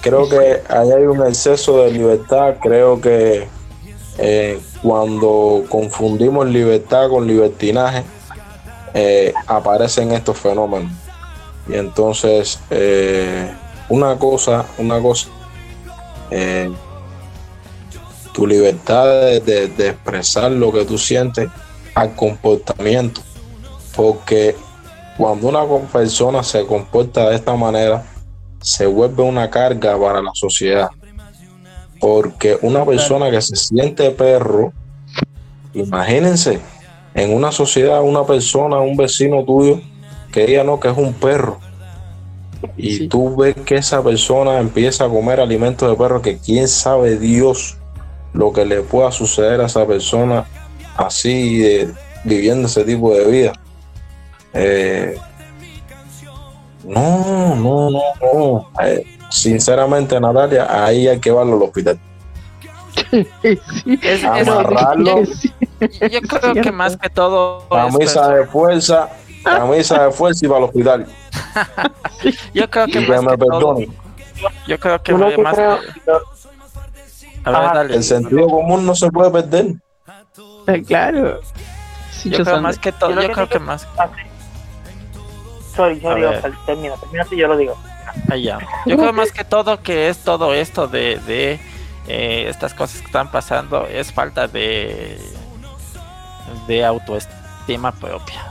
Creo 0.00 0.28
que 0.28 0.62
ahí 0.68 0.90
hay 0.92 1.04
un 1.04 1.26
exceso 1.26 1.82
de 1.82 1.90
libertad. 1.92 2.54
Creo 2.62 3.00
que 3.00 3.48
eh, 4.18 4.60
cuando 4.82 5.64
confundimos 5.68 6.46
libertad 6.46 7.08
con 7.08 7.26
libertinaje, 7.26 8.04
eh, 8.94 9.32
aparecen 9.46 10.12
estos 10.12 10.38
fenómenos. 10.38 10.90
Y 11.68 11.74
entonces, 11.74 12.60
eh, 12.70 13.52
una 13.88 14.16
cosa, 14.16 14.64
una 14.78 15.00
cosa, 15.00 15.28
tu 18.32 18.46
libertad 18.46 19.06
de, 19.06 19.40
de- 19.40 19.68
de 19.68 19.88
expresar 19.88 20.50
lo 20.52 20.72
que 20.72 20.84
tú 20.84 20.96
sientes 20.98 21.48
al 21.94 22.14
comportamiento. 22.14 23.20
Porque 23.96 24.54
cuando 25.18 25.48
una 25.48 25.64
persona 25.92 26.42
se 26.42 26.64
comporta 26.64 27.28
de 27.28 27.34
esta 27.36 27.54
manera, 27.56 28.04
se 28.62 28.86
vuelve 28.86 29.22
una 29.22 29.50
carga 29.50 29.98
para 29.98 30.22
la 30.22 30.30
sociedad. 30.32 30.88
Porque 32.00 32.56
una 32.62 32.84
persona 32.86 33.28
que 33.30 33.42
se 33.42 33.56
siente 33.56 34.10
perro, 34.12 34.72
imagínense, 35.74 36.60
en 37.14 37.34
una 37.34 37.50
sociedad, 37.50 38.00
una 38.02 38.24
persona, 38.24 38.78
un 38.78 38.96
vecino 38.96 39.44
tuyo, 39.44 39.80
que 40.32 40.46
diga 40.46 40.62
no, 40.62 40.78
que 40.78 40.88
es 40.88 40.96
un 40.96 41.12
perro. 41.12 41.58
Y 42.76 42.96
Sí. 42.96 43.08
tú 43.08 43.36
ves 43.36 43.56
que 43.66 43.76
esa 43.76 44.02
persona 44.02 44.58
empieza 44.58 45.04
a 45.04 45.08
comer 45.08 45.40
alimentos 45.40 45.90
de 45.90 45.96
perro 45.96 46.22
que 46.22 46.38
quién 46.38 46.68
sabe 46.68 47.18
Dios 47.18 47.76
lo 48.32 48.52
que 48.52 48.64
le 48.64 48.82
pueda 48.82 49.10
suceder 49.10 49.60
a 49.60 49.66
esa 49.66 49.86
persona 49.86 50.44
así 50.96 51.88
viviendo 52.24 52.68
ese 52.68 52.84
tipo 52.84 53.12
de 53.14 53.24
vida. 53.24 53.52
Eh, 54.52 55.16
no, 56.84 57.54
no, 57.54 57.90
no, 57.90 58.00
no. 58.22 58.70
Eh, 58.84 59.04
sinceramente, 59.30 60.18
Natalia, 60.20 60.66
ahí 60.84 61.06
hay 61.08 61.18
que 61.20 61.30
llevarlo 61.30 61.56
al 61.56 61.62
hospital. 61.62 61.98
Sí, 63.12 63.98
Es- 64.02 64.24
Amarrarlo. 64.24 65.24
sí. 65.26 65.52
Yo 66.10 66.20
creo 66.22 66.54
que 66.54 66.72
más 66.72 66.96
que 66.96 67.08
todo 67.08 67.60
es 67.60 67.68
Camisa 67.94 68.28
de 68.34 68.46
fuerza 68.46 69.08
camisa 69.44 70.02
de 70.04 70.10
fuerza 70.10 70.44
y 70.44 70.48
para 70.48 70.58
el 70.58 70.64
hospital. 70.64 71.06
Yo 72.54 72.68
creo 72.68 72.86
que 72.86 73.00
Y 73.00 73.06
que 73.06 73.12
más 73.12 73.22
me 73.22 73.30
que 73.30 73.36
todo, 73.38 73.58
perdone. 73.76 73.88
yo 74.66 74.78
creo 74.78 75.02
que 75.02 75.12
que 75.14 75.38
más 75.42 75.54
creo- 75.54 75.78
a 77.44 77.50
ver, 77.60 77.70
dale. 77.74 77.94
El 77.94 78.02
sentido 78.04 78.46
común 78.48 78.84
no 78.84 78.94
se 78.94 79.10
puede 79.10 79.30
perder. 79.30 79.74
Eh, 80.66 80.82
Claro. 80.84 81.40
Sí, 82.10 82.30
Yo 82.30 82.38
yo 82.38 82.44
creo 82.44 82.60
más 82.60 82.78
que 82.78 82.90
todo, 82.92 83.10
Yo 83.10 83.20
que 83.20 83.26
creo 83.28 83.46
digo- 83.46 83.48
que 83.48 83.58
más 83.60 83.82
Sorry, 83.96 84.22
sorry, 86.00 86.00
ver. 86.20 86.34
Oscar, 86.36 86.52
termina, 86.66 86.94
termina 86.96 87.26
y 87.30 87.36
yo 87.36 87.48
lo 87.48 87.56
digo. 87.56 87.76
allá. 88.30 88.58
Yo 88.86 88.96
creo 88.96 89.12
más 89.12 89.32
que 89.32 89.44
todo 89.44 89.82
que 89.82 90.08
es 90.08 90.18
todo 90.18 90.54
esto 90.54 90.88
de, 90.88 91.18
de 91.26 91.60
eh, 92.08 92.46
estas 92.48 92.74
cosas 92.74 93.00
que 93.00 93.06
están 93.06 93.30
pasando 93.30 93.86
es 93.86 94.12
falta 94.12 94.48
de 94.48 95.18
de 96.66 96.84
autoestima 96.84 97.92
propia. 97.92 98.46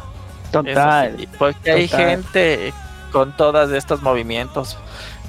Total. 0.52 1.16
Sí, 1.18 1.28
porque 1.38 1.72
hay 1.72 1.88
gente 1.88 2.74
con 3.12 3.36
todos 3.36 3.72
estos 3.72 4.02
movimientos 4.02 4.78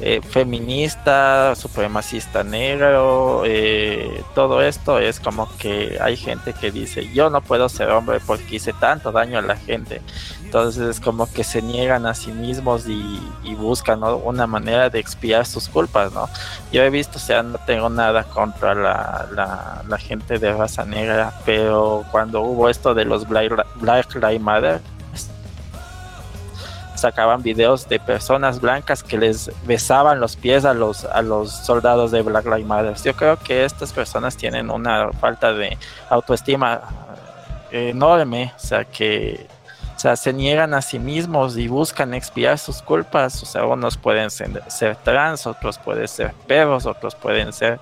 eh, 0.01 0.21
feminista, 0.23 1.55
supremacista 1.57 2.45
negro, 2.45 3.43
eh, 3.45 4.23
todo 4.35 4.63
esto 4.63 5.01
es 5.01 5.19
como 5.19 5.49
que 5.59 5.99
hay 6.01 6.17
gente 6.17 6.53
que 6.53 6.71
dice 6.71 7.13
yo 7.13 7.31
no 7.31 7.41
puedo 7.41 7.69
ser 7.69 7.91
hombre 7.91 8.21
porque 8.25 8.57
hice 8.57 8.73
tanto 8.73 9.11
daño 9.11 9.39
a 9.39 9.43
la 9.43 9.57
gente. 9.57 10.01
Entonces 10.45 10.89
es 10.89 11.01
como 11.01 11.31
que 11.31 11.45
se 11.45 11.63
niegan 11.63 12.07
a 12.07 12.15
sí 12.15 12.33
mismos 12.33 12.89
y, 12.89 13.21
buscan 13.59 14.05
una 14.05 14.47
manera 14.47 14.89
de 14.89 15.01
expiar 15.01 15.45
sus 15.45 15.69
culpas, 15.69 16.13
¿no? 16.13 16.29
Yo 16.71 16.85
he 16.85 16.91
visto, 16.91 17.19
o 17.19 17.21
sea, 17.21 17.43
no 17.43 17.59
tengo 17.67 17.91
nada 17.91 18.23
contra 18.23 18.73
la 18.75 19.99
gente 19.99 20.39
de 20.39 20.53
raza 20.53 20.85
negra, 20.85 21.35
pero 21.45 22.05
cuando 22.13 22.41
hubo 22.43 22.69
esto 22.69 22.95
de 22.95 23.05
los 23.05 23.29
Black, 23.29 23.53
Black 23.81 24.15
Lives 24.15 24.41
Matter, 24.41 24.81
sacaban 26.99 27.43
videos 27.43 27.89
de 27.89 27.99
personas 27.99 28.61
blancas 28.61 29.03
que 29.03 29.19
les 29.19 29.51
besaban 29.67 30.21
los 30.21 30.37
pies 30.37 30.65
a 30.65 30.75
los 30.75 31.05
a 31.05 31.23
los 31.23 31.51
soldados 31.51 32.11
de 32.11 32.23
Black 32.23 32.45
Lives 32.45 32.67
Matter. 32.67 32.95
Yo 33.03 33.15
creo 33.15 33.37
que 33.39 33.65
estas 33.65 33.93
personas 33.93 34.37
tienen 34.37 34.71
una 34.71 35.11
falta 35.13 35.53
de 35.53 35.79
autoestima 36.11 36.81
eh, 37.71 37.91
enorme, 37.91 38.53
o 38.57 38.59
sea 38.59 38.85
que 38.85 39.47
o 39.99 40.01
sea, 40.01 40.15
se 40.15 40.33
niegan 40.33 40.75
a 40.75 40.81
sí 40.81 41.01
mismos 41.01 41.57
y 41.57 41.67
buscan 41.67 42.15
expiar 42.15 42.57
sus 42.57 42.83
culpas. 42.83 43.43
O 43.43 43.47
sea, 43.47 43.65
unos 43.65 43.97
pueden 43.97 44.31
ser, 44.31 44.63
ser 44.69 44.95
trans, 44.95 45.45
otros 45.45 45.77
pueden 45.77 46.07
ser 46.07 46.33
perros, 46.47 46.87
otros 46.87 47.17
pueden 47.17 47.53
ser 47.53 47.81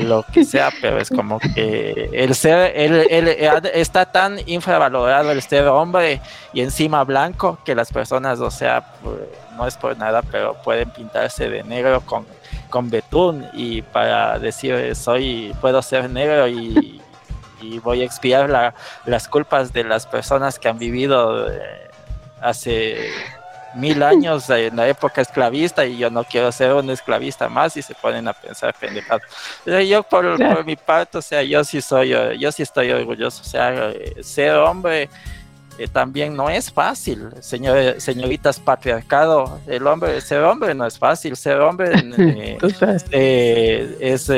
lo 0.00 0.24
que 0.32 0.44
sea, 0.44 0.70
pero 0.80 0.98
es 0.98 1.08
como 1.10 1.38
que 1.40 2.08
el 2.12 2.34
ser, 2.34 2.72
el- 2.74 3.28
está 3.74 4.06
tan 4.06 4.38
infravalorado 4.46 5.30
el 5.30 5.42
ser 5.42 5.66
hombre 5.68 6.20
y 6.52 6.60
encima 6.62 7.04
blanco 7.04 7.58
que 7.64 7.74
las 7.74 7.92
personas, 7.92 8.40
o 8.40 8.50
sea, 8.50 8.94
pues, 9.02 9.16
no 9.56 9.66
es 9.66 9.76
por 9.76 9.96
nada, 9.98 10.22
pero 10.22 10.54
pueden 10.62 10.90
pintarse 10.90 11.48
de 11.50 11.62
negro 11.64 12.00
con, 12.02 12.26
con 12.70 12.88
betún 12.90 13.44
y 13.52 13.82
para 13.82 14.38
decir 14.38 14.94
soy, 14.96 15.54
puedo 15.60 15.82
ser 15.82 16.08
negro 16.08 16.46
y, 16.48 17.02
y 17.60 17.78
voy 17.80 18.02
a 18.02 18.04
expiar 18.04 18.48
la- 18.48 18.74
las 19.04 19.26
culpas 19.28 19.72
de 19.72 19.84
las 19.84 20.06
personas 20.06 20.58
que 20.58 20.68
han 20.68 20.78
vivido 20.78 21.50
eh, 21.50 21.60
hace 22.40 23.10
mil 23.74 24.02
años 24.02 24.48
en 24.50 24.76
la 24.76 24.88
época 24.88 25.20
esclavista 25.20 25.84
y 25.84 25.98
yo 25.98 26.10
no 26.10 26.24
quiero 26.24 26.50
ser 26.52 26.72
un 26.72 26.88
esclavista 26.90 27.48
más 27.48 27.76
y 27.76 27.82
se 27.82 27.94
ponen 27.94 28.26
a 28.28 28.32
pensar 28.32 28.74
pendejadas. 28.74 29.22
Yo 29.86 30.02
por, 30.02 30.36
Claro. 30.36 30.56
por 30.56 30.64
mi 30.64 30.76
parte, 30.76 31.18
o 31.18 31.22
sea, 31.22 31.42
yo 31.42 31.62
sí 31.64 31.80
soy, 31.80 32.14
yo 32.38 32.52
sí 32.52 32.62
estoy 32.62 32.90
orgulloso, 32.90 33.42
o 33.42 33.44
sea, 33.44 33.90
eh, 33.90 34.16
ser 34.22 34.54
hombre 34.56 35.08
eh, 35.78 35.86
también 35.86 36.34
no 36.34 36.50
es 36.50 36.72
fácil, 36.72 37.28
señor, 37.40 38.00
señoritas 38.00 38.58
patriarcado, 38.58 39.60
el 39.68 39.86
hombre, 39.86 40.20
ser 40.20 40.42
hombre 40.42 40.74
no 40.74 40.84
es 40.84 40.98
fácil, 40.98 41.36
ser 41.36 41.60
hombre 41.60 41.92
eh, 42.18 42.58
eh, 43.12 43.96
es 44.00 44.28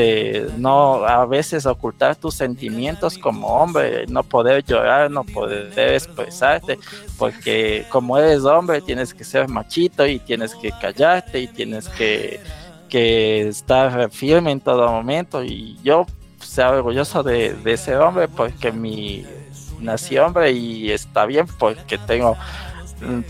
no 0.58 1.02
a 1.04 1.24
veces 1.24 1.64
ocultar 1.64 2.14
tus 2.16 2.34
sentimientos 2.34 3.16
como 3.16 3.46
hombre, 3.46 4.04
no 4.08 4.22
poder 4.22 4.62
llorar, 4.62 5.10
no 5.10 5.24
poder 5.24 5.72
expresarte, 5.94 6.78
porque 7.16 7.86
como 7.88 8.18
eres 8.18 8.44
hombre 8.44 8.82
tienes 8.82 9.14
que 9.14 9.24
ser 9.24 9.48
machito 9.48 10.06
y 10.06 10.18
tienes 10.18 10.54
que 10.54 10.72
callarte 10.72 11.40
y 11.40 11.46
tienes 11.46 11.88
que, 11.88 12.38
que 12.90 13.48
estar 13.48 14.10
firme 14.10 14.50
en 14.50 14.60
todo 14.60 14.92
momento. 14.92 15.42
Y 15.42 15.78
yo 15.82 16.04
sea 16.38 16.70
orgulloso 16.70 17.22
de, 17.22 17.54
de 17.54 17.76
ser 17.78 17.96
hombre 17.96 18.28
porque 18.28 18.72
mi 18.72 19.24
nací 19.80 20.18
hombre 20.18 20.52
y 20.52 20.90
está 20.90 21.26
bien 21.26 21.46
porque 21.58 21.98
tengo 21.98 22.36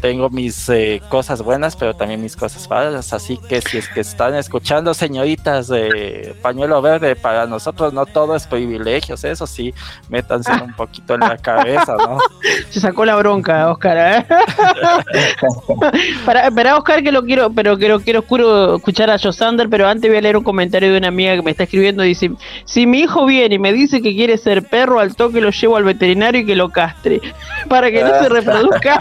tengo 0.01 0.31
mis 0.31 0.69
eh, 0.69 1.01
cosas 1.09 1.43
buenas, 1.43 1.77
pero 1.77 1.95
también 1.95 2.21
mis 2.21 2.37
cosas 2.37 2.69
malas. 2.69 3.13
Así 3.13 3.39
que 3.49 3.61
si 3.61 3.79
es 3.79 3.89
que 3.89 4.01
están 4.01 4.35
escuchando, 4.35 4.95
señoritas 4.95 5.69
de 5.69 6.35
pañuelo 6.43 6.83
verde, 6.83 7.17
para 7.17 7.47
nosotros 7.47 7.93
no 7.93 8.07
todo 8.07 8.37
es 8.37 8.47
privilegios. 8.47 9.25
Eso 9.25 9.47
sí, 9.47 9.75
métanse 10.09 10.53
un 10.53 10.75
poquito 10.75 11.15
en 11.15 11.21
la 11.21 11.37
cabeza, 11.37 11.97
¿no? 11.97 12.19
Se 12.71 12.81
sacó 12.81 13.05
la 13.05 13.17
bronca, 13.17 13.71
Oscar. 13.71 13.97
¿eh? 13.99 14.27
para, 16.27 16.51
para 16.51 16.77
Oscar 16.77 17.03
que 17.03 17.13
lo 17.13 17.25
quiero, 17.25 17.53
pero 17.53 17.77
que 17.77 17.89
lo 17.89 18.01
quiero 18.01 18.21
oscuro 18.21 18.77
escuchar 18.77 19.11
a 19.11 19.19
Josander, 19.19 19.69
pero 19.69 19.89
antes 19.89 20.11
voy 20.11 20.19
a 20.19 20.23
leer 20.23 20.37
un 20.37 20.45
comentario 20.45 20.93
de 20.93 20.99
una 20.99 21.09
amiga 21.09 21.37
que 21.37 21.43
me 21.43 21.51
está 21.51 21.65
escribiendo. 21.65 22.03
Dice, 22.03 22.31
si 22.65 22.87
mi 22.87 23.01
hijo 23.01 23.27
viene 23.27 23.57
y 23.57 23.59
me 23.59 23.73
dice 23.73 24.03
que 24.03 24.15
quiere 24.15 24.39
ser 24.39 24.65
perro, 24.65 25.01
al 25.01 25.17
toque 25.17 25.41
lo 25.41 25.51
llevo 25.51 25.77
al 25.77 25.85
veterinario 25.85 26.43
y 26.43 26.47
que 26.47 26.57
lo 26.57 26.71
castre. 26.71 27.21
Para 27.69 27.91
que 27.91 28.03
no 28.03 28.19
se 28.19 28.29
reproduzca. 28.29 29.01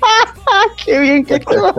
Qué 0.84 0.98
bien 1.00 1.24
que 1.24 1.34
estuvo. 1.36 1.72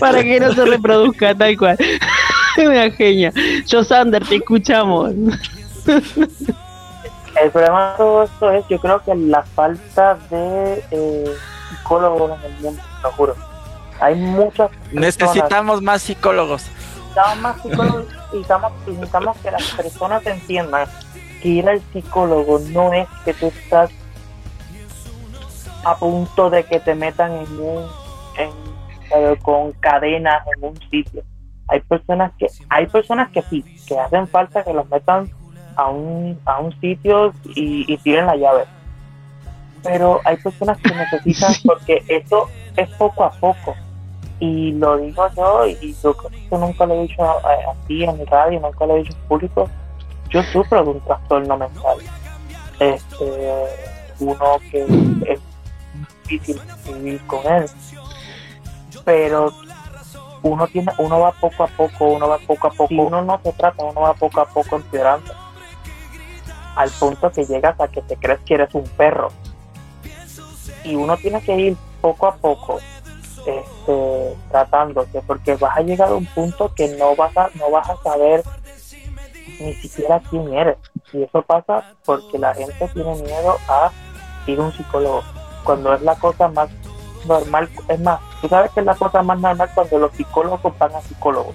Para 0.00 0.22
que 0.22 0.40
no 0.40 0.52
se 0.52 0.64
reproduzca, 0.64 1.34
tal 1.34 1.56
cual. 1.56 1.76
Una 2.58 2.90
genia. 2.90 3.32
Josander, 3.70 4.26
te 4.26 4.36
escuchamos. 4.36 5.12
El 5.86 7.50
problema 7.52 7.92
de 7.92 7.96
todo 7.98 8.22
esto 8.24 8.50
es, 8.52 8.64
yo 8.68 8.78
creo 8.80 9.00
que 9.04 9.14
la 9.14 9.42
falta 9.44 10.18
de 10.30 10.84
eh, 10.90 11.30
psicólogos 11.70 12.32
en 12.44 12.52
el 12.52 12.60
mundo, 12.60 12.82
te 12.96 13.02
lo 13.02 13.12
juro. 13.12 13.36
Hay 14.00 14.14
muchas 14.16 14.70
personas- 14.70 14.92
Necesitamos 14.92 15.82
más 15.82 16.02
psicólogos. 16.02 16.64
necesitamos 17.14 17.38
más 17.38 17.62
psicólogos 17.62 18.04
y 18.32 18.36
necesitamos, 18.36 18.72
necesitamos 18.86 19.36
que 19.38 19.50
las 19.50 19.62
personas 19.72 20.26
entiendan 20.26 20.88
que 21.42 21.48
ir 21.48 21.68
al 21.68 21.80
psicólogo 21.92 22.58
no 22.70 22.92
es 22.92 23.06
que 23.24 23.34
tú 23.34 23.46
estás 23.46 23.90
a 25.90 25.96
punto 25.96 26.50
de 26.50 26.64
que 26.64 26.80
te 26.80 26.94
metan 26.94 27.32
en 27.32 27.60
un 27.60 27.84
en, 28.36 28.50
eh, 29.16 29.36
con 29.42 29.72
cadenas 29.72 30.42
en 30.56 30.64
un 30.68 30.76
sitio. 30.90 31.22
Hay 31.68 31.80
personas 31.80 32.32
que 32.38 32.46
hay 32.70 32.86
personas 32.86 33.30
que 33.30 33.42
sí 33.42 33.62
que 33.86 33.98
hacen 33.98 34.26
falta 34.28 34.64
que 34.64 34.72
los 34.72 34.88
metan 34.88 35.30
a 35.76 35.88
un 35.88 36.38
a 36.44 36.58
un 36.60 36.72
sitio 36.80 37.32
y, 37.54 37.84
y 37.92 37.96
tiren 37.98 38.26
la 38.26 38.36
llave. 38.36 38.64
Pero 39.82 40.20
hay 40.24 40.36
personas 40.38 40.78
que 40.78 40.94
necesitan 40.94 41.52
porque 41.64 42.02
eso 42.08 42.48
es 42.76 42.88
poco 42.90 43.24
a 43.24 43.30
poco. 43.30 43.74
Y 44.40 44.72
lo 44.72 44.96
digo 44.98 45.26
yo 45.36 45.66
y 45.66 45.94
yo 46.02 46.14
creo 46.16 46.30
que 46.30 46.36
esto 46.44 46.58
nunca 46.58 46.86
lo 46.86 46.94
he 46.94 47.02
dicho 47.08 47.22
a, 47.24 47.32
a- 47.32 47.72
aquí 47.72 48.04
en 48.04 48.16
mi 48.18 48.24
radio 48.24 48.60
nunca 48.60 48.86
lo 48.86 48.96
he 48.96 48.98
dicho 49.00 49.12
en 49.14 49.28
público. 49.28 49.68
Yo 50.30 50.42
sufro 50.44 50.84
de 50.84 50.90
un 50.90 51.00
trastorno 51.00 51.56
mental. 51.56 51.98
Este 52.78 53.24
uno 54.20 54.58
que 54.70 54.82
es 55.26 55.40
difícil 56.28 56.60
vivir 56.86 57.26
con 57.26 57.46
él. 57.46 57.68
Pero 59.04 59.52
uno 60.42 60.66
tiene 60.68 60.92
uno 60.98 61.20
va 61.20 61.32
poco 61.32 61.64
a 61.64 61.66
poco 61.66 62.06
uno 62.06 62.28
va 62.28 62.38
poco 62.38 62.68
a 62.68 62.70
poco. 62.70 62.88
Si 62.88 62.98
uno 62.98 63.22
no 63.22 63.40
se 63.42 63.52
trata 63.52 63.84
uno 63.84 64.00
va 64.00 64.14
poco 64.14 64.40
a 64.40 64.46
poco 64.46 64.76
empeorando 64.76 65.32
al 66.76 66.90
punto 66.90 67.32
que 67.32 67.44
llegas 67.44 67.80
a 67.80 67.88
que 67.88 68.02
te 68.02 68.16
crees 68.16 68.40
que 68.40 68.54
eres 68.54 68.74
un 68.74 68.84
perro. 68.84 69.28
Y 70.84 70.94
uno 70.94 71.16
tiene 71.16 71.40
que 71.42 71.56
ir 71.56 71.76
poco 72.00 72.26
a 72.26 72.36
poco 72.36 72.78
este, 73.46 74.36
tratándose 74.50 75.20
porque 75.26 75.56
vas 75.56 75.76
a 75.76 75.80
llegar 75.80 76.08
a 76.08 76.14
un 76.14 76.26
punto 76.26 76.72
que 76.74 76.88
no 76.96 77.16
vas 77.16 77.36
a 77.36 77.50
no 77.54 77.70
vas 77.70 77.88
a 77.88 77.96
saber 78.02 78.44
ni 79.58 79.74
siquiera 79.74 80.22
quién 80.30 80.52
eres. 80.54 80.76
Y 81.12 81.22
eso 81.22 81.42
pasa 81.42 81.94
porque 82.04 82.38
la 82.38 82.54
gente 82.54 82.88
tiene 82.94 83.14
miedo 83.16 83.56
a 83.68 83.90
ir 84.46 84.58
a 84.58 84.62
un 84.62 84.72
psicólogo 84.72 85.24
cuando 85.68 85.92
es 85.92 86.00
la 86.00 86.14
cosa 86.14 86.48
más 86.48 86.70
normal 87.26 87.68
es 87.88 88.00
más 88.00 88.20
tú 88.40 88.48
sabes 88.48 88.70
que 88.72 88.80
es 88.80 88.86
la 88.86 88.94
cosa 88.94 89.22
más 89.22 89.38
normal 89.38 89.68
cuando 89.74 89.98
los 89.98 90.12
psicólogos 90.12 90.60
van 90.78 90.94
a 90.94 91.00
psicólogos 91.02 91.54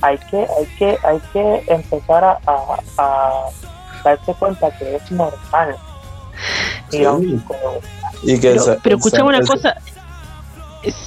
hay 0.00 0.18
que 0.30 0.46
hay 0.56 0.66
que 0.78 0.98
hay 1.02 1.20
que 1.32 1.64
empezar 1.66 2.22
a, 2.22 2.38
a, 2.46 2.78
a 2.98 3.30
darse 4.04 4.32
cuenta 4.34 4.70
que 4.78 4.94
es 4.96 5.10
normal. 5.10 5.76
Ir 6.92 7.06
a 7.06 7.12
un 7.12 7.22
psicólogo 7.40 7.80
Y 8.22 8.38
que 8.38 8.50
Pero, 8.50 8.62
se- 8.62 8.78
pero 8.82 8.96
escuchame 8.96 9.28
una 9.30 9.40
cosa. 9.42 9.74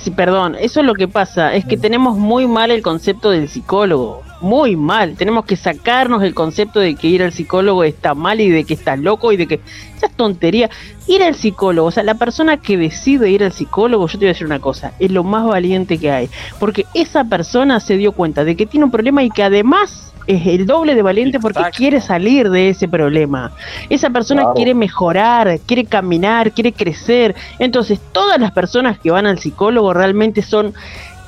Sí, 0.04 0.12
perdón, 0.12 0.56
eso 0.60 0.82
es 0.82 0.86
lo 0.86 0.94
que 0.94 1.08
pasa, 1.08 1.54
es 1.54 1.64
que 1.64 1.78
tenemos 1.78 2.18
muy 2.18 2.48
mal 2.48 2.70
el 2.72 2.82
concepto 2.82 3.30
del 3.30 3.48
psicólogo. 3.48 4.24
Muy 4.42 4.76
mal. 4.76 5.16
Tenemos 5.16 5.46
que 5.46 5.56
sacarnos 5.56 6.24
el 6.24 6.34
concepto 6.34 6.80
de 6.80 6.96
que 6.96 7.08
ir 7.08 7.24
al 7.24 7.34
psicólogo 7.34 7.84
está 7.84 8.14
mal 8.14 8.40
y 8.42 8.50
de 8.50 8.64
que 8.64 8.74
estás 8.74 9.00
loco 9.00 9.32
y 9.32 9.38
de 9.38 9.48
que 9.48 9.60
esa 9.98 10.08
es 10.08 10.14
tontería. 10.14 10.70
Ir 11.08 11.24
al 11.24 11.36
psicólogo, 11.36 11.88
o 11.88 11.92
sea, 11.92 12.04
la 12.04 12.16
persona 12.16 12.58
que 12.58 12.78
decide 12.78 13.30
ir 13.30 13.44
al 13.44 13.52
psicólogo, 13.52 14.08
yo 14.08 14.14
te 14.14 14.26
voy 14.26 14.28
a 14.28 14.34
decir 14.34 14.46
una 14.48 14.60
cosa, 14.60 14.94
es 15.00 15.12
lo 15.12 15.24
más 15.24 15.46
valiente 15.46 15.98
que 15.98 16.12
hay, 16.12 16.30
porque 16.60 16.86
esa 16.94 17.24
persona 17.24 17.80
se 17.80 17.98
dio 17.98 18.12
cuenta 18.12 18.44
de 18.44 18.56
que 18.56 18.66
tiene 18.66 18.86
un 18.86 18.92
problema 18.92 19.24
y 19.24 19.30
que 19.30 19.44
además 19.44 20.14
es 20.28 20.46
el 20.46 20.68
doble 20.68 20.94
de 20.94 21.02
valiente 21.02 21.40
porque 21.40 21.64
quiere 21.76 22.00
salir 22.02 22.52
de 22.52 22.70
ese 22.70 22.88
problema. 22.88 23.52
Esa 23.90 24.12
persona 24.12 24.42
Claro. 24.42 24.54
quiere 24.54 24.76
mejorar, 24.76 25.60
quiere 25.66 25.86
caminar, 25.86 26.52
quiere 26.52 26.72
crecer. 26.72 27.36
Entonces, 27.58 28.00
todas 28.12 28.40
las 28.40 28.52
personas 28.52 29.00
que 29.00 29.10
van 29.10 29.26
al 29.26 29.40
psicólogo 29.40 29.92
realmente 29.92 30.44
son 30.44 30.76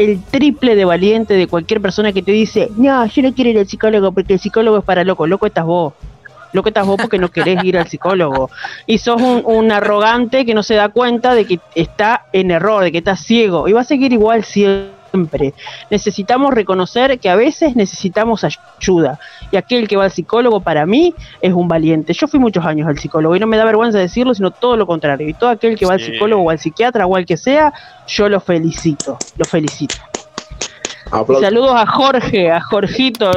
el 0.03 0.21
triple 0.23 0.75
de 0.75 0.85
valiente 0.85 1.35
de 1.35 1.47
cualquier 1.47 1.81
persona 1.81 2.11
que 2.11 2.21
te 2.21 2.31
dice, 2.31 2.69
no, 2.75 3.05
yo 3.05 3.21
no 3.21 3.33
quiero 3.33 3.51
ir 3.51 3.59
al 3.59 3.67
psicólogo 3.67 4.11
porque 4.11 4.33
el 4.33 4.39
psicólogo 4.39 4.79
es 4.79 4.83
para 4.83 5.03
loco, 5.03 5.27
loco 5.27 5.45
estás 5.45 5.65
vos. 5.65 5.93
Loco 6.53 6.67
estás 6.67 6.85
vos 6.85 6.97
porque 6.99 7.17
no 7.17 7.29
querés 7.29 7.63
ir 7.63 7.77
al 7.77 7.87
psicólogo. 7.87 8.49
Y 8.85 8.97
sos 8.97 9.21
un, 9.21 9.43
un 9.45 9.71
arrogante 9.71 10.45
que 10.45 10.53
no 10.53 10.63
se 10.63 10.73
da 10.73 10.89
cuenta 10.89 11.33
de 11.33 11.45
que 11.45 11.59
está 11.75 12.25
en 12.33 12.51
error, 12.51 12.83
de 12.83 12.91
que 12.91 12.97
está 12.97 13.15
ciego. 13.15 13.69
Y 13.69 13.73
va 13.73 13.81
a 13.81 13.85
seguir 13.85 14.11
igual 14.11 14.43
siempre. 15.11 15.53
Necesitamos 15.89 16.53
reconocer 16.53 17.19
que 17.19 17.29
a 17.29 17.35
veces 17.35 17.75
necesitamos 17.75 18.43
ayuda. 18.43 19.19
Y 19.51 19.57
aquel 19.57 19.87
que 19.87 19.97
va 19.97 20.05
al 20.05 20.11
psicólogo 20.11 20.61
para 20.61 20.85
mí 20.85 21.13
es 21.41 21.53
un 21.53 21.67
valiente. 21.67 22.13
Yo 22.13 22.27
fui 22.27 22.39
muchos 22.39 22.65
años 22.65 22.87
al 22.87 22.97
psicólogo 22.97 23.35
y 23.35 23.39
no 23.39 23.47
me 23.47 23.57
da 23.57 23.65
vergüenza 23.65 23.97
decirlo, 23.97 24.33
sino 24.33 24.51
todo 24.51 24.77
lo 24.77 24.87
contrario. 24.87 25.27
Y 25.27 25.33
todo 25.33 25.49
aquel 25.49 25.77
que 25.77 25.85
va 25.85 25.93
al 25.93 26.01
psicólogo 26.01 26.43
o 26.43 26.49
al 26.49 26.59
psiquiatra 26.59 27.05
o 27.05 27.15
al 27.15 27.25
que 27.25 27.37
sea, 27.37 27.73
yo 28.07 28.29
lo 28.29 28.39
felicito. 28.39 29.17
Lo 29.37 29.45
felicito. 29.45 29.95
Saludos 31.41 31.75
a 31.75 31.85
Jorge, 31.85 32.49
a 32.49 32.61
Jorgito. 32.61 33.29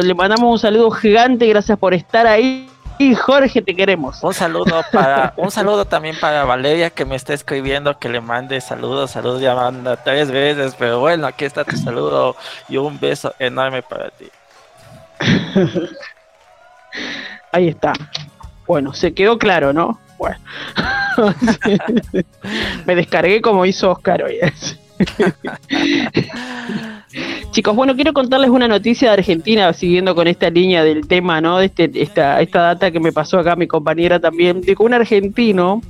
Le 0.00 0.14
mandamos 0.14 0.52
un 0.52 0.58
saludo 0.58 0.90
gigante. 0.92 1.46
Gracias 1.48 1.76
por 1.76 1.92
estar 1.92 2.26
ahí. 2.26 2.68
Y 2.98 3.14
Jorge, 3.14 3.60
te 3.60 3.74
queremos. 3.74 4.22
Un 4.22 4.34
saludo 4.34 4.82
para, 4.92 5.34
un 5.36 5.50
saludo 5.50 5.84
también 5.84 6.16
para 6.20 6.44
Valeria 6.44 6.90
que 6.90 7.04
me 7.04 7.16
está 7.16 7.34
escribiendo 7.34 7.98
que 7.98 8.08
le 8.08 8.20
mande 8.20 8.60
saludos, 8.60 9.10
saludos 9.10 9.40
ya 9.40 9.54
manda 9.54 9.96
tres 9.96 10.30
veces, 10.30 10.76
pero 10.78 11.00
bueno, 11.00 11.26
aquí 11.26 11.44
está 11.44 11.64
tu 11.64 11.76
saludo 11.76 12.36
y 12.68 12.76
un 12.76 13.00
beso 13.00 13.34
enorme 13.38 13.82
para 13.82 14.10
ti. 14.10 14.28
Ahí 17.52 17.68
está. 17.68 17.92
Bueno, 18.66 18.94
se 18.94 19.12
quedó 19.12 19.38
claro, 19.38 19.72
¿no? 19.72 19.98
Bueno. 20.16 20.38
Me 22.86 22.94
descargué 22.94 23.40
como 23.40 23.66
hizo 23.66 23.90
Oscar 23.90 24.22
hoy. 24.22 24.38
Chicos, 27.50 27.76
bueno, 27.76 27.94
quiero 27.94 28.12
contarles 28.12 28.50
una 28.50 28.66
noticia 28.66 29.08
de 29.08 29.14
Argentina, 29.14 29.72
siguiendo 29.72 30.14
con 30.14 30.26
esta 30.26 30.50
línea 30.50 30.82
del 30.82 31.06
tema, 31.06 31.40
¿no? 31.40 31.58
De 31.58 31.66
este, 31.66 31.90
esta, 31.94 32.40
esta 32.40 32.60
data 32.62 32.90
que 32.90 33.00
me 33.00 33.12
pasó 33.12 33.38
acá 33.38 33.54
mi 33.56 33.66
compañera 33.66 34.18
también, 34.18 34.60
de 34.60 34.74
un 34.78 34.94
argentino, 34.94 35.80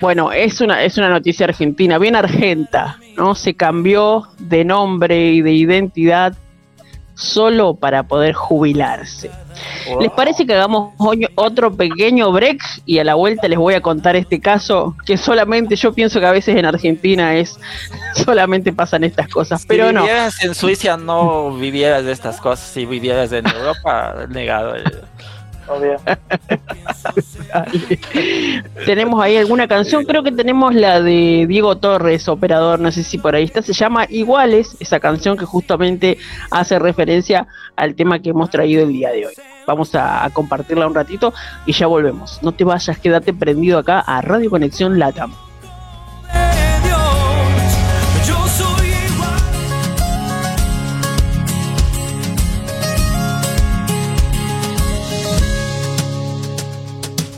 bueno, 0.00 0.32
es 0.32 0.60
una, 0.60 0.82
es 0.82 0.98
una 0.98 1.08
noticia 1.08 1.46
argentina, 1.46 1.98
bien 1.98 2.14
argenta, 2.14 2.98
¿no? 3.16 3.34
Se 3.34 3.54
cambió 3.54 4.24
de 4.38 4.64
nombre 4.64 5.32
y 5.32 5.40
de 5.40 5.52
identidad 5.52 6.36
solo 7.14 7.74
para 7.74 8.02
poder 8.04 8.34
jubilarse. 8.34 9.30
¿Les 10.00 10.10
parece 10.10 10.46
que 10.46 10.54
hagamos 10.54 10.94
otro 11.36 11.74
pequeño 11.74 12.32
break 12.32 12.60
y 12.86 12.98
a 12.98 13.04
la 13.04 13.14
vuelta 13.14 13.46
les 13.48 13.58
voy 13.58 13.74
a 13.74 13.80
contar 13.80 14.16
este 14.16 14.40
caso 14.40 14.96
que 15.06 15.16
solamente 15.16 15.76
yo 15.76 15.92
pienso 15.92 16.18
que 16.20 16.26
a 16.26 16.32
veces 16.32 16.56
en 16.56 16.64
Argentina 16.64 17.36
es 17.36 17.58
solamente 18.24 18.72
pasan 18.72 19.04
estas 19.04 19.28
cosas, 19.28 19.64
pero 19.66 19.88
si 19.88 19.94
no. 19.94 20.02
vivieras 20.02 20.42
en 20.42 20.54
Suiza 20.54 20.96
no 20.96 21.56
vivieras 21.56 22.04
de 22.04 22.12
estas 22.12 22.40
cosas, 22.40 22.66
si 22.66 22.86
vivieras 22.86 23.32
en 23.32 23.46
Europa, 23.46 24.26
negado. 24.28 24.74
tenemos 28.86 29.22
ahí 29.22 29.36
alguna 29.36 29.68
canción, 29.68 30.04
creo 30.04 30.22
que 30.22 30.32
tenemos 30.32 30.74
la 30.74 31.00
de 31.00 31.46
Diego 31.48 31.76
Torres, 31.76 32.28
operador, 32.28 32.80
no 32.80 32.90
sé 32.92 33.02
si 33.02 33.18
por 33.18 33.34
ahí 33.34 33.44
está, 33.44 33.62
se 33.62 33.72
llama 33.72 34.06
Iguales, 34.08 34.76
esa 34.80 35.00
canción 35.00 35.36
que 35.36 35.44
justamente 35.44 36.18
hace 36.50 36.78
referencia 36.78 37.46
al 37.76 37.94
tema 37.94 38.18
que 38.18 38.30
hemos 38.30 38.50
traído 38.50 38.82
el 38.82 38.92
día 38.92 39.10
de 39.10 39.26
hoy. 39.26 39.34
Vamos 39.66 39.94
a, 39.94 40.28
compartirla 40.32 40.86
un 40.86 40.94
ratito 40.94 41.32
y 41.64 41.72
ya 41.72 41.86
volvemos. 41.86 42.42
No 42.42 42.52
te 42.52 42.64
vayas, 42.64 42.98
quédate 42.98 43.32
prendido 43.32 43.78
acá 43.78 44.00
a 44.00 44.20
Radio 44.20 44.50
Conexión 44.50 44.98
Latam. 44.98 45.32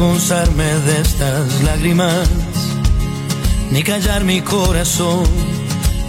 avergonzarme 0.00 0.64
de 0.64 1.00
estas 1.02 1.62
lágrimas, 1.62 2.26
ni 3.70 3.82
callar 3.82 4.24
mi 4.24 4.40
corazón, 4.40 5.24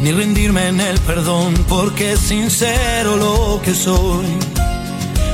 ni 0.02 0.14
rendirme 0.14 0.70
en 0.70 0.80
el 0.80 0.98
perdón, 1.00 1.54
porque 1.68 2.16
sincero 2.16 3.18
lo 3.18 3.62
que 3.62 3.74
soy. 3.74 4.26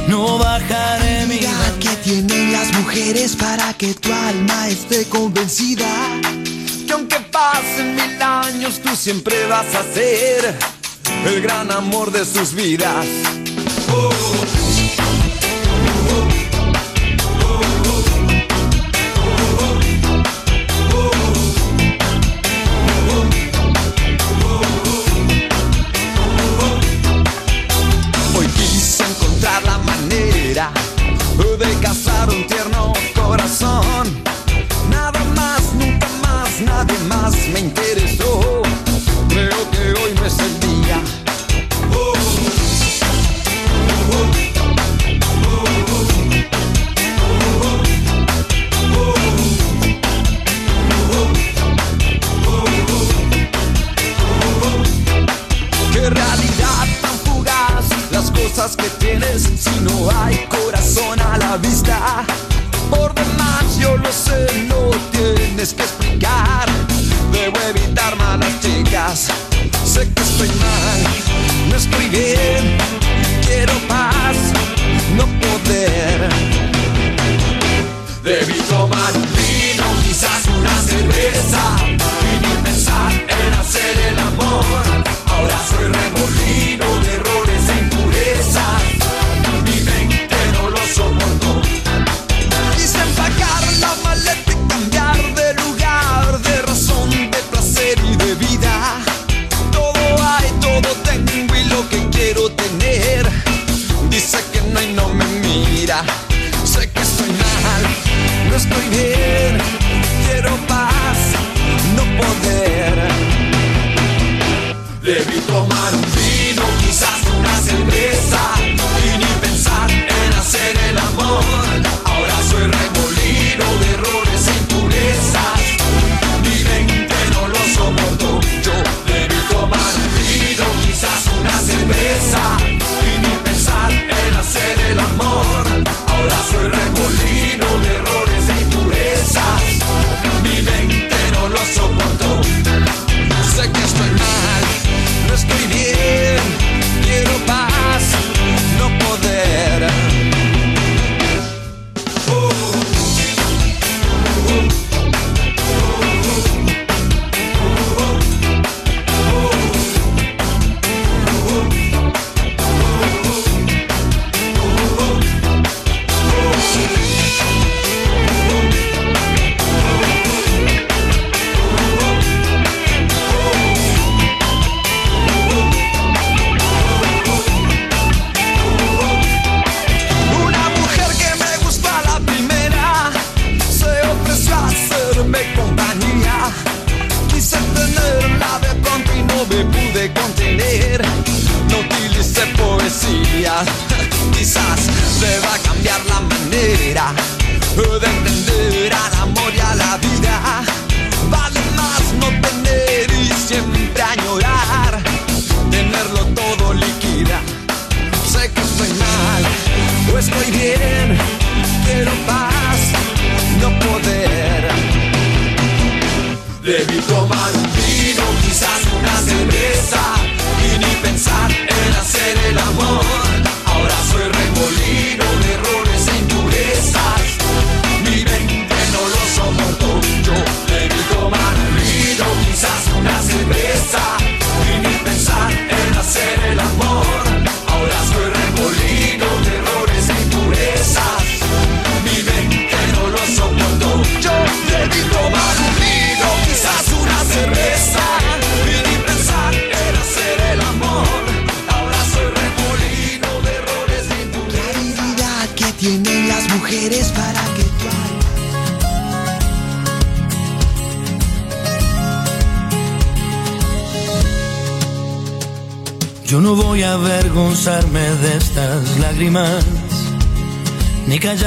No 0.08 0.40
bajaré 0.40 1.28
mi 1.28 1.40
que 1.80 1.96
tienen 2.04 2.52
las 2.52 2.74
mujeres 2.80 3.36
para 3.36 3.74
que 3.74 3.94
tu 3.94 4.12
alma 4.12 4.68
esté 4.70 5.06
convencida 5.06 6.20
que 6.88 6.94
aunque 6.94 7.20
pasen 7.32 7.96
mil 7.96 8.22
años 8.22 8.80
tú 8.82 8.96
siempre 8.96 9.46
vas 9.48 9.68
a 9.76 9.84
ser 9.94 10.58
el 11.26 11.42
gran 11.42 11.70
amor 11.72 12.12
de 12.12 12.26
sus 12.26 12.54
vidas. 12.54 13.06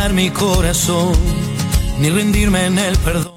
mi 0.09 0.31
corazón, 0.31 1.13
ni 2.01 2.09
rendirme 2.09 2.67
en 2.67 2.79
el 2.79 2.97
perdón. 2.97 3.33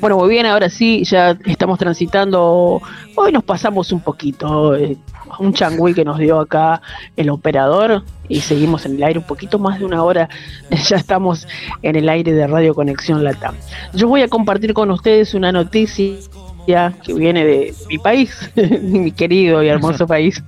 Bueno, 0.00 0.18
muy 0.18 0.28
bien, 0.28 0.44
ahora 0.44 0.68
sí, 0.68 1.02
ya 1.04 1.38
estamos 1.46 1.78
transitando. 1.78 2.82
Hoy 3.14 3.32
nos 3.32 3.44
pasamos 3.44 3.90
un 3.92 4.00
poquito, 4.00 4.74
eh, 4.74 4.98
un 5.38 5.54
changüí 5.54 5.94
que 5.94 6.04
nos 6.04 6.18
dio 6.18 6.40
acá 6.40 6.82
el 7.16 7.30
operador 7.30 8.02
y 8.28 8.40
seguimos 8.40 8.84
en 8.84 8.96
el 8.96 9.04
aire 9.04 9.18
un 9.20 9.24
poquito 9.24 9.58
más 9.58 9.78
de 9.78 9.86
una 9.86 10.02
hora. 10.02 10.28
Ya 10.88 10.96
estamos 10.96 11.46
en 11.80 11.96
el 11.96 12.08
aire 12.08 12.32
de 12.32 12.46
Radio 12.46 12.74
Conexión 12.74 13.24
Latam. 13.24 13.54
Yo 13.94 14.08
voy 14.08 14.22
a 14.22 14.28
compartir 14.28 14.74
con 14.74 14.90
ustedes 14.90 15.32
una 15.32 15.52
noticia 15.52 16.18
que 16.66 17.14
viene 17.14 17.44
de 17.44 17.74
mi 17.88 17.98
país, 17.98 18.50
mi 18.82 19.12
querido 19.12 19.62
y 19.62 19.68
hermoso 19.68 20.06
país. 20.08 20.42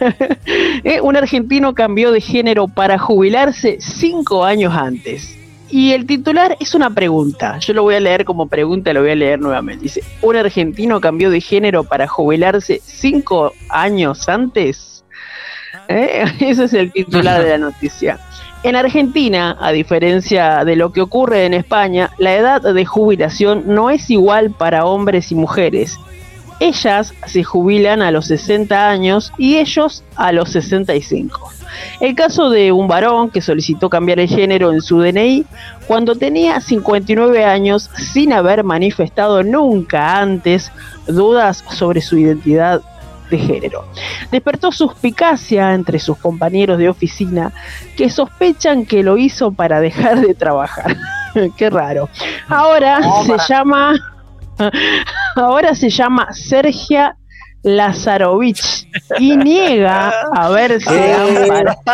Eh, 0.84 1.00
un 1.00 1.16
argentino 1.16 1.74
cambió 1.74 2.12
de 2.12 2.20
género 2.20 2.68
para 2.68 2.98
jubilarse 2.98 3.78
cinco 3.80 4.44
años 4.44 4.74
antes. 4.74 5.36
Y 5.70 5.92
el 5.92 6.06
titular 6.06 6.56
es 6.60 6.74
una 6.74 6.90
pregunta. 6.90 7.58
Yo 7.58 7.74
lo 7.74 7.82
voy 7.82 7.96
a 7.96 8.00
leer 8.00 8.24
como 8.24 8.48
pregunta, 8.48 8.92
lo 8.92 9.02
voy 9.02 9.10
a 9.10 9.14
leer 9.14 9.40
nuevamente. 9.40 9.82
Dice, 9.82 10.02
un 10.22 10.36
argentino 10.36 11.00
cambió 11.00 11.30
de 11.30 11.40
género 11.40 11.84
para 11.84 12.06
jubilarse 12.06 12.80
cinco 12.82 13.52
años 13.68 14.28
antes. 14.28 15.04
¿Eh? 15.88 16.24
Ese 16.40 16.64
es 16.64 16.72
el 16.72 16.92
titular 16.92 17.42
de 17.42 17.50
la 17.50 17.58
noticia. 17.58 18.18
En 18.62 18.76
Argentina, 18.76 19.56
a 19.60 19.70
diferencia 19.70 20.64
de 20.64 20.74
lo 20.74 20.92
que 20.92 21.00
ocurre 21.00 21.44
en 21.44 21.54
España, 21.54 22.10
la 22.18 22.34
edad 22.34 22.60
de 22.62 22.84
jubilación 22.84 23.62
no 23.66 23.90
es 23.90 24.10
igual 24.10 24.50
para 24.50 24.84
hombres 24.84 25.30
y 25.30 25.34
mujeres. 25.34 25.98
Ellas 26.60 27.14
se 27.26 27.44
jubilan 27.44 28.02
a 28.02 28.10
los 28.10 28.26
60 28.26 28.90
años 28.90 29.32
y 29.38 29.58
ellos 29.58 30.02
a 30.16 30.32
los 30.32 30.50
65. 30.50 31.52
El 32.00 32.14
caso 32.14 32.50
de 32.50 32.72
un 32.72 32.88
varón 32.88 33.30
que 33.30 33.40
solicitó 33.40 33.88
cambiar 33.88 34.18
el 34.18 34.28
género 34.28 34.72
en 34.72 34.80
su 34.80 35.00
DNI 35.00 35.44
cuando 35.86 36.16
tenía 36.16 36.60
59 36.60 37.44
años 37.44 37.90
sin 37.94 38.32
haber 38.32 38.64
manifestado 38.64 39.42
nunca 39.42 40.20
antes 40.20 40.72
dudas 41.06 41.64
sobre 41.70 42.00
su 42.00 42.18
identidad 42.18 42.80
de 43.30 43.38
género. 43.38 43.84
Despertó 44.30 44.72
suspicacia 44.72 45.74
entre 45.74 45.98
sus 45.98 46.16
compañeros 46.18 46.78
de 46.78 46.88
oficina 46.88 47.52
que 47.96 48.10
sospechan 48.10 48.86
que 48.86 49.02
lo 49.02 49.18
hizo 49.18 49.52
para 49.52 49.80
dejar 49.80 50.20
de 50.20 50.34
trabajar. 50.34 50.96
Qué 51.56 51.70
raro. 51.70 52.08
Ahora 52.48 53.00
se 53.24 53.52
llama 53.52 53.94
ahora 55.36 55.74
se 55.74 55.90
llama 55.90 56.32
Sergia 56.32 57.16
Lazarovich 57.76 58.88
y 59.18 59.36
niega 59.36 60.12
haberse 60.34 61.14
amparado. 61.14 61.76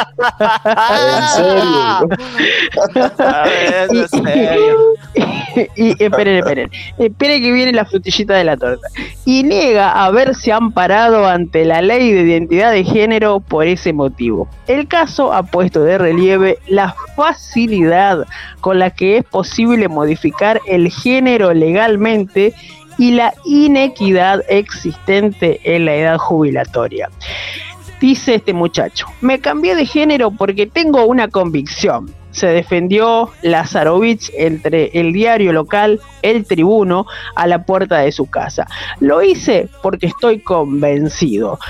A 3.19 3.45
ver, 3.45 3.89
en 3.91 4.09
serio. 4.09 4.77
y 5.77 6.03
esperen, 6.03 6.37
esperen, 6.37 6.71
esperen 6.99 7.43
que 7.43 7.53
viene 7.53 7.73
la 7.73 7.85
frutillita 7.85 8.35
de 8.35 8.45
la 8.45 8.57
torta. 8.57 8.87
Y 9.25 9.43
niega 9.43 10.05
haberse 10.05 10.53
amparado 10.53 11.27
ante 11.27 11.65
la 11.65 11.83
ley 11.83 12.13
de 12.13 12.23
identidad 12.23 12.71
de 12.73 12.85
género 12.85 13.41
por 13.41 13.67
ese 13.67 13.93
motivo. 13.93 14.49
El 14.67 14.87
caso 14.87 15.33
ha 15.33 15.43
puesto 15.43 15.83
de 15.83 15.99
relieve 15.99 16.59
la 16.69 16.95
facilidad 17.17 18.27
con 18.61 18.79
la 18.79 18.91
que 18.91 19.19
es 19.19 19.25
posible 19.25 19.89
modificar 19.89 20.61
el 20.69 20.91
género 20.91 21.53
legalmente 21.53 22.55
y 22.99 23.13
la 23.13 23.35
inequidad 23.45 24.43
existente 24.49 25.61
en 25.65 25.85
la 25.85 25.95
edad 25.95 26.19
jubilatoria. 26.19 27.09
Dice 28.01 28.35
este 28.35 28.53
muchacho, 28.53 29.07
me 29.21 29.41
cambié 29.41 29.75
de 29.75 29.87
género 29.87 30.31
porque 30.31 30.67
tengo 30.67 31.07
una 31.07 31.29
convicción. 31.29 32.13
Se 32.33 32.49
defendió 32.49 33.31
Lazarovich 33.43 34.33
entre 34.37 34.91
el 34.93 35.13
diario 35.13 35.53
local 35.53 36.01
El 36.21 36.45
Tribuno 36.45 37.07
a 37.37 37.47
la 37.47 37.65
puerta 37.65 37.99
de 37.99 38.11
su 38.11 38.27
casa. 38.27 38.67
Lo 38.99 39.23
hice 39.23 39.69
porque 39.83 40.09
estoy 40.09 40.41
convencido. 40.41 41.61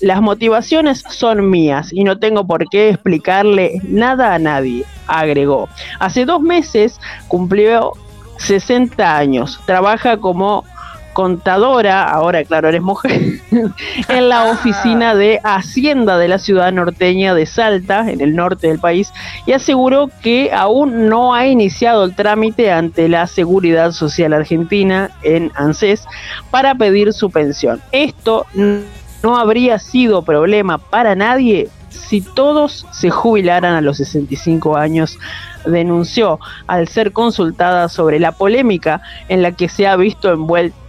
Las 0.00 0.22
motivaciones 0.22 1.02
son 1.08 1.50
mías 1.50 1.92
y 1.92 2.04
no 2.04 2.18
tengo 2.18 2.46
por 2.46 2.68
qué 2.68 2.90
explicarle 2.90 3.80
nada 3.82 4.32
a 4.32 4.38
nadie, 4.38 4.84
agregó. 5.08 5.68
Hace 5.98 6.24
dos 6.24 6.40
meses 6.40 7.00
cumplió 7.26 7.92
60 8.38 9.16
años. 9.16 9.60
Trabaja 9.66 10.18
como 10.18 10.64
contadora, 11.12 12.04
ahora 12.04 12.44
claro, 12.44 12.68
eres 12.68 12.82
mujer, 12.82 13.40
en 14.08 14.28
la 14.28 14.44
oficina 14.44 15.14
de 15.14 15.40
Hacienda 15.42 16.18
de 16.18 16.28
la 16.28 16.38
ciudad 16.38 16.72
norteña 16.72 17.34
de 17.34 17.46
Salta, 17.46 18.10
en 18.10 18.20
el 18.20 18.34
norte 18.34 18.68
del 18.68 18.78
país, 18.78 19.12
y 19.46 19.52
aseguró 19.52 20.10
que 20.22 20.50
aún 20.52 21.08
no 21.08 21.34
ha 21.34 21.46
iniciado 21.46 22.04
el 22.04 22.14
trámite 22.14 22.70
ante 22.70 23.08
la 23.08 23.26
Seguridad 23.26 23.92
Social 23.92 24.32
Argentina 24.32 25.10
en 25.22 25.50
ANSES 25.54 26.06
para 26.50 26.74
pedir 26.74 27.12
su 27.12 27.30
pensión. 27.30 27.80
Esto 27.92 28.46
no 28.54 29.36
habría 29.36 29.78
sido 29.78 30.22
problema 30.22 30.78
para 30.78 31.14
nadie 31.14 31.68
si 31.92 32.20
todos 32.20 32.86
se 32.90 33.10
jubilaran 33.10 33.74
a 33.74 33.80
los 33.80 33.98
65 33.98 34.76
años 34.76 35.18
denunció 35.64 36.40
al 36.66 36.88
ser 36.88 37.12
consultada 37.12 37.88
sobre 37.88 38.18
la 38.18 38.32
polémica 38.32 39.02
en 39.28 39.42
la 39.42 39.52
que 39.52 39.68
se 39.68 39.86
ha 39.86 39.96
visto 39.96 40.32
envuelta 40.32 40.81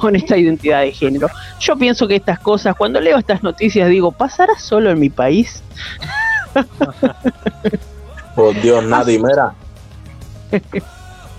con 0.00 0.16
esta 0.16 0.36
identidad 0.36 0.80
de 0.80 0.92
género. 0.92 1.28
Yo 1.60 1.76
pienso 1.76 2.06
que 2.08 2.16
estas 2.16 2.38
cosas, 2.38 2.74
cuando 2.76 3.00
leo 3.00 3.18
estas 3.18 3.42
noticias, 3.42 3.88
digo, 3.88 4.12
¿pasará 4.12 4.58
solo 4.58 4.90
en 4.90 4.98
mi 4.98 5.10
país? 5.10 5.62
Por 8.34 8.54
Dios, 8.60 8.82
nadie, 8.84 9.18
mira. 9.18 9.52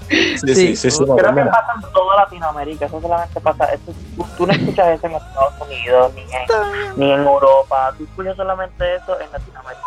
Sí, 0.09 0.55
sí, 0.55 0.75
sí, 0.75 0.89
sí, 0.89 0.97
Creo 1.03 1.15
que 1.17 1.31
mira. 1.33 1.51
pasa 1.51 1.73
en 1.75 1.81
toda 1.93 2.15
Latinoamérica, 2.15 2.87
eso 2.87 2.99
solamente 2.99 3.39
pasa, 3.41 3.65
eso- 3.65 3.93
tú, 4.15 4.25
tú 4.39 4.47
no 4.47 4.53
escuchas 4.53 4.97
eso 4.97 5.05
en 5.05 5.13
Estados 5.13 5.53
Unidos, 5.61 6.11
ni 6.15 6.21
en, 6.21 6.27
ni 6.95 7.11
en 7.11 7.19
Europa, 7.19 7.93
tú 7.95 8.05
escuchas 8.05 8.35
solamente 8.35 8.95
eso 8.95 9.19
en 9.21 9.31
Latinoamérica. 9.31 9.85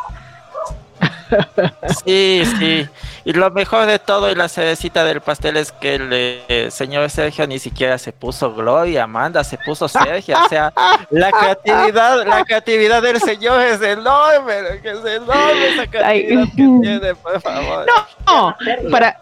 Sí, 2.05 2.45
sí. 2.57 2.89
Y 3.25 3.33
lo 3.33 3.51
mejor 3.51 3.87
de 3.87 3.99
todo 3.99 4.31
y 4.31 4.35
la 4.35 4.49
cerecita 4.49 5.05
del 5.05 5.21
pastel 5.21 5.57
es 5.57 5.71
que 5.71 5.95
el 5.95 6.09
eh, 6.13 6.69
señor 6.71 7.09
Sergio 7.09 7.47
ni 7.47 7.59
siquiera 7.59 7.99
se 7.99 8.13
puso 8.13 8.53
Gloria, 8.53 9.05
Amanda, 9.05 9.45
se 9.45 9.59
puso 9.59 9.87
Sergio. 9.89 10.37
O 10.45 10.49
sea, 10.49 10.73
la 11.11 11.31
creatividad, 11.31 12.27
la 12.27 12.45
creatividad 12.45 13.03
del 13.03 13.21
señor 13.21 13.61
es 13.61 13.81
enorme, 13.81 14.81
que 14.83 14.91
es 14.91 15.05
enorme 15.05 15.69
esa 15.75 15.87
creatividad 15.87 16.45
que 16.49 16.81
tiene, 16.83 17.15
por 17.15 17.41
favor. 17.41 17.87
No, 18.27 18.57
para, 18.91 19.21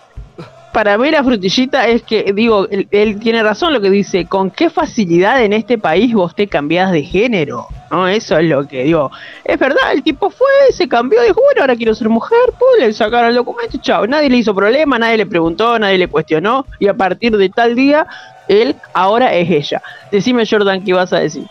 para 0.72 0.96
mí 0.98 1.10
la 1.10 1.24
frutillita 1.24 1.88
es 1.88 2.02
que, 2.02 2.32
digo, 2.32 2.68
él, 2.70 3.18
tiene 3.18 3.42
razón 3.42 3.72
lo 3.72 3.80
que 3.80 3.90
dice, 3.90 4.26
con 4.26 4.50
qué 4.50 4.70
facilidad 4.70 5.42
en 5.42 5.52
este 5.52 5.78
país 5.78 6.14
vos 6.14 6.34
te 6.34 6.46
cambiás 6.46 6.92
de 6.92 7.02
género, 7.02 7.66
¿no? 7.90 8.06
Eso 8.06 8.38
es 8.38 8.44
lo 8.44 8.66
que 8.68 8.84
digo. 8.84 9.10
Es 9.44 9.58
verdad, 9.58 9.92
el 9.92 10.02
tipo 10.02 10.30
fue, 10.30 10.48
se 10.72 10.88
cambió, 10.88 11.22
dijo, 11.22 11.40
bueno, 11.42 11.62
ahora 11.62 11.74
quiero 11.74 11.94
ser 11.94 12.08
mujer, 12.08 12.38
pues 12.58 12.86
le 12.86 12.92
sacaron 12.92 13.30
el 13.30 13.34
documento, 13.34 13.78
chao. 13.80 14.06
Nadie 14.06 14.30
le 14.30 14.36
hizo 14.36 14.54
problema, 14.54 14.98
nadie 14.98 15.16
le 15.16 15.26
preguntó, 15.26 15.78
nadie 15.78 15.98
le 15.98 16.08
cuestionó, 16.08 16.64
y 16.78 16.86
a 16.86 16.94
partir 16.94 17.36
de 17.36 17.48
tal 17.48 17.74
día, 17.74 18.06
él 18.46 18.76
ahora 18.92 19.34
es 19.34 19.50
ella. 19.50 19.82
Decime, 20.12 20.44
Jordan, 20.48 20.84
¿qué 20.84 20.92
vas 20.92 21.12
a 21.12 21.18
decir? 21.18 21.46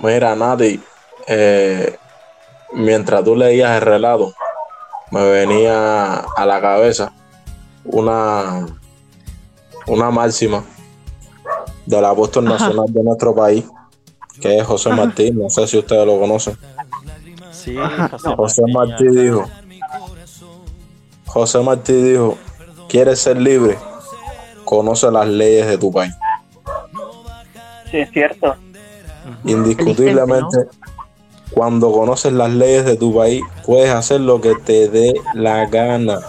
Mira, 0.00 0.34
Nati, 0.34 0.80
eh, 1.28 1.96
mientras 2.72 3.22
tú 3.22 3.36
leías 3.36 3.76
el 3.76 3.82
relato, 3.82 4.34
me 5.12 5.24
venía 5.30 6.14
a 6.36 6.46
la 6.46 6.60
cabeza 6.60 7.12
una, 7.84 8.66
una 9.86 10.10
máxima 10.10 10.64
del 11.86 12.04
apóstol 12.04 12.46
Ajá. 12.46 12.66
nacional 12.68 12.92
de 12.92 13.02
nuestro 13.02 13.34
país, 13.34 13.64
que 14.40 14.58
es 14.58 14.66
José 14.66 14.90
Martín, 14.90 15.38
no 15.38 15.50
sé 15.50 15.66
si 15.66 15.78
ustedes 15.78 16.06
lo 16.06 16.18
conocen. 16.18 16.56
Sí, 17.52 17.76
José 18.36 18.62
Martí 18.72 19.06
dijo, 19.08 19.44
José 21.26 21.60
Martí 21.60 21.92
dijo, 21.92 22.36
¿quieres 22.88 23.20
ser 23.20 23.40
libre? 23.40 23.78
Conoce 24.64 25.10
las 25.10 25.28
leyes 25.28 25.66
de 25.66 25.78
tu 25.78 25.92
país. 25.92 26.12
Sí, 27.90 27.98
es 27.98 28.10
cierto. 28.10 28.54
Indiscutiblemente, 29.44 30.66
cuando 31.50 31.92
conoces 31.92 32.32
las 32.32 32.50
leyes 32.50 32.84
de 32.84 32.96
tu 32.96 33.14
país, 33.14 33.42
puedes 33.64 33.90
hacer 33.90 34.20
lo 34.20 34.40
que 34.40 34.54
te 34.56 34.88
dé 34.88 35.14
la 35.34 35.66
gana. 35.66 36.20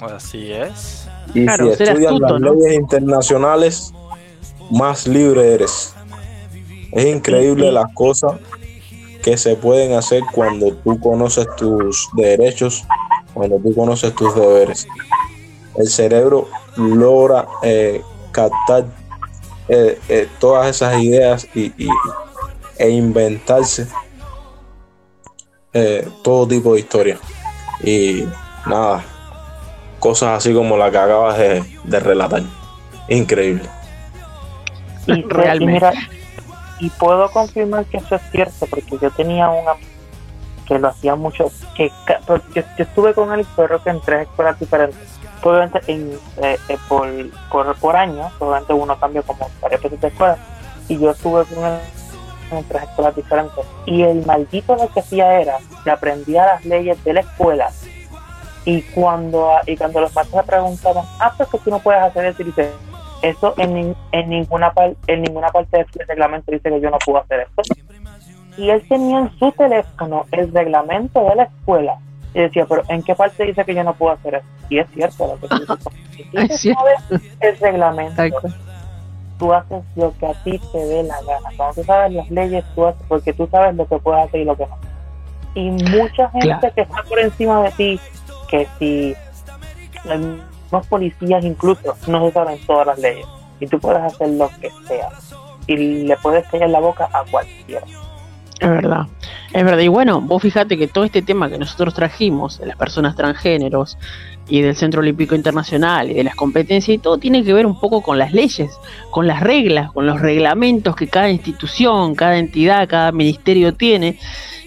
Así 0.00 0.52
es. 0.52 1.06
Y 1.34 1.44
Claro, 1.44 1.66
si 1.66 1.82
estudias 1.84 2.12
astuto, 2.12 2.38
las 2.38 2.40
¿no? 2.40 2.54
leyes 2.54 2.74
internacionales, 2.74 3.92
más 4.70 5.06
libre 5.06 5.54
eres. 5.54 5.94
Es 6.92 7.04
increíble 7.06 7.70
las 7.70 7.92
cosas 7.94 8.32
que 9.22 9.36
se 9.36 9.54
pueden 9.56 9.92
hacer 9.94 10.22
cuando 10.32 10.72
tú 10.76 10.98
conoces 10.98 11.46
tus 11.56 12.08
derechos, 12.16 12.84
cuando 13.34 13.58
tú 13.58 13.74
conoces 13.74 14.14
tus 14.14 14.34
deberes. 14.34 14.88
El 15.76 15.88
cerebro 15.88 16.48
logra 16.76 17.46
eh, 17.62 18.02
captar 18.32 18.86
eh, 19.68 19.98
eh, 20.08 20.28
todas 20.40 20.68
esas 20.68 21.00
ideas 21.02 21.46
y, 21.54 21.66
y- 21.84 21.88
e 22.78 22.88
inventarse 22.90 23.86
eh, 25.72 26.08
todo 26.24 26.48
tipo 26.48 26.74
de 26.74 26.80
historia. 26.80 27.18
Y 27.84 28.24
nada, 28.66 29.04
cosas 30.00 30.38
así 30.38 30.52
como 30.52 30.76
la 30.76 30.90
que 30.90 30.98
acabas 30.98 31.38
de, 31.38 31.62
de 31.84 32.00
relatar. 32.00 32.42
Increíble. 33.08 33.68
Y, 35.06 35.20
y 35.20 35.66
mira, 35.66 35.92
y 36.80 36.90
puedo 36.90 37.30
confirmar 37.30 37.84
que 37.84 37.98
eso 37.98 38.16
es 38.16 38.22
cierto, 38.32 38.66
porque 38.66 38.98
yo 39.00 39.10
tenía 39.12 39.48
un 39.48 39.68
amigo 39.68 39.88
que 40.66 40.78
lo 40.78 40.88
hacía 40.88 41.16
mucho, 41.16 41.50
que 41.76 41.90
pero 42.26 42.40
yo, 42.54 42.62
yo 42.78 42.84
estuve 42.84 43.12
con 43.12 43.32
él, 43.32 43.44
creo 43.56 43.82
que 43.82 43.90
en 43.90 44.00
tres 44.00 44.22
escuelas 44.28 44.58
diferentes. 44.58 44.98
Obviamente 45.42 45.80
en, 45.88 46.12
eh, 46.42 46.58
eh, 46.68 46.78
por, 46.88 47.08
por, 47.50 47.74
por 47.76 47.96
año, 47.96 48.30
obviamente 48.38 48.72
uno 48.72 48.98
cambia 49.00 49.22
como 49.22 49.48
varias 49.60 49.82
veces 49.82 50.00
de 50.00 50.08
escuela, 50.08 50.38
y 50.86 50.98
yo 50.98 51.10
estuve 51.10 51.44
con 51.46 51.64
él 51.64 51.78
en 52.52 52.64
tres 52.64 52.82
escuelas 52.84 53.16
diferentes. 53.16 53.64
Y 53.86 54.02
el 54.02 54.24
maldito 54.26 54.76
lo 54.76 54.88
que 54.92 55.00
hacía 55.00 55.40
era 55.40 55.58
que 55.82 55.90
aprendía 55.90 56.46
las 56.46 56.64
leyes 56.64 57.02
de 57.02 57.14
la 57.14 57.20
escuela. 57.20 57.70
Y 58.70 58.82
cuando, 58.94 59.50
y 59.66 59.76
cuando 59.76 60.00
los 60.00 60.14
maestros 60.14 60.42
le 60.44 60.46
preguntaban, 60.46 61.04
ah, 61.18 61.32
pues 61.36 61.48
que 61.48 61.58
tú 61.58 61.70
no 61.70 61.78
puedes 61.80 62.02
hacer 62.02 62.26
eso, 62.26 62.42
y 62.42 62.46
dice, 62.46 62.70
eso 63.22 63.54
en, 63.56 63.96
en 64.12 64.28
ninguna 64.30 64.72
en 65.06 65.22
ninguna 65.22 65.48
parte 65.48 65.78
del 65.78 65.86
reglamento 66.08 66.52
dice 66.52 66.68
que 66.70 66.80
yo 66.80 66.90
no 66.90 66.98
puedo 67.04 67.18
hacer 67.18 67.40
esto. 67.40 67.62
Y 68.56 68.70
él 68.70 68.82
tenía 68.88 69.18
en 69.20 69.38
su 69.38 69.50
teléfono 69.52 70.26
el 70.32 70.52
reglamento 70.52 71.22
de 71.28 71.34
la 71.36 71.42
escuela. 71.44 71.96
Y 72.34 72.40
decía, 72.40 72.64
pero 72.68 72.82
¿en 72.88 73.02
qué 73.02 73.14
parte 73.14 73.44
dice 73.44 73.64
que 73.64 73.74
yo 73.74 73.82
no 73.82 73.94
puedo 73.94 74.12
hacer 74.12 74.34
eso? 74.36 74.46
Y 74.68 74.78
es 74.78 74.88
cierto 74.94 75.26
lo 75.26 75.40
que 75.40 75.48
tú 75.48 75.56
cierto. 76.56 76.80
sabes 77.08 77.22
el 77.40 77.58
reglamento, 77.58 78.22
tú 79.38 79.52
haces 79.52 79.82
lo 79.96 80.12
que 80.18 80.26
a 80.26 80.34
ti 80.44 80.60
te 80.72 80.78
dé 80.78 81.02
la 81.02 81.16
gana. 81.22 81.48
Cuando 81.56 81.74
tú 81.74 81.84
sabes 81.84 82.12
las 82.12 82.30
leyes, 82.30 82.64
tú 82.74 82.86
haces 82.86 83.02
porque 83.08 83.32
tú 83.32 83.48
sabes 83.50 83.74
lo 83.74 83.86
que 83.86 83.98
puedes 83.98 84.26
hacer 84.26 84.40
y 84.40 84.44
lo 84.44 84.56
que 84.56 84.66
no. 84.66 84.76
Y 85.54 85.70
mucha 85.70 86.30
gente 86.30 86.46
Claro. 86.46 86.72
que 86.74 86.80
está 86.82 87.02
por 87.08 87.18
encima 87.18 87.62
de 87.64 87.70
ti, 87.72 88.00
que 88.50 88.66
si 88.78 89.14
los 90.70 90.86
policías 90.86 91.44
incluso 91.44 91.96
no 92.06 92.26
se 92.26 92.32
saben 92.32 92.58
todas 92.66 92.86
las 92.86 92.98
leyes 92.98 93.26
y 93.60 93.66
tú 93.66 93.78
puedes 93.78 94.02
hacer 94.02 94.28
lo 94.30 94.50
que 94.60 94.70
sea 94.86 95.08
y 95.66 95.76
le 95.76 96.16
puedes 96.16 96.46
callar 96.48 96.70
la 96.70 96.80
boca 96.80 97.08
a 97.12 97.24
cualquiera. 97.30 97.86
Es 98.58 98.68
verdad, 98.68 99.06
es 99.54 99.64
verdad. 99.64 99.82
Y 99.82 99.88
bueno, 99.88 100.20
vos 100.20 100.42
fijate 100.42 100.76
que 100.76 100.86
todo 100.86 101.04
este 101.04 101.22
tema 101.22 101.48
que 101.48 101.58
nosotros 101.58 101.94
trajimos 101.94 102.58
de 102.58 102.66
las 102.66 102.76
personas 102.76 103.16
transgéneros 103.16 103.96
y 104.48 104.60
del 104.60 104.76
Centro 104.76 105.00
Olímpico 105.00 105.34
Internacional 105.34 106.10
y 106.10 106.14
de 106.14 106.24
las 106.24 106.34
competencias 106.34 106.96
y 106.96 106.98
todo 106.98 107.16
tiene 107.16 107.42
que 107.42 107.54
ver 107.54 107.64
un 107.64 107.80
poco 107.80 108.02
con 108.02 108.18
las 108.18 108.32
leyes, 108.32 108.70
con 109.10 109.26
las 109.26 109.40
reglas, 109.40 109.92
con 109.92 110.06
los 110.06 110.20
reglamentos 110.20 110.94
que 110.94 111.08
cada 111.08 111.30
institución, 111.30 112.14
cada 112.14 112.36
entidad, 112.36 112.86
cada 112.86 113.12
ministerio 113.12 113.72
tiene 113.74 114.18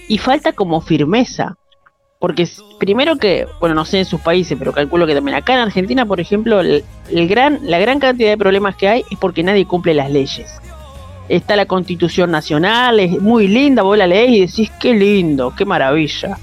y 0.08 0.18
falta 0.18 0.54
como 0.54 0.82
firmeza. 0.82 1.58
Porque 2.24 2.48
primero 2.80 3.18
que, 3.18 3.46
bueno, 3.60 3.76
no 3.76 3.84
sé 3.84 4.00
en 4.00 4.06
sus 4.06 4.22
países, 4.22 4.58
pero 4.58 4.72
calculo 4.72 5.06
que 5.06 5.14
también 5.14 5.36
acá 5.36 5.56
en 5.56 5.60
Argentina, 5.60 6.06
por 6.06 6.22
ejemplo, 6.22 6.62
el, 6.62 6.86
el 7.12 7.28
gran, 7.28 7.60
la 7.64 7.80
gran 7.80 8.00
cantidad 8.00 8.30
de 8.30 8.38
problemas 8.38 8.78
que 8.78 8.88
hay 8.88 9.04
es 9.12 9.18
porque 9.20 9.44
nadie 9.44 9.66
cumple 9.66 9.94
las 9.94 10.10
leyes 10.10 10.50
está 11.28 11.58
la 11.58 11.66
constitución 11.66 12.32
nacional, 12.32 13.00
es 13.02 13.20
muy 13.22 13.50
linda, 13.50 13.82
vos 13.82 13.98
la 13.98 14.08
leés 14.08 14.30
y 14.32 14.40
decís 14.42 14.72
qué 14.80 14.94
lindo, 14.94 15.54
qué 15.58 15.66
maravilla. 15.66 16.38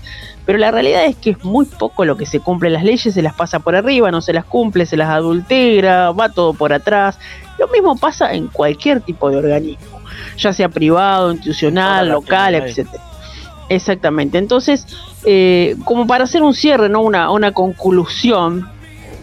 Pero 0.45 0.59
la 0.59 0.71
realidad 0.71 1.07
es 1.07 1.17
que 1.17 1.31
es 1.31 1.45
muy 1.45 1.65
poco 1.65 2.05
lo 2.05 2.17
que 2.17 2.27
se 2.27 2.41
cumple 2.41 2.69
las 2.69 2.85
leyes, 2.85 3.15
se 3.15 3.23
las 3.23 3.35
pasa 3.35 3.61
por 3.61 3.75
arriba, 3.75 4.11
no 4.11 4.21
se 4.21 4.35
las 4.35 4.45
cumple, 4.45 4.85
se 4.85 4.99
las 4.99 5.09
adultera, 5.09 6.11
va 6.13 6.29
todo 6.29 6.53
por 6.53 6.75
atrás. 6.75 7.19
Lo 7.59 7.69
mismo 7.69 7.97
pasa 7.97 8.35
en 8.35 8.49
cualquier 8.49 9.01
tipo 9.01 9.31
de 9.31 9.37
organismo, 9.39 10.03
ya 10.37 10.53
sea 10.53 10.69
privado, 10.69 11.31
institucional, 11.33 12.11
local, 12.11 12.55
etcétera. 12.55 13.10
Exactamente. 13.71 14.37
Entonces, 14.37 14.85
eh, 15.25 15.77
como 15.85 16.09
para 16.09 16.25
hacer 16.25 16.43
un 16.43 16.55
cierre, 16.55 16.89
¿no? 16.89 17.03
Una, 17.03 17.31
una 17.31 17.53
conclusión, 17.53 18.69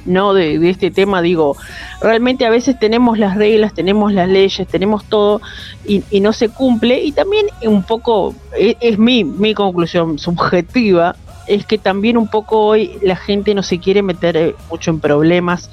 ¿no? 0.05 0.33
De, 0.33 0.69
este 0.69 0.89
tema, 0.89 1.21
digo, 1.21 1.57
realmente 2.01 2.45
a 2.45 2.49
veces 2.49 2.79
tenemos 2.79 3.19
las 3.19 3.35
reglas, 3.35 3.73
tenemos 3.73 4.13
las 4.13 4.29
leyes, 4.29 4.65
tenemos 4.65 5.03
todo 5.03 5.41
y, 5.85 6.01
y 6.09 6.21
no 6.21 6.31
se 6.31 6.47
cumple. 6.47 7.03
Y 7.03 7.11
también 7.11 7.47
un 7.61 7.83
poco, 7.83 8.33
es, 8.57 8.77
es 8.79 8.97
mi, 8.97 9.25
mi 9.25 9.53
conclusión 9.53 10.17
subjetiva, 10.17 11.17
es 11.45 11.65
que 11.65 11.77
también 11.77 12.17
un 12.17 12.29
poco 12.29 12.67
hoy 12.67 12.97
la 13.01 13.17
gente 13.17 13.53
no 13.53 13.63
se 13.63 13.79
quiere 13.79 14.01
meter 14.01 14.37
eh, 14.37 14.55
mucho 14.71 14.91
en 14.91 15.01
problemas 15.01 15.69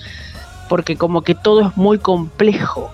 porque 0.69 0.97
como 0.97 1.23
que 1.23 1.37
todo 1.37 1.61
es 1.61 1.77
muy 1.77 1.99
complejo. 1.99 2.91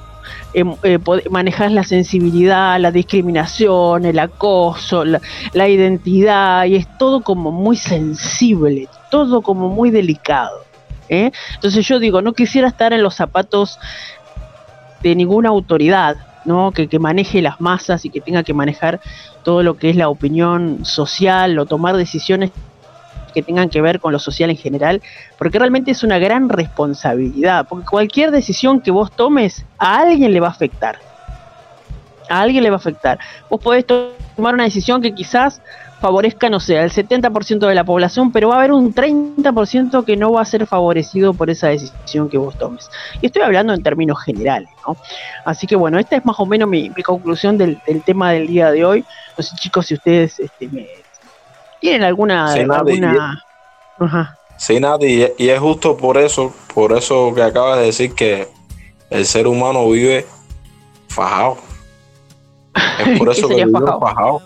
Em, 0.52 0.74
eh, 0.82 0.98
manejas 1.30 1.70
la 1.70 1.84
sensibilidad, 1.84 2.80
la 2.80 2.90
discriminación, 2.90 4.04
el 4.04 4.18
acoso, 4.18 5.04
la, 5.04 5.20
la 5.52 5.68
identidad, 5.68 6.64
y 6.64 6.74
es 6.74 6.98
todo 6.98 7.22
como 7.22 7.52
muy 7.52 7.76
sensible, 7.76 8.88
todo 9.10 9.42
como 9.42 9.68
muy 9.68 9.90
delicado. 9.90 10.64
¿eh? 11.08 11.30
Entonces 11.54 11.86
yo 11.86 12.00
digo, 12.00 12.20
no 12.20 12.32
quisiera 12.32 12.66
estar 12.66 12.92
en 12.92 13.02
los 13.02 13.14
zapatos 13.14 13.78
de 15.02 15.14
ninguna 15.14 15.50
autoridad, 15.50 16.16
¿no? 16.44 16.72
Que, 16.72 16.88
que 16.88 16.98
maneje 16.98 17.42
las 17.42 17.60
masas 17.60 18.04
y 18.04 18.10
que 18.10 18.20
tenga 18.20 18.42
que 18.42 18.54
manejar 18.54 19.00
todo 19.44 19.62
lo 19.62 19.76
que 19.76 19.90
es 19.90 19.96
la 19.96 20.08
opinión 20.08 20.84
social 20.84 21.58
o 21.58 21.66
tomar 21.66 21.96
decisiones 21.96 22.50
que 23.32 23.42
tengan 23.42 23.68
que 23.70 23.80
ver 23.80 24.00
con 24.00 24.12
lo 24.12 24.18
social 24.18 24.50
en 24.50 24.56
general, 24.56 25.02
porque 25.38 25.58
realmente 25.58 25.90
es 25.90 26.02
una 26.02 26.18
gran 26.18 26.48
responsabilidad, 26.48 27.66
porque 27.68 27.86
cualquier 27.90 28.30
decisión 28.30 28.80
que 28.80 28.90
vos 28.90 29.10
tomes 29.12 29.64
a 29.78 29.98
alguien 30.00 30.32
le 30.32 30.40
va 30.40 30.48
a 30.48 30.50
afectar. 30.50 30.96
A 32.28 32.42
alguien 32.42 32.62
le 32.62 32.70
va 32.70 32.76
a 32.76 32.78
afectar. 32.78 33.18
Vos 33.48 33.60
podés 33.60 33.84
to- 33.86 34.12
tomar 34.36 34.54
una 34.54 34.64
decisión 34.64 35.02
que 35.02 35.12
quizás 35.14 35.60
favorezca, 36.00 36.48
no 36.48 36.60
sé, 36.60 36.78
al 36.78 36.90
70% 36.90 37.66
de 37.66 37.74
la 37.74 37.84
población, 37.84 38.32
pero 38.32 38.48
va 38.48 38.54
a 38.54 38.58
haber 38.60 38.72
un 38.72 38.94
30% 38.94 40.04
que 40.04 40.16
no 40.16 40.32
va 40.32 40.40
a 40.40 40.44
ser 40.46 40.66
favorecido 40.66 41.34
por 41.34 41.50
esa 41.50 41.68
decisión 41.68 42.30
que 42.30 42.38
vos 42.38 42.56
tomes. 42.56 42.88
Y 43.20 43.26
estoy 43.26 43.42
hablando 43.42 43.74
en 43.74 43.82
términos 43.82 44.18
generales, 44.24 44.70
¿no? 44.86 44.96
Así 45.44 45.66
que 45.66 45.76
bueno, 45.76 45.98
esta 45.98 46.16
es 46.16 46.24
más 46.24 46.36
o 46.38 46.46
menos 46.46 46.68
mi, 46.70 46.88
mi 46.90 47.02
conclusión 47.02 47.58
del, 47.58 47.82
del 47.86 48.02
tema 48.02 48.30
del 48.32 48.46
día 48.46 48.70
de 48.70 48.84
hoy. 48.84 49.04
No 49.36 49.42
sé, 49.42 49.54
chicos, 49.56 49.86
si 49.86 49.94
ustedes 49.94 50.38
este, 50.40 50.68
me- 50.68 50.86
tienen 51.80 52.04
alguna... 52.04 52.52
Sí, 52.52 52.64
Nati, 52.64 52.92
alguna... 52.92 53.44
Ajá. 53.98 54.36
Sí, 54.56 54.78
Nati, 54.80 55.06
y 55.06 55.22
es- 55.22 55.32
y 55.38 55.48
es 55.48 55.58
justo 55.60 55.96
por 55.96 56.18
eso, 56.18 56.52
por 56.74 56.92
eso 56.96 57.32
que 57.34 57.42
acabas 57.42 57.78
de 57.78 57.86
decir 57.86 58.14
que 58.14 58.48
el 59.10 59.24
ser 59.26 59.46
humano 59.46 59.88
vive 59.90 60.26
fajado. 61.08 61.56
Es 62.98 63.18
por 63.18 63.32
¿Qué 63.32 63.38
eso 63.40 63.48
que 63.48 63.54
vivimos 63.56 64.00
fajado? 64.00 64.42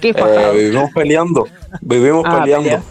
¿Qué 0.00 0.08
Eh, 0.08 0.14
fajado? 0.14 0.52
vivimos 0.54 0.90
peleando, 0.92 1.46
vivimos 1.80 2.24
Ah, 2.26 2.38
peleando. 2.40 2.82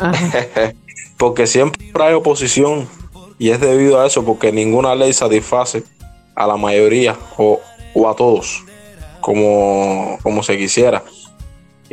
Porque 1.18 1.46
siempre 1.46 1.82
hay 2.02 2.14
oposición 2.14 2.88
y 3.38 3.50
es 3.50 3.60
debido 3.60 4.00
a 4.00 4.06
eso, 4.06 4.24
porque 4.24 4.52
ninguna 4.52 4.94
ley 4.94 5.12
satisface 5.12 5.82
a 6.34 6.46
la 6.46 6.56
mayoría 6.56 7.16
o, 7.36 7.60
o 7.94 8.08
a 8.08 8.14
todos 8.16 8.64
como, 9.20 10.18
como 10.22 10.42
se 10.42 10.56
quisiera. 10.56 11.02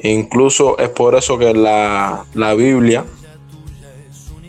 Incluso 0.04 0.78
es 0.78 0.90
por 0.90 1.16
eso 1.16 1.38
que 1.38 1.54
la, 1.54 2.26
la 2.34 2.54
Biblia 2.54 3.06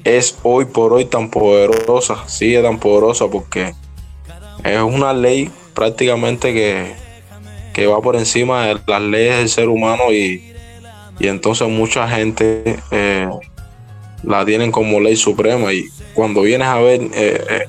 es 0.04 0.38
hoy 0.42 0.66
por 0.66 0.92
hoy 0.92 1.06
tan 1.06 1.30
poderosa, 1.30 2.28
sigue 2.28 2.62
tan 2.62 2.78
poderosa 2.78 3.28
porque 3.28 3.74
es 4.64 4.80
una 4.80 5.12
ley 5.12 5.50
prácticamente 5.74 6.52
que, 6.52 6.94
que 7.72 7.86
va 7.86 8.00
por 8.00 8.16
encima 8.16 8.66
de 8.66 8.80
las 8.86 9.02
leyes 9.02 9.36
del 9.38 9.48
ser 9.48 9.68
humano 9.68 10.12
y, 10.12 10.54
y 11.18 11.28
entonces 11.28 11.68
mucha 11.68 12.08
gente 12.08 12.78
eh, 12.90 13.28
la 14.22 14.44
tienen 14.44 14.70
como 14.70 15.00
ley 15.00 15.16
suprema. 15.16 15.72
Y 15.72 15.86
cuando 16.14 16.42
vienes 16.42 16.68
a 16.68 16.78
ver 16.78 17.00
eh, 17.02 17.44
eh, 17.48 17.64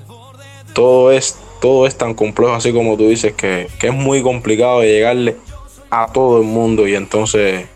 todo 0.74 1.12
es 1.12 1.38
todo 1.62 1.86
es 1.86 1.98
tan 1.98 2.14
complejo 2.14 2.54
así 2.54 2.72
como 2.72 2.96
tú 2.96 3.10
dices 3.10 3.34
que, 3.34 3.68
que 3.80 3.88
es 3.88 3.94
muy 3.94 4.22
complicado 4.22 4.80
de 4.80 4.88
llegarle 4.88 5.36
a 5.90 6.08
todo 6.12 6.38
el 6.40 6.46
mundo 6.46 6.88
y 6.88 6.96
entonces 6.96 7.68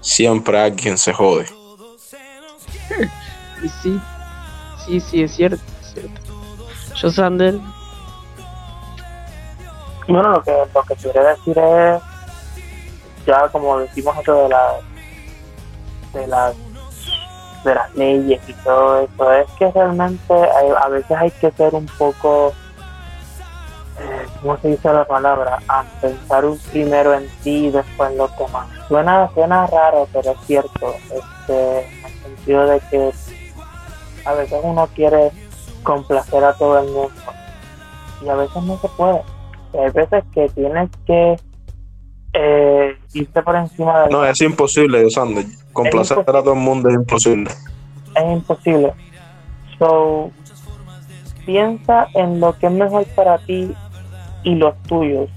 siempre 0.00 0.58
alguien 0.60 0.96
se 0.98 1.12
jode. 1.12 1.46
Y 3.62 3.68
sí, 3.68 4.00
sí, 4.86 5.00
sí, 5.00 5.22
es 5.24 5.34
cierto. 5.34 5.60
Es 5.82 5.92
cierto. 5.92 6.20
Yo, 6.94 7.10
Sander, 7.10 7.54
Bueno, 10.06 10.30
lo 10.30 10.42
que, 10.42 10.52
lo 10.72 10.82
que 10.84 10.94
quiere 10.94 11.20
decir 11.24 11.58
es, 11.58 12.00
ya 13.26 13.48
como 13.50 13.78
decimos 13.80 14.16
eso 14.22 14.34
de 14.44 14.48
las 14.48 14.72
de 16.14 16.26
las 16.28 16.54
de 17.64 17.74
las 17.74 17.94
leyes 17.96 18.40
y 18.48 18.52
todo 18.64 19.00
eso, 19.00 19.32
es 19.32 19.50
que 19.58 19.70
realmente 19.72 20.32
hay- 20.32 20.70
a 20.80 20.88
veces 20.88 21.10
hay 21.16 21.30
que 21.32 21.50
ser 21.50 21.74
un 21.74 21.86
poco, 21.98 22.54
¿cómo 24.40 24.56
se 24.58 24.68
dice 24.68 24.92
la 24.92 25.06
palabra? 25.06 25.58
A 25.68 25.84
pensar 26.00 26.44
un 26.44 26.58
primero 26.70 27.14
en 27.14 27.28
ti 27.42 27.66
y 27.66 27.70
después 27.70 28.10
en 28.10 28.18
los 28.18 28.36
demás. 28.38 28.68
Suena, 28.88 29.30
suena 29.34 29.66
raro, 29.66 30.08
pero 30.12 30.32
es 30.32 30.38
cierto, 30.46 30.94
este, 31.12 31.80
en 31.80 32.04
el 32.04 32.22
sentido 32.22 32.66
de 32.66 32.80
que 32.90 33.12
a 34.24 34.34
veces 34.34 34.60
uno 34.62 34.86
quiere 34.94 35.30
complacer 35.82 36.44
a 36.44 36.52
todo 36.54 36.78
el 36.78 36.86
mundo 36.86 37.12
y 38.24 38.28
a 38.28 38.34
veces 38.34 38.62
no 38.62 38.78
se 38.78 38.88
puede. 38.88 39.22
Hay 39.74 39.90
veces 39.92 40.24
que 40.32 40.48
tienes 40.50 40.90
que 41.06 41.36
eh, 42.32 42.98
irte 43.14 43.42
por 43.42 43.56
encima 43.56 44.02
de 44.02 44.10
No, 44.10 44.24
es 44.24 44.40
imposible, 44.40 45.08
Sander. 45.10 45.44
Complacer 45.72 46.18
a 46.18 46.24
todo 46.24 46.52
el 46.52 46.58
mundo 46.58 46.88
es 46.88 46.94
imposible. 46.94 47.50
es 48.14 48.32
imposible. 48.32 48.92
So, 49.78 50.30
piensa 51.46 52.08
en 52.14 52.40
lo 52.40 52.58
que 52.58 52.66
es 52.66 52.72
mejor 52.72 53.06
para 53.14 53.38
ti 53.38 53.74
y 54.42 54.54
los 54.54 54.76
tuyos. 54.84 55.28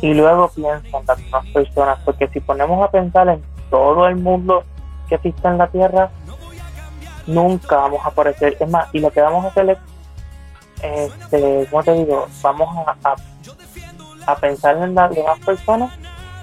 Y 0.00 0.14
luego 0.14 0.48
piensa 0.54 0.98
en 0.98 1.06
las 1.06 1.18
demás 1.18 1.46
personas, 1.52 1.98
porque 2.04 2.28
si 2.28 2.40
ponemos 2.40 2.82
a 2.86 2.90
pensar 2.90 3.28
en 3.28 3.42
todo 3.70 4.06
el 4.06 4.16
mundo 4.16 4.64
que 5.08 5.16
existe 5.16 5.48
en 5.48 5.58
la 5.58 5.66
Tierra, 5.68 6.10
nunca 7.26 7.76
vamos 7.76 8.04
a 8.04 8.08
aparecer. 8.08 8.56
Es 8.58 8.68
más, 8.68 8.88
y 8.92 9.00
lo 9.00 9.10
que 9.10 9.20
vamos 9.20 9.44
a 9.44 9.48
hacer 9.48 9.70
es, 9.70 9.78
este, 10.82 11.66
¿cómo 11.70 11.82
te 11.82 11.92
digo? 11.94 12.26
Vamos 12.42 12.68
a, 12.86 13.16
a, 14.26 14.36
pensar 14.36 14.76
en 14.78 14.94
las 14.94 15.14
demás 15.14 15.38
personas 15.40 15.92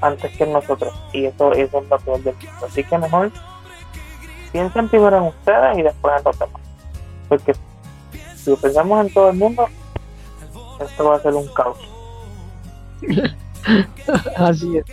antes 0.02 0.36
que 0.38 0.44
en 0.44 0.53
nosotros. 0.53 0.94
Y 1.14 1.26
eso, 1.26 1.53
eso 1.53 1.80
es 1.80 1.90
lo 1.90 1.98
peor 1.99 2.24
del 2.24 2.36
mundo. 2.36 2.66
Así 2.66 2.84
que 2.84 2.98
mejor 2.98 3.32
piensen 4.52 4.90
primero 4.90 5.18
en 5.18 5.24
ustedes 5.24 5.78
y 5.78 5.82
después 5.82 6.14
en 6.18 6.24
los 6.24 6.40
demás. 6.40 6.62
Porque 7.30 7.56
si 8.36 8.56
pensamos 8.56 9.06
en 9.06 9.14
todo 9.14 9.30
el 9.30 9.38
mundo, 9.38 9.68
esto 10.80 11.06
va 11.06 11.16
a 11.16 11.22
ser 11.22 11.34
un 11.34 11.48
caos. 11.50 11.78
Así 14.38 14.78
es. 14.78 14.86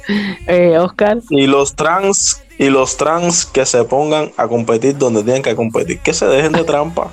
Eh, 0.46 0.78
Oscar. 0.78 1.18
Y 1.30 1.46
los 1.46 1.74
trans, 1.74 2.42
y 2.58 2.70
los 2.70 2.96
trans 2.96 3.44
que 3.44 3.66
se 3.66 3.84
pongan 3.84 4.32
a 4.36 4.48
competir 4.48 4.96
donde 4.96 5.22
tienen 5.22 5.42
que 5.42 5.54
competir, 5.54 6.00
que 6.00 6.14
se 6.14 6.26
dejen 6.26 6.52
de 6.52 6.64
trampa. 6.64 7.10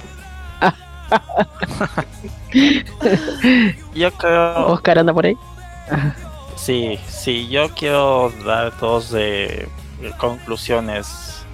Yo 3.94 4.12
creo. 4.12 4.68
Oscar 4.68 5.00
anda 5.00 5.14
por 5.14 5.26
ahí. 5.26 5.36
Sí, 6.56 7.00
sí, 7.08 7.48
yo 7.50 7.70
quiero 7.70 8.32
dar 8.46 8.78
dos 8.80 9.14
eh, 9.16 9.68
conclusiones 10.18 11.46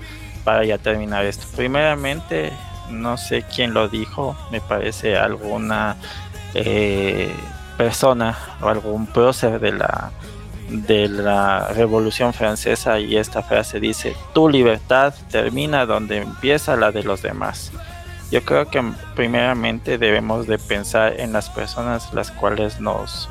para 0.43 0.65
ya 0.65 0.77
terminar 0.77 1.25
esto. 1.25 1.45
Primeramente, 1.55 2.51
no 2.89 3.17
sé 3.17 3.43
quién 3.43 3.73
lo 3.73 3.87
dijo, 3.87 4.35
me 4.51 4.61
parece 4.61 5.17
alguna 5.17 5.95
eh, 6.55 7.35
persona 7.77 8.37
o 8.61 8.67
algún 8.67 9.07
prócer 9.07 9.59
de 9.59 9.73
la 9.73 10.11
de 10.69 11.07
la 11.07 11.67
Revolución 11.69 12.33
Francesa 12.33 12.99
y 12.99 13.17
esta 13.17 13.43
frase 13.43 13.79
dice, 13.79 14.15
tu 14.33 14.49
libertad 14.49 15.13
termina 15.29 15.85
donde 15.85 16.17
empieza 16.17 16.75
la 16.75 16.91
de 16.91 17.03
los 17.03 17.21
demás. 17.21 17.71
Yo 18.31 18.43
creo 18.43 18.67
que 18.69 18.83
primeramente 19.15 19.97
debemos 19.97 20.47
de 20.47 20.57
pensar 20.57 21.19
en 21.19 21.33
las 21.33 21.49
personas 21.49 22.11
las 22.13 22.31
cuales 22.31 22.79
nos, 22.79 23.29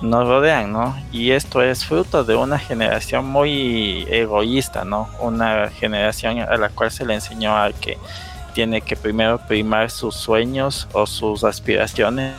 nos 0.00 0.28
rodean, 0.28 0.72
¿no? 0.72 0.96
Y 1.10 1.32
esto 1.32 1.60
es 1.60 1.84
fruto 1.84 2.22
de 2.22 2.36
una 2.36 2.58
generación 2.58 3.26
muy 3.26 4.06
egoísta, 4.08 4.84
¿no? 4.84 5.08
Una 5.18 5.68
generación 5.70 6.38
a 6.38 6.56
la 6.56 6.68
cual 6.68 6.92
se 6.92 7.04
le 7.04 7.14
enseñó 7.14 7.56
a 7.56 7.72
que 7.72 7.98
tiene 8.54 8.80
que 8.80 8.96
primero 8.96 9.38
primar 9.38 9.90
sus 9.90 10.14
sueños 10.14 10.88
o 10.92 11.06
sus 11.06 11.42
aspiraciones 11.42 12.34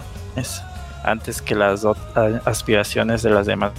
antes 1.04 1.42
que 1.42 1.56
las 1.56 1.86
aspiraciones 2.46 3.22
de 3.24 3.30
las 3.30 3.46
demás 3.46 3.72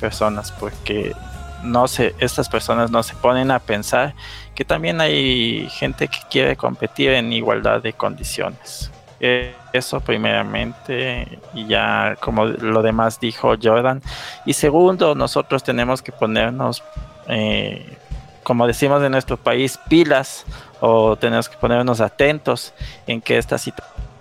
personas, 0.00 0.52
porque 0.52 1.14
no 1.62 1.88
se, 1.88 2.14
estas 2.18 2.48
personas 2.48 2.90
no 2.90 3.02
se 3.02 3.14
ponen 3.16 3.50
a 3.50 3.58
pensar 3.58 4.14
que 4.54 4.64
también 4.64 5.00
hay 5.00 5.68
gente 5.70 6.08
que 6.08 6.18
quiere 6.30 6.56
competir 6.56 7.10
en 7.10 7.32
igualdad 7.32 7.82
de 7.82 7.92
condiciones. 7.92 8.90
Eh, 9.20 9.54
eso 9.72 10.00
primeramente, 10.00 11.38
y 11.54 11.66
ya 11.66 12.16
como 12.20 12.44
lo 12.44 12.82
demás 12.82 13.18
dijo 13.18 13.54
Jordan. 13.60 14.02
Y 14.44 14.52
segundo, 14.52 15.14
nosotros 15.14 15.64
tenemos 15.64 16.02
que 16.02 16.12
ponernos, 16.12 16.82
eh, 17.28 17.96
como 18.42 18.66
decimos 18.66 19.02
en 19.02 19.12
nuestro 19.12 19.36
país, 19.36 19.78
pilas 19.88 20.44
o 20.80 21.16
tenemos 21.16 21.48
que 21.48 21.56
ponernos 21.56 22.00
atentos 22.00 22.74
en 23.06 23.20
que 23.20 23.38
esta 23.38 23.56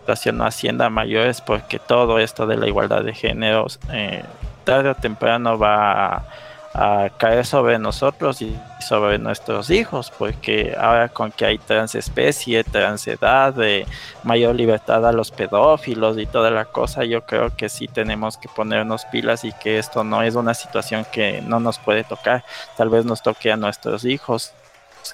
situación 0.04 0.38
no 0.38 0.46
ascienda 0.46 0.90
mayores 0.90 1.40
porque 1.40 1.80
todo 1.80 2.20
esto 2.20 2.46
de 2.46 2.58
la 2.58 2.68
igualdad 2.68 3.04
de 3.04 3.14
géneros 3.14 3.80
eh, 3.90 4.24
tarde 4.66 4.90
o 4.90 4.96
temprano 4.96 5.58
va 5.58 6.26
a, 6.74 7.10
caer 7.18 7.46
sobre 7.46 7.78
nosotros 7.78 8.42
y 8.42 8.60
sobre 8.80 9.20
nuestros 9.20 9.70
hijos, 9.70 10.12
porque 10.18 10.76
ahora 10.76 11.08
con 11.08 11.32
que 11.32 11.46
hay 11.46 11.60
transespecie, 11.60 12.64
transedad, 12.64 13.54
de 13.54 13.86
mayor 14.24 14.56
libertad 14.56 15.08
a 15.08 15.12
los 15.12 15.30
pedófilos 15.30 16.18
y 16.18 16.26
toda 16.26 16.50
la 16.50 16.66
cosa, 16.66 17.06
yo 17.06 17.28
creo 17.28 17.56
que 17.56 17.70
sí 17.70 17.88
tenemos 17.88 18.38
que 18.38 18.50
ponernos 18.50 19.06
pilas 19.06 19.46
y 19.46 19.54
que 19.54 19.78
esto 19.78 20.04
no 20.04 20.24
es 20.24 20.34
una 20.34 20.56
situación 20.56 21.06
que 21.12 21.44
no 21.44 21.60
nos 21.60 21.78
puede 21.78 22.04
tocar, 22.04 22.44
tal 22.76 22.90
vez 22.90 23.06
nos 23.06 23.22
toque 23.22 23.52
a 23.52 23.58
nuestros 23.58 24.04
hijos 24.04 24.52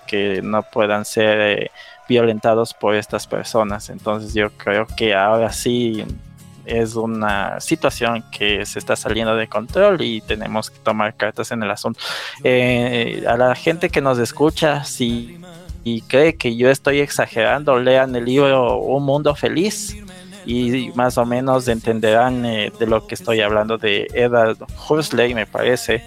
que 0.05 0.41
no 0.41 0.63
puedan 0.63 1.03
ser 1.03 1.41
eh, 1.41 1.71
violentados 2.09 2.73
por 2.73 2.95
estas 2.95 3.27
personas, 3.27 3.89
entonces 3.89 4.33
yo 4.33 4.49
creo 4.49 4.85
que 4.97 5.13
ahora 5.13 5.53
sí 5.53 6.03
es 6.65 6.95
una 6.95 7.59
situación 7.59 8.23
que 8.31 8.65
se 8.65 8.79
está 8.79 8.95
saliendo 8.95 9.35
de 9.35 9.47
control 9.47 10.01
y 10.01 10.21
tenemos 10.21 10.69
que 10.69 10.79
tomar 10.79 11.15
cartas 11.15 11.51
en 11.51 11.63
el 11.63 11.71
asunto. 11.71 11.99
Eh, 12.43 13.23
a 13.27 13.37
la 13.37 13.55
gente 13.55 13.89
que 13.89 14.01
nos 14.01 14.19
escucha, 14.19 14.83
si 14.83 15.39
cree 16.07 16.35
que 16.35 16.55
yo 16.55 16.69
estoy 16.69 16.99
exagerando, 16.99 17.79
lean 17.79 18.15
el 18.15 18.25
libro 18.25 18.77
Un 18.77 19.03
Mundo 19.03 19.35
Feliz 19.35 19.95
y 20.45 20.91
más 20.95 21.17
o 21.17 21.25
menos 21.25 21.67
entenderán 21.67 22.45
eh, 22.45 22.71
de 22.79 22.85
lo 22.87 23.05
que 23.07 23.15
estoy 23.15 23.41
hablando 23.41 23.77
de 23.77 24.07
Edward 24.13 24.57
Huxley, 24.89 25.33
me 25.33 25.45
parece. 25.45 26.03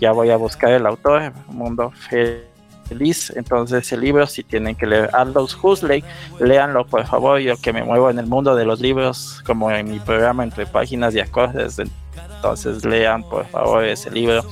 Ya 0.00 0.12
voy 0.12 0.30
a 0.30 0.36
buscar 0.36 0.72
el 0.72 0.86
autor, 0.86 1.32
Un 1.48 1.56
Mundo 1.56 1.92
Feliz 2.08 2.55
feliz. 2.88 3.32
Entonces, 3.36 3.90
el 3.92 4.00
libro, 4.00 4.26
si 4.26 4.42
tienen 4.42 4.74
que 4.74 4.86
leer 4.86 5.10
Aldous 5.12 5.56
Huxley, 5.60 6.02
léanlo 6.40 6.86
por 6.86 7.06
favor. 7.06 7.40
Yo 7.40 7.56
que 7.56 7.72
me 7.72 7.82
muevo 7.82 8.10
en 8.10 8.18
el 8.18 8.26
mundo 8.26 8.54
de 8.54 8.64
los 8.64 8.80
libros, 8.80 9.42
como 9.46 9.70
en 9.70 9.90
mi 9.90 9.98
programa 9.98 10.44
Entre 10.44 10.66
Páginas 10.66 11.14
y 11.14 11.20
Acordes. 11.20 11.78
Entonces, 11.78 12.84
lean 12.84 13.22
por 13.22 13.46
favor 13.46 13.84
ese 13.84 14.10
libro, 14.10 14.44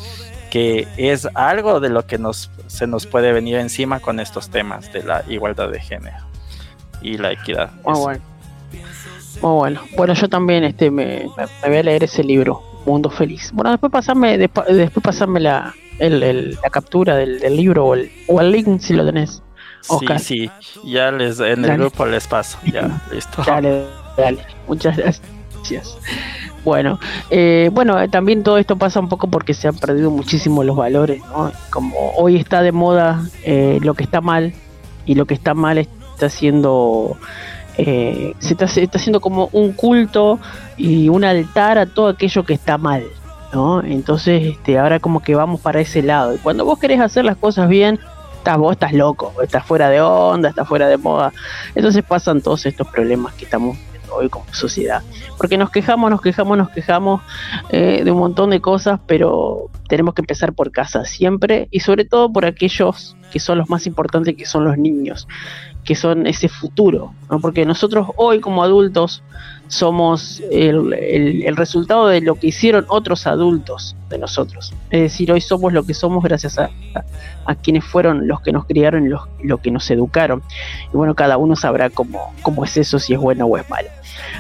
que 0.51 0.86
es 0.97 1.28
algo 1.35 1.81
de 1.81 1.89
lo 1.89 2.06
que 2.06 2.19
nos, 2.19 2.51
se 2.66 2.86
nos 2.86 3.06
puede 3.06 3.32
venir 3.32 3.56
encima 3.56 4.01
con 4.01 4.20
estos 4.20 4.48
temas 4.51 4.93
de 4.93 5.02
la 5.02 5.24
igualdad 5.28 5.70
de 5.70 5.81
género 5.81 6.24
y 7.02 7.19
la 7.19 7.32
equidad. 7.32 7.70
Muy 7.85 8.01
bueno. 8.01 8.20
Muy 9.43 9.52
bueno. 9.52 9.81
Bueno, 9.97 10.15
yo 10.15 10.28
también 10.28 10.65
este, 10.65 10.90
me, 10.90 11.27
me, 11.36 11.69
voy 11.69 11.77
a 11.77 11.82
leer 11.82 12.05
ese 12.05 12.24
libro, 12.24 12.62
Mundo 12.86 13.11
Feliz. 13.11 13.51
Bueno, 13.52 13.70
después 13.70 13.90
pasarme, 13.93 14.39
después, 14.39 14.66
después 14.69 15.02
pasarme 15.02 15.40
la, 15.40 15.74
el, 15.98 16.23
el, 16.23 16.59
la 16.62 16.70
captura 16.70 17.16
del, 17.16 17.40
del 17.40 17.56
libro 17.56 17.86
o 17.86 17.94
el, 17.94 18.11
o 18.28 18.40
el, 18.40 18.51
link 18.52 18.81
si 18.81 18.94
lo 18.94 19.05
tenés. 19.05 19.43
Oscar. 19.89 20.19
Sí, 20.19 20.51
sí, 20.61 20.81
ya 20.93 21.11
les 21.11 21.40
en 21.40 21.47
el 21.47 21.62
dale. 21.62 21.77
grupo 21.77 22.06
les 22.06 22.27
paso, 22.27 22.59
ya, 22.73 23.02
listo. 23.12 23.43
Dale, 23.47 23.85
dale, 24.16 24.39
muchas 24.66 24.97
gracias. 24.97 25.98
Bueno, 26.65 26.98
eh, 27.31 27.69
bueno, 27.73 28.09
también 28.09 28.43
todo 28.43 28.56
esto 28.59 28.77
pasa 28.77 29.01
un 29.01 29.09
poco 29.09 29.28
porque 29.28 29.52
se 29.52 29.69
han 29.69 29.77
perdido 29.77 30.11
muchísimo 30.11 30.65
los 30.65 30.77
valores, 30.77 31.20
¿no? 31.27 31.52
Como 31.70 32.12
hoy 32.16 32.36
está 32.36 32.62
de 32.62 32.73
moda 32.73 33.23
eh, 33.44 33.78
lo 33.82 33.94
que 33.94 34.05
está 34.05 34.20
mal 34.23 34.55
y 35.05 35.15
lo 35.15 35.27
que 35.27 35.35
está 35.35 35.52
mal 35.52 35.77
está 35.78 36.31
siendo 36.31 37.16
eh, 37.77 38.35
se 38.39 38.53
está, 38.53 38.67
haciendo 38.67 39.21
como 39.21 39.49
un 39.53 39.73
culto 39.73 40.39
y 40.77 41.09
un 41.09 41.25
altar 41.25 41.79
a 41.79 41.87
todo 41.87 42.09
aquello 42.09 42.45
que 42.45 42.55
está 42.55 42.79
mal, 42.79 43.05
¿no? 43.53 43.83
Entonces, 43.83 44.45
este, 44.45 44.79
ahora 44.79 45.01
como 45.01 45.21
que 45.23 45.35
vamos 45.35 45.61
para 45.61 45.81
ese 45.81 46.03
lado. 46.03 46.35
Y 46.35 46.39
cuando 46.39 46.65
vos 46.65 46.79
querés 46.79 47.01
hacer 47.01 47.25
las 47.25 47.37
cosas 47.37 47.69
bien, 47.69 47.99
estás, 48.37 48.59
vos 48.59 48.73
estás 48.73 48.93
loco, 48.93 49.33
estás 49.43 49.65
fuera 49.65 49.89
de 49.89 50.01
onda, 50.01 50.51
estás 50.51 50.69
fuera 50.69 50.87
de 50.89 50.99
moda. 50.99 51.33
Entonces 51.75 52.05
pasan 52.05 52.43
todos 52.43 52.65
estos 52.67 52.87
problemas 52.89 53.35
que 53.35 53.45
estamos 53.45 53.77
viendo 53.91 54.15
hoy 54.15 54.29
como 54.29 54.45
sociedad. 54.53 55.03
Porque 55.37 55.59
nos 55.59 55.71
quejamos, 55.71 56.11
nos 56.11 56.21
quejamos, 56.21 56.57
nos 56.57 56.71
quejamos 56.71 57.23
eh, 57.71 58.03
de 58.05 58.11
un 58.11 58.19
montón 58.19 58.51
de 58.51 58.61
cosas, 58.61 59.01
pero 59.07 59.71
tenemos 59.89 60.15
que 60.15 60.23
empezar 60.23 60.53
por 60.53 60.71
casa 60.71 61.05
siempre 61.05 61.67
y 61.73 61.81
sobre 61.81 62.05
todo 62.05 62.33
por 62.33 62.47
aquellos 62.47 63.17
que 63.33 63.41
son 63.41 63.59
los 63.59 63.69
más 63.69 63.87
importantes, 63.89 64.37
que 64.37 64.47
son 64.47 64.65
los 64.65 64.79
niños 64.79 65.27
que 65.85 65.94
son 65.94 66.27
ese 66.27 66.48
futuro, 66.48 67.12
¿no? 67.31 67.40
porque 67.40 67.65
nosotros 67.65 68.09
hoy 68.16 68.40
como 68.40 68.62
adultos 68.62 69.23
somos 69.69 70.43
el, 70.51 71.56
resultado 71.56 72.09
de 72.09 72.20
lo 72.20 72.35
que 72.36 72.48
hicieron 72.48 72.85
otros 72.89 73.27
adultos 73.27 73.97
de 74.09 74.19
nosotros. 74.19 74.73
Es 74.90 75.01
decir, 75.01 75.32
hoy 75.32 75.40
somos 75.40 75.73
lo 75.73 75.85
que 75.85 75.94
somos 75.94 76.23
gracias 76.23 76.59
a, 76.59 76.70
quienes 77.62 77.85
fueron 77.85 78.28
los 78.28 78.40
que 78.40 78.52
nos 78.52 78.66
criaron 78.66 79.06
y 79.06 79.09
los, 79.09 79.23
lo 79.43 79.59
que 79.59 79.70
nos 79.70 79.90
educaron. 79.90 80.43
Y 80.93 80.97
bueno, 80.97 81.15
cada 81.15 81.36
uno 81.36 81.56
sabrá 81.56 81.90
cómo, 81.90 82.35
cómo 82.43 82.65
es 82.65 82.77
eso, 82.77 82.98
si 82.98 83.15
es 83.15 83.19
bueno 83.19 83.47
o 83.47 83.56
es 83.56 83.69
malo. 83.69 83.89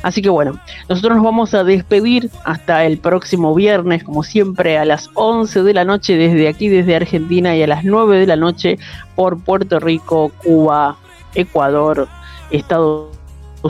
Así 0.02 0.22
que 0.22 0.28
bueno, 0.28 0.58
nosotros 0.88 1.16
nos 1.16 1.24
vamos 1.24 1.54
a 1.54 1.64
despedir 1.64 2.30
hasta 2.44 2.84
el 2.84 2.98
próximo 2.98 3.54
viernes, 3.54 4.04
como 4.04 4.22
siempre, 4.22 4.78
a 4.78 4.84
las 4.84 5.10
11 5.14 5.62
de 5.62 5.74
la 5.74 5.84
noche 5.84 6.16
desde 6.16 6.48
aquí, 6.48 6.68
desde 6.68 6.96
Argentina, 6.96 7.56
y 7.56 7.62
a 7.62 7.66
las 7.66 7.84
9 7.84 8.18
de 8.18 8.26
la 8.26 8.36
noche 8.36 8.78
por 9.14 9.42
Puerto 9.42 9.80
Rico, 9.80 10.30
Cuba, 10.42 10.96
Ecuador, 11.34 12.08
Estados 12.50 13.08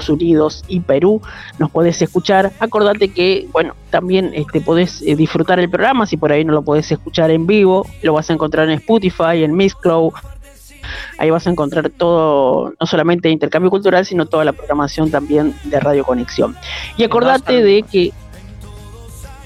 Unidos 0.08 0.64
y 0.66 0.80
Perú, 0.80 1.22
nos 1.58 1.70
podés 1.70 2.00
escuchar. 2.02 2.52
Acordate 2.58 3.12
que, 3.12 3.48
bueno, 3.52 3.74
también 3.90 4.32
este, 4.34 4.60
podés 4.60 5.02
eh, 5.02 5.14
disfrutar 5.14 5.60
el 5.60 5.70
programa, 5.70 6.06
si 6.06 6.16
por 6.16 6.32
ahí 6.32 6.44
no 6.44 6.52
lo 6.52 6.62
podés 6.62 6.90
escuchar 6.90 7.30
en 7.30 7.46
vivo, 7.46 7.86
lo 8.02 8.12
vas 8.14 8.28
a 8.30 8.32
encontrar 8.32 8.68
en 8.68 8.78
Spotify, 8.78 9.44
en 9.44 9.54
Mixcloud, 9.54 10.12
Ahí 11.18 11.30
vas 11.30 11.46
a 11.46 11.50
encontrar 11.50 11.90
todo, 11.90 12.72
no 12.78 12.86
solamente 12.86 13.28
intercambio 13.30 13.70
cultural, 13.70 14.04
sino 14.04 14.26
toda 14.26 14.44
la 14.44 14.52
programación 14.52 15.10
también 15.10 15.54
de 15.64 15.80
Radio 15.80 16.04
Conexión. 16.04 16.56
Y 16.96 17.04
acordate 17.04 17.62
de 17.62 17.82
que 17.82 18.12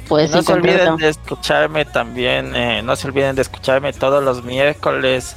puedes 0.08 0.30
no 0.30 0.42
se 0.42 0.52
olviden 0.52 0.96
de 0.96 1.08
escucharme 1.08 1.84
también, 1.84 2.56
eh, 2.56 2.82
no 2.82 2.96
se 2.96 3.08
olviden 3.08 3.36
de 3.36 3.42
escucharme 3.42 3.92
todos 3.92 4.24
los 4.24 4.42
miércoles 4.42 5.36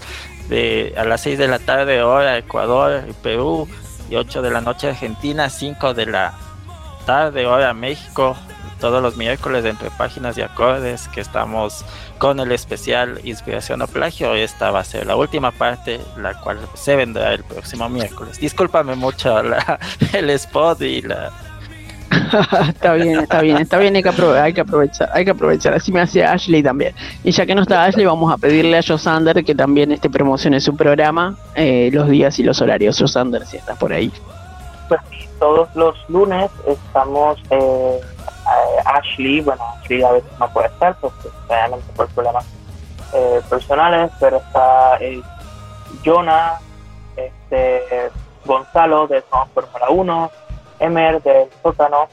de 0.49 0.93
a 0.97 1.03
las 1.03 1.22
6 1.22 1.38
de 1.39 1.47
la 1.47 1.59
tarde 1.59 2.01
hora 2.03 2.38
Ecuador 2.38 3.03
y 3.09 3.13
Perú 3.13 3.68
y 4.09 4.15
8 4.15 4.41
de 4.41 4.51
la 4.51 4.61
noche 4.61 4.89
Argentina, 4.89 5.49
5 5.49 5.93
de 5.93 6.05
la 6.07 6.34
tarde 7.05 7.45
hora 7.47 7.73
México, 7.73 8.35
todos 8.80 9.01
los 9.01 9.15
miércoles 9.15 9.63
entre 9.65 9.89
páginas 9.91 10.38
y 10.38 10.41
acordes 10.41 11.07
que 11.09 11.22
estamos 11.22 11.85
con 12.18 12.39
el 12.39 12.51
especial 12.51 13.19
Inspiración 13.23 13.81
o 13.81 13.88
Plagio. 13.88 14.34
Esta 14.35 14.72
va 14.72 14.80
a 14.80 14.84
ser 14.84 15.05
la 15.07 15.15
última 15.15 15.51
parte, 15.51 15.99
la 16.18 16.34
cual 16.39 16.59
se 16.73 16.95
vendrá 16.95 17.34
el 17.34 17.43
próximo 17.43 17.88
miércoles. 17.89 18.38
Discúlpame 18.39 18.95
mucho 18.95 19.41
la- 19.43 19.80
el 20.13 20.30
spot 20.31 20.81
y 20.81 21.01
la 21.03 21.31
está 22.69 22.93
bien, 22.93 23.19
está 23.19 23.41
bien, 23.41 23.57
está 23.57 23.77
bien, 23.77 23.95
hay 23.95 24.03
que, 24.03 24.09
hay 24.09 24.53
que 24.53 24.61
aprovechar, 24.61 25.09
hay 25.13 25.25
que 25.25 25.31
aprovechar. 25.31 25.73
Así 25.73 25.91
me 25.91 26.01
hace 26.01 26.23
Ashley 26.23 26.61
también. 26.61 26.93
Y 27.23 27.31
ya 27.31 27.45
que 27.45 27.55
no 27.55 27.61
está 27.61 27.83
Ashley, 27.83 28.05
vamos 28.05 28.31
a 28.31 28.38
pedirle 28.38 28.77
a 28.77 28.83
Josander 28.85 29.43
que 29.43 29.55
también 29.55 29.91
este 29.91 30.09
promocione 30.09 30.59
su 30.59 30.75
programa, 30.75 31.38
eh, 31.55 31.89
los 31.93 32.09
días 32.09 32.38
y 32.39 32.43
los 32.43 32.61
horarios. 32.61 32.99
Josander, 32.99 33.45
si 33.45 33.57
estás 33.57 33.77
por 33.77 33.93
ahí. 33.93 34.11
Pues 34.88 35.01
todos 35.39 35.69
los 35.75 35.95
lunes 36.09 36.51
estamos 36.67 37.39
eh, 37.49 37.99
Ashley, 38.85 39.41
bueno, 39.41 39.63
Ashley 39.79 40.03
a 40.03 40.11
veces 40.11 40.31
no 40.39 40.49
puede 40.51 40.67
estar, 40.67 40.95
pues 40.99 41.13
realmente 41.47 41.85
por 41.95 42.07
problemas 42.09 42.45
eh, 43.13 43.41
personales, 43.49 44.11
pero 44.19 44.38
está 44.38 44.97
eh, 44.99 45.21
Jonah, 46.05 46.59
este, 47.15 48.09
Gonzalo 48.45 49.07
de 49.07 49.21
Fórmula 49.53 49.89
1, 49.89 50.31
Emer 50.82 51.22
del 51.22 51.48
Sótano 51.62 52.08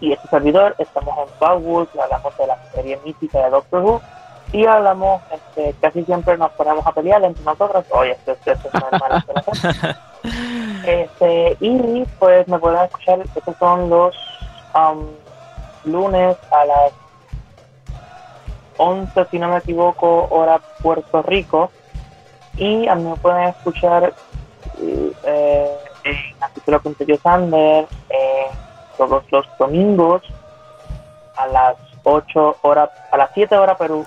y 0.00 0.12
este 0.12 0.28
servidor. 0.28 0.74
Estamos 0.78 1.16
en 1.18 1.38
Bowwood, 1.40 1.88
hablamos 2.00 2.36
de 2.36 2.46
la 2.46 2.58
serie 2.74 2.98
mítica 3.04 3.44
de 3.44 3.50
Doctor 3.50 3.82
Who 3.82 4.02
y 4.52 4.66
hablamos, 4.66 5.22
este, 5.30 5.74
casi 5.80 6.04
siempre 6.04 6.36
nos 6.36 6.50
ponemos 6.52 6.86
a 6.86 6.92
pelear 6.92 7.22
entre 7.22 7.44
nosotros. 7.44 7.84
Oye, 7.90 8.12
esto, 8.12 8.32
esto, 8.32 8.52
esto 8.52 8.68
es 8.68 8.74
normal. 8.74 9.24
este, 10.86 11.56
y 11.60 12.04
pues 12.18 12.48
me 12.48 12.58
pueden 12.58 12.84
escuchar, 12.84 13.20
estos 13.20 13.56
son 13.58 13.90
los 13.90 14.16
am, 14.72 15.06
lunes 15.84 16.36
a 16.50 16.64
las 16.64 16.92
11, 18.78 19.26
si 19.30 19.38
no 19.38 19.48
me 19.48 19.58
equivoco, 19.58 20.28
hora 20.30 20.60
Puerto 20.82 21.22
Rico. 21.22 21.70
Y 22.56 22.88
a 22.88 22.94
mí 22.94 23.04
me 23.04 23.16
pueden 23.16 23.48
escuchar 23.48 24.14
eh, 24.80 25.68
en 26.08 26.42
Artículo.yo 26.42 27.16
Sander 27.18 27.86
eh, 28.10 28.46
todos 28.96 29.24
los 29.30 29.46
domingos 29.58 30.22
a 31.36 31.46
las 31.46 31.76
8 32.02 32.56
horas, 32.62 32.90
a 33.12 33.16
las 33.16 33.30
7 33.34 33.56
horas 33.56 33.76
Perú. 33.76 34.04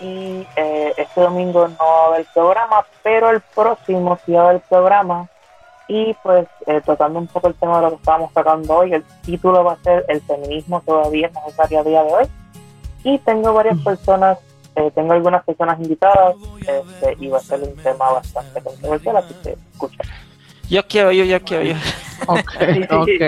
Y 0.00 0.46
eh, 0.56 0.92
este 0.96 1.20
domingo 1.20 1.68
no 1.68 1.76
va 1.78 2.04
a 2.04 2.06
haber 2.08 2.26
programa, 2.34 2.84
pero 3.02 3.30
el 3.30 3.40
próximo 3.40 4.18
sí 4.24 4.32
va 4.32 4.42
a 4.42 4.48
haber 4.50 4.62
programa. 4.62 5.28
Y 5.86 6.14
pues 6.22 6.46
eh, 6.66 6.80
tocando 6.84 7.18
un 7.18 7.26
poco 7.26 7.48
el 7.48 7.54
tema 7.54 7.76
de 7.76 7.82
lo 7.82 7.90
que 7.90 7.96
estábamos 7.96 8.32
tocando 8.32 8.74
hoy, 8.74 8.94
el 8.94 9.04
título 9.22 9.62
va 9.64 9.74
a 9.74 9.82
ser 9.82 10.04
El 10.08 10.20
feminismo 10.22 10.82
todavía 10.84 11.28
es 11.28 11.34
necesario 11.34 11.80
a 11.80 11.82
día 11.84 12.02
de 12.02 12.12
hoy. 12.12 12.26
Y 13.04 13.18
tengo 13.18 13.52
varias 13.52 13.78
personas, 13.80 14.38
eh, 14.76 14.90
tengo 14.94 15.12
algunas 15.12 15.44
personas 15.44 15.78
invitadas 15.78 16.36
este, 16.60 17.16
y 17.20 17.28
va 17.28 17.38
a 17.38 17.42
ser 17.42 17.60
un 17.60 17.76
tema 17.76 18.12
bastante 18.12 18.62
controversial, 18.62 19.18
así 19.18 19.34
que 19.42 19.56
escucha. 19.72 20.02
Yo 20.68 20.86
quiero 20.86 21.12
yo, 21.12 21.24
yo 21.24 21.40
quiero 21.42 21.62
yo. 21.64 21.74
Ok, 22.26 22.40
ok. 22.90 23.22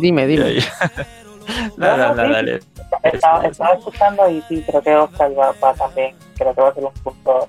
Dime, 0.00 0.26
dime. 0.26 0.56
Nada, 1.76 2.08
No, 2.08 2.14
no, 2.14 2.14
nada, 2.14 2.26
sí. 2.28 2.32
dale. 2.34 2.60
Estaba, 3.02 3.44
estaba 3.46 3.74
escuchando 3.74 4.28
y 4.30 4.42
sí, 4.48 4.64
creo 4.66 4.82
que 4.82 4.94
Oscar 4.96 5.30
va, 5.38 5.52
va 5.62 5.74
también, 5.74 6.14
creo 6.36 6.54
que 6.54 6.60
va 6.60 6.68
a 6.70 6.74
ser 6.74 6.84
un 6.84 6.92
punto 7.04 7.48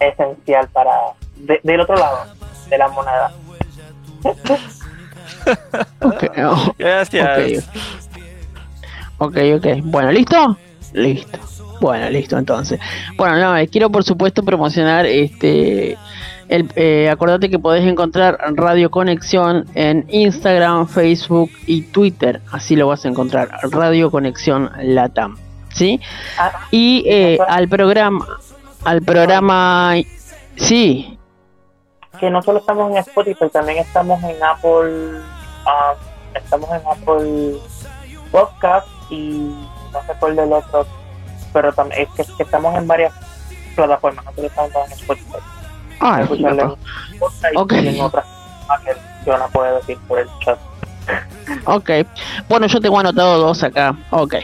esencial 0.00 0.68
para, 0.68 0.90
de- 1.36 1.60
del 1.62 1.80
otro 1.80 1.96
lado 1.96 2.26
de 2.68 2.78
la 2.78 2.88
moneda. 2.88 3.32
Ok, 6.00 6.24
oh, 6.38 6.72
Gracias. 6.78 7.68
Ok, 9.18 9.36
ok. 9.56 9.66
Bueno, 9.82 10.12
¿listo? 10.12 10.56
Listo. 10.92 11.38
Bueno, 11.80 12.08
listo 12.10 12.38
entonces. 12.38 12.78
Bueno, 13.16 13.38
no, 13.38 13.56
eh, 13.56 13.66
quiero 13.66 13.90
por 13.90 14.04
supuesto 14.04 14.44
promocionar 14.44 15.04
este 15.06 15.98
el, 16.48 16.70
eh, 16.76 17.08
acordate 17.10 17.50
que 17.50 17.58
podés 17.58 17.86
encontrar 17.86 18.38
Radio 18.54 18.90
Conexión 18.90 19.66
en 19.74 20.06
Instagram, 20.08 20.86
Facebook 20.88 21.50
y 21.66 21.82
Twitter. 21.82 22.40
Así 22.50 22.76
lo 22.76 22.88
vas 22.88 23.04
a 23.04 23.08
encontrar. 23.08 23.48
Radio 23.70 24.10
Conexión 24.10 24.70
Latam. 24.82 25.36
¿Sí? 25.72 26.00
Y 26.70 27.04
eh, 27.06 27.38
al 27.48 27.68
programa, 27.68 28.26
al 28.84 29.00
programa, 29.00 29.94
sí, 30.56 31.18
Que 32.20 32.28
no 32.28 32.42
solo 32.42 32.58
estamos 32.58 32.90
en 32.90 32.98
Spotify, 32.98 33.48
también 33.50 33.78
estamos 33.78 34.22
en 34.22 34.36
Apple, 34.42 35.18
ah, 35.64 35.94
estamos 36.34 36.68
en 36.70 36.82
Apple 36.86 37.56
Podcast 38.30 38.86
y 39.08 39.54
no 39.92 40.02
sé 40.06 40.12
cuál 40.20 40.36
del 40.36 40.52
otro, 40.52 40.86
pero 41.54 41.72
también 41.72 42.02
es 42.02 42.08
que, 42.10 42.34
que 42.36 42.42
estamos 42.42 42.76
en 42.76 42.86
varias 42.86 43.14
plataformas, 43.74 44.26
no 44.26 44.32
solo 44.32 44.46
estamos 44.48 44.72
en 44.74 44.92
Spotify. 44.92 45.38
Ah, 46.00 46.22
Escucharlo 46.22 46.50
en 46.62 46.68
loco. 46.68 46.78
Spotify 47.12 47.46
Ok. 47.56 47.72
y 47.72 47.88
en 47.88 48.00
otras 48.00 48.24
que 48.84 49.30
yo 49.30 49.38
no 49.38 49.48
puedo 49.48 49.76
decir 49.76 49.98
por 50.08 50.18
el 50.18 50.28
chat. 50.40 50.58
Ok. 51.64 51.90
Bueno, 52.48 52.66
yo 52.66 52.80
tengo 52.80 52.98
anotado 52.98 53.38
dos 53.38 53.62
acá. 53.62 53.96
Ok. 54.10 54.36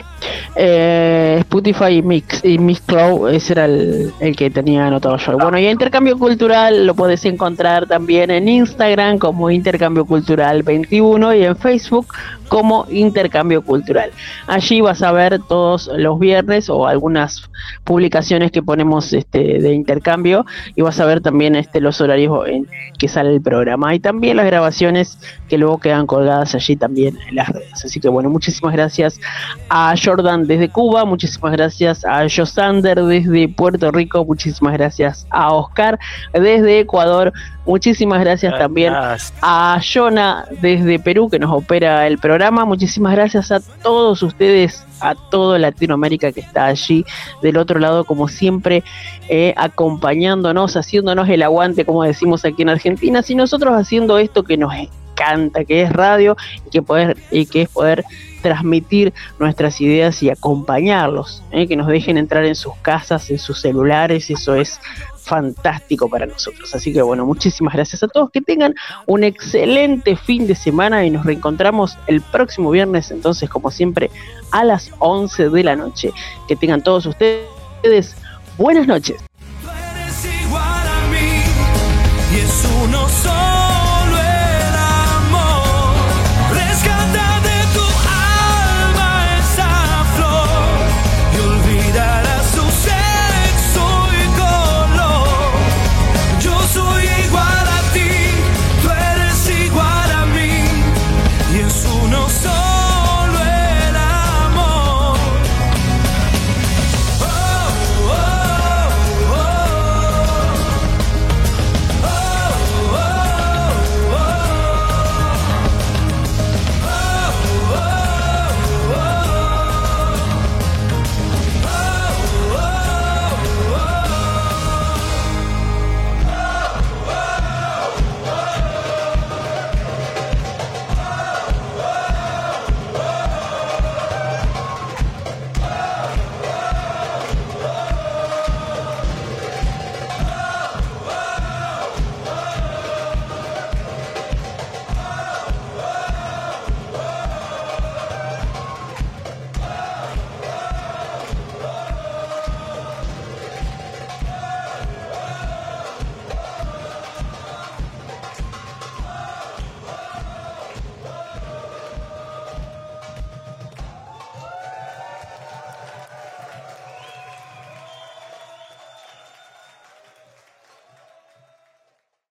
Eh, 0.56 1.36
Spotify 1.40 1.98
y 1.98 2.02
Mix 2.02 2.44
y 2.44 2.58
Mixcloud, 2.58 3.30
ese 3.30 3.52
era 3.52 3.64
el, 3.66 4.12
el 4.20 4.34
que 4.34 4.50
tenía 4.50 4.86
anotado 4.86 5.16
yo. 5.16 5.38
Bueno, 5.38 5.58
y 5.58 5.68
intercambio 5.68 6.18
cultural 6.18 6.86
lo 6.86 6.94
puedes 6.94 7.24
encontrar 7.24 7.86
también 7.86 8.30
en 8.30 8.48
Instagram 8.48 9.18
como 9.18 9.50
Intercambio 9.50 10.04
Cultural 10.04 10.62
21 10.62 11.34
y 11.34 11.44
en 11.44 11.56
Facebook 11.56 12.06
como 12.48 12.86
Intercambio 12.90 13.62
Cultural. 13.62 14.10
Allí 14.46 14.80
vas 14.80 15.02
a 15.02 15.12
ver 15.12 15.40
todos 15.48 15.90
los 15.94 16.18
viernes 16.18 16.68
o 16.68 16.86
algunas 16.86 17.42
publicaciones 17.84 18.50
que 18.50 18.62
ponemos 18.62 19.12
este 19.12 19.60
de 19.60 19.72
intercambio 19.72 20.46
y 20.74 20.82
vas 20.82 20.98
a 21.00 21.06
ver 21.06 21.20
también 21.20 21.54
este 21.54 21.80
los 21.80 22.00
horarios 22.00 22.48
en 22.48 22.66
que 22.98 23.08
sale 23.08 23.32
el 23.32 23.40
programa 23.40 23.94
y 23.94 24.00
también 24.00 24.36
las 24.36 24.46
grabaciones 24.46 25.18
que 25.48 25.58
luego 25.58 25.78
quedan 25.78 26.06
colgadas 26.06 26.54
allí 26.54 26.76
también 26.76 26.97
en 27.06 27.18
las 27.32 27.48
redes. 27.48 27.84
Así 27.84 28.00
que 28.00 28.08
bueno, 28.08 28.30
muchísimas 28.30 28.74
gracias 28.74 29.20
a 29.68 29.94
Jordan 30.02 30.46
desde 30.46 30.68
Cuba, 30.68 31.04
muchísimas 31.04 31.52
gracias 31.52 32.04
a 32.04 32.26
Josander 32.28 33.02
desde 33.02 33.48
Puerto 33.48 33.90
Rico, 33.90 34.24
muchísimas 34.24 34.74
gracias 34.74 35.26
a 35.30 35.52
Oscar 35.52 35.98
desde 36.32 36.80
Ecuador, 36.80 37.32
muchísimas 37.66 38.20
gracias 38.20 38.58
también 38.58 38.92
a 38.94 39.80
Jonah 39.80 40.46
desde 40.60 40.98
Perú 40.98 41.28
que 41.28 41.38
nos 41.38 41.52
opera 41.52 42.06
el 42.06 42.18
programa, 42.18 42.64
muchísimas 42.64 43.12
gracias 43.14 43.52
a 43.52 43.60
todos 43.60 44.22
ustedes, 44.22 44.84
a 45.00 45.14
todo 45.14 45.58
Latinoamérica 45.58 46.32
que 46.32 46.40
está 46.40 46.66
allí 46.66 47.04
del 47.42 47.56
otro 47.56 47.78
lado 47.78 48.04
como 48.04 48.28
siempre 48.28 48.82
eh, 49.28 49.54
acompañándonos, 49.56 50.76
haciéndonos 50.76 51.28
el 51.28 51.42
aguante 51.42 51.84
como 51.84 52.02
decimos 52.02 52.44
aquí 52.44 52.62
en 52.62 52.70
Argentina, 52.70 53.22
y 53.26 53.34
nosotros 53.34 53.74
haciendo 53.74 54.18
esto 54.18 54.42
que 54.42 54.56
nos 54.56 54.72
encanta, 55.18 55.64
que 55.64 55.82
es 55.82 55.92
radio 55.92 56.36
y 56.66 56.70
que, 56.70 56.82
poder, 56.82 57.16
y 57.30 57.46
que 57.46 57.62
es 57.62 57.68
poder 57.68 58.04
transmitir 58.42 59.12
nuestras 59.38 59.80
ideas 59.80 60.22
y 60.22 60.30
acompañarlos, 60.30 61.42
eh, 61.50 61.66
que 61.66 61.76
nos 61.76 61.88
dejen 61.88 62.18
entrar 62.18 62.44
en 62.44 62.54
sus 62.54 62.74
casas, 62.76 63.28
en 63.30 63.38
sus 63.38 63.60
celulares, 63.60 64.30
eso 64.30 64.54
es 64.54 64.80
fantástico 65.16 66.08
para 66.08 66.24
nosotros. 66.24 66.74
Así 66.74 66.92
que 66.92 67.02
bueno, 67.02 67.26
muchísimas 67.26 67.74
gracias 67.74 68.02
a 68.02 68.08
todos, 68.08 68.30
que 68.30 68.40
tengan 68.40 68.74
un 69.06 69.24
excelente 69.24 70.16
fin 70.16 70.46
de 70.46 70.54
semana 70.54 71.04
y 71.04 71.10
nos 71.10 71.26
reencontramos 71.26 71.98
el 72.06 72.20
próximo 72.20 72.70
viernes, 72.70 73.10
entonces 73.10 73.50
como 73.50 73.70
siempre, 73.70 74.10
a 74.52 74.64
las 74.64 74.90
11 75.00 75.50
de 75.50 75.64
la 75.64 75.76
noche. 75.76 76.12
Que 76.46 76.56
tengan 76.56 76.82
todos 76.82 77.06
ustedes 77.06 78.14
buenas 78.56 78.86
noches. 78.86 79.16